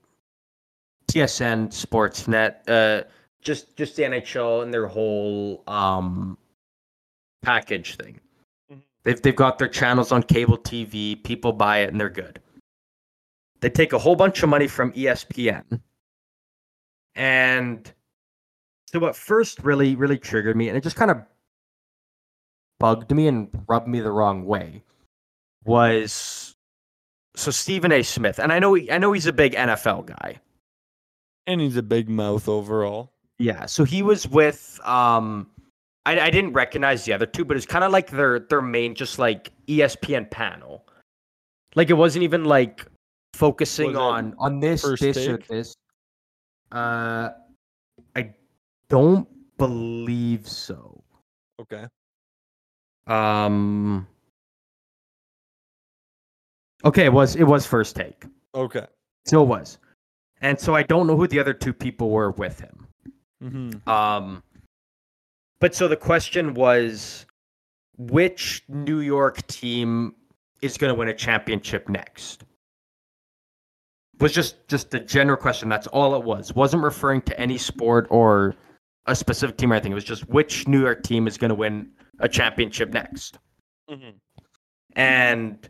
TSN, 1.09 1.69
Sportsnet, 1.69 2.57
uh, 2.69 3.05
just 3.43 3.77
just 3.77 3.95
the 3.97 4.03
NHL 4.05 4.63
and 4.63 4.75
their 4.75 4.87
whole 4.89 5.63
um 5.69 6.37
package 7.47 7.97
thing. 7.97 8.21
Mhm. 8.71 8.83
They've 9.05 9.23
they've 9.23 9.37
got 9.37 9.59
their 9.59 9.69
channels 9.69 10.11
on 10.11 10.23
cable 10.25 10.59
TV. 10.59 11.15
People 11.23 11.53
buy 11.53 11.79
it 11.79 11.91
and 11.91 12.01
they're 12.01 12.11
good. 12.11 12.41
They 13.61 13.71
take 13.71 13.93
a 13.93 13.99
whole 13.99 14.17
bunch 14.17 14.43
of 14.43 14.49
money 14.49 14.67
from 14.69 14.93
ESPN, 14.93 15.81
and 17.15 17.93
so 18.87 18.99
what 18.99 19.17
first 19.17 19.61
really 19.61 19.95
really 19.95 20.19
triggered 20.19 20.57
me, 20.57 20.69
and 20.69 20.77
it 20.77 20.83
just 20.83 20.97
kind 20.97 21.11
of 21.11 21.23
bugged 22.79 23.11
me 23.13 23.29
and 23.29 23.49
rubbed 23.69 23.89
me 23.89 24.01
the 24.01 24.11
wrong 24.11 24.45
way 24.45 24.83
was 25.65 26.55
so 27.35 27.51
Stephen 27.51 27.93
A. 27.93 28.03
Smith, 28.03 28.39
and 28.39 28.53
I 28.53 28.59
know 28.59 28.75
he, 28.75 28.91
I 28.91 28.99
know 28.99 29.13
he's 29.13 29.27
a 29.27 29.33
big 29.33 29.55
NFL 29.55 30.07
guy. 30.07 30.41
And 31.47 31.61
he's 31.61 31.77
a 31.77 31.83
big 31.83 32.09
mouth 32.09 32.49
overall. 32.49 33.13
Yeah, 33.39 33.67
so 33.67 33.85
he 33.85 34.03
was 34.03 34.27
with 34.29 34.81
um 34.85 35.49
I, 36.07 36.21
I 36.21 36.31
didn't 36.31 36.53
recognize 36.53 37.05
the 37.05 37.13
other 37.13 37.27
two, 37.27 37.45
but 37.45 37.57
it's 37.57 37.67
kind 37.67 37.85
of 37.85 37.91
like 37.91 38.11
their 38.11 38.39
their 38.39 38.63
main 38.63 38.95
just 38.95 39.19
like 39.19 39.51
ESPN 39.67 40.31
panel. 40.31 40.87
Like 41.75 41.91
it 41.91 41.95
wasn't 41.95 42.23
even 42.23 42.45
like 42.45 42.87
focusing 43.35 43.89
Was 43.89 43.97
on 43.97 44.35
on 44.39 44.61
this 44.61 44.83
this 45.01 45.27
or 45.27 45.39
this. 45.39 45.75
Uh 46.71 47.31
I 48.15 48.33
don't 48.89 49.29
believe 49.59 50.49
so. 50.49 51.03
Okay. 51.61 51.87
Um 53.09 54.07
Okay, 56.85 57.07
it 57.07 57.13
was 57.13 57.35
it 57.35 57.45
was 57.45 57.67
first 57.67 57.97
take. 57.97 58.25
Okay. 58.55 58.87
So 59.27 59.43
it 59.43 59.49
was. 59.49 59.79
And 60.41 60.59
so 60.61 60.77
I 60.77 60.85
don't 60.85 61.09
know 61.09 61.17
who 61.17 61.27
the 61.27 61.41
other 61.41 61.53
two 61.53 61.73
people 61.73 62.11
were 62.11 62.31
with 62.31 62.61
him. 62.61 62.87
Mm-hmm. 63.43 63.89
Um, 63.89 64.43
but 65.61 65.75
so 65.75 65.89
the 65.89 65.97
question 65.97 66.55
was, 66.55 67.27
which 67.99 68.63
New 68.69 69.01
York 69.01 69.47
team 69.47 70.15
is 70.63 70.77
going 70.77 70.93
to 70.93 70.99
win 70.99 71.09
a 71.09 71.15
championship 71.15 71.89
next? 71.89 72.45
Was 74.19 74.33
just 74.33 74.67
just 74.69 74.95
a 74.95 75.01
general 75.01 75.37
question. 75.37 75.69
That's 75.69 75.87
all 75.89 76.15
it 76.15 76.23
was. 76.25 76.55
wasn't 76.55 76.83
referring 76.83 77.21
to 77.23 77.39
any 77.39 77.59
sport 77.59 78.07
or 78.11 78.55
a 79.05 79.15
specific 79.15 79.59
team 79.59 79.71
or 79.73 79.75
anything. 79.75 79.93
It 79.93 79.97
was 79.97 80.05
just 80.05 80.27
which 80.29 80.67
New 80.67 80.81
York 80.81 81.03
team 81.03 81.27
is 81.27 81.37
going 81.37 81.51
to 81.51 81.55
win 81.55 81.91
a 82.19 82.29
championship 82.29 82.91
next. 82.95 83.39
Mm-hmm. 83.91 84.17
And 84.95 85.69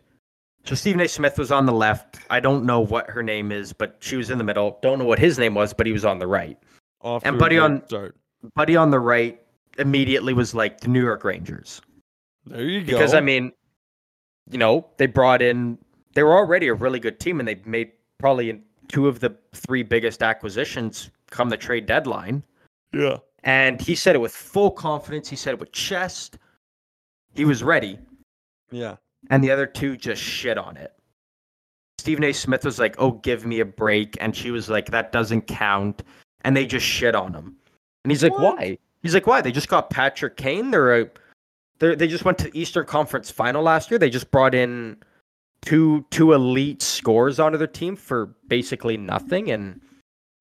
so 0.63 0.75
Stephen 0.75 1.01
A. 1.01 1.07
Smith 1.09 1.37
was 1.37 1.51
on 1.51 1.65
the 1.65 1.73
left. 1.73 2.19
I 2.29 2.39
don't 2.39 2.63
know 2.63 2.79
what 2.79 3.09
her 3.09 3.21
name 3.21 3.51
is, 3.51 3.73
but 3.73 3.97
she 3.99 4.15
was 4.15 4.29
in 4.29 4.37
the 4.37 4.43
middle. 4.45 4.79
Don't 4.81 4.97
know 4.99 5.05
what 5.05 5.19
his 5.19 5.37
name 5.37 5.53
was, 5.53 5.73
but 5.73 5.85
he 5.85 5.91
was 5.91 6.05
on 6.05 6.17
the 6.19 6.27
right. 6.27 6.57
Off 7.01 7.23
And 7.25 7.37
Buddy 7.37 7.59
on- 7.59 7.85
start. 7.85 8.15
Buddy 8.55 8.75
on 8.77 8.91
the 8.91 8.99
right 8.99 9.41
immediately 9.77 10.33
was 10.33 10.53
like 10.53 10.81
the 10.81 10.87
New 10.87 11.03
York 11.03 11.23
Rangers. 11.23 11.81
There 12.45 12.61
you 12.61 12.81
go. 12.81 12.93
Because 12.93 13.13
I 13.13 13.21
mean, 13.21 13.51
you 14.49 14.57
know, 14.57 14.87
they 14.97 15.05
brought 15.05 15.41
in 15.41 15.77
they 16.13 16.23
were 16.23 16.35
already 16.35 16.67
a 16.67 16.73
really 16.73 16.99
good 16.99 17.19
team 17.19 17.39
and 17.39 17.47
they 17.47 17.61
made 17.65 17.91
probably 18.17 18.59
two 18.87 19.07
of 19.07 19.19
the 19.19 19.35
three 19.53 19.83
biggest 19.83 20.23
acquisitions 20.23 21.11
come 21.29 21.49
the 21.49 21.57
trade 21.57 21.85
deadline. 21.85 22.43
yeah. 22.91 23.17
And 23.43 23.79
he 23.79 23.95
said 23.95 24.15
it 24.15 24.19
with 24.19 24.33
full 24.33 24.71
confidence. 24.71 25.29
He 25.29 25.35
said 25.35 25.53
it 25.53 25.59
with 25.59 25.71
chest. 25.71 26.37
He 27.35 27.45
was 27.45 27.63
ready. 27.63 27.99
Yeah. 28.71 28.95
And 29.29 29.43
the 29.43 29.51
other 29.51 29.65
two 29.67 29.95
just 29.95 30.21
shit 30.21 30.57
on 30.57 30.75
it. 30.75 30.93
Stephen 31.99 32.23
A. 32.23 32.33
Smith 32.33 32.65
was 32.65 32.79
like, 32.79 32.95
"Oh, 32.97 33.11
give 33.11 33.45
me 33.45 33.59
a 33.59 33.65
break," 33.65 34.17
and 34.19 34.35
she 34.35 34.51
was 34.51 34.69
like, 34.69 34.87
"That 34.91 35.11
doesn't 35.11 35.43
count." 35.43 36.03
And 36.41 36.57
they 36.57 36.65
just 36.65 36.85
shit 36.85 37.15
on 37.15 37.33
him. 37.33 37.55
And 38.03 38.11
he's 38.11 38.23
like, 38.23 38.37
What? 38.37 38.57
"Why?" 38.57 38.77
He's 39.01 39.13
like, 39.13 39.27
"Why? 39.27 39.41
They 39.41 39.51
just 39.51 39.69
got 39.69 39.89
Patrick 39.89 40.37
Kane. 40.37 40.71
They're 40.71 41.01
a, 41.01 41.09
they 41.79 41.95
they 41.95 42.07
just 42.07 42.25
went 42.25 42.37
to 42.39 42.45
the 42.45 42.59
Eastern 42.59 42.85
Conference 42.85 43.31
Final 43.31 43.63
last 43.63 43.91
year. 43.91 43.99
They 43.99 44.09
just 44.09 44.31
brought 44.31 44.55
in 44.55 44.97
two 45.61 46.05
two 46.11 46.33
elite 46.33 46.81
scores 46.81 47.39
onto 47.39 47.57
their 47.57 47.67
team 47.67 47.95
for 47.95 48.27
basically 48.47 48.97
nothing, 48.97 49.51
and 49.51 49.81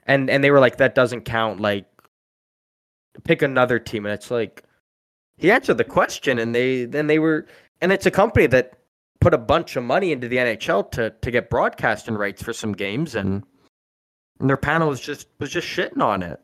and 0.06 0.30
and 0.30 0.42
they 0.42 0.50
were 0.50 0.60
like, 0.60 0.78
that 0.78 0.94
doesn't 0.94 1.22
count. 1.22 1.60
Like, 1.60 1.86
pick 3.24 3.42
another 3.42 3.78
team, 3.78 4.06
and 4.06 4.12
it's 4.12 4.30
like." 4.30 4.62
He 5.38 5.50
answered 5.50 5.76
the 5.76 5.84
question, 5.84 6.38
and 6.38 6.54
they 6.54 6.86
then 6.86 7.08
they 7.08 7.18
were, 7.18 7.46
and 7.82 7.92
it's 7.92 8.06
a 8.06 8.10
company 8.10 8.46
that 8.46 8.72
put 9.20 9.34
a 9.34 9.38
bunch 9.38 9.76
of 9.76 9.82
money 9.84 10.12
into 10.12 10.28
the 10.28 10.36
NHL 10.36 10.90
to 10.92 11.10
to 11.10 11.30
get 11.30 11.50
broadcasting 11.50 12.14
rights 12.14 12.42
for 12.42 12.52
some 12.52 12.72
games, 12.72 13.14
and, 13.14 13.42
and 14.40 14.48
their 14.48 14.56
panel 14.56 14.88
was 14.88 15.00
just 15.00 15.26
was 15.40 15.50
just 15.50 15.66
shitting 15.66 16.00
on 16.00 16.22
it. 16.22 16.40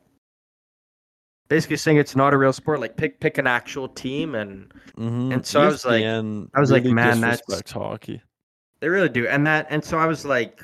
Basically 1.53 1.77
saying 1.77 1.99
it's 1.99 2.17
not 2.17 2.33
a 2.33 2.39
real 2.39 2.55
sport. 2.55 2.81
Like 2.81 2.97
pick 2.97 3.21
pick 3.21 3.37
an 3.37 3.47
actual 3.47 3.87
team, 3.87 4.35
and 4.35 4.73
Mm-hmm. 4.97 5.33
And 5.33 5.45
so 5.45 5.61
I 5.61 5.67
was 5.67 5.85
like- 5.85 6.03
ESPN 6.03 6.49
I 6.55 6.61
was 6.61 6.71
like, 6.71 6.85
man, 6.85 7.21
that's- 7.21 7.71
hockey. 7.71 8.23
they 8.81 8.89
really 8.89 9.11
do. 9.11 9.29
And 9.29 9.47
that 9.47 9.67
and 9.69 9.85
so 9.85 9.99
I 9.99 10.07
was 10.07 10.25
like, 10.25 10.63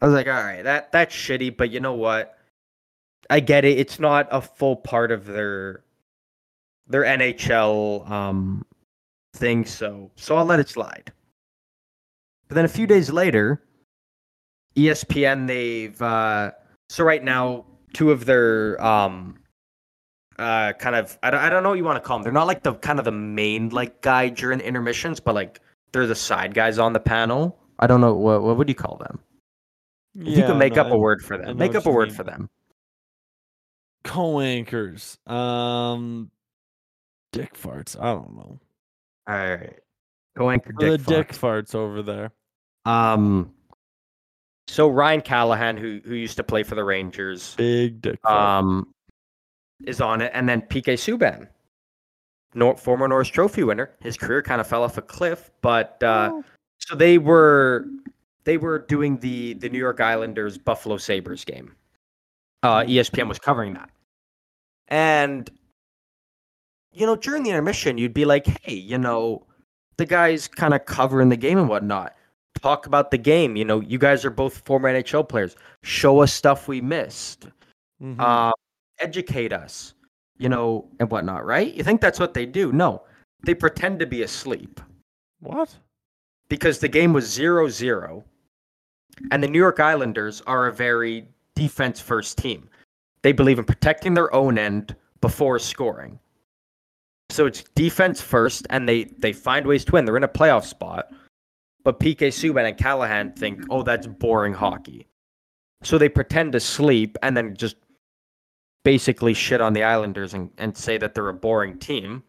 I 0.00 0.06
was 0.06 0.14
like, 0.14 0.28
all 0.28 0.32
right, 0.32 0.62
that 0.62 0.92
that's 0.92 1.12
shitty, 1.12 1.56
but 1.56 1.70
you 1.72 1.80
know 1.80 1.94
what? 1.94 2.38
I 3.30 3.40
get 3.40 3.64
it. 3.64 3.78
It's 3.80 3.98
not 3.98 4.28
a 4.30 4.40
full 4.40 4.76
part 4.76 5.10
of 5.10 5.26
their 5.26 5.82
their 6.86 7.02
NHL 7.02 8.08
um 8.08 8.64
thing, 9.34 9.64
so 9.64 10.08
so 10.14 10.36
I'll 10.36 10.44
let 10.44 10.60
it 10.60 10.68
slide. 10.68 11.12
But 12.46 12.54
then 12.54 12.64
a 12.64 12.68
few 12.68 12.86
days 12.86 13.10
later, 13.10 13.60
ESPN 14.76 15.48
they've 15.48 16.00
uh 16.00 16.52
so 16.88 17.02
right 17.02 17.24
now 17.24 17.64
two 17.92 18.10
of 18.10 18.24
their 18.24 18.82
um 18.84 19.38
uh 20.38 20.72
kind 20.74 20.96
of 20.96 21.18
I 21.22 21.30
don't, 21.30 21.40
I 21.40 21.50
don't 21.50 21.62
know 21.62 21.70
what 21.70 21.78
you 21.78 21.84
want 21.84 22.02
to 22.02 22.06
call 22.06 22.18
them. 22.18 22.24
They're 22.24 22.32
not 22.32 22.46
like 22.46 22.62
the 22.62 22.74
kind 22.74 22.98
of 22.98 23.04
the 23.04 23.12
main 23.12 23.68
like 23.68 24.00
guy 24.00 24.28
during 24.28 24.60
intermissions, 24.60 25.20
but 25.20 25.34
like 25.34 25.60
they're 25.92 26.06
the 26.06 26.14
side 26.14 26.54
guys 26.54 26.78
on 26.78 26.92
the 26.92 27.00
panel. 27.00 27.58
I 27.78 27.86
don't 27.86 28.00
know 28.00 28.14
what 28.14 28.42
what 28.42 28.56
would 28.56 28.68
you 28.68 28.74
call 28.74 28.96
them? 28.96 29.18
If 30.14 30.36
you 30.36 30.42
can 30.42 30.58
make 30.58 30.76
up 30.76 30.90
a 30.90 30.96
word 30.96 31.22
for 31.22 31.38
them. 31.38 31.56
Make 31.56 31.74
up 31.74 31.86
a 31.86 31.90
word 31.90 32.08
mean. 32.08 32.16
for 32.16 32.24
them. 32.24 32.50
Co-anchors. 34.04 35.16
Um, 35.26 36.30
dick 37.32 37.54
farts. 37.54 37.98
I 37.98 38.12
don't 38.12 38.36
know. 38.36 38.60
All 39.28 39.34
right. 39.34 39.78
Co-anchor 40.36 40.72
Or 40.78 40.90
the 40.90 40.98
Dick 40.98 41.06
dick 41.06 41.32
farts 41.32 41.74
over 41.74 42.02
there. 42.02 42.32
Um 42.84 43.52
so 44.72 44.88
Ryan 44.88 45.20
Callahan, 45.20 45.76
who 45.76 46.00
who 46.04 46.14
used 46.14 46.36
to 46.38 46.42
play 46.44 46.62
for 46.62 46.74
the 46.74 46.84
Rangers, 46.84 47.54
Big 47.56 48.00
dick 48.00 48.24
um, 48.24 48.92
is 49.84 50.00
on 50.00 50.20
it, 50.22 50.30
and 50.34 50.48
then 50.48 50.62
PK 50.62 50.94
Subban, 50.94 51.46
Nor- 52.54 52.76
former 52.76 53.06
Norris 53.06 53.28
Trophy 53.28 53.64
winner. 53.64 53.90
His 54.00 54.16
career 54.16 54.42
kind 54.42 54.60
of 54.60 54.66
fell 54.66 54.82
off 54.82 54.96
a 54.98 55.02
cliff, 55.02 55.50
but 55.60 56.02
uh, 56.02 56.30
Oh. 56.32 56.44
so 56.78 56.96
they 56.96 57.18
were 57.18 57.86
they 58.44 58.56
were 58.56 58.78
doing 58.80 59.18
the 59.18 59.54
the 59.54 59.68
New 59.68 59.78
York 59.78 60.00
Islanders 60.00 60.56
Buffalo 60.58 60.96
Sabres 60.96 61.44
game. 61.44 61.76
Uh, 62.62 62.82
ESPN 62.84 63.28
was 63.28 63.38
covering 63.38 63.74
that, 63.74 63.90
and 64.88 65.50
you 66.92 67.04
know 67.06 67.16
during 67.16 67.42
the 67.42 67.50
intermission, 67.50 67.98
you'd 67.98 68.14
be 68.14 68.24
like, 68.24 68.46
"Hey, 68.62 68.74
you 68.74 68.96
know, 68.98 69.44
the 69.98 70.06
guys 70.06 70.48
kind 70.48 70.72
of 70.72 70.84
covering 70.86 71.28
the 71.28 71.36
game 71.36 71.58
and 71.58 71.68
whatnot." 71.68 72.14
Talk 72.60 72.86
about 72.86 73.10
the 73.10 73.18
game. 73.18 73.56
You 73.56 73.64
know, 73.64 73.80
you 73.80 73.98
guys 73.98 74.24
are 74.24 74.30
both 74.30 74.58
former 74.64 74.88
NHL 74.88 75.28
players. 75.28 75.56
Show 75.82 76.20
us 76.20 76.32
stuff 76.32 76.68
we 76.68 76.80
missed 76.80 77.48
Mhm. 78.02 78.20
uh, 78.20 78.52
educate 78.98 79.52
us, 79.52 79.94
you 80.38 80.48
know, 80.48 80.88
and 81.00 81.10
whatnot, 81.10 81.44
right? 81.44 81.72
You 81.72 81.82
think 81.82 82.00
that's 82.00 82.20
what 82.20 82.34
they 82.34 82.46
do? 82.46 82.72
No, 82.72 83.02
they 83.44 83.54
pretend 83.54 83.98
to 84.00 84.06
be 84.06 84.22
asleep 84.22 84.80
what? 85.40 85.76
because 86.48 86.78
the 86.78 86.88
game 86.88 87.12
was 87.12 87.24
0 87.32 87.68
0. 87.68 88.24
And 89.30 89.42
the 89.42 89.48
New 89.48 89.58
York 89.58 89.78
Islanders 89.80 90.40
are 90.46 90.66
a 90.68 90.72
very 90.72 91.28
defense 91.54 92.00
first 92.00 92.38
team. 92.38 92.68
They 93.22 93.32
believe 93.32 93.58
in 93.58 93.64
protecting 93.64 94.14
their 94.14 94.32
own 94.34 94.58
end 94.58 94.96
before 95.20 95.58
scoring. 95.58 96.18
So 97.30 97.46
it's 97.46 97.62
defense 97.74 98.20
first, 98.20 98.66
and 98.70 98.88
they, 98.88 99.04
they 99.04 99.32
find 99.32 99.66
ways 99.66 99.84
to 99.86 99.92
win. 99.92 100.04
They're 100.04 100.16
in 100.16 100.24
a 100.24 100.28
playoff 100.28 100.64
spot. 100.64 101.12
But 101.84 101.98
PK 101.98 102.28
Subban 102.28 102.68
and 102.68 102.76
Callahan 102.76 103.32
think, 103.32 103.64
oh, 103.70 103.82
that's 103.82 104.06
boring 104.06 104.54
hockey. 104.54 105.08
So 105.82 105.98
they 105.98 106.08
pretend 106.08 106.52
to 106.52 106.60
sleep 106.60 107.16
and 107.22 107.36
then 107.36 107.56
just 107.56 107.76
basically 108.84 109.34
shit 109.34 109.60
on 109.60 109.72
the 109.72 109.82
Islanders 109.82 110.34
and, 110.34 110.50
and 110.58 110.76
say 110.76 110.96
that 110.98 111.14
they're 111.14 111.28
a 111.28 111.34
boring 111.34 111.78
team. 111.78 112.22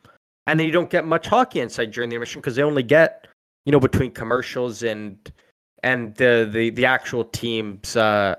And 0.47 0.59
then 0.59 0.65
you 0.65 0.73
don't 0.73 0.89
get 0.89 1.05
much 1.05 1.27
hockey 1.27 1.59
insight 1.59 1.91
during 1.91 2.09
the 2.09 2.15
intermission 2.15 2.41
because 2.41 2.55
they 2.55 2.63
only 2.63 2.83
get, 2.83 3.27
you 3.65 3.71
know, 3.71 3.79
between 3.79 4.11
commercials 4.11 4.83
and 4.83 5.31
and 5.83 6.15
the 6.15 6.49
the, 6.51 6.69
the 6.71 6.85
actual 6.85 7.25
teams 7.25 7.95
uh 7.95 8.35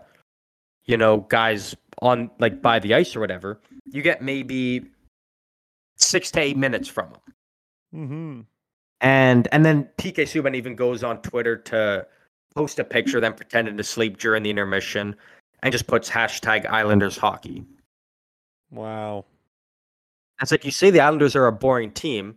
you 0.85 0.97
know, 0.97 1.19
guys 1.28 1.74
on 2.03 2.31
like 2.39 2.61
by 2.61 2.78
the 2.78 2.95
ice 2.95 3.16
or 3.16 3.20
whatever, 3.20 3.61
you 3.86 4.03
get 4.03 4.23
maybe 4.23 4.85
six 5.97 6.31
to 6.32 6.41
eight 6.41 6.57
minutes 6.57 6.89
from 6.89 7.11
them. 7.11 7.20
Mm-hmm. 7.95 8.41
And 9.00 9.48
and 9.52 9.64
then 9.64 9.88
PK 9.98 10.22
Subban 10.22 10.54
even 10.54 10.76
goes 10.76 11.04
on 11.04 11.20
Twitter 11.22 11.56
to 11.56 12.06
post 12.54 12.78
a 12.78 12.84
picture 12.84 13.18
of 13.18 13.22
them 13.22 13.34
pretending 13.34 13.76
to 13.76 13.84
sleep 13.84 14.18
during 14.18 14.42
the 14.42 14.50
intermission 14.50 15.16
and 15.62 15.72
just 15.72 15.86
puts 15.86 16.08
hashtag 16.08 16.66
Islanders 16.66 17.16
hockey. 17.16 17.64
Wow. 18.70 19.24
It's 20.40 20.50
like 20.50 20.64
you 20.64 20.70
say 20.70 20.90
the 20.90 21.00
Islanders 21.00 21.36
are 21.36 21.46
a 21.46 21.52
boring 21.52 21.90
team, 21.90 22.36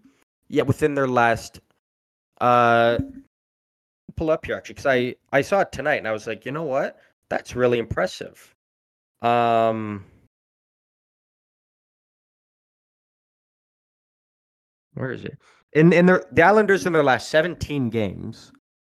yet 0.49 0.67
within 0.67 0.95
their 0.95 1.07
last 1.07 1.59
uh 2.41 2.99
pull 4.15 4.29
up 4.31 4.45
here 4.45 4.55
actually 4.55 4.73
because 4.75 4.85
I 4.85 5.15
I 5.31 5.41
saw 5.41 5.61
it 5.61 5.71
tonight 5.71 5.95
and 5.97 6.07
I 6.07 6.11
was 6.11 6.27
like, 6.27 6.45
you 6.45 6.51
know 6.51 6.63
what? 6.63 6.99
That's 7.29 7.55
really 7.55 7.79
impressive. 7.79 8.53
Um 9.21 10.05
Where 14.93 15.11
is 15.11 15.23
it? 15.25 15.38
In 15.73 15.94
in 15.94 16.06
their 16.06 16.23
the 16.31 16.44
Islanders 16.44 16.85
in 16.85 16.94
their 16.94 17.03
last 17.03 17.30
17 17.30 17.89
games 17.89 18.52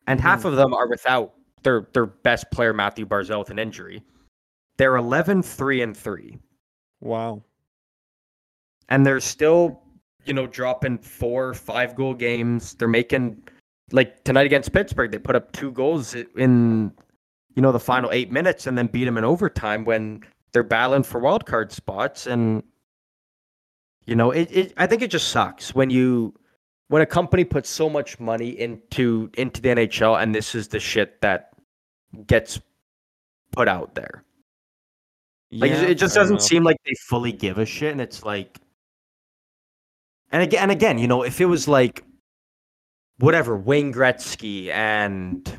and 0.06 0.20
half 0.20 0.42
hmm. 0.42 0.48
of 0.48 0.56
them 0.56 0.72
are 0.74 0.88
without 0.88 1.34
their 1.62 1.88
their 1.92 2.06
best 2.06 2.50
player 2.50 2.72
Mathew 2.72 3.06
Barzal 3.06 3.40
with 3.40 3.50
an 3.50 3.58
injury. 3.58 4.02
They're 4.78 4.96
11 4.96 5.42
3 5.42 5.82
and 5.82 5.96
3 5.96 6.38
Wow. 7.00 7.42
and 8.88 9.04
they're 9.04 9.20
still 9.20 9.82
you 10.24 10.32
know 10.34 10.46
dropping 10.46 10.98
four 10.98 11.52
five 11.54 11.94
goal 11.96 12.14
games 12.14 12.74
they're 12.74 12.88
making 12.88 13.42
like 13.90 14.22
tonight 14.24 14.46
against 14.46 14.72
pittsburgh 14.72 15.10
they 15.10 15.18
put 15.18 15.34
up 15.36 15.50
two 15.52 15.72
goals 15.72 16.14
in 16.36 16.92
you 17.56 17.62
know 17.62 17.72
the 17.72 17.80
final 17.80 18.10
eight 18.12 18.30
minutes 18.30 18.66
and 18.66 18.78
then 18.78 18.86
beat 18.86 19.04
them 19.04 19.18
in 19.18 19.24
overtime 19.24 19.84
when 19.84 20.22
they're 20.52 20.62
battling 20.62 21.02
for 21.02 21.18
wild 21.20 21.44
card 21.44 21.72
spots 21.72 22.26
and 22.26 22.62
you 24.06 24.14
know 24.14 24.30
it, 24.30 24.48
it 24.52 24.72
i 24.76 24.86
think 24.86 25.02
it 25.02 25.10
just 25.10 25.28
sucks 25.28 25.74
when 25.74 25.90
you 25.90 26.32
when 26.88 27.02
a 27.02 27.06
company 27.06 27.44
puts 27.44 27.70
so 27.70 27.88
much 27.88 28.20
money 28.20 28.48
into 28.60 29.30
into 29.34 29.60
the 29.62 29.68
nhl 29.70 30.22
and 30.22 30.34
this 30.34 30.54
is 30.54 30.68
the 30.68 30.80
shit 30.80 31.20
that 31.22 31.50
gets 32.26 32.60
put 33.52 33.68
out 33.68 33.94
there. 33.94 34.24
Like 35.50 35.70
it- 35.70 35.74
Yeah, 35.74 35.88
it 35.88 35.94
just 35.94 36.14
doesn't 36.14 36.40
seem 36.42 36.62
like 36.64 36.76
they 36.84 36.94
fully 37.08 37.32
give 37.32 37.58
a 37.58 37.66
shit, 37.66 37.92
and 37.92 38.00
it's 38.00 38.24
like, 38.24 38.58
and 40.30 40.42
again, 40.42 40.62
and 40.62 40.70
again, 40.70 40.98
you 40.98 41.06
know, 41.06 41.22
if 41.22 41.40
it 41.40 41.46
was 41.46 41.68
like, 41.68 42.04
whatever, 43.18 43.56
Wayne 43.56 43.92
Gretzky 43.92 44.68
and 44.70 45.58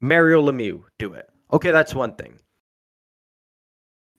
Mario 0.00 0.40
Lemieux 0.42 0.84
do 0.98 1.14
it, 1.14 1.28
okay, 1.52 1.70
that's 1.72 1.94
one 1.94 2.14
thing. 2.14 2.38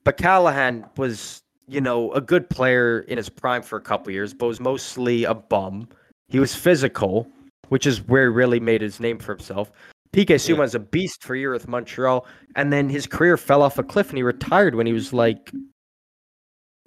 But 0.04 0.18
Callahan 0.18 0.86
was, 0.98 1.42
you 1.68 1.80
know, 1.80 2.12
a 2.12 2.20
good 2.20 2.48
player 2.48 3.00
in 3.00 3.16
his 3.16 3.28
prime 3.28 3.62
for 3.62 3.76
a 3.76 3.80
couple 3.80 4.12
years, 4.12 4.32
but 4.32 4.46
was 4.46 4.60
mostly 4.60 5.24
a 5.24 5.34
bum. 5.34 5.88
He 6.28 6.38
was 6.38 6.54
physical, 6.54 7.26
which 7.68 7.86
is 7.86 8.02
where 8.06 8.30
he 8.30 8.34
really 8.34 8.60
made 8.60 8.80
his 8.80 9.00
name 9.00 9.18
for 9.18 9.34
himself. 9.34 9.72
PK 10.12 10.36
Subban's 10.36 10.74
a 10.74 10.78
beast 10.78 11.22
for 11.22 11.34
a 11.34 11.38
year 11.38 11.52
with 11.52 11.68
Montreal, 11.68 12.26
and 12.54 12.72
then 12.72 12.88
his 12.88 13.06
career 13.06 13.36
fell 13.36 13.62
off 13.62 13.78
a 13.78 13.82
cliff 13.82 14.08
and 14.08 14.16
he 14.16 14.22
retired 14.22 14.74
when 14.74 14.86
he 14.86 14.92
was 14.92 15.12
like 15.12 15.50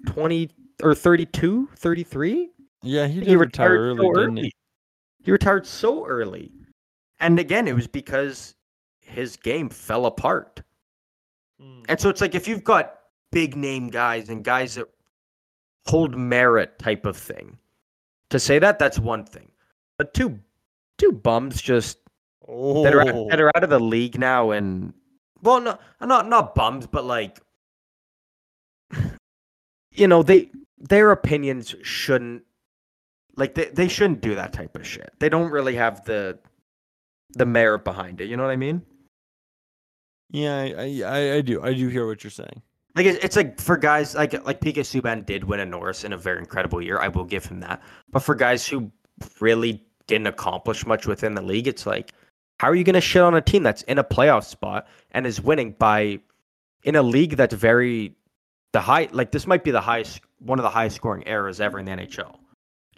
20 0.06 0.50
or 0.82 0.94
32, 0.94 1.68
33. 1.76 2.50
Yeah, 2.82 3.06
he 3.06 3.20
He 3.20 3.36
retired 3.36 3.78
early, 3.78 3.98
so 3.98 4.12
didn't 4.14 4.38
early. 4.38 4.42
he? 4.42 4.52
He 5.22 5.30
retired 5.30 5.66
so 5.66 6.06
early. 6.06 6.50
And 7.20 7.38
again, 7.38 7.68
it 7.68 7.74
was 7.74 7.86
because 7.86 8.54
his 9.00 9.36
game 9.36 9.68
fell 9.68 10.06
apart. 10.06 10.62
Hmm. 11.60 11.82
And 11.88 12.00
so 12.00 12.08
it's 12.08 12.22
like 12.22 12.34
if 12.34 12.48
you've 12.48 12.64
got 12.64 12.99
big 13.32 13.56
name 13.56 13.88
guys 13.88 14.28
and 14.28 14.44
guys 14.44 14.74
that 14.74 14.88
hold 15.86 16.16
merit 16.16 16.78
type 16.78 17.06
of 17.06 17.16
thing, 17.16 17.58
to 18.30 18.38
say 18.38 18.58
that 18.58 18.78
that's 18.78 18.98
one 18.98 19.24
thing. 19.24 19.50
But 19.98 20.14
two 20.14 20.40
two 20.98 21.12
bums 21.12 21.60
just 21.60 21.98
Oh. 22.52 22.82
that 22.82 22.94
are 22.94 23.04
oh. 23.06 23.28
that 23.30 23.40
are 23.40 23.52
out 23.54 23.62
of 23.62 23.70
the 23.70 23.78
league 23.78 24.18
now 24.18 24.50
and 24.50 24.92
well 25.42 25.60
no 25.60 25.78
not 26.00 26.28
not 26.28 26.54
bums 26.54 26.86
but 26.86 27.04
like 27.04 27.38
you 29.92 30.08
know 30.08 30.22
they 30.24 30.50
their 30.78 31.12
opinions 31.12 31.76
shouldn't 31.82 32.42
like 33.36 33.54
they, 33.54 33.66
they 33.66 33.86
shouldn't 33.86 34.20
do 34.20 34.34
that 34.34 34.52
type 34.52 34.74
of 34.76 34.84
shit 34.84 35.12
they 35.20 35.28
don't 35.28 35.50
really 35.50 35.76
have 35.76 36.04
the 36.06 36.38
the 37.34 37.46
merit 37.46 37.84
behind 37.84 38.20
it 38.20 38.24
you 38.28 38.36
know 38.36 38.42
what 38.42 38.50
i 38.50 38.56
mean 38.56 38.82
Yeah, 40.30 40.56
I, 40.58 41.02
I, 41.04 41.34
I 41.36 41.40
do. 41.40 41.62
I 41.62 41.74
do 41.74 41.88
hear 41.88 42.06
what 42.06 42.22
you're 42.24 42.30
saying. 42.30 42.62
Like 42.96 43.06
it's, 43.06 43.36
like 43.36 43.60
for 43.60 43.76
guys 43.76 44.14
like 44.14 44.32
like 44.44 44.60
PK 44.60 44.78
Subban 44.80 45.24
did 45.24 45.44
win 45.44 45.60
a 45.60 45.66
Norris 45.66 46.04
in 46.04 46.12
a 46.12 46.16
very 46.16 46.38
incredible 46.38 46.82
year. 46.82 46.98
I 46.98 47.08
will 47.08 47.24
give 47.24 47.46
him 47.46 47.60
that. 47.60 47.82
But 48.10 48.20
for 48.20 48.34
guys 48.34 48.66
who 48.66 48.90
really 49.40 49.84
didn't 50.06 50.26
accomplish 50.26 50.84
much 50.86 51.06
within 51.06 51.34
the 51.34 51.42
league, 51.42 51.68
it's 51.68 51.86
like, 51.86 52.12
how 52.58 52.68
are 52.68 52.74
you 52.74 52.84
going 52.84 52.94
to 52.94 53.00
shit 53.00 53.22
on 53.22 53.34
a 53.34 53.40
team 53.40 53.62
that's 53.62 53.82
in 53.82 53.98
a 53.98 54.04
playoff 54.04 54.44
spot 54.44 54.88
and 55.12 55.26
is 55.26 55.40
winning 55.40 55.72
by 55.78 56.18
in 56.82 56.96
a 56.96 57.02
league 57.02 57.36
that's 57.36 57.54
very 57.54 58.14
the 58.72 58.80
high 58.80 59.08
like 59.12 59.30
this 59.30 59.46
might 59.46 59.62
be 59.62 59.70
the 59.70 59.80
highest 59.80 60.20
one 60.38 60.58
of 60.58 60.62
the 60.64 60.70
highest 60.70 60.96
scoring 60.96 61.22
eras 61.26 61.60
ever 61.60 61.78
in 61.78 61.84
the 61.84 61.92
NHL. 61.92 62.36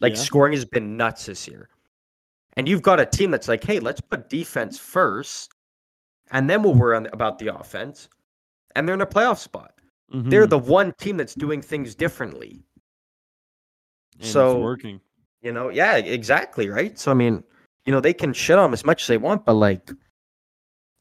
Like 0.00 0.14
Yeah. 0.14 0.20
scoring 0.20 0.52
has 0.54 0.64
been 0.64 0.96
nuts 0.96 1.26
this 1.26 1.46
year. 1.46 1.68
And 2.54 2.68
you've 2.68 2.82
got 2.82 3.00
a 3.00 3.06
team 3.06 3.30
that's 3.30 3.48
like, 3.48 3.64
hey, 3.64 3.78
let's 3.80 4.00
put 4.00 4.28
defense 4.28 4.78
first, 4.78 5.52
and 6.32 6.50
then 6.50 6.62
we'll 6.62 6.74
worry 6.74 6.96
on, 6.96 7.06
about 7.06 7.38
the 7.38 7.54
offense. 7.54 8.10
And 8.76 8.86
they're 8.86 8.94
in 8.94 9.00
a 9.00 9.06
playoff 9.06 9.38
spot 9.38 9.72
they're 10.12 10.46
Mhm. 10.46 10.50
the 10.50 10.58
one 10.58 10.92
team 10.98 11.16
that's 11.16 11.34
doing 11.34 11.62
things 11.62 11.94
differently. 11.94 12.64
And 14.14 14.22
it's 14.22 14.32
so- 14.32 14.60
working. 14.60 15.00
You 15.40 15.52
know, 15.52 15.70
yeah, 15.70 15.96
exactly, 15.96 16.68
right? 16.68 16.96
So 16.98 17.10
I 17.10 17.14
mean, 17.14 17.42
you 17.84 17.92
know, 17.92 17.98
they 18.00 18.12
can 18.14 18.32
shit 18.32 18.58
on 18.58 18.64
them 18.64 18.72
as 18.74 18.84
much 18.84 19.02
as 19.02 19.08
they 19.08 19.16
want, 19.18 19.44
but 19.44 19.54
like 19.54 19.90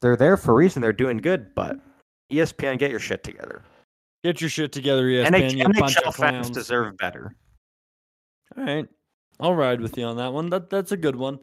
they're 0.00 0.16
there 0.16 0.36
for 0.36 0.50
a 0.50 0.54
reason. 0.54 0.82
They're 0.82 0.92
doing 0.92 1.18
good, 1.18 1.54
but 1.54 1.78
ESPN, 2.30 2.76
get 2.78 2.90
your 2.90 2.98
shit 2.98 3.22
together. 3.22 3.62
Get 4.24 4.40
your 4.40 4.50
shit 4.50 4.72
together, 4.72 5.04
ESPN. 5.04 5.30
NH- 5.34 5.56
you 5.56 5.64
NHL 5.64 6.12
fans 6.12 6.50
deserve 6.50 6.96
better. 6.96 7.36
All 8.56 8.64
right, 8.64 8.88
I'll 9.38 9.54
ride 9.54 9.80
with 9.80 9.96
you 9.96 10.04
on 10.06 10.16
that 10.16 10.32
one. 10.32 10.50
That 10.50 10.68
that's 10.70 10.90
a 10.90 10.96
good 10.96 11.14
one. 11.16 11.34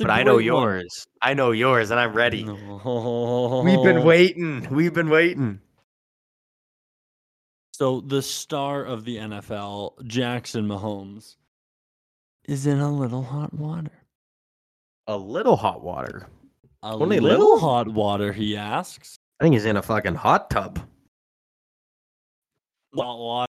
A 0.00 0.02
But 0.04 0.10
I 0.10 0.22
know 0.24 0.36
great 0.36 0.50
one. 0.50 0.62
yours. 0.62 1.06
I 1.22 1.34
know 1.34 1.50
yours, 1.52 1.90
and 1.92 1.98
I'm 2.00 2.12
ready. 2.12 2.42
No. 2.44 3.62
We've 3.64 3.82
been 3.84 4.04
waiting. 4.04 4.66
We've 4.70 4.94
been 4.94 5.10
waiting. 5.10 5.60
So 7.78 8.00
the 8.00 8.22
star 8.22 8.84
of 8.84 9.04
the 9.04 9.18
NFL, 9.18 10.04
Jackson 10.04 10.66
Mahomes, 10.66 11.36
is 12.48 12.66
in 12.66 12.80
a 12.80 12.90
little 12.90 13.22
hot 13.22 13.54
water. 13.54 13.92
A 15.06 15.16
little 15.16 15.54
hot 15.54 15.84
water. 15.84 16.26
A 16.82 16.94
Only 16.94 17.20
little, 17.20 17.52
little? 17.52 17.58
hot 17.60 17.86
water, 17.86 18.32
he 18.32 18.56
asks. 18.56 19.14
I 19.38 19.44
think 19.44 19.52
he's 19.52 19.64
in 19.64 19.76
a 19.76 19.82
fucking 19.82 20.16
hot 20.16 20.50
tub. 20.50 20.80
Hot 22.96 23.16
water. 23.16 23.52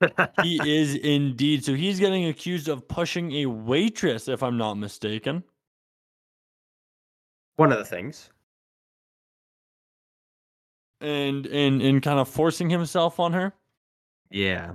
he 0.44 0.60
is 0.78 0.94
indeed. 0.94 1.64
So 1.64 1.74
he's 1.74 1.98
getting 1.98 2.26
accused 2.26 2.68
of 2.68 2.86
pushing 2.86 3.32
a 3.32 3.46
waitress, 3.46 4.28
if 4.28 4.44
I'm 4.44 4.58
not 4.58 4.74
mistaken. 4.74 5.42
One 7.56 7.72
of 7.72 7.78
the 7.78 7.84
things. 7.84 8.30
And 11.00 11.46
and 11.46 11.82
and 11.82 12.02
kind 12.02 12.18
of 12.18 12.28
forcing 12.28 12.70
himself 12.70 13.20
on 13.20 13.32
her. 13.32 13.52
Yeah. 14.30 14.72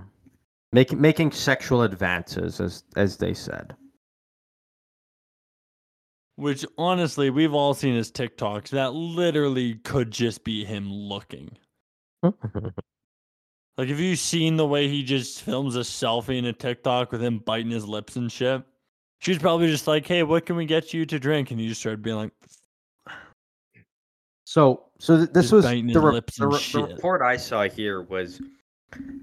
Making 0.72 1.02
making 1.02 1.32
sexual 1.32 1.82
advances, 1.82 2.60
as 2.60 2.84
as 2.96 3.18
they 3.18 3.34
said. 3.34 3.76
Which 6.36 6.66
honestly, 6.78 7.30
we've 7.30 7.54
all 7.54 7.74
seen 7.74 7.96
his 7.96 8.12
TikToks. 8.12 8.70
That 8.70 8.94
literally 8.94 9.76
could 9.76 10.12
just 10.12 10.44
be 10.44 10.64
him 10.64 10.92
looking. 10.92 11.58
Like, 13.78 13.90
have 13.90 14.00
you 14.00 14.16
seen 14.16 14.58
the 14.58 14.68
way 14.68 14.88
he 14.88 15.02
just 15.02 15.42
films 15.42 15.76
a 15.76 15.80
selfie 15.80 16.38
in 16.38 16.46
a 16.46 16.54
TikTok 16.54 17.12
with 17.12 17.24
him 17.24 17.40
biting 17.40 17.72
his 17.72 17.88
lips 17.88 18.16
and 18.16 18.32
shit? 18.32 18.62
She's 19.20 19.40
probably 19.40 19.68
just 19.72 19.88
like, 19.88 20.06
"Hey, 20.06 20.22
what 20.22 20.46
can 20.46 20.56
we 20.56 20.66
get 20.66 20.94
you 20.94 21.06
to 21.06 21.20
drink?" 21.20 21.50
And 21.50 21.60
he 21.60 21.68
just 21.68 21.82
started 21.82 22.02
being 22.02 22.18
like, 22.18 22.32
So, 24.52 24.88
so 25.00 25.16
th- 25.16 25.30
this 25.30 25.50
was 25.50 25.64
biting 25.64 25.88
the, 25.88 25.94
his 25.94 26.04
re- 26.04 26.12
lips 26.12 26.36
the, 26.36 26.44
and 26.44 26.52
re- 26.52 26.58
the 26.58 26.62
shit. 26.62 26.90
report 26.90 27.22
I 27.22 27.38
saw 27.38 27.70
here 27.70 28.02
was 28.02 28.42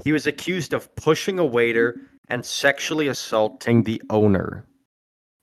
he 0.03 0.11
was 0.11 0.27
accused 0.27 0.73
of 0.73 0.95
pushing 0.97 1.39
a 1.39 1.45
waiter 1.45 2.01
and 2.29 2.43
sexually 2.43 3.09
assaulting 3.09 3.83
the 3.83 4.01
owner 4.09 4.65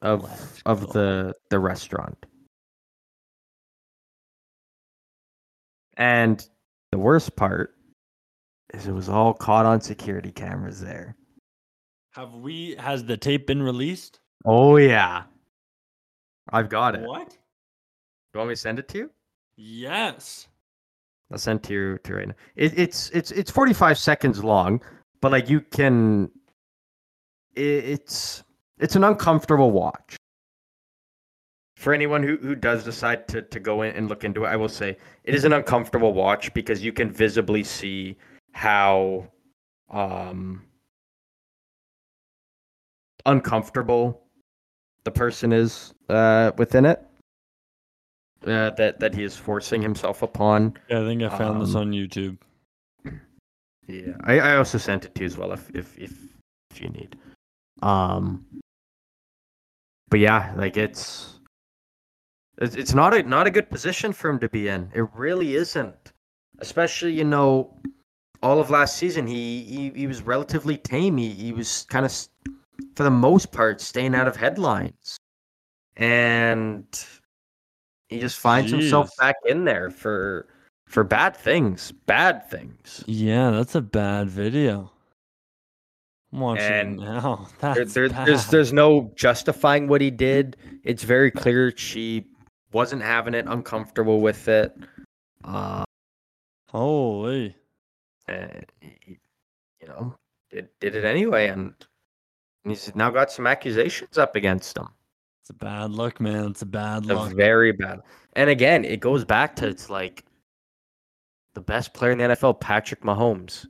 of 0.01 0.23
Let's 0.23 0.61
of 0.65 0.87
go. 0.87 0.93
the 0.93 1.33
the 1.51 1.59
restaurant. 1.59 2.25
And 5.97 6.43
the 6.91 6.97
worst 6.97 7.35
part 7.35 7.75
is 8.73 8.87
it 8.87 8.91
was 8.91 9.07
all 9.07 9.35
caught 9.35 9.67
on 9.67 9.81
security 9.81 10.31
cameras 10.31 10.81
there. 10.81 11.15
"Have 12.13 12.33
we? 12.33 12.73
Has 12.79 13.05
the 13.05 13.17
tape 13.17 13.45
been 13.45 13.61
released?" 13.61 14.19
Oh 14.45 14.77
yeah. 14.77 15.25
I've 16.49 16.69
got 16.69 16.95
it. 16.95 17.01
What? 17.01 17.29
Do 17.29 17.35
you 18.33 18.39
want 18.39 18.49
me 18.49 18.55
to 18.55 18.61
send 18.61 18.79
it 18.79 18.87
to 18.89 18.97
you? 18.97 19.11
Yes. 19.57 20.47
I'll 21.31 21.37
send 21.37 21.63
to 21.63 21.73
you 21.73 21.97
to 21.99 22.15
right 22.15 22.27
now. 22.27 22.35
It, 22.55 22.77
it's 22.77 23.09
it's 23.09 23.31
it's 23.31 23.49
45 23.49 23.97
seconds 23.97 24.43
long, 24.43 24.81
but 25.21 25.31
like 25.31 25.49
you 25.49 25.61
can, 25.61 26.29
it, 27.55 27.61
it's 27.61 28.43
it's 28.77 28.95
an 28.95 29.03
uncomfortable 29.03 29.71
watch. 29.71 30.17
For 31.77 31.93
anyone 31.93 32.23
who, 32.23 32.37
who 32.37 32.55
does 32.55 32.83
decide 32.83 33.27
to, 33.29 33.41
to 33.41 33.59
go 33.59 33.81
in 33.81 33.95
and 33.95 34.07
look 34.07 34.23
into 34.23 34.45
it, 34.45 34.47
I 34.47 34.55
will 34.55 34.69
say 34.69 34.97
it 35.23 35.35
is 35.35 35.43
an 35.43 35.53
uncomfortable 35.53 36.13
watch 36.13 36.53
because 36.53 36.83
you 36.83 36.93
can 36.93 37.11
visibly 37.11 37.63
see 37.63 38.17
how 38.53 39.27
um 39.89 40.63
uncomfortable 43.25 44.21
the 45.03 45.11
person 45.11 45.51
is 45.51 45.93
uh, 46.09 46.51
within 46.57 46.85
it. 46.85 47.04
Uh, 48.45 48.69
that 48.71 48.99
that 48.99 49.15
he 49.15 49.23
is 49.23 49.35
forcing 49.35 49.81
himself 49.81 50.21
upon. 50.21 50.77
Yeah, 50.89 51.01
I 51.01 51.05
think 51.05 51.23
I 51.23 51.29
found 51.29 51.61
this 51.61 51.73
Um, 51.73 51.81
on 51.81 51.91
YouTube. 51.91 52.37
Yeah, 53.87 54.13
I, 54.23 54.39
I 54.39 54.57
also 54.57 54.77
sent 54.77 55.05
it 55.05 55.15
to 55.15 55.21
you 55.21 55.25
as 55.25 55.37
well 55.37 55.51
if 55.51 55.69
if 55.73 55.97
if, 55.97 56.13
if 56.69 56.81
you 56.81 56.89
need. 56.89 57.17
Um, 57.81 58.45
but 60.09 60.19
yeah, 60.19 60.53
like 60.55 60.77
it's 60.77 61.39
It's, 62.57 62.75
it's 62.75 62.93
not 62.93 63.13
a 63.13 63.23
not 63.23 63.47
a 63.47 63.51
good 63.51 63.69
position 63.69 64.13
for 64.13 64.29
him 64.29 64.39
to 64.39 64.49
be 64.49 64.67
in. 64.67 64.89
It 64.93 65.07
really 65.13 65.55
isn't. 65.55 66.13
Especially, 66.59 67.11
you 67.11 67.25
know, 67.25 67.75
all 68.41 68.59
of 68.59 68.69
last 68.69 68.95
season 68.97 69.27
he 69.27 69.63
he, 69.63 69.91
he 69.95 70.07
was 70.07 70.21
relatively 70.21 70.77
tame. 70.77 71.17
He, 71.17 71.29
he 71.31 71.51
was 71.51 71.85
kind 71.89 72.05
of 72.05 72.13
for 72.95 73.03
the 73.03 73.11
most 73.11 73.51
part 73.51 73.81
staying 73.81 74.15
out 74.15 74.27
of 74.27 74.35
headlines. 74.35 75.17
And 75.97 76.85
he 78.15 78.21
just 78.21 78.39
finds 78.39 78.71
himself 78.71 79.09
back 79.17 79.35
in 79.45 79.65
there 79.65 79.89
for 79.91 80.47
for 80.87 81.03
bad 81.03 81.35
things. 81.35 81.91
Bad 82.05 82.49
things. 82.49 83.03
Yeah, 83.07 83.51
that's 83.51 83.75
a 83.75 83.81
bad 83.81 84.29
video. 84.29 84.91
I'm 86.33 86.39
watching 86.39 86.63
And 86.63 86.97
now. 86.97 87.47
There, 87.61 87.85
there, 87.85 88.09
there's 88.09 88.47
there's 88.47 88.73
no 88.73 89.11
justifying 89.15 89.87
what 89.87 90.01
he 90.01 90.11
did. 90.11 90.57
It's 90.83 91.03
very 91.03 91.31
clear 91.31 91.75
she 91.75 92.25
wasn't 92.71 93.01
having 93.01 93.33
it, 93.33 93.45
uncomfortable 93.47 94.19
with 94.21 94.47
it. 94.47 94.75
Uh, 95.43 95.83
Holy. 96.69 97.55
and 98.27 98.65
he- 98.81 99.19
you 99.81 99.87
know, 99.87 100.15
did 100.49 100.69
did 100.79 100.95
it 100.95 101.05
anyway, 101.05 101.47
and 101.47 101.73
he's 102.63 102.93
now 102.95 103.11
got 103.11 103.31
some 103.31 103.45
accusations 103.45 104.17
up 104.17 104.35
against 104.35 104.77
him. 104.77 104.87
It's 105.45 105.51
a 105.51 105.53
bad 105.53 105.91
look, 105.91 106.19
man. 106.19 106.45
It's 106.45 106.63
a 106.63 106.65
bad 106.65 107.05
look. 107.05 107.31
very 107.33 107.71
bad. 107.71 107.99
And 108.33 108.49
again, 108.49 108.83
it 108.83 108.99
goes 108.99 109.23
back 109.23 109.55
to 109.57 109.67
it's 109.67 109.91
like 109.91 110.25
the 111.53 111.61
best 111.61 111.93
player 111.93 112.13
in 112.13 112.17
the 112.17 112.23
NFL, 112.23 112.59
Patrick 112.59 113.01
Mahomes. 113.01 113.67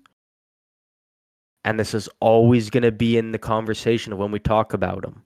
And 1.65 1.77
this 1.77 1.93
is 1.93 2.07
always 2.21 2.69
going 2.69 2.83
to 2.83 2.93
be 2.93 3.17
in 3.17 3.33
the 3.33 3.37
conversation 3.37 4.17
when 4.17 4.31
we 4.31 4.39
talk 4.39 4.71
about 4.71 5.03
him. 5.03 5.21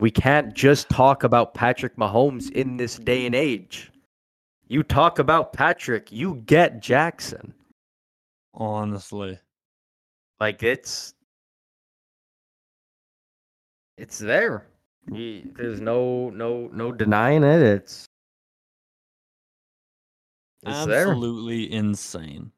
We 0.00 0.10
can't 0.10 0.54
just 0.54 0.88
talk 0.88 1.22
about 1.22 1.52
Patrick 1.52 1.96
Mahomes 1.96 2.50
in 2.52 2.78
this 2.78 2.96
day 2.96 3.26
and 3.26 3.34
age. 3.34 3.92
You 4.68 4.82
talk 4.82 5.18
about 5.18 5.52
Patrick, 5.52 6.10
you 6.10 6.36
get 6.46 6.80
Jackson. 6.80 7.52
Honestly. 8.54 9.38
Like 10.40 10.62
it's 10.62 11.12
it's 13.98 14.18
there. 14.18 14.64
There's 15.10 15.80
no 15.80 16.30
no 16.30 16.68
no 16.72 16.92
denying 16.92 17.42
it. 17.44 17.62
It's 17.62 18.06
it's 20.62 20.86
there. 20.86 21.08
Absolutely 21.08 21.72
insane. 21.72 22.52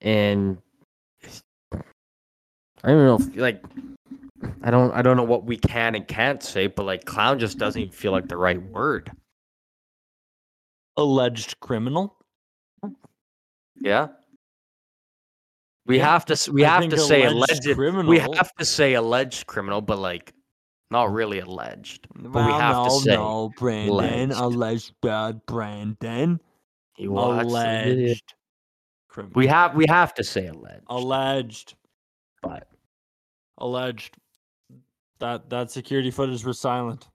and 0.00 0.58
I 2.84 2.88
don't 2.90 3.04
know, 3.04 3.16
if, 3.16 3.36
like 3.36 3.64
I 4.62 4.70
don't 4.70 4.92
I 4.92 5.02
don't 5.02 5.16
know 5.16 5.24
what 5.24 5.44
we 5.44 5.56
can 5.56 5.94
and 5.96 6.06
can't 6.06 6.42
say, 6.42 6.68
but 6.68 6.84
like 6.84 7.04
clown 7.04 7.38
just 7.38 7.58
doesn't 7.58 7.80
even 7.80 7.92
feel 7.92 8.12
like 8.12 8.28
the 8.28 8.36
right 8.36 8.62
word. 8.62 9.10
Alleged 10.96 11.58
criminal. 11.60 12.16
Yeah. 13.80 14.08
We 15.86 15.98
Yeah, 15.98 16.12
have 16.12 16.24
to 16.26 16.52
we 16.52 16.64
I 16.64 16.80
have 16.80 16.88
to 16.90 16.98
say 16.98 17.24
alleged 17.24 17.66
alleged. 17.66 18.06
We 18.06 18.18
have 18.18 18.54
to 18.58 18.64
say 18.64 18.94
alleged 18.94 19.46
criminal, 19.46 19.80
but 19.80 19.98
like 19.98 20.32
not 20.90 21.12
really 21.12 21.40
alleged. 21.40 22.06
But 22.14 22.46
we 22.46 22.52
have 22.52 22.84
to 22.84 22.90
say 22.90 23.14
no, 23.14 23.50
Brandon. 23.56 23.90
alleged. 23.90 24.32
Alleged 24.40 24.92
bad 25.02 25.40
Brandon. 25.46 26.40
The 26.96 27.02
video. 27.02 27.42
Alleged. 27.42 28.34
Criminal. 29.08 29.32
We 29.34 29.46
have 29.46 29.74
we 29.74 29.86
have 29.88 30.14
to 30.14 30.24
say 30.24 30.46
alleged. 30.46 30.84
alleged. 30.88 31.74
but 32.42 32.68
Alleged. 33.58 34.16
That 35.18 35.48
that 35.50 35.70
security 35.70 36.10
footage 36.10 36.44
was 36.44 36.60
silent. 36.60 37.08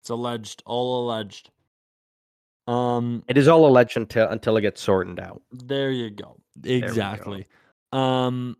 It's 0.00 0.10
alleged. 0.10 0.62
All 0.66 1.04
alleged. 1.04 1.50
Um 2.68 3.24
it 3.28 3.36
is 3.36 3.48
all 3.48 3.66
alleged 3.66 3.96
until 3.96 4.28
until 4.28 4.56
it 4.56 4.62
gets 4.62 4.80
sorted 4.80 5.18
out. 5.18 5.42
There 5.50 5.90
you 5.90 6.10
go. 6.10 6.38
we 6.62 6.80
go. 6.80 6.86
Exactly. 6.86 7.46
Um 7.92 8.56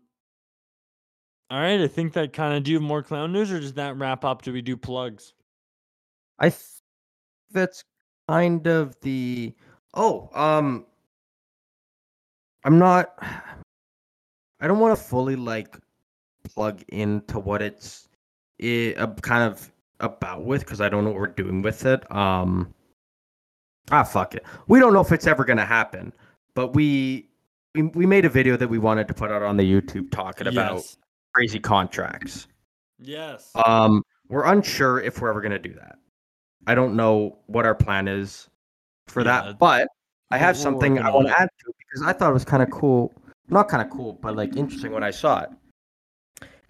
All 1.53 1.59
right, 1.59 1.79
I 1.79 1.87
think 1.87 2.13
that 2.13 2.33
kind 2.33 2.57
of 2.57 2.63
do 2.63 2.71
you 2.71 2.77
have 2.77 2.83
more 2.83 3.03
clown 3.03 3.31
news 3.31 3.51
or 3.51 3.59
does 3.59 3.73
that 3.73 3.95
wrap 3.95 4.25
up? 4.25 4.41
Do 4.41 4.51
we 4.51 4.63
do 4.63 4.75
plugs? 4.75 5.35
I 6.39 6.49
th- 6.49 6.81
that's 7.51 7.83
kind 8.27 8.65
of 8.65 8.99
the 9.01 9.53
oh 9.93 10.31
um 10.33 10.87
I'm 12.63 12.79
not 12.79 13.13
I 14.61 14.65
don't 14.65 14.79
want 14.79 14.97
to 14.97 15.03
fully 15.03 15.35
like 15.35 15.77
plug 16.55 16.81
into 16.87 17.37
what 17.37 17.61
it's 17.61 18.09
i 18.59 18.95
uh, 18.97 19.13
kind 19.21 19.43
of 19.43 19.71
about 19.99 20.45
with 20.45 20.61
because 20.61 20.81
I 20.81 20.89
don't 20.89 21.03
know 21.03 21.11
what 21.11 21.19
we're 21.19 21.27
doing 21.27 21.61
with 21.61 21.85
it. 21.85 22.11
Um 22.11 22.73
ah 23.91 24.03
fuck 24.03 24.33
it. 24.33 24.43
We 24.67 24.79
don't 24.79 24.91
know 24.93 25.01
if 25.01 25.11
it's 25.11 25.27
ever 25.27 25.45
gonna 25.45 25.67
happen, 25.67 26.13
but 26.55 26.73
we 26.73 27.29
we, 27.75 27.83
we 27.83 28.05
made 28.07 28.25
a 28.25 28.29
video 28.29 28.57
that 28.57 28.69
we 28.69 28.79
wanted 28.79 29.07
to 29.07 29.13
put 29.13 29.29
out 29.31 29.43
on 29.43 29.55
the 29.55 29.71
YouTube 29.71 30.09
talking 30.09 30.47
about 30.47 30.77
Yes. 30.77 30.97
Crazy 31.33 31.59
contracts. 31.59 32.47
Yes. 32.99 33.51
Um, 33.65 34.03
we're 34.29 34.45
unsure 34.45 35.01
if 35.01 35.21
we're 35.21 35.29
ever 35.29 35.41
gonna 35.41 35.59
do 35.59 35.73
that. 35.73 35.97
I 36.67 36.75
don't 36.75 36.95
know 36.95 37.37
what 37.47 37.65
our 37.65 37.75
plan 37.75 38.07
is 38.07 38.49
for 39.07 39.21
Yeah, 39.21 39.41
that, 39.43 39.59
but 39.59 39.87
I 40.31 40.37
have 40.37 40.55
something 40.55 40.99
I 40.99 41.09
want 41.09 41.27
to 41.27 41.39
add 41.39 41.49
to 41.59 41.73
because 41.77 42.01
I 42.07 42.13
thought 42.13 42.29
it 42.29 42.33
was 42.33 42.45
kind 42.45 42.63
of 42.63 42.71
cool. 42.71 43.13
Not 43.49 43.67
kind 43.67 43.83
of 43.83 43.89
cool, 43.89 44.13
but 44.13 44.35
like 44.35 44.55
interesting 44.55 44.91
when 44.91 45.03
I 45.03 45.11
saw 45.11 45.41
it. 45.41 45.49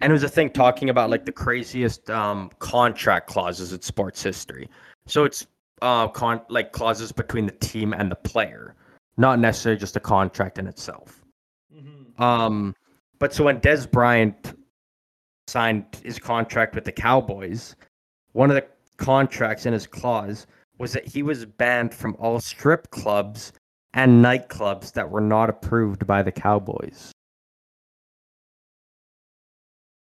And 0.00 0.10
it 0.10 0.12
was 0.12 0.24
a 0.24 0.28
thing 0.28 0.50
talking 0.50 0.90
about 0.90 1.08
like 1.08 1.24
the 1.24 1.32
craziest 1.32 2.10
um, 2.10 2.50
contract 2.58 3.28
clauses 3.28 3.72
in 3.72 3.80
sports 3.80 4.22
history. 4.22 4.68
So 5.06 5.24
it's 5.24 5.46
uh, 5.80 6.08
con- 6.08 6.42
like 6.48 6.72
clauses 6.72 7.12
between 7.12 7.46
the 7.46 7.52
team 7.52 7.94
and 7.94 8.10
the 8.10 8.16
player, 8.16 8.74
not 9.16 9.38
necessarily 9.38 9.78
just 9.78 9.96
a 9.96 10.00
contract 10.00 10.58
in 10.58 10.66
itself. 10.66 11.22
Mhm. 11.74 12.20
Um, 12.20 12.74
but 13.18 13.32
so 13.32 13.44
when 13.44 13.60
Dez 13.60 13.90
Bryant 13.90 14.58
signed 15.46 15.84
his 16.02 16.18
contract 16.18 16.74
with 16.74 16.84
the 16.84 16.92
Cowboys, 16.92 17.76
one 18.32 18.50
of 18.50 18.56
the 18.56 18.66
contracts 18.96 19.66
in 19.66 19.72
his 19.72 19.86
clause 19.86 20.46
was 20.78 20.92
that 20.92 21.06
he 21.06 21.22
was 21.22 21.44
banned 21.44 21.94
from 21.94 22.16
all 22.18 22.40
strip 22.40 22.90
clubs 22.90 23.52
and 23.92 24.24
nightclubs 24.24 24.92
that 24.92 25.08
were 25.10 25.20
not 25.20 25.48
approved 25.48 26.06
by 26.06 26.22
the 26.22 26.32
Cowboys. 26.32 27.12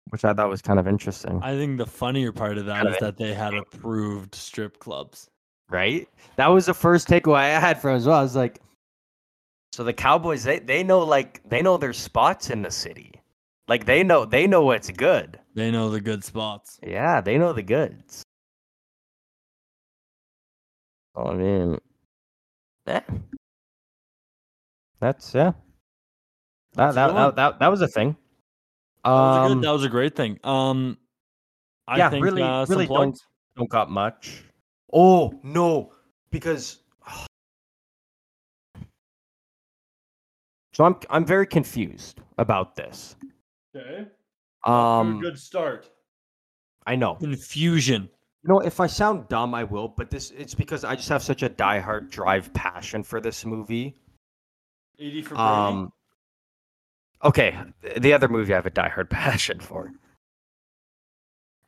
Which 0.10 0.26
I 0.26 0.34
thought 0.34 0.50
was 0.50 0.62
kind 0.62 0.80
of 0.80 0.88
interesting, 0.88 1.40
I 1.44 1.56
think 1.56 1.78
the 1.78 1.86
funnier 1.86 2.32
part 2.32 2.58
of 2.58 2.66
that 2.66 2.88
is 2.88 2.98
that 3.00 3.18
they 3.18 3.34
had 3.34 3.54
approved 3.54 4.34
strip 4.34 4.80
clubs. 4.80 5.28
right? 5.70 6.10
That 6.36 6.48
was 6.48 6.66
the 6.66 6.74
first 6.74 7.08
takeaway 7.08 7.56
I 7.56 7.60
had 7.60 7.80
from 7.80 7.96
as 7.96 8.08
well. 8.08 8.18
I 8.18 8.24
was 8.24 8.36
like, 8.36 8.60
so 9.80 9.86
the 9.86 9.94
Cowboys, 9.94 10.44
they, 10.44 10.60
they 10.60 10.84
know 10.84 11.00
like 11.00 11.42
they 11.48 11.62
know 11.62 11.78
their 11.78 11.94
spots 11.94 12.50
in 12.50 12.62
the 12.62 12.70
city. 12.70 13.14
Like 13.70 13.86
they 13.86 14.04
know 14.04 14.26
they 14.26 14.46
know 14.46 14.64
what's 14.64 14.90
good. 14.90 15.40
They 15.56 15.72
know 15.72 15.90
the 15.90 16.02
good 16.02 16.22
spots. 16.22 16.82
Yeah, 16.84 17.22
they 17.22 17.38
know 17.38 17.54
the 17.54 17.64
goods. 17.64 18.22
Oh, 21.16 21.28
I 21.28 21.34
mean, 21.34 21.78
yeah. 22.86 23.04
That's 25.00 25.34
yeah. 25.34 25.54
That 26.74 26.96
that, 26.96 27.14
that, 27.14 27.36
that 27.38 27.60
that 27.60 27.68
was 27.70 27.82
a 27.82 27.88
thing. 27.88 28.18
That 29.06 29.12
was, 29.12 29.38
a 29.38 29.40
Um, 29.40 29.54
good, 29.54 29.64
that 29.66 29.72
was 29.72 29.86
a 29.86 29.90
great 29.90 30.14
thing. 30.14 30.42
Um, 30.44 30.98
I 31.88 32.00
yeah, 32.00 32.10
think 32.10 32.26
really, 32.26 32.42
uh, 32.42 32.66
really 32.68 32.86
don't 32.86 33.18
don't 33.56 33.70
got 33.70 33.90
much. 33.90 34.44
Oh 34.92 35.40
no, 35.42 35.94
because 36.32 36.80
so 40.80 40.86
I'm 40.86 40.96
I'm 41.10 41.26
very 41.26 41.46
confused 41.46 42.22
about 42.38 42.74
this. 42.74 43.18
Okay. 43.76 44.08
Um, 44.64 45.20
good 45.20 45.38
start. 45.38 45.90
I 46.88 46.96
know. 46.96 47.16
Confusion. 47.16 48.04
You 48.44 48.48
know, 48.48 48.60
if 48.62 48.80
I 48.80 48.88
sound 48.88 49.28
dumb, 49.28 49.54
I 49.54 49.66
will, 49.66 49.90
but 49.90 50.10
this 50.10 50.32
it's 50.32 50.56
because 50.56 50.86
I 50.86 50.96
just 50.96 51.10
have 51.10 51.22
such 51.22 51.44
a 51.44 51.50
diehard 51.50 52.10
drive 52.10 52.54
passion 52.54 53.04
for 53.04 53.20
this 53.20 53.46
movie. 53.46 53.94
80 54.98 55.22
for 55.24 55.38
Um 55.38 55.92
Okay, 57.26 57.58
the 57.98 58.14
other 58.14 58.30
movie 58.30 58.54
I 58.54 58.56
have 58.56 58.66
a 58.66 58.72
diehard 58.72 59.10
passion 59.24 59.60
for. 59.60 59.92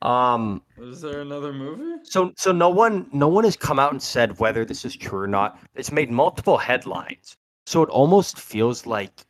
Um 0.01 0.61
Is 0.77 1.01
there 1.01 1.19
another 1.19 1.51
movie? 1.51 1.99
so 2.03 2.31
so 2.37 2.53
no 2.53 2.69
one 2.69 3.09
no 3.11 3.27
one 3.27 3.43
has 3.43 3.57
come 3.57 3.77
out 3.77 3.91
and 3.91 4.01
said 4.01 4.39
whether 4.39 4.63
this 4.63 4.85
is 4.85 4.95
true 4.95 5.19
or 5.19 5.27
not. 5.27 5.59
It's 5.75 5.91
made 5.91 6.09
multiple 6.09 6.57
headlines. 6.57 7.35
So 7.71 7.81
it 7.83 7.89
almost 7.89 8.37
feels 8.37 8.85
like 8.85 9.25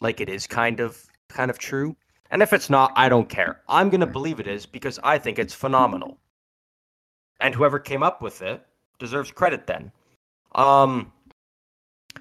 like 0.00 0.20
it 0.20 0.28
is 0.28 0.46
kind 0.46 0.78
of 0.78 1.04
kind 1.28 1.50
of 1.50 1.58
true. 1.58 1.96
And 2.30 2.40
if 2.40 2.52
it's 2.52 2.70
not, 2.70 2.92
I 2.94 3.08
don't 3.08 3.28
care. 3.28 3.62
I'm 3.68 3.90
going 3.90 4.00
to 4.00 4.06
believe 4.06 4.38
it 4.38 4.46
is 4.46 4.64
because 4.64 5.00
I 5.02 5.18
think 5.18 5.40
it's 5.40 5.54
phenomenal. 5.54 6.20
And 7.40 7.52
whoever 7.52 7.80
came 7.80 8.04
up 8.04 8.22
with 8.22 8.42
it 8.42 8.64
deserves 9.00 9.32
credit 9.32 9.66
then. 9.66 9.90
Um 10.54 11.10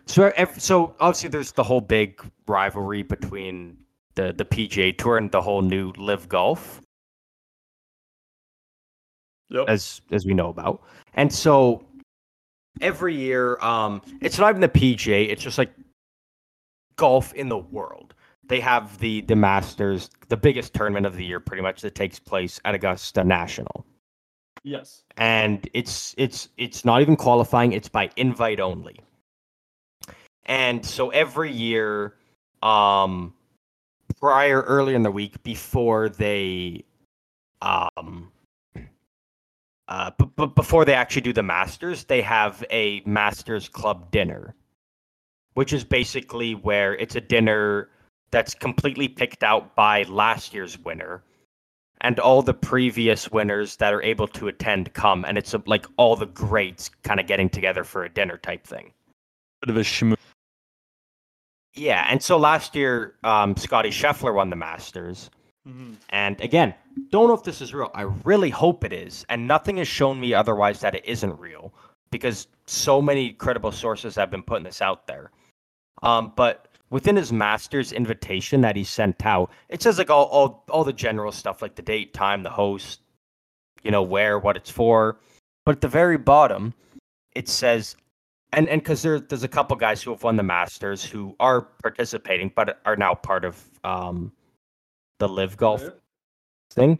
so 0.07 0.31
ev- 0.35 0.59
so 0.59 0.95
obviously 0.99 1.29
there's 1.29 1.51
the 1.51 1.63
whole 1.63 1.81
big 1.81 2.19
rivalry 2.47 3.03
between 3.03 3.77
the 4.15 4.33
the 4.33 4.45
PGA 4.45 4.97
Tour 4.97 5.17
and 5.17 5.31
the 5.31 5.41
whole 5.41 5.61
new 5.61 5.93
Live 5.97 6.27
Golf. 6.29 6.81
Yep. 9.49 9.65
as 9.67 10.01
as 10.11 10.25
we 10.25 10.33
know 10.33 10.49
about. 10.49 10.81
And 11.13 11.31
so 11.31 11.85
every 12.81 13.15
year, 13.15 13.57
um, 13.59 14.01
it's 14.21 14.37
not 14.39 14.49
even 14.49 14.61
the 14.61 14.69
PGA. 14.69 15.29
It's 15.29 15.41
just 15.43 15.57
like 15.57 15.73
golf 16.95 17.33
in 17.33 17.49
the 17.49 17.57
world. 17.57 18.13
They 18.45 18.59
have 18.59 18.97
the 18.99 19.21
the 19.21 19.35
Masters, 19.35 20.09
the 20.29 20.37
biggest 20.37 20.73
tournament 20.73 21.05
of 21.05 21.15
the 21.15 21.25
year, 21.25 21.39
pretty 21.39 21.63
much 21.63 21.81
that 21.81 21.95
takes 21.95 22.19
place 22.19 22.59
at 22.65 22.75
Augusta 22.75 23.23
National. 23.23 23.85
Yes. 24.65 25.03
and 25.17 25.69
it's 25.73 26.15
it's 26.17 26.47
it's 26.57 26.85
not 26.85 27.01
even 27.01 27.17
qualifying 27.17 27.73
it's 27.73 27.89
by 27.89 28.09
invite 28.15 28.61
only 28.61 28.97
and 30.45 30.85
so 30.85 31.09
every 31.09 31.51
year 31.51 32.15
um 32.61 33.33
prior 34.21 34.61
earlier 34.61 34.95
in 34.95 35.03
the 35.03 35.11
week 35.11 35.43
before 35.43 36.07
they 36.07 36.85
um 37.61 38.31
uh 39.93 40.09
b- 40.17 40.25
b- 40.37 40.51
before 40.55 40.83
they 40.85 40.93
actually 40.95 41.21
do 41.29 41.33
the 41.33 41.43
masters 41.43 42.03
they 42.05 42.21
have 42.21 42.63
a 42.71 43.01
masters 43.05 43.69
club 43.69 44.09
dinner 44.11 44.55
which 45.53 45.71
is 45.71 45.83
basically 45.83 46.55
where 46.55 46.95
it's 46.95 47.15
a 47.15 47.21
dinner 47.21 47.89
that's 48.31 48.53
completely 48.55 49.07
picked 49.07 49.43
out 49.43 49.75
by 49.75 50.03
last 50.03 50.53
year's 50.53 50.77
winner 50.79 51.21
and 52.01 52.19
all 52.19 52.41
the 52.41 52.53
previous 52.53 53.31
winners 53.31 53.75
that 53.77 53.93
are 53.93 54.01
able 54.01 54.27
to 54.27 54.47
attend 54.47 54.91
come 54.93 55.23
and 55.25 55.37
it's 55.37 55.53
uh, 55.53 55.59
like 55.67 55.85
all 55.97 56.15
the 56.15 56.25
greats 56.25 56.89
kind 57.03 57.19
of 57.19 57.27
getting 57.27 57.49
together 57.49 57.83
for 57.83 58.03
a 58.03 58.09
dinner 58.09 58.37
type 58.37 58.65
thing 58.65 58.91
Bit 59.61 59.69
of 59.69 59.77
a 59.77 59.81
schmoo. 59.81 60.15
yeah 61.75 62.07
and 62.09 62.21
so 62.21 62.37
last 62.37 62.75
year 62.75 63.15
um, 63.23 63.55
Scottie 63.55 63.91
Scheffler 63.91 64.33
won 64.33 64.49
the 64.49 64.55
masters 64.55 65.29
Mm-hmm. 65.67 65.93
and 66.09 66.41
again 66.41 66.73
don't 67.09 67.27
know 67.27 67.33
if 67.33 67.43
this 67.43 67.61
is 67.61 67.73
real. 67.73 67.91
I 67.93 68.03
really 68.23 68.49
hope 68.49 68.83
it 68.83 68.93
is. 68.93 69.25
And 69.29 69.47
nothing 69.47 69.77
has 69.77 69.87
shown 69.87 70.19
me 70.19 70.33
otherwise 70.33 70.79
that 70.81 70.95
it 70.95 71.05
isn't 71.05 71.39
real 71.39 71.73
because 72.11 72.47
so 72.65 73.01
many 73.01 73.31
credible 73.33 73.71
sources 73.71 74.15
have 74.15 74.29
been 74.29 74.43
putting 74.43 74.63
this 74.63 74.81
out 74.81 75.07
there. 75.07 75.31
Um, 76.01 76.33
but 76.35 76.67
within 76.89 77.15
his 77.15 77.31
master's 77.31 77.91
invitation 77.91 78.61
that 78.61 78.75
he 78.75 78.83
sent 78.83 79.25
out 79.25 79.51
it 79.69 79.81
says 79.81 79.97
like 79.97 80.09
all, 80.09 80.25
all 80.25 80.63
all 80.69 80.83
the 80.83 80.93
general 80.93 81.31
stuff 81.31 81.61
like 81.61 81.75
the 81.75 81.81
date 81.81 82.13
time 82.13 82.43
the 82.43 82.49
host 82.49 83.01
you 83.83 83.91
know 83.91 84.03
where 84.03 84.39
what 84.39 84.57
it's 84.57 84.69
for. 84.69 85.19
But 85.65 85.75
at 85.75 85.81
the 85.81 85.87
very 85.87 86.17
bottom 86.17 86.73
it 87.33 87.47
says 87.47 87.95
and 88.53 88.67
and 88.69 88.81
because 88.81 89.01
there, 89.01 89.19
there's 89.19 89.43
a 89.43 89.47
couple 89.47 89.75
guys 89.75 90.01
who 90.01 90.11
have 90.11 90.23
won 90.23 90.35
the 90.35 90.43
masters 90.43 91.03
who 91.03 91.35
are 91.39 91.61
participating 91.81 92.51
but 92.55 92.79
are 92.85 92.95
now 92.95 93.13
part 93.13 93.45
of 93.45 93.63
um, 93.83 94.31
the 95.19 95.27
live 95.27 95.57
golf 95.57 95.83
thing. 96.71 96.99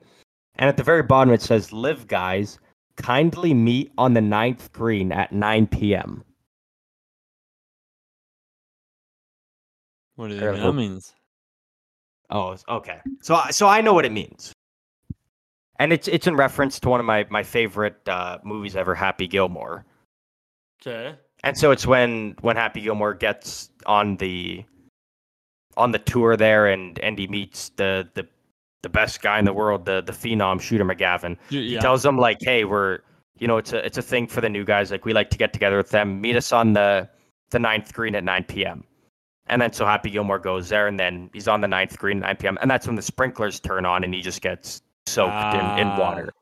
And 0.55 0.69
at 0.69 0.77
the 0.77 0.83
very 0.83 1.03
bottom, 1.03 1.33
it 1.33 1.41
says, 1.41 1.73
Live 1.73 2.07
guys, 2.07 2.59
kindly 2.95 3.53
meet 3.53 3.91
on 3.97 4.13
the 4.13 4.21
ninth 4.21 4.71
green 4.71 5.11
at 5.11 5.31
9 5.31 5.67
p.m. 5.67 6.23
What 10.15 10.27
do 10.27 10.35
you 10.35 10.39
think 10.39 10.53
that 10.53 10.61
hope- 10.61 10.75
means? 10.75 11.13
Oh, 12.29 12.55
okay. 12.69 12.99
So, 13.21 13.35
I- 13.35 13.51
so 13.51 13.67
I 13.67 13.81
know 13.81 13.93
what 13.93 14.05
it 14.05 14.11
means. 14.11 14.53
And 15.79 15.91
it's 15.91 16.07
it's 16.07 16.27
in 16.27 16.35
reference 16.35 16.79
to 16.81 16.89
one 16.89 16.99
of 16.99 17.05
my, 17.05 17.25
my 17.31 17.41
favorite 17.41 18.07
uh, 18.07 18.37
movies 18.43 18.75
ever, 18.75 18.93
Happy 18.93 19.27
Gilmore. 19.27 19.85
Okay. 20.81 21.17
And 21.43 21.57
so 21.57 21.71
it's 21.71 21.85
when 21.87 22.35
when 22.41 22.55
Happy 22.55 22.81
Gilmore 22.81 23.15
gets 23.15 23.69
on 23.87 24.15
the 24.17 24.63
on 25.77 25.91
the 25.91 25.99
tour 25.99 26.35
there 26.37 26.67
and 26.67 26.99
and 26.99 27.17
he 27.17 27.27
meets 27.27 27.69
the 27.69 28.07
the 28.13 28.27
the 28.81 28.89
best 28.89 29.21
guy 29.21 29.39
in 29.39 29.45
the 29.45 29.53
world, 29.53 29.85
the 29.85 30.01
the 30.01 30.11
phenom 30.11 30.59
Shooter 30.61 30.85
McGavin. 30.85 31.37
He 31.49 31.77
tells 31.79 32.05
him 32.05 32.17
like, 32.17 32.37
"Hey, 32.41 32.63
we're 32.65 32.99
you 33.39 33.47
know 33.47 33.57
it's 33.57 33.73
a 33.73 33.85
it's 33.85 33.97
a 33.97 34.01
thing 34.01 34.27
for 34.27 34.41
the 34.41 34.49
new 34.49 34.63
guys. 34.65 34.91
Like 34.91 35.05
we 35.05 35.13
like 35.13 35.29
to 35.31 35.37
get 35.37 35.53
together 35.53 35.77
with 35.77 35.89
them. 35.89 36.19
Meet 36.21 36.35
us 36.35 36.51
on 36.51 36.73
the 36.73 37.07
the 37.51 37.59
ninth 37.59 37.93
green 37.93 38.15
at 38.15 38.23
9 38.23 38.43
p.m." 38.45 38.83
And 39.47 39.61
then 39.61 39.73
so 39.73 39.85
Happy 39.85 40.09
Gilmore 40.09 40.39
goes 40.39 40.69
there, 40.69 40.87
and 40.87 40.99
then 40.99 41.29
he's 41.33 41.47
on 41.49 41.61
the 41.61 41.67
ninth 41.67 41.97
green 41.97 42.17
at 42.23 42.27
9 42.27 42.35
p.m. 42.37 42.57
And 42.61 42.71
that's 42.71 42.87
when 42.87 42.95
the 42.95 43.01
sprinklers 43.01 43.59
turn 43.59 43.85
on, 43.85 44.03
and 44.03 44.13
he 44.13 44.21
just 44.21 44.41
gets 44.41 44.81
soaked 45.05 45.53
in, 45.55 45.59
in 45.79 45.87
Ah. 45.87 45.99
water. 45.99 46.33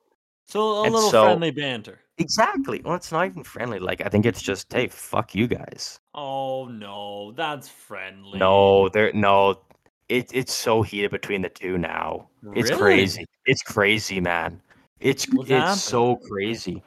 So 0.48 0.62
a 0.62 0.84
And 0.84 0.94
little 0.94 1.10
so- 1.10 1.24
friendly 1.26 1.52
banter. 1.52 2.00
Exactly. 2.18 2.82
Well, 2.84 2.96
it's 2.96 3.12
not 3.12 3.26
even 3.26 3.44
friendly. 3.44 3.80
Like 3.80 4.02
I 4.06 4.10
think 4.10 4.26
it's 4.26 4.42
just, 4.42 4.72
hey, 4.72 4.88
fuck 4.88 5.34
you 5.34 5.48
guys. 5.48 6.00
Oh 6.14 6.66
no, 6.68 7.32
that's 7.32 7.68
friendly. 7.68 8.38
No, 8.40 8.90
there 8.90 9.12
no. 9.14 9.62
It, 10.10 10.30
it's 10.34 10.54
so 10.54 10.82
heated 10.82 11.10
between 11.12 11.42
the 11.42 11.50
two 11.50 11.78
now. 11.78 12.28
It's 12.54 12.70
Really? 12.70 12.82
crazy. 12.82 13.26
It's 13.46 13.64
crazy, 13.64 14.20
man. 14.20 14.62
It's 15.00 15.26
What's 15.32 15.50
it's 15.50 15.82
so 15.82 16.18
crazy. 16.18 16.84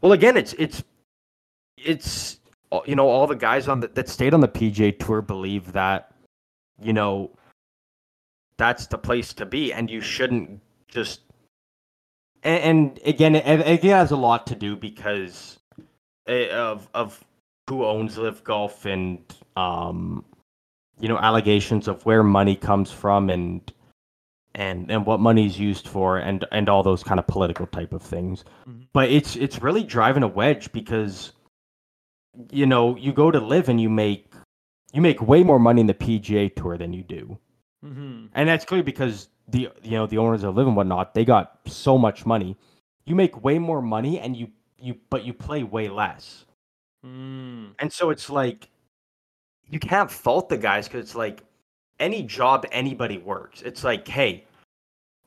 Well, 0.00 0.12
again, 0.12 0.36
it's 0.36 0.52
it's 0.54 0.84
it's 1.76 2.38
you 2.86 2.94
know 2.94 3.08
all 3.08 3.26
the 3.26 3.34
guys 3.34 3.68
on 3.68 3.80
the, 3.80 3.88
that 3.88 4.08
stayed 4.08 4.32
on 4.32 4.40
the 4.40 4.48
PJ 4.48 4.98
tour 5.00 5.22
believe 5.22 5.72
that 5.72 6.12
you 6.80 6.92
know 6.92 7.30
that's 8.56 8.86
the 8.86 8.98
place 8.98 9.34
to 9.34 9.44
be, 9.44 9.72
and 9.72 9.90
you 9.90 10.00
shouldn't 10.00 10.60
just. 10.88 11.20
And, 12.46 12.62
and 12.62 13.00
again, 13.04 13.34
it, 13.34 13.60
it 13.60 13.82
has 13.84 14.12
a 14.12 14.16
lot 14.16 14.46
to 14.46 14.54
do 14.54 14.76
because 14.76 15.58
eh, 16.28 16.48
of 16.54 16.88
of 16.94 17.22
who 17.68 17.84
owns 17.84 18.16
Live 18.16 18.44
Golf 18.44 18.86
and 18.86 19.18
um, 19.56 20.24
you 21.00 21.08
know 21.08 21.18
allegations 21.18 21.88
of 21.88 22.06
where 22.06 22.22
money 22.22 22.54
comes 22.56 22.90
from 22.92 23.30
and 23.30 23.72
and 24.54 24.90
and 24.90 25.04
what 25.04 25.20
money's 25.20 25.58
used 25.58 25.88
for 25.88 26.18
and 26.18 26.44
and 26.52 26.68
all 26.68 26.82
those 26.82 27.02
kind 27.02 27.18
of 27.18 27.26
political 27.26 27.66
type 27.66 27.92
of 27.92 28.00
things 28.02 28.44
Mhm. 28.66 28.86
but 28.92 29.10
it's 29.10 29.36
it's 29.36 29.60
really 29.60 29.82
driving 29.84 30.22
a 30.22 30.28
wedge 30.28 30.72
because 30.72 31.32
you 32.50 32.64
know 32.64 32.96
you 32.96 33.12
go 33.12 33.30
to 33.30 33.40
live 33.40 33.68
and 33.68 33.80
you 33.80 33.90
make 33.90 34.32
you 34.92 35.02
make 35.02 35.20
way 35.20 35.42
more 35.42 35.58
money 35.58 35.80
in 35.82 35.86
the 35.86 35.94
PGA 35.94 36.54
tour 36.54 36.78
than 36.78 36.92
you 36.94 37.02
do 37.02 37.36
Mm-hmm. 37.86 38.26
and 38.34 38.48
that's 38.48 38.64
clear 38.64 38.82
because 38.82 39.28
the 39.48 39.68
you 39.82 39.92
know 39.92 40.06
the 40.06 40.18
owners 40.18 40.42
of 40.42 40.56
live 40.56 40.66
and 40.66 40.74
whatnot 40.76 41.14
they 41.14 41.24
got 41.24 41.58
so 41.66 41.96
much 41.96 42.26
money 42.26 42.56
you 43.04 43.14
make 43.14 43.44
way 43.44 43.58
more 43.58 43.80
money 43.80 44.18
and 44.18 44.36
you 44.36 44.48
you 44.78 44.96
but 45.10 45.24
you 45.24 45.32
play 45.32 45.62
way 45.62 45.88
less 45.88 46.44
Mm. 47.04 47.74
and 47.78 47.92
so 47.92 48.10
it's 48.10 48.28
like 48.28 48.68
you 49.70 49.78
can't 49.78 50.10
fault 50.10 50.48
the 50.48 50.56
guys 50.58 50.88
because 50.88 51.04
it's 51.04 51.14
like 51.14 51.44
any 52.00 52.22
job 52.22 52.66
anybody 52.72 53.18
works. 53.18 53.62
It's 53.62 53.84
like, 53.84 54.08
hey, 54.08 54.44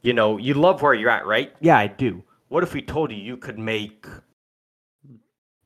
you 0.02 0.11
know, 0.14 0.38
you 0.38 0.53
love 0.56 0.81
where 0.81 0.94
you're 0.94 1.10
at, 1.10 1.26
right? 1.26 1.53
Yeah, 1.61 1.77
I 1.77 1.88
do. 1.88 2.22
What 2.49 2.64
if 2.64 2.73
we 2.73 2.81
told 2.81 3.11
you 3.11 3.18
you 3.18 3.38
could 3.38 3.57
make, 3.60 4.06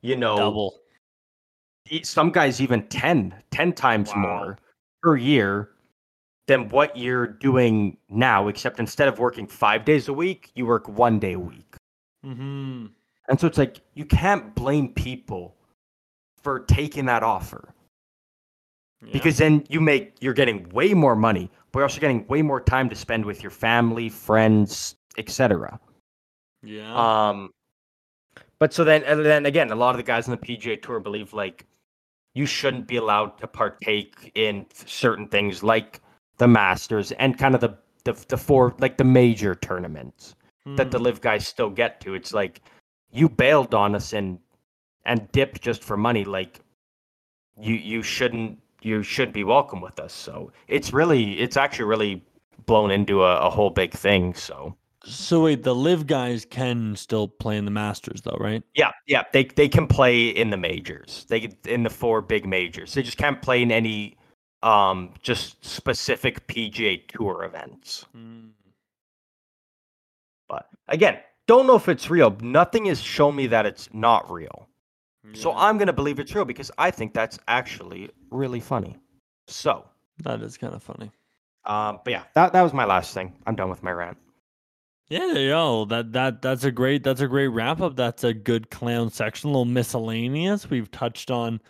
you 0.02 0.16
know, 0.16 0.36
Double. 0.36 0.80
some 2.02 2.30
guys 2.30 2.60
even 2.60 2.86
10, 2.88 3.34
10 3.50 3.72
times 3.72 4.10
Wow. 4.14 4.20
more 4.22 4.58
per 5.02 5.16
year 5.16 5.70
than 6.46 6.68
what 6.68 6.96
you're 6.96 7.26
doing 7.26 7.96
now, 8.08 8.48
except 8.48 8.78
instead 8.78 9.08
of 9.08 9.18
working 9.18 9.46
five 9.46 9.84
days 9.84 10.08
a 10.08 10.12
week, 10.12 10.50
you 10.54 10.66
work 10.66 10.88
one 10.88 11.18
day 11.18 11.32
a 11.34 11.38
week. 11.38 11.76
Mm-hmm. 12.24 12.86
And 13.28 13.40
so 13.40 13.46
it's 13.46 13.58
like 13.58 13.80
you 13.94 14.04
can't 14.04 14.54
blame 14.54 14.92
people 14.92 15.56
for 16.42 16.60
taking 16.60 17.06
that 17.06 17.22
offer. 17.22 17.74
because 19.12 19.38
then 19.38 19.64
you 19.68 19.80
make 19.80 20.14
you're 20.20 20.34
getting 20.34 20.68
way 20.70 20.94
more 20.94 21.16
money 21.16 21.50
but 21.72 21.78
you're 21.78 21.84
also 21.84 22.00
getting 22.00 22.26
way 22.26 22.42
more 22.42 22.60
time 22.60 22.88
to 22.88 22.96
spend 22.96 23.24
with 23.24 23.42
your 23.42 23.50
family 23.50 24.08
friends 24.08 24.96
etc 25.18 25.78
yeah. 26.62 27.28
um 27.28 27.50
but 28.58 28.72
so 28.72 28.84
then 28.84 29.02
and 29.04 29.24
then 29.24 29.46
again 29.46 29.70
a 29.70 29.74
lot 29.74 29.90
of 29.90 29.96
the 29.96 30.02
guys 30.02 30.28
on 30.28 30.30
the 30.30 30.38
pga 30.38 30.80
tour 30.80 31.00
believe 31.00 31.32
like 31.32 31.66
you 32.34 32.46
shouldn't 32.46 32.86
be 32.86 32.96
allowed 32.96 33.36
to 33.38 33.46
partake 33.46 34.32
in 34.34 34.64
certain 34.72 35.28
things 35.28 35.62
like 35.62 36.00
the 36.38 36.48
masters 36.48 37.12
and 37.12 37.38
kind 37.38 37.54
of 37.54 37.60
the 37.60 37.76
the, 38.04 38.12
the 38.28 38.36
four 38.36 38.74
like 38.78 38.96
the 38.98 39.04
major 39.04 39.54
tournaments 39.54 40.34
that 40.76 40.90
the 40.90 40.98
Mm. 40.98 41.02
live 41.02 41.20
guys 41.20 41.46
still 41.46 41.70
get 41.70 42.00
to. 42.02 42.14
It's 42.14 42.32
like 42.34 42.60
you 43.12 43.28
bailed 43.28 43.74
on 43.74 43.94
us 43.94 44.12
and 44.12 44.38
and 45.06 45.30
dipped 45.32 45.62
just 45.62 45.84
for 45.84 45.96
money. 45.96 46.24
Like 46.24 46.60
you 47.58 47.74
you 47.74 48.02
shouldn't 48.02 48.58
you 48.82 49.02
should 49.02 49.32
be 49.32 49.44
welcome 49.44 49.80
with 49.80 49.98
us. 50.00 50.12
So 50.12 50.52
it's 50.68 50.92
really 50.92 51.38
it's 51.40 51.56
actually 51.56 51.86
really 51.86 52.24
blown 52.66 52.90
into 52.90 53.22
a, 53.24 53.38
a 53.40 53.50
whole 53.50 53.70
big 53.70 53.92
thing. 53.92 54.34
So 54.34 54.76
So 55.04 55.44
wait, 55.44 55.62
the 55.62 55.74
live 55.74 56.06
guys 56.06 56.44
can 56.46 56.96
still 56.96 57.28
play 57.28 57.56
in 57.58 57.64
the 57.66 57.70
Masters 57.70 58.22
though, 58.22 58.36
right? 58.40 58.62
yeah 58.74 58.90
yeah. 59.06 59.22
They 59.32 59.44
they 59.44 59.68
can 59.68 59.86
play 59.86 60.28
in 60.28 60.50
the 60.50 60.56
majors. 60.56 61.26
They 61.28 61.50
in 61.66 61.82
the 61.84 61.90
four 61.90 62.20
big 62.22 62.46
majors. 62.46 62.94
They 62.94 63.02
just 63.02 63.18
can't 63.18 63.40
play 63.42 63.62
in 63.62 63.70
any 63.70 64.16
um 64.64 65.12
just 65.22 65.64
specific 65.64 66.46
pga 66.48 67.06
tour 67.08 67.44
events 67.44 68.06
Mm. 68.16 68.50
but 70.48 70.68
again 70.88 71.18
don't 71.46 71.66
know 71.66 71.76
if 71.76 71.88
it's 71.88 72.08
real 72.10 72.34
nothing 72.40 72.86
has 72.86 73.00
shown 73.00 73.36
me 73.36 73.46
that 73.48 73.66
it's 73.66 73.88
not 73.92 74.30
real 74.30 74.68
So 75.34 75.52
I'm 75.56 75.78
going 75.78 75.86
to 75.86 75.92
believe 75.94 76.18
it's 76.18 76.34
real 76.34 76.44
because 76.44 76.70
I 76.76 76.90
think 76.90 77.14
that's 77.14 77.38
actually 77.48 78.10
really 78.30 78.60
funny. 78.60 78.94
So, 79.48 79.84
That 80.22 80.42
is 80.42 80.58
kind 80.58 80.74
of 80.74 80.82
funny. 80.82 81.10
um, 81.64 82.00
but 82.04 82.10
yeah, 82.10 82.24
that, 82.34 82.52
that 82.52 82.60
was 82.60 82.74
my 82.74 82.84
last 82.84 83.14
thing. 83.14 83.32
I'm 83.46 83.54
done 83.56 83.70
with 83.70 83.82
my 83.82 83.90
rant. 83.90 84.18
Yeah, 85.08 85.32
go. 85.32 85.86
That 85.86 86.12
that 86.12 86.42
that's 86.42 86.64
a 86.64 86.70
great 86.70 87.02
that's 87.04 87.22
a 87.22 87.26
great 87.26 87.48
wrap 87.48 87.80
up. 87.80 87.96
That's 87.96 88.22
a 88.22 88.34
good 88.34 88.70
clown 88.70 89.10
section, 89.10 89.48
a 89.48 89.52
little 89.52 89.64
miscellaneous. 89.64 90.68
We've 90.68 90.90
touched 90.90 91.30
on 91.30 91.60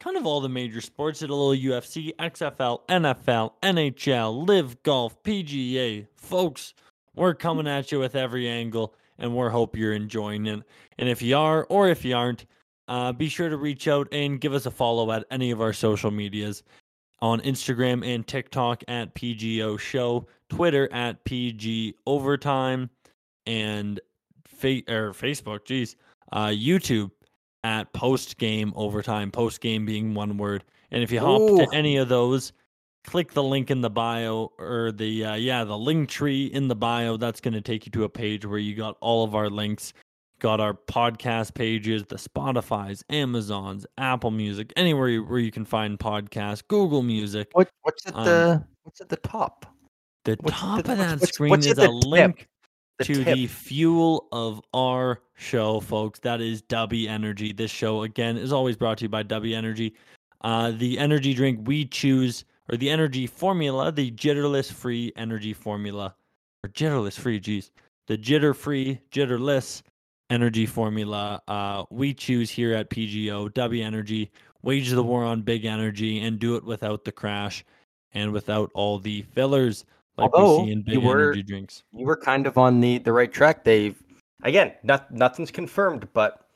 kind 0.00 0.16
of 0.16 0.26
all 0.26 0.40
the 0.40 0.48
major 0.48 0.80
sports. 0.80 1.20
Did 1.20 1.30
a 1.30 1.34
little 1.34 1.72
UFC, 1.72 2.14
XFL, 2.16 2.80
NFL, 2.88 3.52
NHL, 3.62 4.48
Live 4.48 4.82
Golf, 4.82 5.22
PGA. 5.22 6.06
Folks, 6.16 6.74
we're 7.14 7.34
coming 7.34 7.68
at 7.68 7.92
you 7.92 8.00
with 8.00 8.16
every 8.16 8.48
angle, 8.48 8.94
and 9.18 9.36
we 9.36 9.48
hope 9.48 9.76
you're 9.76 9.92
enjoying 9.92 10.46
it. 10.46 10.62
And 10.98 11.08
if 11.08 11.22
you 11.22 11.36
are, 11.36 11.64
or 11.68 11.88
if 11.88 12.04
you 12.04 12.16
aren't, 12.16 12.46
uh, 12.88 13.12
be 13.12 13.28
sure 13.28 13.48
to 13.48 13.56
reach 13.56 13.86
out 13.86 14.08
and 14.10 14.40
give 14.40 14.54
us 14.54 14.66
a 14.66 14.70
follow 14.70 15.12
at 15.12 15.24
any 15.30 15.52
of 15.52 15.60
our 15.60 15.72
social 15.72 16.10
medias 16.10 16.64
on 17.22 17.40
Instagram 17.42 18.04
and 18.04 18.26
TikTok 18.26 18.82
at 18.88 19.14
PGO 19.14 19.78
Show, 19.78 20.26
Twitter 20.48 20.90
at 20.92 21.22
PG 21.24 21.94
Overtime, 22.06 22.90
and 23.46 24.00
fa- 24.46 24.82
or 24.88 25.12
Facebook, 25.12 25.66
geez, 25.66 25.96
uh, 26.32 26.46
YouTube 26.46 27.10
at 27.64 27.92
Post 27.92 28.38
Game 28.38 28.72
Overtime. 28.76 29.30
Post 29.30 29.60
Game 29.60 29.84
being 29.86 30.14
one 30.14 30.36
word. 30.38 30.64
And 30.90 31.02
if 31.02 31.10
you 31.12 31.20
hop 31.20 31.40
Ooh. 31.40 31.58
to 31.58 31.68
any 31.74 31.96
of 31.98 32.08
those, 32.08 32.52
click 33.06 33.32
the 33.32 33.42
link 33.42 33.70
in 33.70 33.80
the 33.80 33.90
bio 33.90 34.50
or 34.58 34.92
the 34.92 35.24
uh, 35.24 35.34
yeah 35.34 35.64
the 35.64 35.74
Linktree 35.74 36.50
in 36.50 36.68
the 36.68 36.74
bio. 36.76 37.16
That's 37.16 37.40
going 37.40 37.54
to 37.54 37.60
take 37.60 37.86
you 37.86 37.92
to 37.92 38.04
a 38.04 38.08
page 38.08 38.44
where 38.44 38.58
you 38.58 38.74
got 38.74 38.96
all 39.00 39.24
of 39.24 39.34
our 39.34 39.48
links. 39.50 39.92
Got 40.40 40.58
our 40.58 40.72
podcast 40.72 41.52
pages, 41.52 42.02
the 42.08 42.16
Spotify's, 42.16 43.04
Amazon's, 43.10 43.84
Apple 43.98 44.30
Music, 44.30 44.72
anywhere 44.74 45.10
you, 45.10 45.22
where 45.22 45.38
you 45.38 45.50
can 45.50 45.66
find 45.66 45.98
podcasts, 45.98 46.62
Google 46.66 47.02
Music. 47.02 47.48
What 47.52 47.68
what's 47.82 48.06
at 48.06 48.14
Um, 48.16 48.24
the 48.24 48.64
what's 48.84 49.00
at 49.02 49.10
the 49.10 49.16
top? 49.18 49.66
The 50.24 50.36
what's 50.40 50.56
top 50.58 50.84
the- 50.84 50.92
of 50.92 50.98
that 50.98 51.20
what's- 51.20 51.34
screen 51.34 51.50
what's 51.50 51.66
is 51.66 51.72
a 51.76 51.88
tip? 51.88 51.90
link 52.06 52.48
The 53.00 53.14
to 53.14 53.24
tip. 53.24 53.34
the 53.34 53.46
fuel 53.46 54.28
of 54.30 54.60
our 54.74 55.22
show, 55.34 55.80
folks. 55.80 56.18
That 56.20 56.42
is 56.42 56.60
W 56.62 57.08
Energy. 57.08 57.52
This 57.52 57.70
show, 57.70 58.02
again, 58.02 58.36
is 58.36 58.52
always 58.52 58.76
brought 58.76 58.98
to 58.98 59.04
you 59.04 59.08
by 59.08 59.22
W 59.22 59.56
Energy. 59.56 59.94
Uh, 60.42 60.72
the 60.72 60.98
energy 60.98 61.32
drink 61.32 61.60
we 61.64 61.86
choose, 61.86 62.44
or 62.70 62.76
the 62.76 62.90
energy 62.90 63.26
formula, 63.26 63.90
the 63.90 64.10
jitterless 64.10 64.70
free 64.70 65.12
energy 65.16 65.54
formula, 65.54 66.14
or 66.62 66.68
jitterless 66.68 67.18
free, 67.18 67.40
geez, 67.40 67.70
the 68.06 68.18
jitter 68.18 68.54
free, 68.54 69.00
jitterless 69.10 69.82
energy 70.28 70.66
formula 70.66 71.42
uh, 71.48 71.84
we 71.90 72.12
choose 72.12 72.50
here 72.50 72.74
at 72.74 72.90
PGO, 72.90 73.52
W 73.54 73.82
Energy. 73.82 74.30
Wage 74.62 74.90
the 74.90 75.02
war 75.02 75.24
on 75.24 75.40
big 75.40 75.64
energy 75.64 76.20
and 76.20 76.38
do 76.38 76.56
it 76.56 76.64
without 76.64 77.04
the 77.04 77.12
crash 77.12 77.64
and 78.12 78.30
without 78.30 78.70
all 78.74 78.98
the 78.98 79.22
fillers 79.22 79.86
like 80.20 80.32
Although 80.34 80.60
we 80.62 80.66
see 80.66 80.72
in 80.72 80.84
you 80.86 81.00
were- 81.00 81.20
energy 81.32 81.42
drinks. 81.42 81.82
you 81.92 82.06
were 82.06 82.16
kind 82.16 82.46
of 82.46 82.58
on 82.58 82.80
the 82.80 82.98
the 82.98 83.12
right 83.12 83.32
track. 83.32 83.64
They've 83.64 84.00
again, 84.42 84.72
not, 84.82 85.10
nothing's 85.10 85.50
confirmed, 85.50 86.08
but 86.12 86.46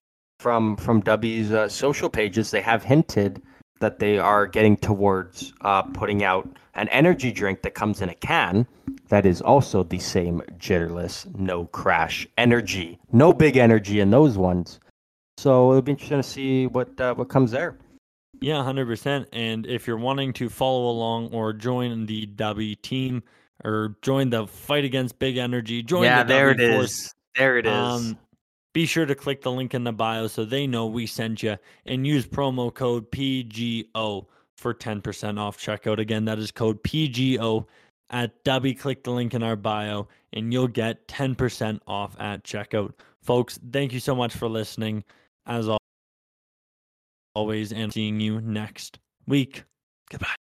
from 0.41 0.77
from 0.77 1.01
W's 1.01 1.53
uh, 1.53 1.69
social 1.69 2.09
pages, 2.11 2.51
they 2.51 2.61
have 2.61 2.83
hinted 2.83 3.43
that 3.81 3.99
they 3.99 4.19
are 4.19 4.47
getting 4.47 4.77
towards 4.77 5.53
uh, 5.63 5.83
putting 5.83 6.23
out 6.25 6.49
an 6.75 6.89
energy 6.89 7.31
drink 7.33 7.63
that 7.63 7.75
comes 7.75 8.01
in 8.03 8.09
a 8.09 8.15
can 8.15 8.67
that 9.09 9.27
is 9.27 9.41
also 9.43 9.83
the 9.85 9.99
same 9.99 10.41
jitterless, 10.59 11.27
no 11.39 11.67
crash 11.67 12.27
energy, 12.39 12.99
no 13.13 13.33
big 13.33 13.57
energy 13.57 14.01
in 14.01 14.11
those 14.11 14.37
ones. 14.39 14.81
So 15.37 15.71
it'll 15.71 15.83
be 15.83 15.93
interesting 15.93 16.19
to 16.19 16.23
see 16.23 16.67
what 16.67 16.99
uh, 17.01 17.15
what 17.15 17.29
comes 17.29 17.51
there. 17.51 17.77
Yeah, 18.41 18.63
hundred 18.63 18.87
percent. 18.87 19.29
And 19.33 19.67
if 19.67 19.87
you're 19.87 19.97
wanting 19.99 20.33
to 20.35 20.49
follow 20.49 20.91
along 20.91 21.33
or 21.33 21.53
join 21.53 22.07
the 22.07 22.27
W 22.27 22.75
team 22.77 23.23
or 23.63 23.97
join 24.03 24.31
the 24.31 24.47
fight 24.47 24.85
against 24.85 25.19
big 25.19 25.37
energy, 25.37 25.83
join 25.83 26.05
the 26.25 26.25
W 26.25 26.73
force, 26.75 27.15
There 27.37 27.59
it 27.59 27.67
is. 27.67 27.73
Um, 27.73 28.19
be 28.73 28.87
sure 28.87 29.07
to 29.07 29.15
click 29.15 29.43
the 29.43 29.53
link 29.53 29.73
in 29.73 29.85
the 29.85 29.93
bio 29.93 30.27
so 30.27 30.45
they 30.45 30.67
know 30.67 30.87
we 30.87 31.07
sent 31.07 31.43
you 31.43 31.57
and 31.87 32.07
use 32.07 32.27
promo 32.27 32.75
code 32.75 33.11
PGO 33.13 34.27
for 34.59 34.75
10% 34.75 35.39
off 35.39 35.59
checkout. 35.59 35.99
Again, 35.99 36.25
that 36.25 36.39
is 36.39 36.51
code 36.51 36.83
PGO 36.83 37.67
at 38.11 38.43
W. 38.45 38.75
Click 38.75 39.05
the 39.05 39.13
link 39.13 39.35
in 39.35 39.43
our 39.43 39.57
bio 39.57 40.09
and 40.33 40.53
you'll 40.53 40.69
get 40.69 41.07
10% 41.09 41.81
off 41.87 42.17
at 42.19 42.43
checkout. 42.43 42.93
Folks, 43.23 43.59
thank 43.73 43.93
you 43.93 44.01
so 44.01 44.15
much 44.15 44.35
for 44.35 44.49
listening 44.49 45.05
as 45.47 45.69
always 47.35 47.73
and 47.73 47.93
seeing 47.93 48.21
you 48.21 48.41
next 48.41 48.99
week. 49.27 49.65
Goodbye. 50.11 50.35